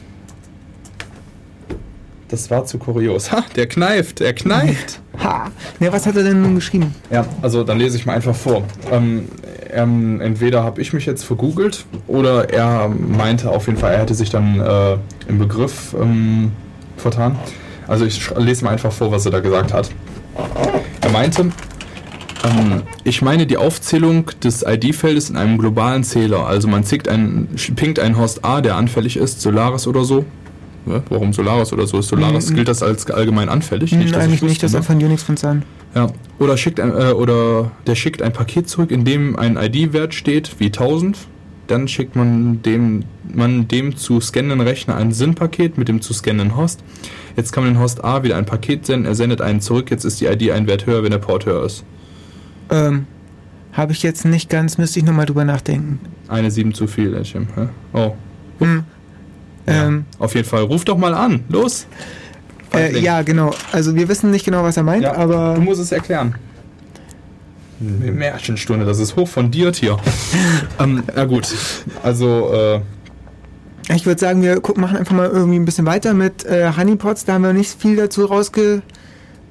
Das 2.29 2.51
war 2.51 2.65
zu 2.65 2.79
kurios. 2.79 3.31
Ha, 3.31 3.45
der 3.55 3.69
kneift, 3.69 4.21
er 4.21 4.33
kneift. 4.33 5.01
Ha! 5.23 5.51
Ne, 5.79 5.93
was 5.93 6.07
hat 6.07 6.17
er 6.17 6.25
denn 6.25 6.43
nun 6.43 6.57
geschrieben? 6.57 6.93
Ja, 7.11 7.25
also 7.41 7.63
dann 7.63 7.79
lese 7.79 7.97
ich 7.97 8.05
mal 8.05 8.15
einfach 8.15 8.35
vor. 8.35 8.65
Ähm, 8.91 9.29
ähm, 9.73 10.21
entweder 10.21 10.63
habe 10.63 10.81
ich 10.81 10.93
mich 10.93 11.07
jetzt 11.07 11.25
vergoogelt 11.25 11.85
oder 12.07 12.51
er 12.51 12.89
meinte 12.89 13.51
auf 13.51 13.67
jeden 13.67 13.79
Fall, 13.79 13.93
er 13.95 14.01
hätte 14.01 14.15
sich 14.15 14.31
dann 14.31 14.61
äh, 14.61 14.97
im 15.29 15.39
Begriff 15.39 15.95
ähm, 16.01 16.53
vertan. 16.97 17.39
Also 17.87 18.05
ich 18.05 18.31
lese 18.37 18.65
mal 18.65 18.71
einfach 18.71 18.93
vor, 18.93 19.13
was 19.13 19.25
er 19.27 19.33
da 19.33 19.41
gesagt 19.41 19.73
hat. 19.73 19.91
Er 21.01 21.11
meinte, 21.11 21.51
ähm, 22.45 22.83
ich 23.05 23.23
meine 23.23 23.47
die 23.47 23.57
Aufzählung 23.57 24.31
des 24.43 24.63
ID-Feldes 24.63 25.31
in 25.31 25.37
einem 25.37 25.59
globalen 25.59 26.05
Zähler. 26.05 26.47
Also 26.47 26.69
man 26.69 26.85
zickt 26.85 27.09
einen, 27.09 27.49
pinkt 27.77 27.99
einen 27.99 28.19
Host 28.19 28.45
A, 28.45 28.61
der 28.61 28.77
anfällig 28.77 29.17
ist, 29.17 29.41
Solaris 29.41 29.87
oder 29.87 30.05
so. 30.05 30.25
Ne, 30.87 31.03
warum 31.09 31.33
Solaris 31.33 31.73
oder 31.73 31.87
so 31.87 31.99
ist. 31.99 32.09
Solaris 32.09 32.51
Mhm. 32.51 32.55
gilt 32.57 32.69
das 32.69 32.83
als 32.83 33.11
allgemein 33.11 33.49
anfällig. 33.49 33.91
Hm, 33.93 34.01
dass 34.11 34.15
eigentlich 34.15 34.43
ich 34.43 34.49
nicht, 34.49 34.63
das 34.63 34.71
ist 34.73 34.77
einfach 34.77 34.95
ein 34.95 35.03
Unix-Konzern. 35.03 35.59
ne? 35.59 35.65
Ja, 35.95 36.07
oder 36.39 36.57
schickt 36.57 36.79
ein, 36.81 36.91
äh, 36.91 37.13
oder 37.13 37.71
der 37.87 37.95
schickt 37.95 38.21
ein 38.23 38.33
Paket 38.33 38.69
zurück, 38.69 38.91
in 38.91 39.05
dem 39.05 39.37
ein 39.37 39.57
ID-Wert 39.57 40.15
steht 40.15 40.57
wie 40.59 40.71
1000. 40.71 41.17
Dann 41.69 41.89
schickt 41.89 42.15
man 42.15 42.63
dem, 42.63 43.05
man 43.35 43.67
dem 43.67 43.97
zu 43.97 44.21
scannenden 44.21 44.61
Rechner 44.61 44.95
ein 44.97 45.13
SYN-Paket 45.13 45.79
mit 45.79 45.89
dem 45.89 46.01
zu 46.01 46.13
scannenden 46.15 46.57
Host. 46.57 46.81
Jetzt 47.37 47.53
kann 47.53 47.65
man 47.65 47.75
den 47.75 47.83
Host 47.83 48.05
A 48.05 48.23
wieder 48.23 48.37
ein 48.37 48.47
Paket 48.47 48.87
senden, 48.87 49.05
er 49.07 49.15
sendet 49.17 49.41
einen 49.41 49.61
zurück, 49.61 49.91
jetzt 49.91 50.05
ist 50.05 50.21
die 50.21 50.27
ID 50.27 50.53
ein 50.53 50.67
Wert 50.69 50.87
höher, 50.87 51.03
wenn 51.03 51.11
der 51.11 51.19
Port 51.19 51.45
höher 51.45 51.65
ist. 51.65 51.83
Ähm, 52.71 53.07
habe 53.73 53.93
ich 53.93 54.03
jetzt 54.05 54.25
nicht 54.25 54.49
ganz, 54.49 54.79
müsste 54.79 55.01
ich 55.01 55.05
nochmal 55.05 55.27
drüber 55.27 55.45
nachdenken. 55.45 55.99
Eine 56.29 56.51
7 56.53 56.73
zu 56.73 56.87
viel, 56.87 57.15
Edgem. 57.15 57.49
Oh. 57.93 58.13
Hm. 58.61 58.85
Ja. 59.67 59.87
Ähm, 59.87 60.05
Auf 60.19 60.35
jeden 60.35 60.49
Fall, 60.49 60.63
ruf 60.63 60.85
doch 60.85 60.97
mal 60.97 61.15
an. 61.15 61.45
Los! 61.49 61.87
äh, 62.75 62.99
ja, 62.99 63.23
genau. 63.23 63.53
Also 63.73 63.95
wir 63.95 64.09
wissen 64.09 64.31
nicht 64.31 64.45
genau, 64.45 64.63
was 64.63 64.77
er 64.77 64.83
meint, 64.83 65.03
Ja, 65.03 65.17
aber 65.17 65.55
du 65.55 65.61
musst 65.61 65.81
es 65.81 65.93
erklären. 65.93 66.35
Märchenstunde, 67.79 68.87
das 68.87 68.99
ist 68.99 69.17
hochfondiert 69.17 69.77
hier. 69.77 69.99
ähm, 70.81 71.03
na 71.15 71.25
gut, 71.27 71.55
also 72.03 72.53
äh, 72.55 72.81
ich 73.95 74.07
würde 74.07 74.21
sagen, 74.21 74.43
wir 74.43 74.61
gucken, 74.61 74.81
machen 74.81 74.97
einfach 74.97 75.15
mal 75.15 75.29
irgendwie 75.29 75.59
ein 75.59 75.65
bisschen 75.65 75.87
weiter 75.87 76.15
mit 76.15 76.45
äh, 76.45 76.73
Honeypots. 76.77 77.25
Da 77.25 77.35
haben 77.35 77.43
wir 77.43 77.53
nicht 77.53 77.81
viel 77.81 77.97
dazu 77.97 78.25
rausge, 78.25 78.83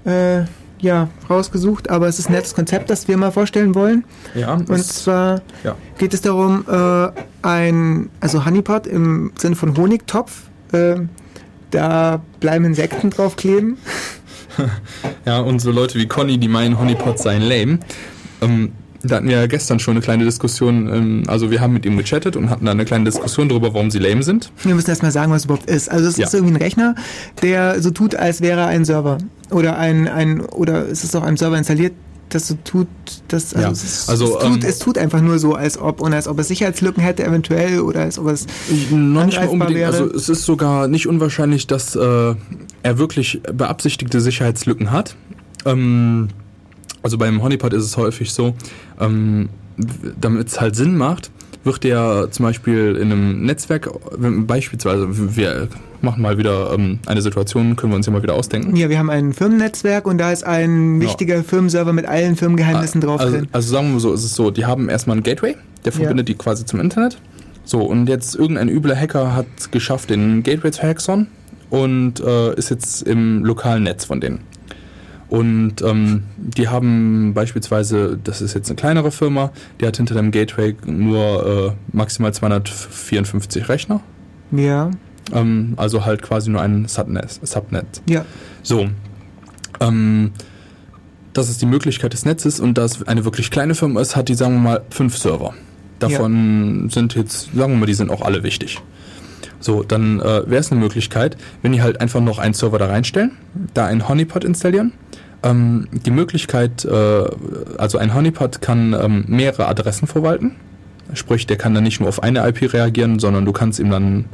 äh, 0.06 0.42
ja, 0.86 1.10
rausgesucht, 1.30 1.90
aber 1.90 2.08
es 2.08 2.20
ist 2.20 2.30
ein 2.30 2.34
nettes 2.34 2.54
Konzept, 2.54 2.90
das 2.90 3.08
wir 3.08 3.18
mal 3.18 3.32
vorstellen 3.32 3.74
wollen. 3.74 4.06
ja, 4.36 4.54
Und 4.54 4.84
zwar 4.84 5.42
ja. 5.64 5.76
geht 5.98 6.14
es 6.14 6.22
darum, 6.22 6.64
äh, 6.70 7.10
ein, 7.42 8.10
also 8.20 8.46
Honeypot 8.46 8.86
im 8.86 9.32
Sinne 9.38 9.56
von 9.56 9.76
Honigtopf, 9.76 10.44
äh, 10.72 10.96
da 11.72 12.22
bleiben 12.40 12.66
Insekten 12.66 13.10
drauf 13.10 13.36
kleben. 13.36 13.78
ja, 15.26 15.40
und 15.40 15.60
so 15.60 15.72
Leute 15.72 15.98
wie 15.98 16.08
Conny, 16.08 16.38
die 16.38 16.48
meinen, 16.48 16.78
Honeypots 16.80 17.24
seien 17.24 17.42
lame. 17.42 17.80
Ähm, 18.42 18.72
da 19.06 19.18
hatten 19.18 19.28
wir 19.28 19.38
ja 19.40 19.48
gestern 19.48 19.80
schon 19.80 19.94
eine 19.94 20.02
kleine 20.02 20.24
Diskussion, 20.26 20.88
ähm, 20.94 21.24
also 21.28 21.52
wir 21.52 21.62
haben 21.62 21.74
mit 21.74 21.86
ihm 21.86 21.98
gechattet 21.98 22.36
und 22.36 22.50
hatten 22.50 22.66
da 22.66 22.72
eine 22.72 22.86
kleine 22.86 23.06
Diskussion 23.06 23.50
darüber, 23.50 23.74
warum 23.74 23.92
sie 23.92 24.00
lame 24.00 24.24
sind. 24.24 24.52
Wir 24.64 24.76
müssen 24.76 24.90
erstmal 24.90 25.12
sagen, 25.12 25.32
was 25.32 25.42
es 25.42 25.46
überhaupt 25.46 25.70
ist. 25.70 25.90
Also 25.90 26.08
es 26.08 26.18
Ja. 26.18 26.26
ist 26.28 26.34
irgendwie 26.34 26.54
ein 26.54 26.62
Rechner, 26.62 26.96
der 27.42 27.82
so 27.82 27.92
tut, 27.92 28.16
als 28.16 28.42
wäre 28.42 28.62
er 28.62 28.68
ein 28.68 28.86
Server. 28.86 29.18
Oder 29.52 29.78
ein, 29.78 30.08
ein 30.08 30.42
oder 30.42 30.90
es 30.90 31.04
ist 31.04 31.16
auch 31.16 31.24
ein 31.24 31.38
Server 31.38 31.58
installiert, 31.58 31.94
das 32.30 32.48
so 32.48 32.56
tut, 32.64 32.88
das, 33.28 33.54
also, 33.54 33.68
Ja, 33.68 33.72
es, 33.72 34.10
also, 34.10 34.26
es, 34.26 34.44
tut, 34.44 34.44
ähm, 34.44 34.60
es 34.70 34.80
tut 34.80 34.98
einfach 34.98 35.22
nur 35.22 35.38
so, 35.38 35.54
als 35.54 35.78
ob 35.78 36.02
und 36.02 36.12
als 36.14 36.28
ob 36.28 36.40
es 36.40 36.48
Sicherheitslücken 36.48 37.02
hätte 37.04 37.24
eventuell 37.24 37.80
oder 37.82 38.02
als 38.02 38.18
ob 38.18 38.28
es 38.30 38.48
Noch 38.90 39.26
nicht 39.28 39.38
mal 39.40 39.48
unbedingt. 39.48 39.78
wäre. 39.80 39.92
Also 39.92 40.12
es 40.12 40.28
ist 40.28 40.44
sogar 40.44 40.88
nicht 40.88 41.08
unwahrscheinlich, 41.08 41.68
dass 41.68 41.96
äh, 41.96 42.34
er 42.82 42.98
wirklich 42.98 43.42
beabsichtigte 43.54 44.20
Sicherheitslücken 44.22 44.92
hat. 44.92 45.16
Ähm, 45.66 46.30
also 47.06 47.20
beim 47.20 47.44
Honeypot 47.44 47.72
ist 47.74 47.84
es 47.84 47.98
häufig 47.98 48.34
so, 48.34 48.56
ähm, 49.00 49.50
damit 50.20 50.48
es 50.48 50.60
halt 50.60 50.76
Sinn 50.76 50.98
macht, 50.98 51.30
wird 51.64 51.84
der 51.84 52.30
zum 52.32 52.46
Beispiel 52.46 52.96
in 52.96 53.12
einem 53.12 53.46
Netzwerk, 53.46 53.90
wenn, 54.18 54.48
beispielsweise, 54.48 55.08
wir 55.36 55.68
machen 56.02 56.24
mal 56.24 56.40
wieder 56.40 56.74
ähm, 56.74 56.98
eine 57.06 57.22
Situation, 57.22 57.76
können 57.76 57.92
wir 57.94 57.98
uns 57.98 58.08
ja 58.08 58.12
mal 58.12 58.24
wieder 58.24 58.34
ausdenken. 58.34 58.76
Ja, 58.76 58.90
wir 58.90 58.98
haben 58.98 59.12
ein 59.12 59.34
Firmennetzwerk 59.34 60.08
und 60.08 60.18
da 60.18 60.32
ist 60.32 60.44
ein 60.44 60.96
Ja. 60.96 61.08
wichtiger 61.08 61.44
Firmenserver 61.44 61.94
mit 61.94 62.06
allen 62.08 62.36
Firmengeheimnissen 62.36 63.02
drauf 63.02 63.22
also, 63.22 63.38
drin. 63.38 63.48
also 63.52 63.72
sagen 63.72 63.88
wir 63.88 63.94
mal 63.94 64.00
so, 64.00 64.12
ist 64.14 64.24
es 64.24 64.36
so, 64.36 64.50
die 64.50 64.66
haben 64.66 64.90
erstmal 64.90 65.18
ein 65.18 65.24
Gateway, 65.24 65.56
der 65.86 65.94
Ja. 65.94 66.00
verbindet 66.00 66.28
die 66.28 66.34
quasi 66.36 66.66
zum 66.66 66.80
Internet. 66.80 67.20
So, 67.66 67.82
und 67.84 68.10
jetzt 68.10 68.36
irgendein 68.36 68.70
übler 68.70 68.96
Hacker 68.96 69.36
hat 69.36 69.46
geschafft, 69.72 70.10
den 70.10 70.42
Gateway 70.42 70.72
zu 70.72 70.82
hackson 70.82 71.28
und 71.70 72.20
äh, 72.20 72.56
ist 72.56 72.70
jetzt 72.72 73.04
im 73.04 73.44
lokalen 73.46 73.84
Netz 73.84 74.06
von 74.06 74.20
denen. 74.22 74.40
Und 75.36 75.82
ähm, 75.82 76.24
die 76.38 76.70
haben 76.70 77.34
beispielsweise, 77.34 78.18
das 78.24 78.42
ist 78.42 78.54
jetzt 78.54 78.70
eine 78.70 78.78
kleinere 78.78 79.12
Firma, 79.12 79.52
die 79.82 79.86
hat 79.86 79.98
hinter 79.98 80.16
dem 80.16 80.32
Gateway 80.32 80.78
nur 80.86 81.76
äh, 81.76 81.94
maximal 81.94 82.34
254 82.34 83.68
Rechner. 83.68 84.00
Ja, 84.52 84.92
Ähm, 85.34 85.74
also 85.76 86.06
halt 86.06 86.22
quasi 86.22 86.50
nur 86.50 86.62
ein 86.62 86.88
Subnet. 86.88 87.38
Subnet. 87.44 88.02
ja. 88.08 88.24
So. 88.64 88.88
Ähm, 89.82 90.32
das 91.34 91.50
ist 91.50 91.62
die 91.62 91.66
Möglichkeit 91.66 92.14
des 92.14 92.24
Netzes 92.24 92.62
und 92.62 92.78
da 92.78 92.86
es 92.86 93.06
eine 93.06 93.26
wirklich 93.26 93.52
kleine 93.52 93.76
Firma 93.76 94.00
ist, 94.00 94.16
hat 94.16 94.30
die, 94.30 94.36
sagen 94.36 94.54
wir 94.54 94.62
mal, 94.62 94.84
fünf 94.90 95.18
Server. 95.18 95.54
Davon 96.00 96.90
sind 96.90 97.14
jetzt, 97.16 97.50
sagen 97.54 97.74
wir 97.74 97.80
mal, 97.80 97.88
die 97.88 97.94
sind 97.94 98.10
auch 98.10 98.22
alle 98.22 98.44
wichtig. 98.44 98.80
So, 99.60 99.84
dann 99.84 100.22
äh, 100.22 100.50
wäre 100.50 100.62
es 100.62 100.72
eine 100.72 100.80
Möglichkeit, 100.80 101.36
wenn 101.62 101.74
die 101.74 101.82
halt 101.82 102.00
einfach 102.00 102.22
noch 102.22 102.40
einen 102.40 102.54
Server 102.54 102.78
da 102.78 102.86
reinstellen, 102.86 103.32
da 103.74 103.86
einen 103.86 104.08
Honeypot 104.08 104.46
installieren. 104.46 104.94
Ähm, 105.46 105.88
die 105.92 106.12
Möglichkeit, 106.12 106.84
äh, 106.86 107.24
also 107.78 108.00
ein 108.00 108.14
Honeypot 108.14 108.62
kann 108.62 108.94
ähm, 108.94 109.26
mehrere 109.28 109.68
Adressen 109.68 110.08
verwalten. 110.08 110.56
Sprich, 111.14 111.46
der 111.46 111.58
kann 111.58 111.76
dann 111.76 111.84
nicht 111.84 112.00
nur 112.00 112.10
auf 112.10 112.24
eine 112.24 112.48
IP 112.48 112.74
reagieren, 112.74 113.20
sondern 113.20 113.46
du 113.46 113.52
kannst 113.52 113.80
ihm 113.80 113.92
dann, 113.92 114.26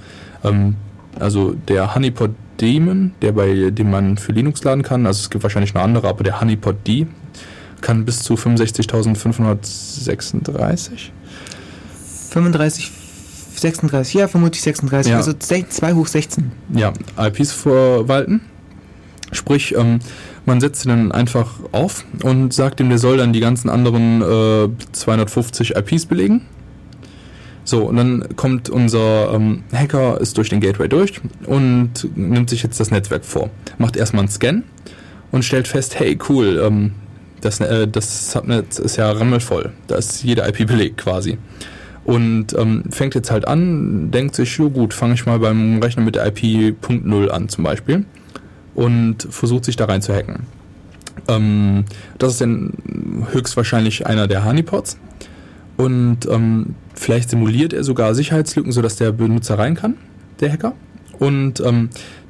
ähm, 0.43 0.75
also 1.19 1.53
der 1.67 1.93
Honeypot 1.93 2.31
Daemon, 2.57 3.11
der 3.21 3.33
bei 3.33 3.71
dem 3.71 3.91
man 3.91 4.17
für 4.17 4.31
Linux 4.31 4.63
laden 4.63 4.83
kann, 4.83 5.05
also 5.05 5.19
es 5.19 5.29
gibt 5.29 5.43
wahrscheinlich 5.43 5.73
noch 5.73 5.81
andere, 5.81 6.07
aber 6.07 6.23
der 6.23 6.39
Honeypot 6.39 6.87
D 6.87 7.07
kann 7.81 8.05
bis 8.05 8.23
zu 8.23 8.35
65.536. 8.35 11.09
35, 12.29 12.89
36, 13.55 14.13
ja, 14.13 14.29
vermutlich 14.29 14.61
36. 14.61 15.11
Ja. 15.11 15.17
Also 15.17 15.33
2 15.33 15.93
hoch 15.93 16.07
16. 16.07 16.53
ja, 16.73 16.93
IPs 17.19 17.51
verwalten. 17.51 18.39
Sprich, 19.33 19.75
ähm, 19.75 19.99
man 20.45 20.59
setzt 20.59 20.85
ihn 20.85 20.89
dann 20.89 21.11
einfach 21.11 21.59
auf 21.71 22.05
und 22.23 22.53
sagt 22.53 22.79
ihm, 22.79 22.89
der 22.89 22.97
soll 22.97 23.17
dann 23.17 23.33
die 23.33 23.39
ganzen 23.39 23.69
anderen 23.69 24.21
äh, 24.21 24.69
250 24.91 25.75
IPs 25.75 26.05
belegen. 26.05 26.41
So, 27.63 27.83
und 27.83 27.95
dann 27.95 28.35
kommt 28.35 28.69
unser 28.69 29.33
ähm, 29.33 29.63
Hacker, 29.71 30.19
ist 30.19 30.37
durch 30.37 30.49
den 30.49 30.61
Gateway 30.61 30.89
durch 30.89 31.21
und 31.45 32.09
nimmt 32.15 32.49
sich 32.49 32.63
jetzt 32.63 32.79
das 32.79 32.89
Netzwerk 32.89 33.23
vor. 33.23 33.51
Macht 33.77 33.95
erstmal 33.97 34.21
einen 34.21 34.29
Scan 34.29 34.63
und 35.31 35.45
stellt 35.45 35.67
fest, 35.67 35.99
hey, 35.99 36.17
cool, 36.27 36.59
ähm, 36.63 36.93
das, 37.41 37.59
äh, 37.59 37.87
das 37.87 38.31
Subnet 38.31 38.79
ist 38.79 38.97
ja 38.97 39.11
rammelvoll. 39.11 39.71
Da 39.87 39.95
ist 39.95 40.23
jede 40.23 40.47
IP 40.47 40.67
belegt 40.67 40.97
quasi. 40.97 41.37
Und 42.03 42.57
ähm, 42.57 42.85
fängt 42.89 43.13
jetzt 43.13 43.29
halt 43.29 43.47
an, 43.47 44.09
denkt 44.09 44.35
sich, 44.35 44.57
jo 44.57 44.71
gut, 44.71 44.95
fange 44.95 45.13
ich 45.13 45.27
mal 45.27 45.37
beim 45.37 45.79
Rechner 45.83 46.03
mit 46.03 46.15
der 46.15 46.25
IP 46.25 46.81
Punkt 46.81 47.05
.0 47.05 47.27
an 47.27 47.47
zum 47.47 47.63
Beispiel 47.63 48.05
und 48.75 49.27
versucht 49.29 49.65
sich 49.65 49.75
da 49.75 49.85
rein 49.85 50.01
zu 50.01 50.13
hacken. 50.13 50.45
Ähm, 51.27 51.85
das 52.17 52.33
ist 52.33 52.41
dann 52.41 52.73
höchstwahrscheinlich 53.31 54.07
einer 54.07 54.27
der 54.27 54.45
Honeypots 54.45 54.97
und 55.77 56.27
ähm, 56.29 56.75
vielleicht 56.93 57.29
simuliert 57.29 57.73
er 57.73 57.83
sogar 57.83 58.13
Sicherheitslücken, 58.15 58.71
sodass 58.71 58.97
der 58.97 59.11
Benutzer 59.11 59.57
rein 59.57 59.75
kann, 59.75 59.97
der 60.39 60.51
Hacker. 60.51 60.73
Und 61.19 61.59
ähm, 61.61 61.89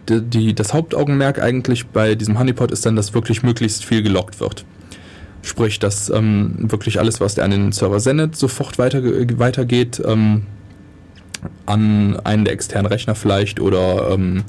die, 0.10 0.22
die, 0.22 0.56
das 0.56 0.74
Hauptaugenmerk 0.74 1.42
eigentlich 1.42 1.88
bei 1.88 2.16
diesem 2.16 2.40
Honeypot 2.40 2.72
ist 2.72 2.86
dann, 2.86 2.96
dass 2.96 3.14
wirklich 3.14 3.44
möglichst 3.44 3.86
viel 3.86 4.04
gelockt 4.04 4.40
wird. 4.40 4.66
Sprich, 5.44 5.80
dass 5.80 6.10
ähm, 6.10 6.56
wirklich 6.60 7.00
alles, 7.00 7.20
was 7.20 7.36
der 7.36 7.46
an 7.46 7.52
den 7.52 7.72
Server 7.72 8.00
sendet, 8.00 8.36
sofort 8.36 8.78
weiter, 8.78 9.02
weitergeht 9.04 10.02
ähm, 10.06 10.44
an 11.66 12.20
einen 12.24 12.46
der 12.46 12.54
externen 12.54 12.86
Rechner 12.86 13.16
vielleicht 13.16 13.60
oder 13.60 14.12
ähm, 14.12 14.44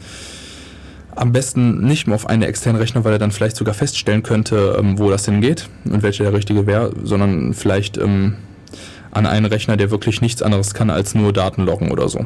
am 1.14 1.32
besten 1.32 1.84
nicht 1.84 2.06
mehr 2.06 2.14
auf 2.16 2.26
einen 2.26 2.42
externen 2.42 2.80
Rechner, 2.80 3.04
weil 3.04 3.12
er 3.12 3.18
dann 3.18 3.32
vielleicht 3.32 3.56
sogar 3.56 3.74
feststellen 3.74 4.22
könnte, 4.22 4.76
ähm, 4.78 4.98
wo 4.98 5.10
das 5.10 5.24
hingeht 5.24 5.68
und 5.84 6.02
welcher 6.02 6.24
der 6.24 6.32
richtige 6.32 6.66
wäre, 6.66 6.92
sondern 7.02 7.54
vielleicht 7.54 7.98
ähm, 7.98 8.36
an 9.10 9.26
einen 9.26 9.46
Rechner, 9.46 9.76
der 9.76 9.90
wirklich 9.90 10.20
nichts 10.20 10.42
anderes 10.42 10.74
kann 10.74 10.90
als 10.90 11.14
nur 11.14 11.32
Daten 11.32 11.64
loggen 11.64 11.90
oder 11.90 12.08
so. 12.08 12.24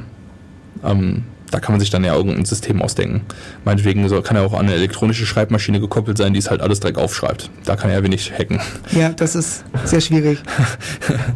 Ähm, 0.84 1.24
da 1.50 1.60
kann 1.60 1.72
man 1.72 1.80
sich 1.80 1.90
dann 1.90 2.02
ja 2.04 2.14
irgendein 2.14 2.44
System 2.44 2.82
ausdenken. 2.82 3.22
Meinetwegen 3.64 4.06
kann 4.22 4.36
er 4.36 4.44
auch 4.44 4.52
an 4.52 4.66
eine 4.66 4.74
elektronische 4.74 5.26
Schreibmaschine 5.26 5.80
gekoppelt 5.80 6.18
sein, 6.18 6.32
die 6.32 6.38
es 6.38 6.50
halt 6.50 6.60
alles 6.60 6.80
direkt 6.80 6.98
aufschreibt. 6.98 7.50
Da 7.64 7.76
kann 7.76 7.90
er 7.90 8.02
wenig 8.02 8.32
hacken. 8.32 8.60
Ja, 8.90 9.10
das 9.10 9.36
ist 9.36 9.64
sehr 9.84 10.00
schwierig. 10.00 10.40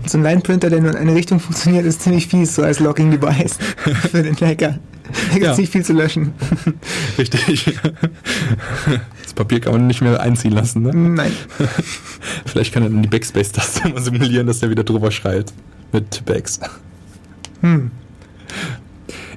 so 0.06 0.18
ein 0.18 0.24
Line-Printer, 0.24 0.68
der 0.68 0.80
nur 0.80 0.90
in 0.90 0.96
eine 0.96 1.14
Richtung 1.14 1.38
funktioniert, 1.38 1.84
ist 1.84 2.02
ziemlich 2.02 2.26
fies, 2.26 2.54
so 2.54 2.62
als 2.62 2.80
Locking-Device 2.80 3.58
für 4.10 4.22
den 4.22 4.36
Hacker. 4.36 4.78
Da 5.28 5.34
gibt 5.34 5.46
es 5.46 5.56
Ja. 5.56 5.56
nicht 5.56 5.72
viel 5.72 5.84
zu 5.84 5.92
löschen. 5.92 6.32
Richtig. 7.18 7.78
Das 9.22 9.34
Papier 9.34 9.60
kann 9.60 9.72
man 9.74 9.86
nicht 9.86 10.00
mehr 10.00 10.20
einziehen 10.20 10.50
lassen, 10.52 10.82
ne? 10.82 10.90
Nein. 10.92 11.30
Vielleicht 12.46 12.74
kann 12.74 12.82
er 12.82 12.90
dann 12.90 13.00
die 13.02 13.08
Backspace-Taste 13.08 13.88
mal 13.88 14.02
simulieren, 14.02 14.48
dass 14.48 14.58
der 14.58 14.70
wieder 14.70 14.82
drüber 14.82 15.12
schreit. 15.12 15.52
Mit 15.92 16.24
Backs. 16.24 16.58
Hm. 17.60 17.92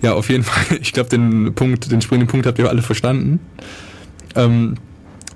Ja, 0.02 0.14
auf 0.14 0.30
jeden 0.30 0.44
Fall. 0.44 0.78
Ich 0.82 0.94
glaube, 0.94 1.10
den 1.10 1.54
Punkt, 1.54 1.92
den 1.92 2.02
springenden 2.02 2.28
Punkt 2.32 2.48
habt 2.48 2.58
ihr 2.58 2.70
alle 2.70 2.82
verstanden. 2.82 3.40
Ähm, 4.36 4.76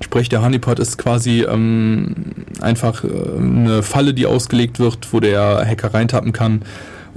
sprich, 0.01 0.27
der 0.29 0.41
Honeypot 0.41 0.79
ist 0.79 0.97
quasi 0.97 1.41
ähm, 1.43 2.15
einfach 2.59 3.03
äh, 3.03 3.07
eine 3.37 3.83
Falle, 3.83 4.15
die 4.15 4.25
ausgelegt 4.25 4.79
wird, 4.79 5.13
wo 5.13 5.19
der 5.19 5.63
Hacker 5.67 5.93
reintappen 5.93 6.33
kann. 6.33 6.63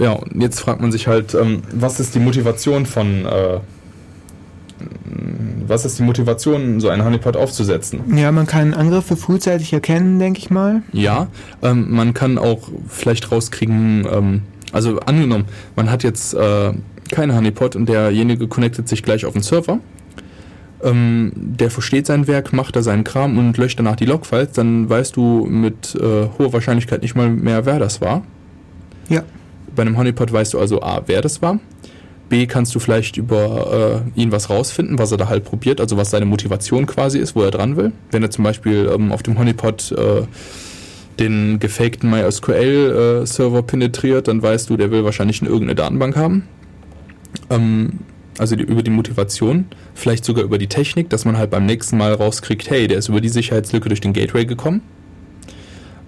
Ja, 0.00 0.12
und 0.12 0.40
jetzt 0.40 0.60
fragt 0.60 0.80
man 0.80 0.90
sich 0.90 1.06
halt, 1.06 1.34
ähm, 1.34 1.60
was 1.72 2.00
ist 2.00 2.14
die 2.14 2.20
Motivation 2.20 2.86
von, 2.86 3.26
äh, 3.26 3.60
was 5.66 5.84
ist 5.84 5.98
die 5.98 6.02
Motivation, 6.02 6.80
so 6.80 6.88
einen 6.88 7.04
Honeypot 7.04 7.36
aufzusetzen? 7.36 8.16
Ja, 8.16 8.32
man 8.32 8.46
kann 8.46 8.72
Angriffe 8.72 9.14
frühzeitig 9.14 9.74
erkennen, 9.74 10.18
denke 10.18 10.38
ich 10.38 10.48
mal. 10.48 10.82
Ja, 10.92 11.28
ähm, 11.60 11.90
man 11.90 12.14
kann 12.14 12.38
auch 12.38 12.70
vielleicht 12.88 13.30
rauskriegen, 13.30 14.06
ähm, 14.10 14.42
also 14.72 15.00
angenommen, 15.00 15.44
man 15.76 15.90
hat 15.90 16.02
jetzt 16.02 16.32
äh, 16.32 16.72
keinen 17.12 17.34
Honeypot 17.34 17.76
und 17.76 17.86
derjenige 17.86 18.48
connectet 18.48 18.88
sich 18.88 19.02
gleich 19.02 19.26
auf 19.26 19.34
den 19.34 19.42
Server. 19.42 19.80
Ähm, 20.82 21.32
der 21.36 21.70
versteht 21.70 22.06
sein 22.06 22.26
Werk, 22.26 22.54
macht 22.54 22.74
da 22.74 22.80
seinen 22.80 23.04
Kram 23.04 23.36
und 23.36 23.58
löscht 23.58 23.78
danach 23.78 23.96
die 23.96 24.06
Logfiles, 24.06 24.52
dann 24.52 24.88
weißt 24.88 25.14
du 25.14 25.44
mit 25.44 25.94
äh, 25.94 26.28
hoher 26.38 26.54
Wahrscheinlichkeit 26.54 27.02
nicht 27.02 27.14
mal 27.14 27.28
mehr, 27.28 27.66
wer 27.66 27.78
das 27.78 28.00
war. 28.00 28.22
Ja. 29.10 29.24
Bei 29.74 29.82
einem 29.82 29.96
Honeypot 29.96 30.32
weißt 30.32 30.54
du 30.54 30.58
also 30.58 30.82
A, 30.82 31.02
wer 31.06 31.20
das 31.20 31.42
war. 31.42 31.60
B, 32.28 32.46
kannst 32.46 32.74
du 32.74 32.78
vielleicht 32.78 33.16
über 33.16 34.04
äh, 34.16 34.20
ihn 34.20 34.30
was 34.30 34.50
rausfinden, 34.50 34.98
was 34.98 35.10
er 35.10 35.18
da 35.18 35.28
halt 35.28 35.44
probiert, 35.44 35.80
also 35.80 35.96
was 35.96 36.10
seine 36.10 36.26
Motivation 36.26 36.86
quasi 36.86 37.18
ist, 37.18 37.34
wo 37.34 37.42
er 37.42 37.50
dran 37.50 37.76
will. 37.76 37.92
Wenn 38.12 38.22
er 38.22 38.30
zum 38.30 38.44
Beispiel 38.44 38.90
ähm, 38.94 39.10
auf 39.10 39.22
dem 39.22 39.36
Honeypot 39.38 39.92
äh, 39.92 40.22
den 41.18 41.58
gefakten 41.58 42.08
MySQL-Server 42.08 43.58
äh, 43.58 43.62
penetriert, 43.62 44.28
dann 44.28 44.42
weißt 44.42 44.70
du, 44.70 44.76
der 44.76 44.90
will 44.90 45.04
wahrscheinlich 45.04 45.42
irgendeine 45.42 45.74
Datenbank 45.74 46.16
haben. 46.16 46.48
Ähm, 47.50 48.00
also 48.38 48.56
die, 48.56 48.62
über 48.62 48.82
die 48.82 48.90
Motivation, 48.90 49.66
vielleicht 49.94 50.24
sogar 50.24 50.44
über 50.44 50.56
die 50.56 50.68
Technik, 50.68 51.10
dass 51.10 51.24
man 51.24 51.36
halt 51.36 51.50
beim 51.50 51.66
nächsten 51.66 51.98
Mal 51.98 52.14
rauskriegt, 52.14 52.70
hey, 52.70 52.86
der 52.86 52.98
ist 52.98 53.08
über 53.08 53.20
die 53.20 53.28
Sicherheitslücke 53.28 53.88
durch 53.88 54.00
den 54.00 54.12
Gateway 54.12 54.46
gekommen. 54.46 54.82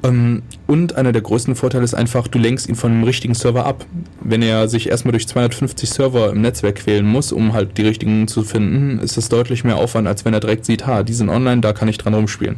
Ähm, 0.02 0.42
und 0.66 0.96
einer 0.96 1.12
der 1.12 1.22
größten 1.22 1.54
Vorteile 1.54 1.84
ist 1.84 1.94
einfach, 1.94 2.26
du 2.28 2.38
lenkst 2.38 2.68
ihn 2.68 2.74
von 2.74 2.92
einem 2.92 3.04
richtigen 3.04 3.34
Server 3.34 3.66
ab. 3.66 3.86
Wenn 4.20 4.42
er 4.42 4.68
sich 4.68 4.88
erstmal 4.88 5.12
durch 5.12 5.28
250 5.28 5.90
Server 5.90 6.30
im 6.30 6.40
Netzwerk 6.40 6.76
quälen 6.76 7.06
muss, 7.06 7.32
um 7.32 7.52
halt 7.52 7.78
die 7.78 7.82
richtigen 7.82 8.26
zu 8.28 8.42
finden, 8.42 8.98
ist 8.98 9.16
das 9.16 9.28
deutlich 9.28 9.64
mehr 9.64 9.76
Aufwand, 9.76 10.08
als 10.08 10.24
wenn 10.24 10.34
er 10.34 10.40
direkt 10.40 10.64
sieht, 10.64 10.86
ha, 10.86 11.02
die 11.02 11.14
sind 11.14 11.28
online, 11.28 11.60
da 11.60 11.72
kann 11.72 11.88
ich 11.88 11.98
dran 11.98 12.14
rumspielen. 12.14 12.56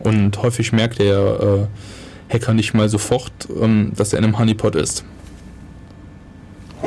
Und 0.00 0.40
häufig 0.42 0.72
merkt 0.72 0.98
der 0.98 1.68
äh, 2.30 2.32
Hacker 2.32 2.54
nicht 2.54 2.74
mal 2.74 2.88
sofort, 2.88 3.32
ähm, 3.60 3.92
dass 3.96 4.12
er 4.12 4.20
in 4.20 4.24
einem 4.24 4.38
Honeypot 4.38 4.76
ist. 4.76 5.04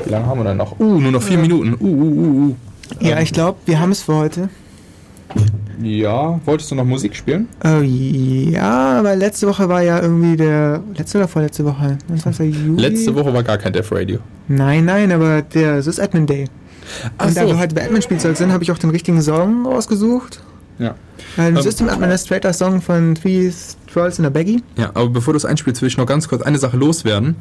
Wie 0.04 0.10
lange 0.10 0.26
haben 0.26 0.40
wir 0.40 0.46
dann 0.46 0.58
noch? 0.58 0.80
Uh, 0.80 1.00
nur 1.00 1.12
noch 1.12 1.22
vier 1.22 1.36
ja. 1.36 1.42
Minuten. 1.42 1.76
Uh, 1.80 1.86
uh, 1.86 2.48
uh, 2.48 2.50
uh. 2.50 2.56
Ja, 3.00 3.20
ich 3.20 3.32
glaube, 3.32 3.60
wir 3.66 3.80
haben 3.80 3.92
es 3.92 4.04
für 4.04 4.16
heute. 4.16 4.50
Ja, 5.82 6.40
wolltest 6.46 6.72
du 6.72 6.76
noch 6.76 6.86
Musik 6.86 7.16
spielen? 7.16 7.48
Äh, 7.64 7.84
ja, 7.84 9.04
weil 9.04 9.18
letzte 9.18 9.48
Woche 9.48 9.68
war 9.68 9.82
ja 9.82 10.02
irgendwie 10.02 10.38
der. 10.38 10.82
Letzte 10.96 11.18
oder 11.18 11.28
vorletzte 11.28 11.66
Woche? 11.66 11.98
Letzte 12.78 13.16
Woche 13.16 13.34
war 13.34 13.44
gar 13.44 13.58
kein 13.58 13.74
Death 13.74 13.92
Radio. 13.92 14.20
Nein, 14.48 14.86
nein, 14.86 15.12
aber 15.12 15.42
der, 15.42 15.78
ist 15.80 16.00
Admin 16.00 16.26
Day. 16.26 16.46
Ach 17.18 17.26
Und 17.26 17.34
so. 17.34 17.42
da 17.42 17.48
wir 17.48 17.58
heute 17.58 17.76
bei 17.76 17.86
Admin-Spielzeug 17.86 18.38
sind, 18.38 18.52
habe 18.52 18.64
ich 18.64 18.72
auch 18.72 18.78
den 18.78 18.90
richtigen 18.90 19.22
Song 19.22 19.66
rausgesucht. 19.66 20.42
Ja. 20.80 20.96
Ein 21.38 21.56
ähm, 21.56 21.62
System 21.62 21.90
Administrator 21.90 22.54
Song 22.54 22.82
von 22.82 23.16
Three 23.16 23.52
Trolls 23.92 24.20
in 24.20 24.26
a 24.26 24.30
Baggy. 24.30 24.62
Ja, 24.78 24.92
aber 24.94 25.10
bevor 25.10 25.34
du 25.34 25.38
es 25.38 25.46
einspielst, 25.46 25.82
will 25.82 25.88
ich 25.88 25.98
noch 25.98 26.06
ganz 26.06 26.28
kurz 26.28 26.42
eine 26.42 26.58
Sache 26.58 26.78
loswerden. 26.78 27.36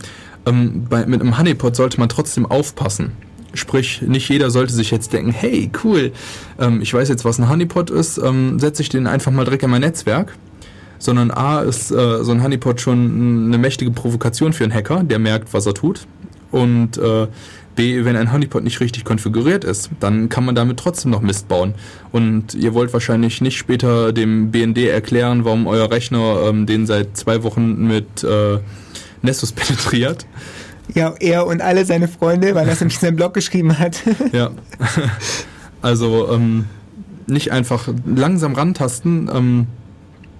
Ähm, 0.47 0.85
bei, 0.89 1.07
mit 1.07 1.21
einem 1.21 1.39
Honeypot 1.39 1.77
sollte 1.77 1.99
man 1.99 2.09
trotzdem 2.09 2.47
aufpassen. 2.47 3.13
Sprich, 3.55 4.03
nicht 4.03 4.29
jeder 4.29 4.51
sollte 4.51 4.73
sich 4.73 4.91
jetzt 4.91 5.13
denken, 5.13 5.31
hey, 5.31 5.71
cool, 5.85 6.13
ähm, 6.59 6.81
ich 6.81 6.93
weiß 6.93 7.09
jetzt, 7.09 7.25
was 7.25 7.39
ein 7.39 7.49
Honeypot 7.49 7.91
ist, 7.91 8.19
ähm, 8.19 8.59
setze 8.59 8.83
ich 8.83 8.89
den 8.89 9.07
einfach 9.07 9.33
mal 9.33 9.45
direkt 9.45 9.63
in 9.63 9.71
mein 9.71 9.83
Netzwerk. 9.83 10.37
Sondern 10.99 11.33
A 11.33 11.63
ist 11.63 11.91
äh, 11.91 12.23
so 12.23 12.31
ein 12.31 12.43
Honeypot 12.43 12.81
schon 12.81 13.47
eine 13.47 13.59
mächtige 13.59 13.91
Provokation 13.91 14.53
für 14.53 14.65
einen 14.65 14.73
Hacker, 14.73 15.03
der 15.03 15.19
merkt, 15.19 15.53
was 15.53 15.67
er 15.67 15.75
tut. 15.75 16.07
Und 16.53 16.97
äh, 16.99 17.27
B, 17.75 18.05
wenn 18.05 18.17
ein 18.17 18.33
Honeypot 18.33 18.63
nicht 18.63 18.81
richtig 18.81 19.05
konfiguriert 19.05 19.65
ist, 19.65 19.91
dann 20.01 20.29
kann 20.29 20.45
man 20.45 20.55
damit 20.55 20.79
trotzdem 20.79 21.11
noch 21.11 21.23
Mist 21.23 21.49
bauen. 21.49 21.75
Und 22.13 22.55
ihr 22.55 22.75
wollt 22.75 22.93
wahrscheinlich 22.93 23.41
nicht 23.41 23.57
später 23.57 24.13
dem 24.13 24.51
BND 24.51 24.79
erklären, 24.79 25.45
warum 25.45 25.67
euer 25.67 25.91
Rechner 25.91 26.43
ähm, 26.47 26.67
den 26.67 26.87
seit 26.87 27.17
zwei 27.17 27.43
Wochen 27.43 27.87
mit 27.87 28.23
äh, 28.23 28.59
Nessus 29.23 29.53
penetriert. 29.53 30.27
Ja, 30.95 31.15
er 31.21 31.47
und 31.47 31.63
alle 31.63 31.85
seine 31.85 32.09
Freunde, 32.09 32.55
weil 32.55 32.67
er 32.67 32.75
es 32.75 32.83
in 32.83 32.91
seinem 32.91 33.17
Blog 33.17 33.35
geschrieben 33.35 33.79
hat. 33.79 34.03
ja. 34.33 34.51
Also 35.85 36.31
ähm, 36.31 36.67
nicht 37.27 37.51
einfach 37.51 37.89
langsam 38.07 38.55
rantasten. 38.55 39.29
Ähm, 39.35 39.67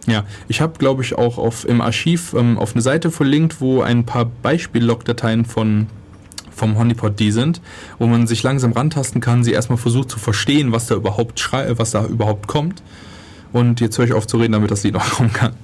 ja, 0.07 0.23
ich 0.47 0.61
habe, 0.61 0.79
glaube 0.79 1.03
ich, 1.03 1.19
auch 1.19 1.37
auf, 1.37 1.65
im 1.65 1.81
Archiv 1.81 2.33
ähm, 2.35 2.59
auf 2.59 2.75
eine 2.75 2.83
Seite 2.83 3.11
verlinkt, 3.11 3.61
wo 3.61 3.83
ein 3.83 4.07
paar 4.07 4.25
Beispiel-Logdateien 4.25 5.45
von 5.45 5.89
vom 6.55 6.79
Honeypot 6.79 7.19
die 7.19 7.33
sind, 7.33 7.61
wo 7.99 8.07
man 8.07 8.27
sich 8.27 8.43
langsam 8.43 8.73
rantasten 8.73 9.21
kann, 9.21 9.43
sie 9.43 9.53
erstmal 9.53 9.79
versucht 9.79 10.11
zu 10.11 10.19
verstehen, 10.19 10.71
was 10.71 10.87
da 10.87 10.95
überhaupt 10.95 11.41
schrei 11.41 11.77
was 11.79 11.91
da 11.91 12.05
überhaupt 12.05 12.47
kommt. 12.47 12.83
Und 13.53 13.81
jetzt 13.81 13.99
höre 13.99 14.05
ich 14.05 14.13
auf 14.13 14.27
zu 14.27 14.37
reden, 14.37 14.53
damit 14.53 14.71
das 14.71 14.85
Lied 14.85 14.95
noch 14.95 15.11
kommen 15.11 15.33
kann. 15.33 15.55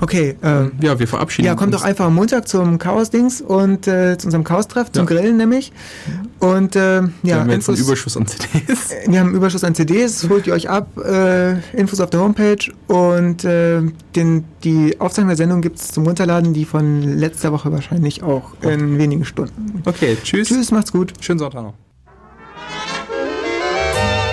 Okay, 0.00 0.36
ähm, 0.42 0.72
ja, 0.80 0.98
wir 0.98 1.08
verabschieden 1.08 1.48
uns. 1.48 1.52
Ja, 1.52 1.58
kommt 1.58 1.74
doch 1.74 1.82
einfach 1.82 2.06
am 2.06 2.14
Montag 2.14 2.48
zum 2.48 2.78
Chaos-Dings 2.78 3.40
und 3.40 3.86
äh, 3.86 4.16
zu 4.18 4.26
unserem 4.26 4.44
Chaos-Treff, 4.44 4.92
zum 4.92 5.06
ja. 5.06 5.14
Grillen 5.14 5.36
nämlich. 5.36 5.72
Und 6.38 6.76
äh, 6.76 7.00
ja, 7.00 7.10
wir 7.22 7.40
haben 7.40 7.50
jetzt 7.50 7.68
einen 7.68 7.78
Überschuss 7.78 8.16
an 8.16 8.26
CDs. 8.26 8.92
Äh, 8.92 9.06
wir 9.10 9.20
haben 9.20 9.28
einen 9.28 9.36
Überschuss 9.36 9.64
an 9.64 9.74
CDs, 9.74 10.28
holt 10.28 10.46
ihr 10.46 10.54
euch 10.54 10.68
ab, 10.68 10.88
äh, 10.98 11.58
Infos 11.76 12.00
auf 12.00 12.10
der 12.10 12.20
Homepage 12.20 12.58
und 12.86 13.44
äh, 13.44 13.82
den, 14.14 14.44
die 14.64 15.00
Aufzeichnung 15.00 15.28
der 15.28 15.36
Sendung 15.36 15.60
gibt 15.60 15.78
es 15.78 15.88
zum 15.88 16.06
Runterladen, 16.06 16.54
die 16.54 16.64
von 16.64 17.02
letzter 17.02 17.52
Woche 17.52 17.72
wahrscheinlich 17.72 18.22
auch 18.22 18.52
in 18.62 18.98
wenigen 18.98 19.24
Stunden. 19.24 19.82
Okay, 19.84 20.16
tschüss. 20.22 20.48
Tschüss, 20.48 20.70
macht's 20.70 20.92
gut. 20.92 21.12
Schönen 21.20 21.38
Sonntag 21.38 21.62
noch. 21.62 21.87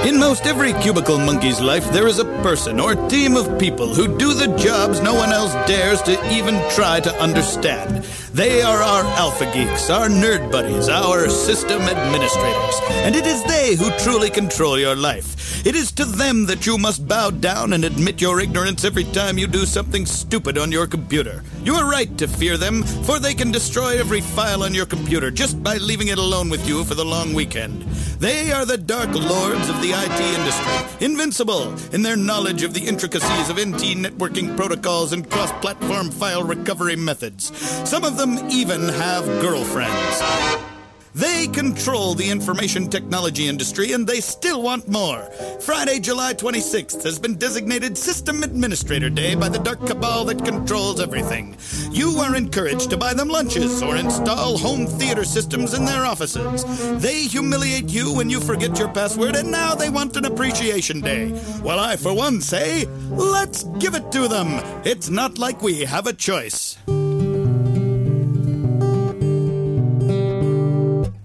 In 0.05 0.19
most 0.19 0.45
every 0.45 0.71
cubicle 0.73 1.17
monkey's 1.17 1.59
life, 1.59 1.91
there 1.91 2.07
is 2.07 2.19
a 2.19 2.25
person 2.43 2.79
or 2.79 2.93
team 3.09 3.35
of 3.35 3.57
people 3.57 3.91
who 3.91 4.19
do 4.19 4.35
the 4.35 4.55
jobs 4.55 5.01
no 5.01 5.15
one 5.15 5.31
else 5.31 5.51
dares 5.67 5.99
to 6.03 6.13
even 6.31 6.61
try 6.69 6.99
to 6.99 7.11
understand. 7.15 8.03
They 8.31 8.61
are 8.61 8.83
our 8.83 9.03
alpha 9.17 9.45
geeks, 9.51 9.89
our 9.89 10.07
nerd 10.07 10.51
buddies, 10.51 10.89
our 10.89 11.27
system 11.27 11.81
administrators, 11.81 12.75
and 13.03 13.15
it 13.15 13.25
is 13.25 13.43
they 13.45 13.73
who 13.75 13.89
truly 13.97 14.29
control 14.29 14.77
your 14.77 14.95
life. 14.95 15.65
It 15.65 15.73
is 15.75 15.91
to 15.93 16.05
them 16.05 16.45
that 16.45 16.67
you 16.67 16.77
must 16.77 17.07
bow 17.07 17.31
down 17.31 17.73
and 17.73 17.83
admit 17.83 18.21
your 18.21 18.39
ignorance 18.39 18.85
every 18.85 19.05
time 19.05 19.39
you 19.39 19.47
do 19.47 19.65
something 19.65 20.05
stupid 20.05 20.59
on 20.59 20.71
your 20.71 20.85
computer. 20.85 21.41
You 21.65 21.73
are 21.73 21.89
right 21.89 22.15
to 22.19 22.27
fear 22.27 22.57
them, 22.57 22.83
for 22.83 23.17
they 23.17 23.33
can 23.33 23.51
destroy 23.51 23.97
every 23.99 24.21
file 24.21 24.61
on 24.61 24.75
your 24.75 24.85
computer 24.85 25.31
just 25.31 25.63
by 25.63 25.77
leaving 25.77 26.09
it 26.09 26.19
alone 26.19 26.47
with 26.47 26.67
you 26.67 26.83
for 26.83 26.93
the 26.93 27.03
long 27.03 27.33
weekend. 27.33 27.81
They 28.19 28.51
are 28.51 28.67
the 28.67 28.77
dark 28.77 29.09
lords 29.09 29.67
of 29.67 29.81
the 29.81 29.89
IT 29.89 30.21
industry, 30.37 31.05
invincible 31.05 31.73
in 31.91 32.03
their 32.03 32.15
knowledge 32.15 32.61
of 32.61 32.75
the 32.75 32.85
intricacies 32.85 33.49
of 33.49 33.57
NT 33.57 33.97
networking 33.97 34.55
protocols 34.55 35.11
and 35.11 35.27
cross 35.27 35.51
platform 35.53 36.11
file 36.11 36.43
recovery 36.43 36.95
methods. 36.95 37.51
Some 37.89 38.03
of 38.03 38.15
them 38.15 38.37
even 38.51 38.87
have 38.87 39.25
girlfriends. 39.41 40.74
They 41.15 41.47
control 41.47 42.13
the 42.13 42.29
information 42.29 42.89
technology 42.89 43.47
industry 43.47 43.93
and 43.93 44.05
they 44.05 44.19
still 44.19 44.61
want 44.61 44.89
more. 44.89 45.21
Friday, 45.61 45.99
July 46.01 46.33
26th 46.33 47.03
has 47.03 47.17
been 47.17 47.35
designated 47.35 47.97
System 47.97 48.43
Administrator 48.43 49.09
Day 49.09 49.33
by 49.33 49.47
the 49.47 49.59
dark 49.59 49.79
cabal 49.87 50.25
that 50.25 50.43
controls 50.43 50.99
everything. 50.99 51.55
You 51.89 52.17
are 52.17 52.35
encouraged 52.35 52.89
to 52.89 52.97
buy 52.97 53.13
them 53.13 53.29
lunches 53.29 53.81
or 53.81 53.95
install 53.95 54.57
home 54.57 54.87
theater 54.87 55.23
systems 55.23 55.73
in 55.73 55.85
their 55.85 56.03
offices. 56.03 56.65
They 57.01 57.23
humiliate 57.23 57.89
you 57.89 58.13
when 58.13 58.29
you 58.29 58.41
forget 58.41 58.77
your 58.77 58.89
password 58.89 59.37
and 59.37 59.49
now 59.49 59.73
they 59.73 59.89
want 59.89 60.17
an 60.17 60.25
appreciation 60.25 60.99
day. 60.99 61.31
Well, 61.63 61.79
I, 61.79 61.95
for 61.95 62.13
one, 62.13 62.41
say, 62.41 62.87
let's 63.11 63.63
give 63.79 63.95
it 63.95 64.11
to 64.11 64.27
them. 64.27 64.61
It's 64.83 65.09
not 65.09 65.37
like 65.37 65.61
we 65.61 65.85
have 65.85 66.07
a 66.07 66.13
choice. 66.13 66.77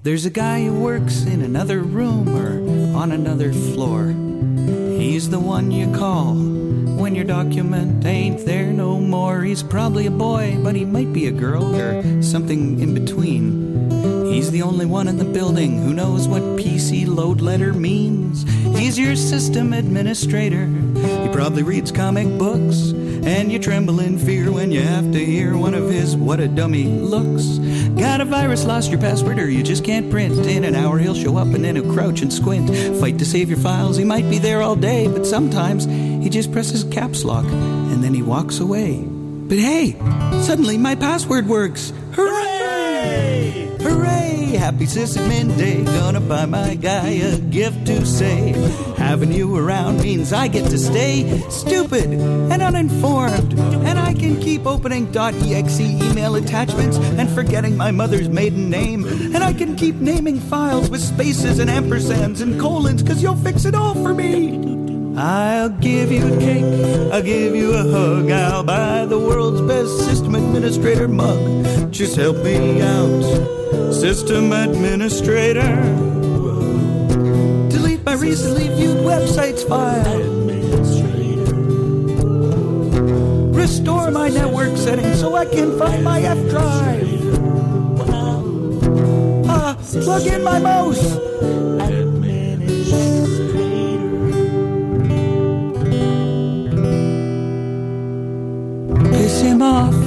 There's 0.02 0.24
a 0.24 0.30
guy 0.30 0.64
who 0.64 0.80
works 0.80 1.26
in 1.26 1.42
another 1.42 1.82
room 1.82 2.26
or 2.30 2.96
on 2.96 3.12
another 3.12 3.52
floor. 3.52 4.06
He's 4.98 5.28
the 5.28 5.38
one 5.38 5.70
you 5.70 5.92
call 5.94 6.32
when 6.32 7.14
your 7.14 7.26
document 7.26 8.06
ain't 8.06 8.46
there 8.46 8.72
no 8.72 8.98
more. 8.98 9.42
He's 9.42 9.62
probably 9.62 10.06
a 10.06 10.10
boy, 10.10 10.58
but 10.62 10.74
he 10.74 10.86
might 10.86 11.12
be 11.12 11.26
a 11.26 11.30
girl 11.30 11.76
or 11.76 12.22
something 12.22 12.80
in 12.80 12.94
between. 12.94 13.60
He's 14.32 14.50
the 14.50 14.62
only 14.62 14.86
one 14.86 15.06
in 15.06 15.18
the 15.18 15.24
building 15.26 15.82
who 15.82 15.92
knows 15.92 16.26
what 16.26 16.40
PC 16.56 17.06
load 17.06 17.42
letter 17.42 17.74
means. 17.74 18.44
He's 18.78 18.98
your 18.98 19.16
system 19.16 19.74
administrator. 19.74 20.64
He 20.66 21.28
probably 21.30 21.62
reads 21.62 21.92
comic 21.92 22.26
books, 22.38 22.92
and 23.24 23.50
you 23.50 23.58
tremble 23.58 24.00
in 24.00 24.18
fear 24.18 24.50
when 24.50 24.70
you 24.72 24.80
have 24.82 25.12
to 25.12 25.24
hear 25.24 25.56
one 25.56 25.74
of 25.74 25.90
his 25.90 26.16
what 26.16 26.40
a 26.40 26.48
dummy 26.48 26.84
looks. 26.84 27.58
Got 27.98 28.20
a 28.20 28.24
virus, 28.24 28.64
lost 28.64 28.90
your 28.90 29.00
password, 29.00 29.38
or 29.38 29.48
you 29.48 29.62
just 29.62 29.84
can't 29.84 30.10
print. 30.10 30.46
In 30.46 30.64
an 30.64 30.74
hour, 30.74 30.98
he'll 30.98 31.14
show 31.14 31.36
up 31.36 31.48
and 31.48 31.64
then 31.64 31.76
he'll 31.76 31.92
crouch 31.92 32.22
and 32.22 32.32
squint. 32.32 32.68
Fight 33.00 33.18
to 33.18 33.24
save 33.24 33.48
your 33.48 33.58
files, 33.58 33.96
he 33.96 34.04
might 34.04 34.28
be 34.30 34.38
there 34.38 34.62
all 34.62 34.76
day, 34.76 35.08
but 35.08 35.26
sometimes 35.26 35.84
he 35.84 36.30
just 36.30 36.52
presses 36.52 36.84
caps 36.84 37.24
lock 37.24 37.44
and 37.44 38.02
then 38.02 38.14
he 38.14 38.22
walks 38.22 38.60
away. 38.60 39.02
But 39.02 39.58
hey, 39.58 39.92
suddenly 40.42 40.78
my 40.78 40.94
password 40.94 41.48
works. 41.48 41.92
Hooray! 42.12 42.39
Hooray! 43.82 44.56
Happy 44.58 44.84
sysadmin 44.84 45.56
day. 45.56 45.82
Gonna 45.84 46.20
buy 46.20 46.46
my 46.46 46.74
guy 46.74 47.08
a 47.08 47.38
gift 47.38 47.86
to 47.86 48.04
say. 48.04 48.52
Having 48.96 49.32
you 49.32 49.56
around 49.56 50.02
means 50.02 50.32
I 50.32 50.48
get 50.48 50.68
to 50.70 50.78
stay 50.78 51.40
stupid 51.48 52.04
and 52.04 52.62
uninformed. 52.62 53.58
And 53.58 53.98
I 53.98 54.12
can 54.14 54.40
keep 54.40 54.66
opening 54.66 55.08
.exe 55.16 55.80
email 55.80 56.34
attachments 56.34 56.98
and 56.98 57.28
forgetting 57.30 57.76
my 57.76 57.90
mother's 57.90 58.28
maiden 58.28 58.68
name. 58.70 59.04
And 59.34 59.38
I 59.38 59.52
can 59.52 59.76
keep 59.76 59.96
naming 59.96 60.38
files 60.38 60.90
with 60.90 61.00
spaces 61.00 61.58
and 61.58 61.70
ampersands 61.70 62.42
and 62.42 62.60
colons, 62.60 63.02
cause 63.02 63.22
you'll 63.22 63.36
fix 63.36 63.64
it 63.64 63.74
all 63.74 63.94
for 63.94 64.12
me. 64.12 64.58
I'll 65.16 65.70
give 65.70 66.12
you 66.12 66.32
a 66.32 66.38
cake, 66.38 67.12
I'll 67.12 67.22
give 67.22 67.54
you 67.54 67.74
a 67.74 67.82
hug, 67.82 68.30
I'll 68.30 68.62
buy 68.62 69.04
the 69.06 69.18
world's 69.18 69.60
best 69.62 69.98
system 70.06 70.34
administrator 70.34 71.08
mug. 71.08 71.92
Just 71.92 72.16
help 72.16 72.36
me 72.38 72.80
out, 72.80 73.59
system 73.92 74.52
administrator. 74.52 75.70
Delete 77.68 78.04
my 78.04 78.14
recently 78.14 78.68
viewed 78.68 78.98
websites 78.98 79.66
file. 79.68 80.20
Restore 83.52 84.10
my 84.10 84.28
network 84.28 84.76
settings 84.76 85.20
so 85.20 85.34
I 85.34 85.44
can 85.44 85.78
find 85.78 86.02
my 86.02 86.20
F 86.20 86.38
drive. 86.50 87.08
Ah, 89.48 89.76
plug 90.04 90.26
in 90.26 90.42
my 90.42 90.58
mouse. 90.58 91.18
Piss 99.10 99.40
him 99.42 99.62
off, 99.62 99.99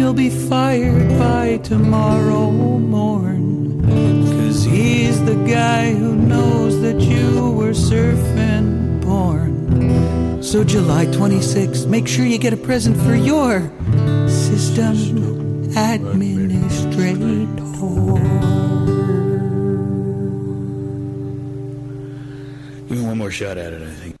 you'll 0.00 0.14
be 0.14 0.30
fired 0.30 1.06
by 1.18 1.58
tomorrow 1.58 2.50
morn. 2.50 3.82
Cause 4.32 4.64
he's 4.64 5.22
the 5.26 5.34
guy 5.46 5.92
who 5.92 6.16
knows 6.16 6.80
that 6.80 6.98
you 7.02 7.50
were 7.52 7.72
surfing 7.72 9.02
porn. 9.02 10.42
So, 10.42 10.64
July 10.64 11.04
26th, 11.04 11.86
make 11.86 12.08
sure 12.08 12.24
you 12.24 12.38
get 12.38 12.54
a 12.54 12.56
present 12.56 12.96
for 12.96 13.14
your 13.14 13.70
system 14.26 14.96
administrator. 15.76 17.44
Give 22.88 22.98
me 22.98 23.04
one 23.06 23.18
more 23.18 23.30
shot 23.30 23.58
at 23.58 23.74
it, 23.74 23.82
I 23.82 23.92
think. 24.00 24.19